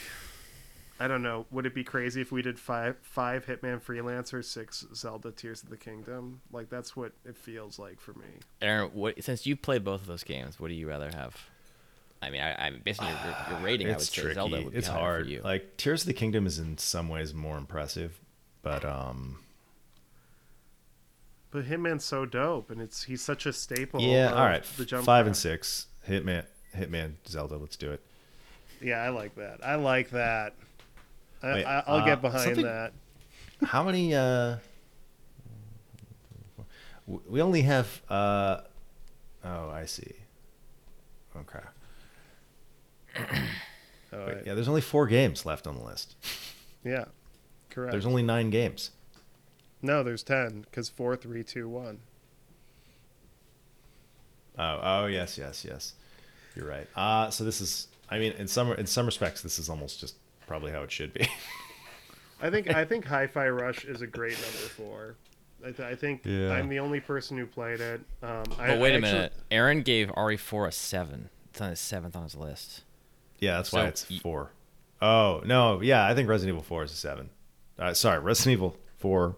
[1.00, 1.46] I don't know.
[1.50, 5.70] Would it be crazy if we did five five Hitman Freelancer, six Zelda Tears of
[5.70, 6.42] the Kingdom?
[6.52, 8.26] Like that's what it feels like for me.
[8.60, 11.34] Aaron, what, since you played both of those games, what do you rather have?
[12.20, 13.86] I mean, I, I'm based on your, your, your rating.
[13.86, 14.34] I would it's say tricky.
[14.34, 15.24] Zelda would be it's hard.
[15.24, 15.40] for you.
[15.40, 18.20] Like Tears of the Kingdom is in some ways more impressive,
[18.60, 19.38] but um,
[21.52, 24.00] But Hitman's so dope, and it's he's such a staple.
[24.00, 24.32] yeah.
[24.32, 24.62] All right.
[24.76, 25.86] the jump Five and six.
[26.08, 26.44] Hitman.
[26.76, 27.14] Hitman.
[27.26, 27.56] Zelda.
[27.56, 28.00] Let's do it.
[28.80, 29.58] Yeah, I like that.
[29.64, 30.54] I like that.
[31.42, 32.92] I, Wait, I, I'll uh, get behind that.
[33.64, 34.14] How many?
[34.14, 34.56] uh
[37.06, 38.00] We only have.
[38.08, 38.60] uh
[39.44, 40.14] Oh, I see.
[41.36, 41.60] Okay.
[44.12, 46.14] Oh, Wait, I- yeah, there's only four games left on the list.
[46.84, 47.04] yeah,
[47.70, 47.92] correct.
[47.92, 48.90] There's only nine games.
[49.82, 52.00] No, there's ten because four, three, two, one.
[54.58, 55.94] Oh, oh yes, yes, yes.
[56.54, 56.86] You're right.
[56.96, 57.88] Uh so this is.
[58.10, 61.12] I mean, in some in some respects, this is almost just probably how it should
[61.14, 61.26] be.
[62.42, 65.14] I think I think Hi-Fi Rush is a great number four.
[65.62, 66.52] I, th- I think Yeah.
[66.52, 68.00] I'm the only person who played it.
[68.22, 69.32] Um, I, but wait I a actually- minute.
[69.50, 71.28] Aaron gave RE4 a seven.
[71.50, 72.82] It's on his seventh on his list.
[73.40, 74.50] yeah, that's why it's y- four.
[75.02, 77.30] Oh no, yeah, I think Resident Evil Four is a seven.
[77.78, 79.36] Uh, sorry, Resident Evil Four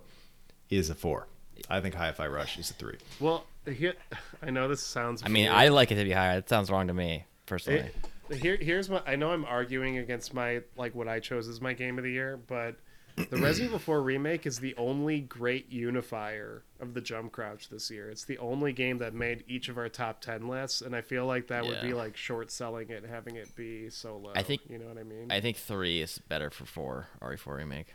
[0.79, 1.29] is a four.
[1.69, 2.97] I think Hi-Fi Rush is a three.
[3.21, 3.95] Well, here,
[4.43, 5.23] I know this sounds.
[5.25, 5.55] I mean, weird.
[5.55, 6.37] I like it to be higher.
[6.37, 7.91] That sounds wrong to me personally.
[8.31, 9.31] It, here, here's what I know.
[9.31, 12.77] I'm arguing against my like what I chose as my game of the year, but
[13.17, 17.91] the Resident Evil 4 remake is the only great unifier of the jump crouch this
[17.91, 18.09] year.
[18.09, 21.27] It's the only game that made each of our top ten lists, and I feel
[21.27, 24.33] like that would be like short selling it, having it be so low.
[24.35, 25.31] I think- you know what I mean.
[25.31, 27.95] I think three is better for four RE4 remake.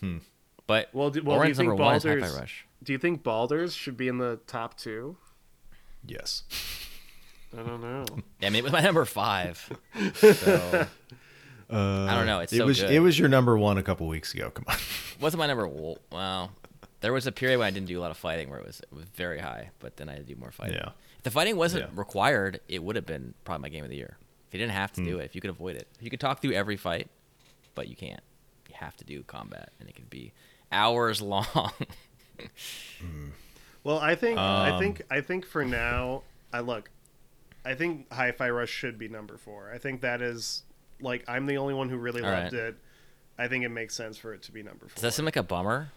[0.00, 0.18] Hmm.
[0.66, 2.34] But well, do, well, do you think number one Baldur's?
[2.34, 2.66] Rush.
[2.82, 5.16] Do you think Baldur's should be in the top two?
[6.06, 6.42] Yes.
[7.56, 8.04] I don't know.
[8.40, 9.70] Yeah, I mean, it was my number five.
[10.14, 10.86] So
[11.68, 12.92] Uh, I don't know, it's it so was good.
[12.92, 14.50] it was your number one a couple weeks ago.
[14.50, 14.76] Come on.
[15.20, 15.66] wasn't my number.
[15.66, 16.52] Well,
[17.00, 18.80] there was a period when I didn't do a lot of fighting where it was
[18.80, 20.76] it was very high, but then I had to do more fighting.
[20.76, 20.90] Yeah.
[21.18, 21.90] If the fighting wasn't Yeah.
[22.00, 24.16] required, it would have been probably my game of the year.
[24.48, 25.06] If you didn't have to Hmm.
[25.08, 27.08] do it, if you could avoid it, if you could talk through every fight,
[27.74, 28.22] but you can't.
[28.68, 30.32] You have to do combat, and it could be
[30.72, 31.46] hours long.
[33.84, 36.22] Well, I think I Um, think I think for now,
[36.52, 36.90] I look.
[37.64, 39.70] I think Hi-Fi Rush should be number four.
[39.72, 40.64] I think that is
[41.00, 42.52] like I'm the only one who really loved right.
[42.52, 42.76] it.
[43.38, 44.94] I think it makes sense for it to be number four.
[44.94, 45.92] Does that seem like a bummer?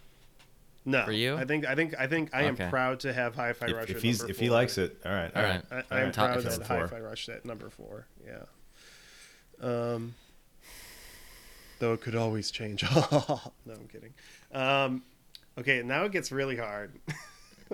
[0.85, 1.35] no for you?
[1.35, 3.89] I think I think I think I am proud to have Hi-Fi if, Rush.
[3.89, 5.63] if at he's number if he likes it, all right, all All right.
[5.71, 5.71] right.
[5.71, 6.13] I, all I am right.
[6.13, 6.67] Top- proud if it's that.
[6.67, 8.05] Hi-Fi Rush at number four.
[8.23, 8.43] Yeah.
[9.67, 10.13] Um.
[11.79, 12.83] Though it could always change.
[13.11, 14.13] no, I'm kidding.
[14.53, 15.01] Um,
[15.57, 16.91] okay, now it gets really hard.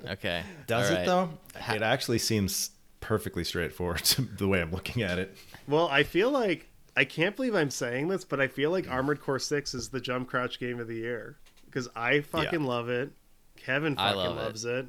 [0.10, 0.44] Okay.
[0.68, 1.06] Does All it right.
[1.06, 1.30] though?
[1.74, 4.02] It actually seems perfectly straightforward
[4.38, 5.38] the way I'm looking at it.
[5.70, 6.68] Well, I feel like
[6.98, 10.02] I can't believe I'm saying this, but I feel like Armored Core Six is the
[10.02, 13.12] jump crouch game of the year because I fucking love it.
[13.56, 14.88] Kevin fucking love loves it.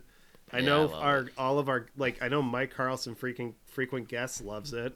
[0.53, 1.33] I Yeah, know I our it.
[1.39, 4.93] all of our like I know Mike Carlson freaking frequent guest loves it.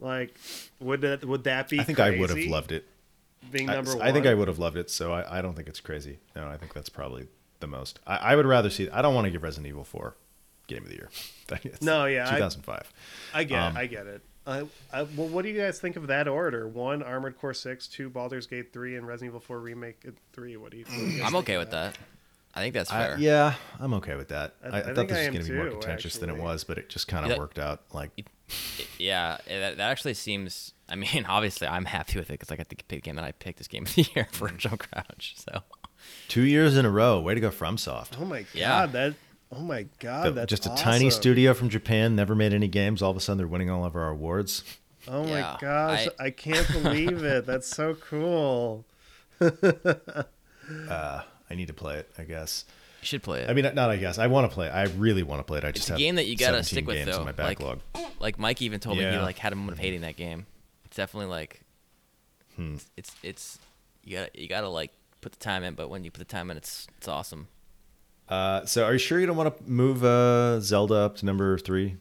[0.00, 0.34] Like,
[0.80, 1.80] would that would that be?
[1.80, 2.86] I think I would have loved it.
[3.50, 4.02] Being I, one.
[4.02, 6.18] I think I would have loved it, so I, I don't think it's crazy.
[6.34, 7.26] No, I think that's probably
[7.60, 8.00] the most.
[8.06, 8.88] I, I would rather see.
[8.90, 10.16] I don't want to give Resident Evil Four
[10.66, 11.10] Game of the Year.
[11.62, 12.92] It's No, yeah, 2005.
[13.32, 13.80] I get Um, it.
[13.80, 14.22] I get it.
[14.48, 14.60] I,
[14.92, 16.68] I, well, what do you guys think of that order?
[16.68, 20.56] One, Armored Core Six, two, Baldur's Gate three, and Resident Evil Four remake three.
[20.56, 20.84] What do you?
[20.84, 21.98] What do you I'm okay of with that.
[22.56, 23.18] I think that's I- fair.
[23.18, 24.54] yeah, I'm okay with that.
[24.64, 26.16] I- I, I I, think thought this I was going to be more too, contentious
[26.18, 27.38] than it was, but it just kind of Yeah.
[27.38, 27.82] worked out.
[27.92, 28.10] Like,
[28.98, 30.72] Yeah, that, that actually seems.
[30.88, 33.24] I mean, obviously, I'm happy with it because I got to pick the game that
[33.24, 35.34] I picked this game of the year for Jump Crouch.
[35.36, 35.62] So
[36.28, 37.20] two years in a row.
[37.20, 38.18] Way to go, FromSoft.
[38.20, 38.86] Oh my god, Yeah.
[38.86, 39.14] that.
[39.52, 40.84] Oh my god, The- that's just a awesome.
[40.84, 43.00] tiny studio from Japan, never made any games.
[43.02, 44.64] All of a sudden, they're winning all of our awards.
[45.06, 47.46] Oh my Yeah, gosh, I- I, can't believe it.
[47.46, 48.84] That's so cool.
[50.88, 52.64] Uh, I need to play it, I guess.
[53.02, 53.50] You should play it.
[53.50, 54.18] I mean, not I guess.
[54.18, 54.66] I want to play.
[54.66, 54.70] it.
[54.70, 55.64] I really want to play it.
[55.64, 57.18] I just it's a have game that you gotta 17 stick with games though.
[57.18, 57.80] in my Like- backlog.
[58.18, 59.22] Like Mike even told me he Yeah.
[59.22, 60.46] like had a moment of hating that game.
[60.86, 61.60] It's definitely like
[62.56, 62.76] Hmm.
[62.96, 63.58] it's it's
[64.02, 66.50] you gotta you gotta like put the time in, but when you put the time
[66.50, 67.48] in, it's it's awesome.
[68.28, 71.58] Uh, so, are you sure you don't want to move uh, Zelda up to number
[71.58, 71.96] three?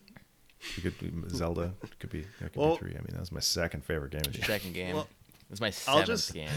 [0.76, 2.92] You could do Zelda could be that could Well- be three.
[2.92, 4.22] I mean, that was my second favorite game.
[4.22, 4.48] of the year.
[4.48, 4.96] Second game.
[4.96, 5.08] Well,
[5.52, 6.50] it's my I'll seventh just- game.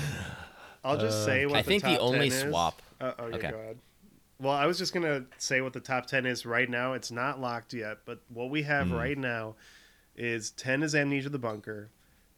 [0.89, 3.51] I'll just say what I think the only swap- Uh, oh, yeah, Okay.
[3.51, 3.79] go ahead.
[4.41, 6.93] Well, I was just gonna say what the top ten is right now.
[6.95, 9.57] It's not locked yet, but what we have right now
[10.17, 11.91] is ten is Amnesia: The Bunker,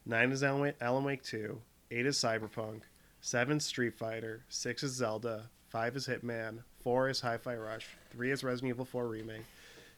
[0.07, 2.83] nine is Alan Wake, Alan Wake Two, eight is Cyberpunk,
[3.21, 8.43] seven Street Fighter, six is Zelda, five is Hitman, four is Hi-Fi Rush, three is
[8.43, 9.45] Resident Evil Four remake,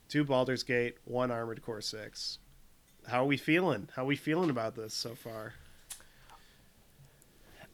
[0.09, 2.39] two Baldur's Gate, one Armored Core Six.
[3.07, 3.89] How are we feeling?
[3.95, 5.55] How are we feeling about this so far?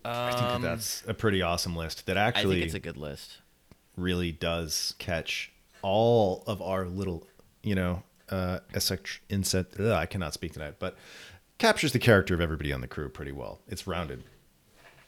[0.04, 2.06] I think that Um, that's a pretty awesome list.
[2.06, 3.38] That I actually think it's a good list.
[3.96, 5.52] really does catch
[5.82, 7.26] all of our little,
[7.62, 9.20] you know, uh, insect.
[9.28, 10.96] insect ugh, I cannot speak tonight, but
[11.58, 13.60] captures the character of everybody on the crew pretty well.
[13.68, 14.22] It's rounded.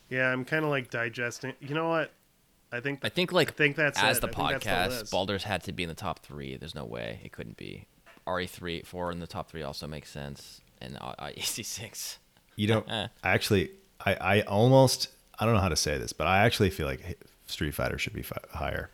[0.09, 1.55] Yeah, I'm kind of like digesting.
[1.61, 2.13] You know what?
[2.73, 4.21] I think I think like I think that's as it.
[4.23, 5.13] the I think that's the podcast, list.
[5.13, 6.57] Baldur's had to be in the top three.
[6.57, 7.87] There's no way it couldn't be.
[8.27, 12.19] RE three, four in the top three also makes sense, and uh, AC six.
[12.57, 13.09] You don't Eh.
[13.25, 13.71] I actually.
[14.05, 15.09] I, I almost.
[15.39, 18.13] I don't know how to say this, but I actually feel like Street Fighter should
[18.13, 18.91] be fi- higher.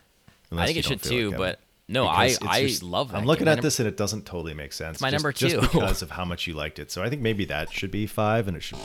[0.51, 3.17] I think it should too, like but no, I because it's I just- love that.
[3.17, 5.01] I'm looking My at num- this and it doesn't totally make sense.
[5.01, 5.61] my just, number just two.
[5.61, 6.89] because of how much you liked it.
[6.91, 8.79] So I think maybe that should be five, and it should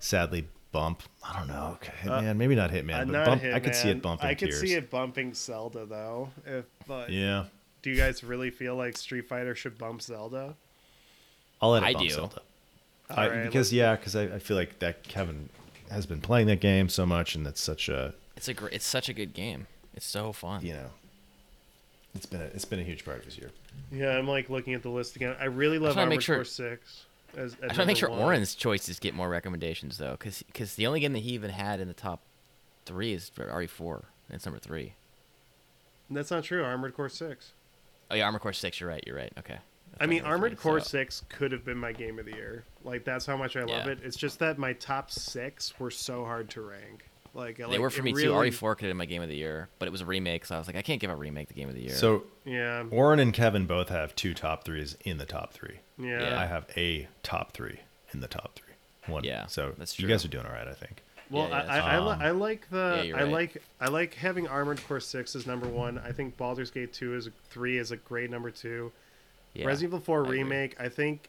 [0.00, 1.02] sadly bump.
[1.22, 1.76] I don't know.
[1.80, 3.44] Okay, Hitman, maybe not Hitman, Uh, but not bump.
[3.44, 4.60] I could see it bumping I could tiers.
[4.60, 6.30] see it bumping Zelda though.
[6.46, 7.44] If but Yeah,
[7.82, 10.54] do you guys really feel like Street Fighter should bump Zelda?
[11.60, 12.14] I'll let it I bump do.
[12.14, 12.42] Zelda.
[13.10, 15.48] All I, right, because yeah, because I, I feel like that Kevin
[15.90, 18.72] has been playing that game so much, and that's such a It's a great.
[18.74, 19.66] It's such a good game.
[19.94, 20.64] It's so fun.
[20.64, 20.90] you know,
[22.14, 23.50] it's been a, it's been a huge part of his year.
[23.90, 25.34] Yeah, I'm like looking at the list again.
[25.40, 27.04] I really love trying Armored sure- Core Six.
[27.36, 30.86] As, I'm trying to make sure Oren's choices get more recommendations though, because because the
[30.86, 32.20] only game that he even had in the top
[32.86, 34.94] three is RE4, and it's number three.
[36.10, 36.64] That's not true.
[36.64, 37.52] Armored Core Six.
[38.10, 38.80] Oh yeah, Armored Core Six.
[38.80, 39.04] You're right.
[39.06, 39.32] You're right.
[39.38, 39.58] Okay.
[40.00, 42.64] I mean, Armored three, Core so- Six could have been my game of the year.
[42.84, 43.92] Like that's how much I love Yeah.
[43.92, 43.98] it.
[44.02, 47.04] It's just that my top six were so hard to rank.
[47.34, 48.56] Like They like, were for it me really- too.
[48.56, 50.54] RE4 could have been my game of the year, but it was a remake, so
[50.54, 51.94] I was like, I can't give a remake the game of the year.
[51.94, 55.80] So Yeah, Warren and Kevin both have two top threes in the top three.
[55.98, 56.20] yeah.
[56.30, 56.40] Yeah.
[56.40, 57.80] I have a top three
[58.12, 58.64] in the top three.
[59.06, 59.24] One.
[59.24, 61.02] Yeah, So that's you guys are doing all right, I think.
[61.30, 63.32] Well, Yeah, yeah, I, I, I, li- I like the Yeah, I right.
[63.32, 65.98] like I like having Armored Core Six as number one.
[65.98, 68.90] I think Baldur's Gate Two is three is a great number two.
[69.58, 69.66] Yeah.
[69.66, 70.38] Resident Evil Four I agree.
[70.42, 70.80] remake.
[70.80, 71.28] I think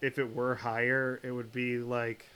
[0.00, 2.26] if it were higher, it would be like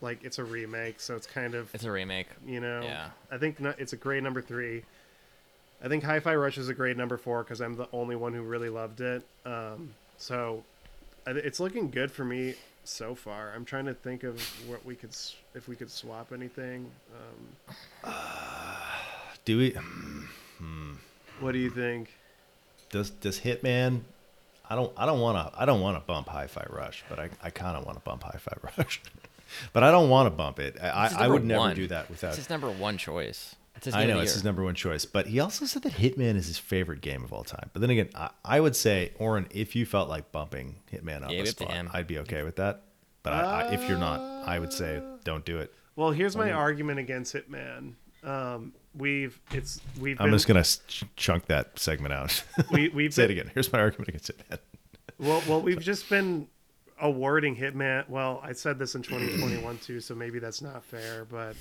[0.00, 2.28] like it's a remake, so it's kind of It's a remake.
[2.46, 2.82] you know.
[2.82, 3.08] Yeah.
[3.30, 4.82] I think no- it's a great number three.
[5.82, 8.42] I think Hi-Fi Rush is a great number four because I'm the only one who
[8.42, 9.22] really loved it.
[9.44, 10.64] Um, so
[11.26, 13.52] I it's looking good for me so far.
[13.54, 15.10] I'm trying to think of what we could
[15.54, 16.90] if we could swap anything.
[18.04, 18.12] Um,
[19.44, 19.76] Do we?
[21.40, 22.12] what do you think?
[22.90, 24.00] Does does Hitman?
[24.68, 27.30] I don't I don't want to I don't want to bump Hi-Fi Rush, but I,
[27.42, 29.00] I kind of want to bump Hi-Fi Rush.
[29.72, 30.76] but I don't want to bump it.
[30.80, 31.76] I, I, I would number never one.
[31.76, 32.28] do that without.
[32.28, 33.54] It's his number one choice.
[33.76, 36.36] It's his I know it's his number one choice, but he also said that Hitman
[36.36, 37.68] is his favorite game of all time.
[37.74, 41.28] But then again, I, I would say, Oren, if you felt like bumping Hitman up
[41.28, 41.86] Gave a spot.
[41.92, 42.82] I'd be okay with that.
[43.22, 45.74] But I, I, if you're not, I would say don't do it.
[45.94, 47.94] Well, here's my argument against Hitman.
[48.22, 52.42] Um, we've it's we've I'm been, just gonna ch- chunk that segment out.
[52.70, 53.50] we we've say it again.
[53.54, 54.58] Here's my argument against Hitman.
[55.18, 56.46] Well, well, we've just been
[57.00, 58.06] awarding Hitman.
[58.06, 61.24] Well, I said this in 2021 too, so maybe that's not fair.
[61.24, 61.56] But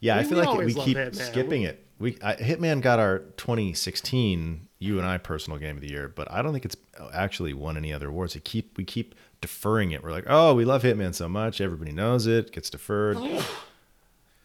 [0.00, 1.14] Yeah, I feel we like we keep Hitman.
[1.16, 1.82] skipping it.
[1.98, 6.30] We I, Hitman got our 2016 you and I personal game of the year, but
[6.30, 6.76] I don't think it's
[7.12, 8.34] actually won any other awards.
[8.34, 10.02] We keep we keep deferring it.
[10.02, 13.16] We're like, oh, we love Hitman so much, everybody knows it, gets deferred.
[13.18, 13.46] Oh.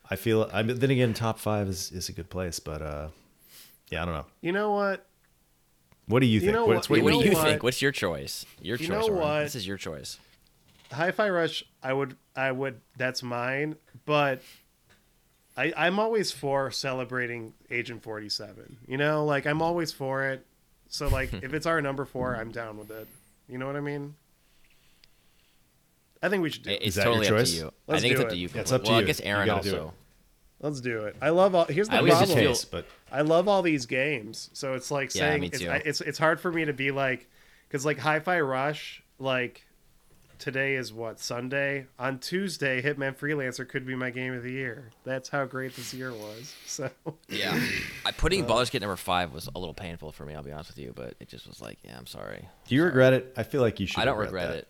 [0.09, 0.50] I feel.
[0.53, 3.08] I mean, then again, top five is is a good place, but uh,
[3.90, 4.25] yeah, I don't know.
[4.42, 5.06] you know what?
[6.08, 6.53] What do you think?
[6.53, 7.43] know What's what- what You do you what?
[7.45, 7.64] think?
[7.64, 8.45] What's your choice?
[8.61, 9.08] Your You choice.
[9.08, 9.19] know Oren.
[9.22, 9.40] what?
[9.43, 10.19] This is your choice.
[10.92, 12.80] Hi-Fi Rush, I would, I would.
[12.95, 13.75] That's mine.
[14.06, 14.42] But
[15.58, 18.77] I, I'm always for celebrating Agent 47.
[18.88, 20.45] You know, like I'm always for it.
[20.90, 23.08] So like, if it's our number four, I'm down with it.
[23.50, 24.14] You know what I mean?
[26.26, 26.86] I think we should do It- it.
[26.88, 27.52] It's totally up choice?
[27.52, 27.66] to you.
[27.68, 28.50] I Let's think it's do up to you.
[28.54, 29.04] Yeah, it's up to well, you.
[29.04, 29.94] I guess Aaron also.
[30.62, 31.16] Let's do it.
[31.22, 31.66] I love all.
[31.66, 32.54] Here's the I always It's problem.
[32.56, 35.62] feel- but I love all these games, so it's like Yeah, saying me it's.
[35.64, 37.30] I, it's it's hard for me to be like,
[37.68, 39.66] because like Hi-Fi Rush, like
[40.40, 41.86] today is what Sunday.
[42.00, 44.92] On Tuesday, Hitman Freelancer could be my game of the year.
[45.04, 46.54] That's how great this year was.
[46.66, 46.90] So
[47.30, 47.58] Yeah,
[48.06, 50.36] I, putting uh, Baldur's Gate number five was a little painful for me.
[50.36, 52.48] I'll be honest with you, but it just was like, yeah, I'm sorry.
[52.68, 53.34] Do you regret it?
[53.38, 54.00] I feel like you should.
[54.00, 54.58] I don't regret that.
[54.60, 54.68] it.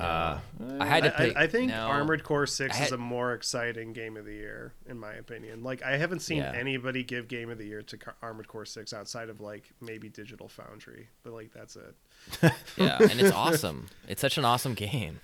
[0.00, 0.38] Uh,
[0.80, 1.36] I had to I, pick.
[1.36, 1.76] I think no.
[1.80, 5.62] Armored Core Six had- is a more exciting game of the year, in my opinion.
[5.62, 6.52] Like I haven't seen Yeah.
[6.54, 10.08] anybody give game of the year to Car- Armored Core Six outside of like maybe
[10.08, 11.94] Digital Foundry, but like that's it.
[12.76, 13.88] Yeah, and it's awesome.
[14.08, 15.20] It's such an awesome game.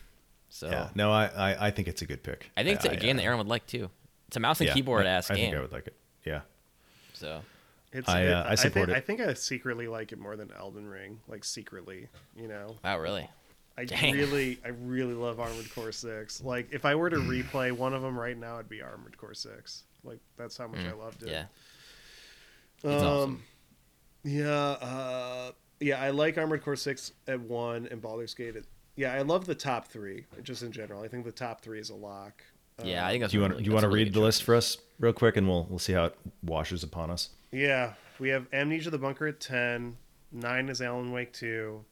[0.51, 0.89] So yeah.
[0.95, 2.51] No, I, I I think it's a good pick.
[2.57, 3.91] I think it's a I, game uh, that Aaron would like too.
[4.29, 5.97] It's a mouse and yeah, keyboard I- ass I think I would like it.
[6.25, 6.41] Yeah.
[7.15, 7.41] So
[7.93, 8.97] It's I, it- uh, I support think, it.
[8.97, 11.21] I think I secretly like it more than Elden Ring.
[11.27, 12.77] Like secretly, you know.
[12.85, 13.29] wow, really?
[13.79, 14.13] I Dang.
[14.13, 16.43] really, I really love Armored Core Six.
[16.43, 19.35] Like, if I were to replay one of them right now, it'd be Armored Core
[19.35, 19.85] Six.
[20.03, 21.29] Like, that's how much I loved it.
[21.29, 21.45] Mm, Yeah.
[22.85, 23.43] Um, It's awesome.
[24.25, 28.57] Yeah, uh, yeah, I like Armored Core Six at one and Baldur's Gate.
[28.57, 28.65] At,
[28.97, 31.03] yeah, I love the top three just in general.
[31.03, 32.43] I think the top three is a lock.
[32.83, 34.43] Yeah, I think that's Do you want really, you want to really read the list
[34.43, 37.31] for us real quick, and we'll we'll see how it washes upon us.
[37.53, 39.97] Yeah, we have Amnesia: The Bunker at ten.
[40.31, 41.85] Nine is Alan Wake two.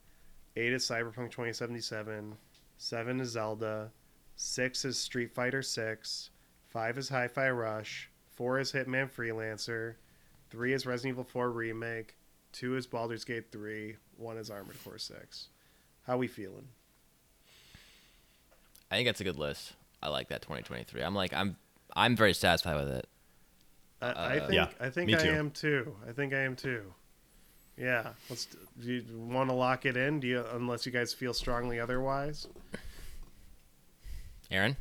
[0.57, 2.35] Eight is Cyberpunk 2077.
[2.79, 3.91] Seven is Zelda.
[4.37, 6.31] Six is Street Fighter Six.
[6.67, 8.11] Five is Hi-Fi Rush.
[8.35, 9.95] Four is Hitman Freelancer.
[10.51, 12.17] Three is Resident Evil 4 Remake.
[12.53, 13.97] Two is Baldur's Gate 3.
[14.17, 15.49] One is Armored Core 6.
[16.07, 16.69] How we feeling?
[18.91, 19.75] I think that's a good list.
[20.03, 21.03] I like that 2023.
[21.03, 21.57] I'm like I'm
[21.95, 23.07] I'm very satisfied with it.
[24.01, 25.97] I, I Uh, think Yeah, I think I am too.
[26.09, 26.93] I think I am too.
[27.77, 28.11] Yeah.
[28.31, 28.47] Let's.
[28.81, 30.21] Do you want to lock it in?
[30.21, 30.45] Do you?
[30.53, 32.47] Unless you guys feel strongly otherwise.
[34.51, 34.77] Aaron,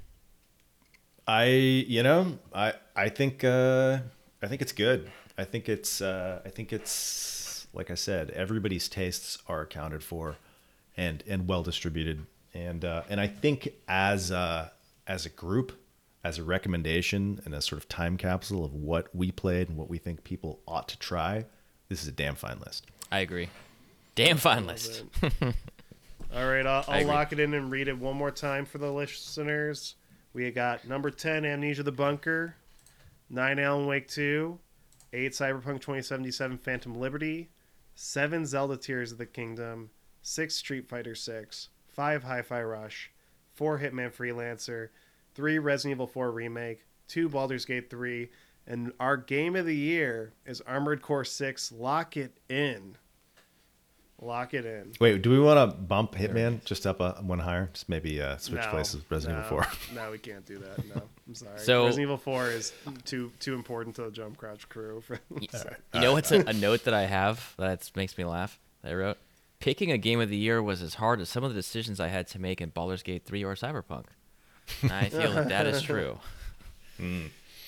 [1.27, 3.99] I you know I I think uh,
[4.41, 5.11] I think it's good.
[5.37, 10.37] I think it's uh, I think it's like I said, everybody's tastes are accounted for,
[10.95, 14.71] and and well distributed, and uh, and I think as a,
[15.05, 15.73] as a group,
[16.23, 19.89] as a recommendation and a sort of time capsule of what we played and what
[19.89, 21.45] we think people ought to try,
[21.89, 22.85] this is a damn fine list.
[23.11, 23.49] I agree.
[24.15, 25.03] Damn fine list.
[26.33, 28.77] All right, I'll, I I'll lock it in and read it one more time for
[28.77, 29.95] the listeners.
[30.33, 32.55] We got number 10, Amnesia the Bunker,
[33.29, 34.59] 9, Alan Wake 2,
[35.13, 37.51] 8, Cyberpunk 2077 Phantom Liberty,
[37.95, 39.91] 7, Zelda Tears of the Kingdom,
[40.23, 43.11] 6, Street Fighter 6, 5, Hi Fi Rush,
[43.53, 44.89] 4, Hitman Freelancer,
[45.35, 48.29] 3, Resident Evil 4 Remake, 2, Baldur's Gate 3,
[48.67, 51.71] and our game of the year is Armored Core 6.
[51.71, 52.97] Lock it in.
[54.21, 54.93] Lock it in.
[54.99, 57.69] Wait, do we want to bump Hitman just up a, one higher?
[57.73, 59.67] Just maybe uh, switch No, places with Resident no, Evil 4.
[59.95, 60.87] No, we can't do that.
[60.95, 61.51] No, I'm sorry.
[61.59, 65.01] So- Resident Evil 4 is too too important to the Jump Crouch crew.
[65.01, 65.19] For,
[65.93, 68.95] You know what's a, a note that I have that makes me laugh that I
[68.95, 69.17] wrote?
[69.59, 72.07] Picking a game of the year was as hard as some of the decisions I
[72.07, 74.05] had to make in Baldur's Gate 3 or Cyberpunk.
[74.81, 76.19] And I feel that that is true.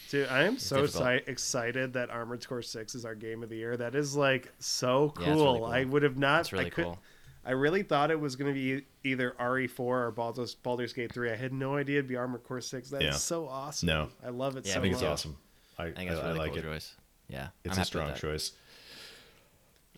[0.09, 1.03] Dude, I am so difficult.
[1.09, 3.75] exci- excited that Armored Core 6 is our game of the year.
[3.75, 5.25] That is like so cool.
[5.25, 5.65] Yeah, really cool.
[5.65, 6.41] I would have not.
[6.41, 6.99] It's really I could, cool.
[7.45, 11.31] I really thought it was going to be either RE4 or Baldur's, Baldur's Gate 3.
[11.31, 12.89] I had no idea it'd be Armored Core 6.
[12.89, 13.11] That is Yeah.
[13.13, 13.87] so awesome.
[13.87, 14.09] No.
[14.25, 15.03] I love it Yeah, so I think much.
[15.03, 15.37] it's awesome.
[15.77, 16.63] I, I think it's I- a I really like cool it.
[16.63, 16.95] choice.
[17.29, 17.47] Yeah.
[17.65, 18.53] It's I'm a strong choice.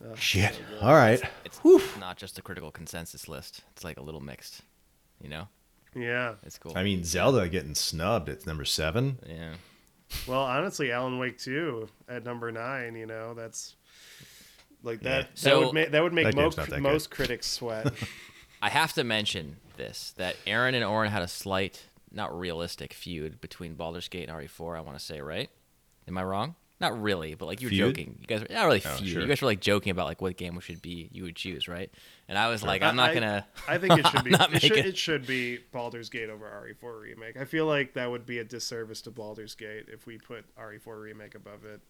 [0.04, 0.54] Oh, Shit.
[0.56, 0.80] so good.
[0.82, 1.22] All right.
[1.46, 1.60] It's
[2.00, 3.62] not just a critical consensus list.
[3.74, 4.62] It's like a little mixed.
[5.22, 5.48] You know?
[5.96, 6.36] Yeah.
[6.44, 6.74] It's cool.
[6.76, 9.20] I mean, Zelda getting snubbed at number seven.
[9.28, 9.54] yeah.
[10.28, 13.76] Well, honestly, Alan Wake 2 at number 9, you know, that's
[14.84, 15.10] like Yeah.
[15.10, 16.82] that that So- would make that would make That game's most, good.
[16.82, 17.94] most critics sweat.
[18.62, 23.40] I have to mention this that Aaron and Oren had a slight, not realistic feud
[23.40, 24.78] between Baldur's Gate and RE4.
[24.78, 25.50] I want to say, right?
[26.08, 26.56] Am I wrong?
[26.82, 27.95] Not really, but like you were Feud?
[27.95, 28.17] joking.
[28.22, 29.09] You guys were not really Oh, feud.
[29.09, 29.22] sure.
[29.22, 31.09] You guys were like joking about like what game we should be.
[31.11, 31.91] You would choose, right?
[32.30, 33.48] And I was like, I'm not I- gonna.
[33.67, 37.35] I think it should be it should, it should be Baldur's Gate over RE4 remake.
[37.38, 41.01] I feel like that would be a disservice to Baldur's Gate if we put RE4
[41.01, 41.82] remake above it.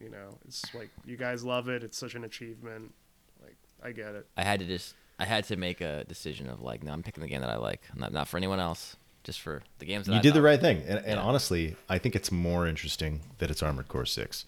[0.00, 1.82] You know, it's like you guys love it.
[1.82, 2.94] It's such an achievement.
[3.42, 4.26] Like I get it.
[4.36, 4.94] I had to just.
[5.18, 7.56] I had to make a decision of like, no, I'm picking the game that I
[7.56, 7.82] like.
[7.96, 8.96] Not not for anyone else.
[9.24, 10.78] Just for the games that You I did the right thing.
[10.86, 11.20] And, and Yeah.
[11.20, 14.44] honestly, I think it's more interesting that it's Armored Core 6.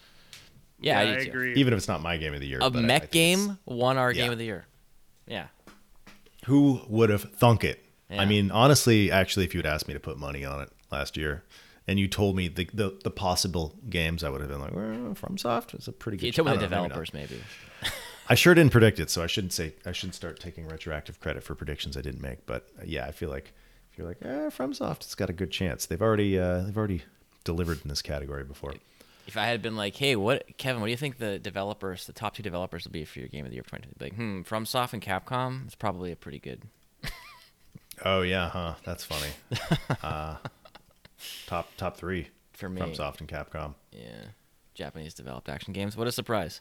[0.81, 1.31] Yeah, I, I, do too.
[1.31, 1.55] agree.
[1.57, 2.59] Even if it's not my game of the year.
[2.63, 4.23] A but I- I mech game won our Yeah.
[4.23, 4.67] game of the year.
[5.27, 5.47] Yeah.
[6.47, 7.85] Who would have thunk it?
[8.11, 8.21] Yeah.
[8.23, 11.17] I mean, honestly, actually, if you had asked me to put money on it last
[11.17, 11.45] year,
[11.87, 15.15] and you told me the the, the possible games, I would have been like, well,
[15.15, 16.27] FromSoft is a pretty good.
[16.27, 17.43] You told me the don't know, maybe developers maybe.
[18.29, 21.43] I sure didn't predict it, so I shouldn't say I shouldn't start taking retroactive credit
[21.43, 22.45] for predictions I didn't make.
[22.47, 23.53] But uh, yeah, I feel like
[23.93, 25.87] if you're like, eh, FromSoft, it's got a good chance.
[25.87, 27.03] They've already uh, they've already
[27.45, 28.75] delivered in this category before.
[29.27, 30.81] if I had been like, "Hey, what, Kevin?
[30.81, 33.45] What do you think the developers, the top two developers, will be for your game
[33.45, 34.05] of the year?" 2020?
[34.05, 35.67] Like, hmm, FromSoft and Capcom.
[35.67, 36.63] It's probably a pretty good.
[38.05, 38.75] Oh yeah, huh?
[38.85, 39.31] That's funny.
[40.03, 40.37] uh,
[41.47, 42.81] top top three For me.
[42.81, 43.75] FromSoft and Capcom.
[43.93, 44.25] Yeah.
[44.75, 45.97] Japanese developed action games.
[45.97, 46.59] What a surprise.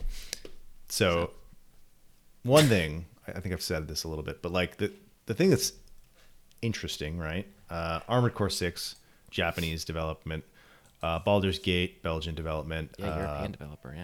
[0.89, 1.31] So,
[2.43, 4.91] one thing I I think I've said this a little bit, but like the
[5.25, 5.71] the thing that's
[6.61, 7.47] interesting, right?
[7.69, 8.95] Uh, Armored Core Six,
[9.29, 10.43] Japanese development.
[11.01, 12.95] Uh, Baldur's Gate, Belgian development.
[12.99, 13.95] Yeah, uh, European developer,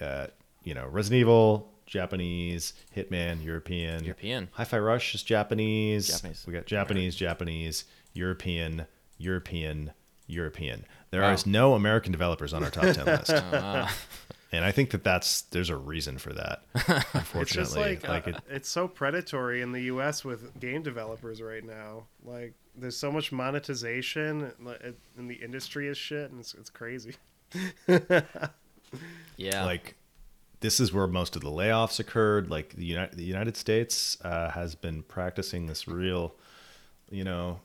[0.00, 0.04] yeah.
[0.06, 0.26] uh,
[0.64, 4.02] you know, Resident Evil, Japanese, Hitman, European.
[4.02, 4.48] European.
[4.52, 6.08] Hi-Fi Rush is Japanese.
[6.08, 6.44] Japanese.
[6.46, 8.86] We got Japanese, Japanese, European,
[9.18, 9.92] European,
[10.26, 10.84] European.
[11.10, 11.32] There Wow.
[11.34, 13.30] is no American developers on our top 10 list.
[13.54, 13.88] Uh,
[14.54, 16.62] And I think that that's there's a reason for that.
[17.12, 20.24] Unfortunately, It's just like, like uh, it, it's so predatory in the U.S.
[20.24, 22.04] with game developers right now.
[22.24, 24.80] Like, there's so much monetization like,
[25.18, 27.14] in the industry is shit, and it's, it's crazy.
[29.36, 29.64] yeah.
[29.64, 29.94] like
[30.60, 32.50] this is where most of the layoffs occurred.
[32.50, 36.34] Like the United, the United States uh, has been practicing this real,
[37.10, 37.60] you know,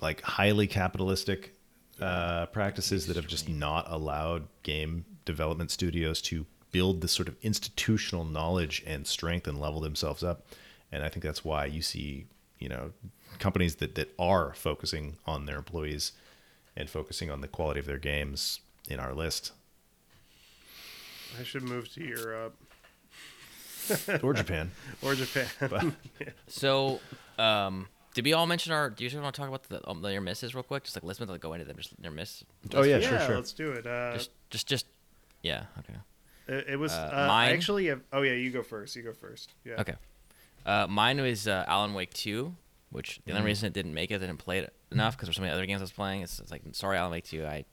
[0.00, 1.54] like highly capitalistic
[2.00, 7.36] uh, practices that have just not allowed game development studios to build this sort of
[7.42, 10.46] institutional knowledge and strength and level themselves up.
[10.90, 12.26] And I think that's why you see,
[12.58, 12.92] you know,
[13.38, 16.12] companies that, that are focusing on their employees
[16.76, 19.52] and focusing on the quality of their games in our list
[21.38, 22.56] I should move to Europe
[24.22, 24.70] or Japan.
[25.02, 25.94] or Japan.
[26.48, 27.00] So,
[27.38, 28.90] um, did we all mention our?
[28.90, 30.84] Do you just want to talk about the um, your misses real quick?
[30.84, 31.76] Just like let's like go into them.
[31.76, 32.44] Just their miss.
[32.74, 33.36] Oh yeah, yeah, sure, sure.
[33.36, 33.86] let's do it.
[33.86, 34.86] Uh, Just, just, just.
[35.42, 35.64] Yeah.
[35.78, 35.94] Okay.
[36.48, 37.50] it, it was uh, uh, mine?
[37.50, 37.86] I actually.
[37.86, 38.96] Have, oh yeah, you go first.
[38.96, 39.54] You go first.
[39.64, 39.80] Yeah.
[39.80, 39.94] Okay.
[40.66, 42.54] Uh, mine was uh, Alan Wake 2,
[42.90, 45.36] which the only reason it didn't make it, I didn't play it enough because there's
[45.36, 46.22] so many other games I was playing.
[46.22, 47.46] It's, it's like, sorry, Alan Wake 2.
[47.46, 47.64] I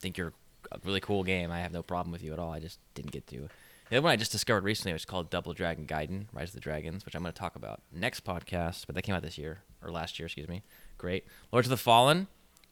[0.00, 0.32] think you're
[0.72, 1.52] a really cool game.
[1.52, 2.50] I have no problem with you at all.
[2.50, 3.48] I just didn't get to.
[3.90, 6.60] The other one I just discovered recently was called Double Dragon Gaiden, Rise of the
[6.60, 9.62] Dragons, which I'm going to talk about next podcast, but that came out this year,
[9.82, 10.62] or last year, excuse me.
[10.96, 11.24] Great.
[11.52, 12.28] Lords of the Fallen,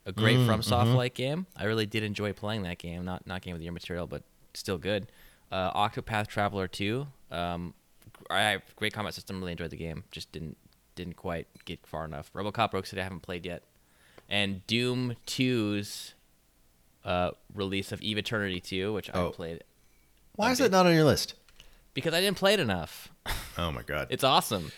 [0.07, 1.47] a great FromSoft like game.
[1.57, 3.05] I really did enjoy playing that game.
[3.05, 4.23] Not not game of the year material, but
[4.59, 5.11] still good.
[5.51, 7.07] Uh, Octopath Traveler 2.
[7.31, 7.75] Um,
[8.31, 9.39] I great combat system.
[9.41, 10.05] Really enjoyed the game.
[10.11, 10.57] Just didn't
[10.95, 12.31] didn't quite get far enough.
[12.33, 13.63] RoboCop Rogue City I haven't played yet,
[14.29, 16.15] and Doom 2's
[17.05, 19.17] uh, release of Eviternity 2, which I Oh.
[19.19, 19.65] haven't played
[20.35, 21.35] Why is it not on your list?
[21.95, 23.09] because I didn't play it enough.
[23.57, 24.07] Oh my god!
[24.11, 24.71] It's awesome.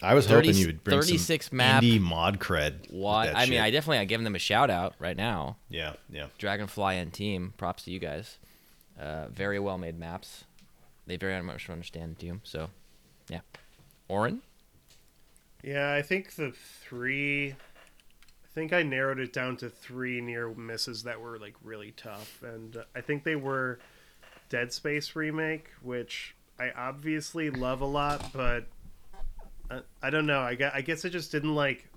[0.00, 1.82] I was 30 hoping you would bring 36 some map.
[1.82, 2.88] indie mod cred.
[2.92, 3.34] What?
[3.34, 3.60] I mean.
[3.60, 5.56] I definitely I give them a shout out right now.
[5.68, 6.26] yeah, yeah.
[6.38, 8.38] Dragonfly and team, props to you guys.
[9.00, 10.44] Uh, very well made maps.
[11.06, 12.42] They very much understand Doom.
[12.44, 12.68] So,
[13.28, 13.40] yeah.
[14.08, 14.42] Oren.
[15.62, 17.52] Yeah, I think the three.
[17.52, 22.42] I think I narrowed it down to three near misses that were like really tough,
[22.42, 23.78] and uh, I think they were
[24.48, 28.66] Dead Space remake, which I obviously love a lot, but
[29.70, 30.40] I, I don't know.
[30.40, 31.88] I guess, I guess it just didn't like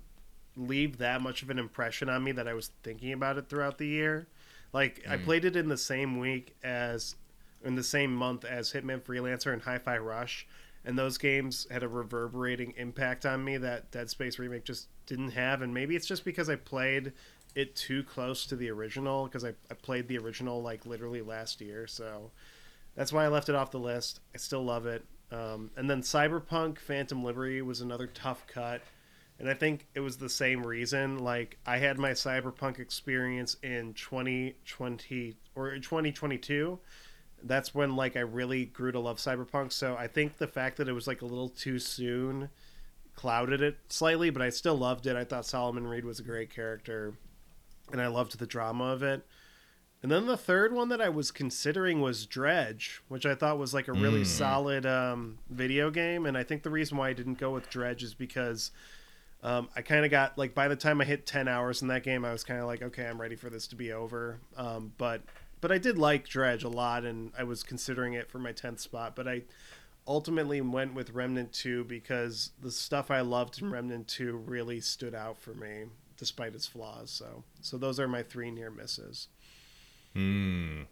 [0.56, 3.78] leave that much of an impression on me that I was thinking about it throughout
[3.78, 4.26] the year.
[4.74, 7.14] Like I played it in the same week as
[7.64, 10.46] in the same month as Hitman Freelancer and Hi-Fi Rush,
[10.84, 15.30] and those games had a reverberating impact on me that Dead Space remake just didn't
[15.30, 15.62] have.
[15.62, 17.12] And maybe it's just because I played
[17.54, 21.60] it too close to the original because I, I played the original like literally last
[21.60, 22.32] year, so
[22.96, 24.20] that's why I left it off the list.
[24.34, 25.04] I still love it.
[25.30, 28.82] Um, and then Cyberpunk Phantom Liberty was another tough cut.
[29.38, 31.18] And I think it was the same reason.
[31.18, 36.78] Like, I had my Cyberpunk experience in 2020 or 2022.
[37.42, 39.72] That's when, like, I really grew to love Cyberpunk.
[39.72, 42.48] So I think the fact that it was, like, a little too soon
[43.16, 45.16] clouded it slightly, but I still loved it.
[45.16, 47.14] I thought Solomon Reed was a great character.
[47.90, 49.26] And I loved the drama of it.
[50.04, 53.72] And then the third one that I was considering was Dredge, which I thought was
[53.72, 56.26] like a really solid um, video game.
[56.26, 58.70] And I think the reason why I didn't go with Dredge is because
[59.44, 62.02] um, I kind of got like by the time I hit ten hours in that
[62.02, 64.38] game, I was kind of like, okay, I'm ready for this to be over.
[64.56, 65.20] Um, but
[65.60, 68.80] but I did like Dredge a lot, and I was considering it for my tenth
[68.80, 69.14] spot.
[69.14, 69.42] But I
[70.06, 75.14] ultimately went with Remnant Two because the stuff I loved in Remnant Two really stood
[75.14, 75.84] out for me,
[76.16, 77.10] despite its flaws.
[77.10, 79.28] So so those are my three near misses.
[80.14, 80.82] Hmm.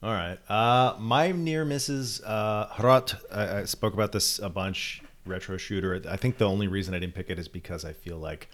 [0.00, 0.38] All right.
[0.50, 5.02] Uh, my near misses, uh, Hrot, I, I spoke about this a bunch.
[5.26, 6.02] Retro shooter.
[6.08, 8.48] I think the only reason I didn't pick it is because I feel like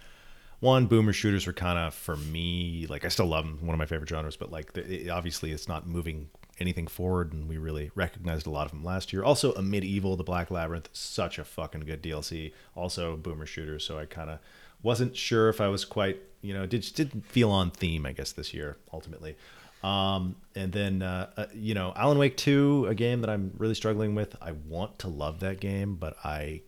[0.60, 3.78] one boomer shooters were kind of for me like I still love them, one of
[3.78, 6.28] my favorite genres, but like it, obviously it's not moving
[6.60, 9.24] anything forward, and we really recognized a lot of them last year.
[9.24, 12.52] Also, Amid Evil, the Black Labyrinth, such a fucking good DLC.
[12.76, 14.38] Also, boomer shooters, so I kind of
[14.82, 18.32] wasn't sure if I was quite you know did didn't feel on theme, I guess
[18.32, 19.36] this year ultimately.
[19.82, 23.74] Um, and then, uh, uh, you know, Alan Wake 2, a game that I'm really
[23.74, 24.36] struggling with.
[24.40, 26.62] I want to love that game, but I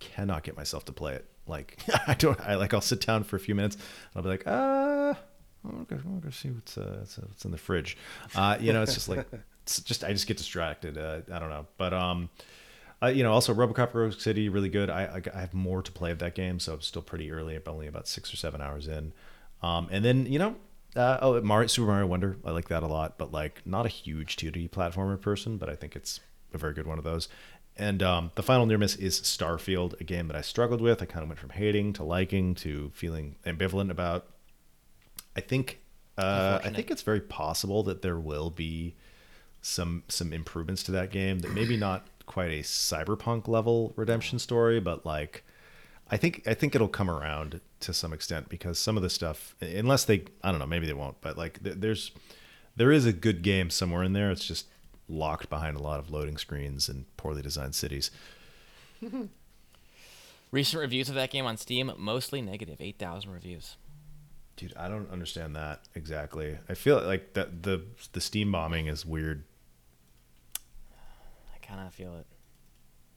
[0.00, 1.26] cannot get myself to play it.
[1.46, 2.40] Like I don't.
[2.40, 3.76] I like I'll sit down for a few minutes.
[4.14, 5.14] I'll be like, uh,
[5.64, 7.96] I'm gonna, I'm see what's uh, what's, uh, what's in the fridge.
[8.34, 9.26] Uh, you know, it's just like
[9.62, 10.96] it's just I just get distracted.
[10.96, 12.30] Uh, I don't know, but um,
[13.02, 14.88] uh, you know, also RoboCop Rogue City really good.
[14.90, 17.56] I, I I have more to play of that game, so I'm still pretty early.
[17.56, 19.12] I'm only about six or seven hours in.
[19.62, 20.56] Um, and then you know,
[20.96, 22.36] uh, oh, Mario, Super Mario Wonder.
[22.44, 25.74] I like that a lot, but like not a huge 2D platformer person, but I
[25.74, 26.20] think it's
[26.52, 27.28] a very good one of those.
[27.76, 31.00] And um, the final near miss is Starfield, a game that I struggled with.
[31.00, 34.26] I kind of went from hating to liking to feeling ambivalent about.
[35.36, 35.80] I think
[36.18, 38.96] uh, I think it's very possible that there will be
[39.62, 44.80] some some improvements to that game that maybe not quite a cyberpunk level redemption story,
[44.80, 45.44] but like
[46.10, 49.54] I think I think it'll come around to some extent because some of the stuff,
[49.60, 52.10] unless they, I don't know, maybe they won't, but like there's
[52.76, 54.30] there is a good game somewhere in there.
[54.30, 54.66] It's just
[55.08, 58.10] locked behind a lot of loading screens and poorly designed cities.
[60.50, 63.76] Recent reviews of that game on Steam, mostly negative, 8,000 reviews.
[64.56, 66.58] Dude, I don't understand that exactly.
[66.68, 67.82] I feel like that the
[68.12, 69.44] the steam bombing is weird.
[71.54, 72.26] I kind of feel it.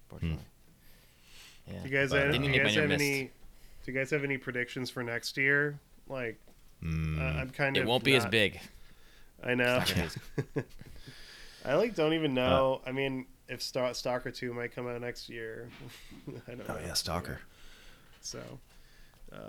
[0.08, 0.38] Fortunately.
[0.38, 0.53] Hmm.
[1.68, 1.80] Yeah.
[1.84, 3.22] Do you guys, have, uh, do you guys have any?
[3.24, 3.34] missed.
[3.86, 5.80] Do you guys have any predictions for next year?
[6.08, 6.40] Like,
[6.84, 7.20] Mm.
[7.20, 7.88] uh, I'm kind It of.
[7.88, 8.60] won't be as big.
[9.44, 9.78] I know.
[9.82, 10.66] It's not gonna be as-
[11.66, 12.82] I like don't Uh, even know.
[12.86, 15.70] I mean, if Star- Stalker Two might come out next year.
[16.48, 16.80] I don't Oh know.
[16.82, 17.40] yeah, Stalker.
[18.22, 18.42] So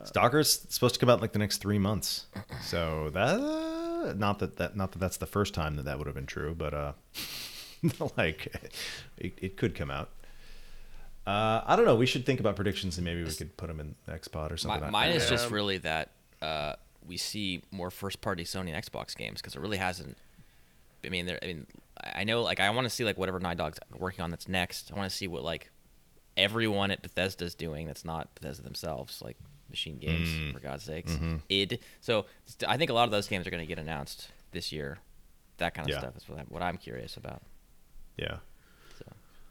[0.04, 2.26] Stalker's supposed to come out in, like the next three months.
[2.62, 6.14] So that not that that not that that's the first time that that would have
[6.16, 6.92] been true, but uh,
[8.16, 8.46] like
[9.18, 10.10] it, it could come out.
[11.26, 11.94] Uh, I don't know.
[11.96, 14.50] We should think about predictions and maybe we could put them in the X pod
[14.50, 14.90] or My, something.
[14.90, 16.10] mine is just really that
[16.42, 16.74] uh,
[17.06, 20.18] we see more first-party Sony and Xbox games because it really hasn't.
[21.04, 21.38] I mean, there.
[21.42, 21.66] I mean,
[22.02, 22.42] I know.
[22.42, 24.90] Like, I want to see like whatever Naughty Dogs working on that's next.
[24.92, 25.70] I want to see what like
[26.36, 29.36] everyone at Bethesda's doing that's not Bethesda themselves, like
[29.70, 30.52] Machine Games, Mm.
[30.52, 31.12] for God's sakes.
[31.12, 31.40] Mhm.
[31.48, 31.78] id.
[32.00, 32.26] So
[32.66, 34.98] I think a lot of those games are going to get announced this year.
[35.58, 36.00] That kind of Yeah.
[36.00, 37.42] stuff is what I'm, what I'm curious about.
[38.18, 38.38] yeah.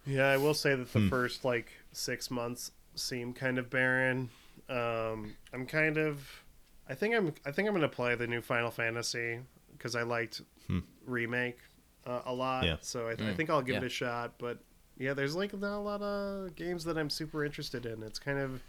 [0.06, 1.10] So yeah, I will say that the Hmm.
[1.10, 4.30] first like six months seem kind of barren.
[4.70, 6.44] Um, I'm kind of.
[6.88, 7.34] I think I'm.
[7.46, 9.40] I think I'm gonna play the new Final Fantasy
[9.72, 10.80] because I liked Hmm.
[11.06, 11.58] remake
[12.06, 12.66] uh, a lot.
[12.66, 12.78] Yeah.
[12.82, 14.34] So I, I Mm, think I'll give it a shot.
[14.38, 14.60] But
[14.98, 18.04] yeah, there's like not a lot of games that I'm super interested in.
[18.04, 18.62] It's kind of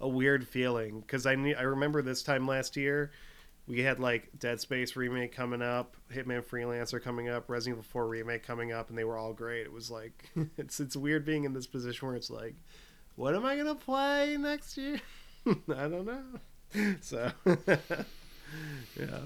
[0.00, 3.12] a weird feeling because I ne- I remember this time last year
[3.66, 8.08] we had like Dead Space remake coming up, Hitman Freelancer coming up, Resident Evil 4
[8.08, 9.62] remake coming up, and they were all great.
[9.62, 12.54] It was like it's it's weird being in this position where it's like,
[13.16, 15.00] what am I gonna play next year?
[15.46, 16.22] I don't know.
[17.02, 17.30] So
[18.98, 19.18] yeah.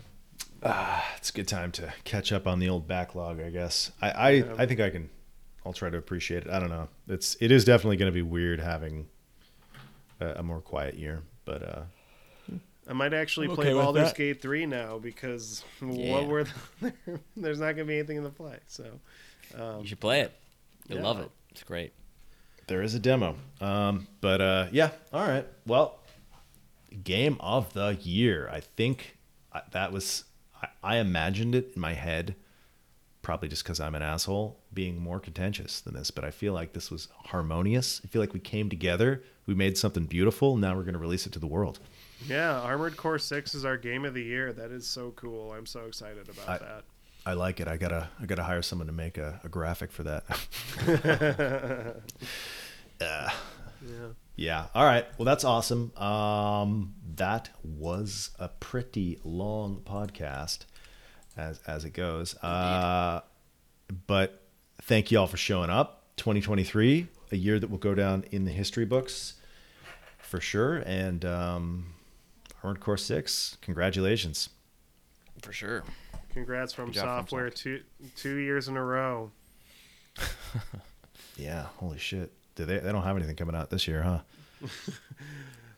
[0.62, 3.92] Ah, it's a good time to catch up on the old backlog, I guess.
[4.02, 4.54] I I, Yeah.
[4.58, 5.10] I think I can.
[5.64, 6.50] I'll try to appreciate it.
[6.50, 6.88] I don't know.
[7.08, 9.06] It's it is definitely going to be weird having
[10.20, 11.82] a, a more quiet year, but uh,
[12.88, 14.16] I might actually I'm play okay Baldur's that.
[14.16, 16.12] Gate 3 now because Yeah.
[16.12, 16.92] what were the,
[17.36, 18.58] there's not gonna be anything in the play.
[18.66, 18.84] So
[19.58, 20.32] um, you should play it.
[20.88, 21.30] You'll love it.
[21.50, 21.92] It's great.
[22.68, 23.36] there is a demo.
[23.60, 25.46] Um, but uh, yeah, all right.
[25.66, 25.98] Well,
[27.02, 28.48] game of the year.
[28.52, 29.16] I think
[29.72, 30.24] that was
[30.62, 32.36] I, I imagined it in my head,
[33.22, 36.10] probably just because I'm an asshole, being more contentious than this.
[36.10, 38.00] But I feel like this was harmonious.
[38.04, 39.22] I feel like we came together.
[39.46, 40.56] We made something beautiful.
[40.56, 41.78] Now we're going to release it to the world.
[42.28, 44.52] Yeah, Armored Core 6 is our game of the year.
[44.52, 45.52] That is so cool.
[45.52, 46.84] I'm so excited about I- that.
[47.28, 47.66] I like it.
[47.66, 50.24] I gotta I gotta hire someone to make a, a graphic for that.
[53.00, 53.28] Uh,
[53.86, 54.08] Yeah.
[54.36, 54.66] yeah.
[54.74, 55.04] All right.
[55.18, 55.94] Well, that's awesome.
[55.96, 60.60] Um, that was a pretty long podcast,
[61.36, 62.34] as as it goes.
[62.42, 63.20] Uh,
[64.06, 64.42] but
[64.82, 66.04] thank you all for showing up.
[66.16, 69.34] 2023, a year that will go down in the history books
[70.18, 70.76] for sure.
[70.86, 71.92] And um,
[72.62, 74.48] Armored Core Six, congratulations.
[75.42, 75.84] For sure.
[76.32, 77.82] Congrats from Good job, FromSoftware two
[78.16, 79.30] two years in a row.
[81.38, 81.66] Yeah.
[81.76, 82.32] Holy shit.
[82.54, 82.78] Do they?
[82.78, 84.20] They don't have anything coming out this year, huh?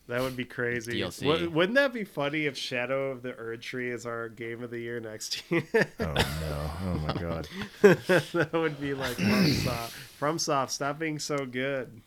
[0.07, 1.01] That would be crazy.
[1.03, 1.27] DLC.
[1.27, 4.79] Wou- wouldn't that be funny if Shadow of the Erdtree is our game of the
[4.79, 5.63] year next year?
[6.01, 6.71] Oh no!
[6.87, 7.47] Oh my god!
[7.83, 9.93] that would be like from FromSoft.
[10.19, 12.01] FromSoft, stop being so good.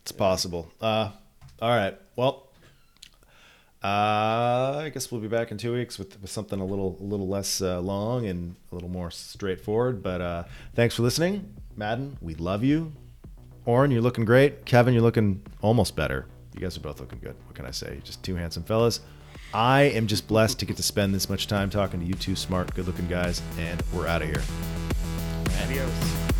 [0.00, 0.72] It's possible.
[0.80, 1.10] Uh,
[1.60, 1.98] all right.
[2.16, 2.48] Well,
[3.84, 7.04] uh, I guess we'll be back in two weeks with, with something a little a
[7.04, 10.02] little less uh, long and a little more straightforward.
[10.02, 12.16] But uh, thanks for listening, Madden.
[12.22, 12.92] We love you.
[13.66, 14.64] Oren, you're looking great.
[14.64, 16.26] Kevin, you're looking almost better.
[16.54, 17.36] You guys are both looking good.
[17.46, 18.00] What can I say?
[18.04, 19.00] Just two handsome fellas.
[19.52, 22.36] I am just blessed to get to spend this much time talking to you two
[22.36, 24.42] smart, good-looking guys, and we're out of here.
[25.62, 26.33] Adios.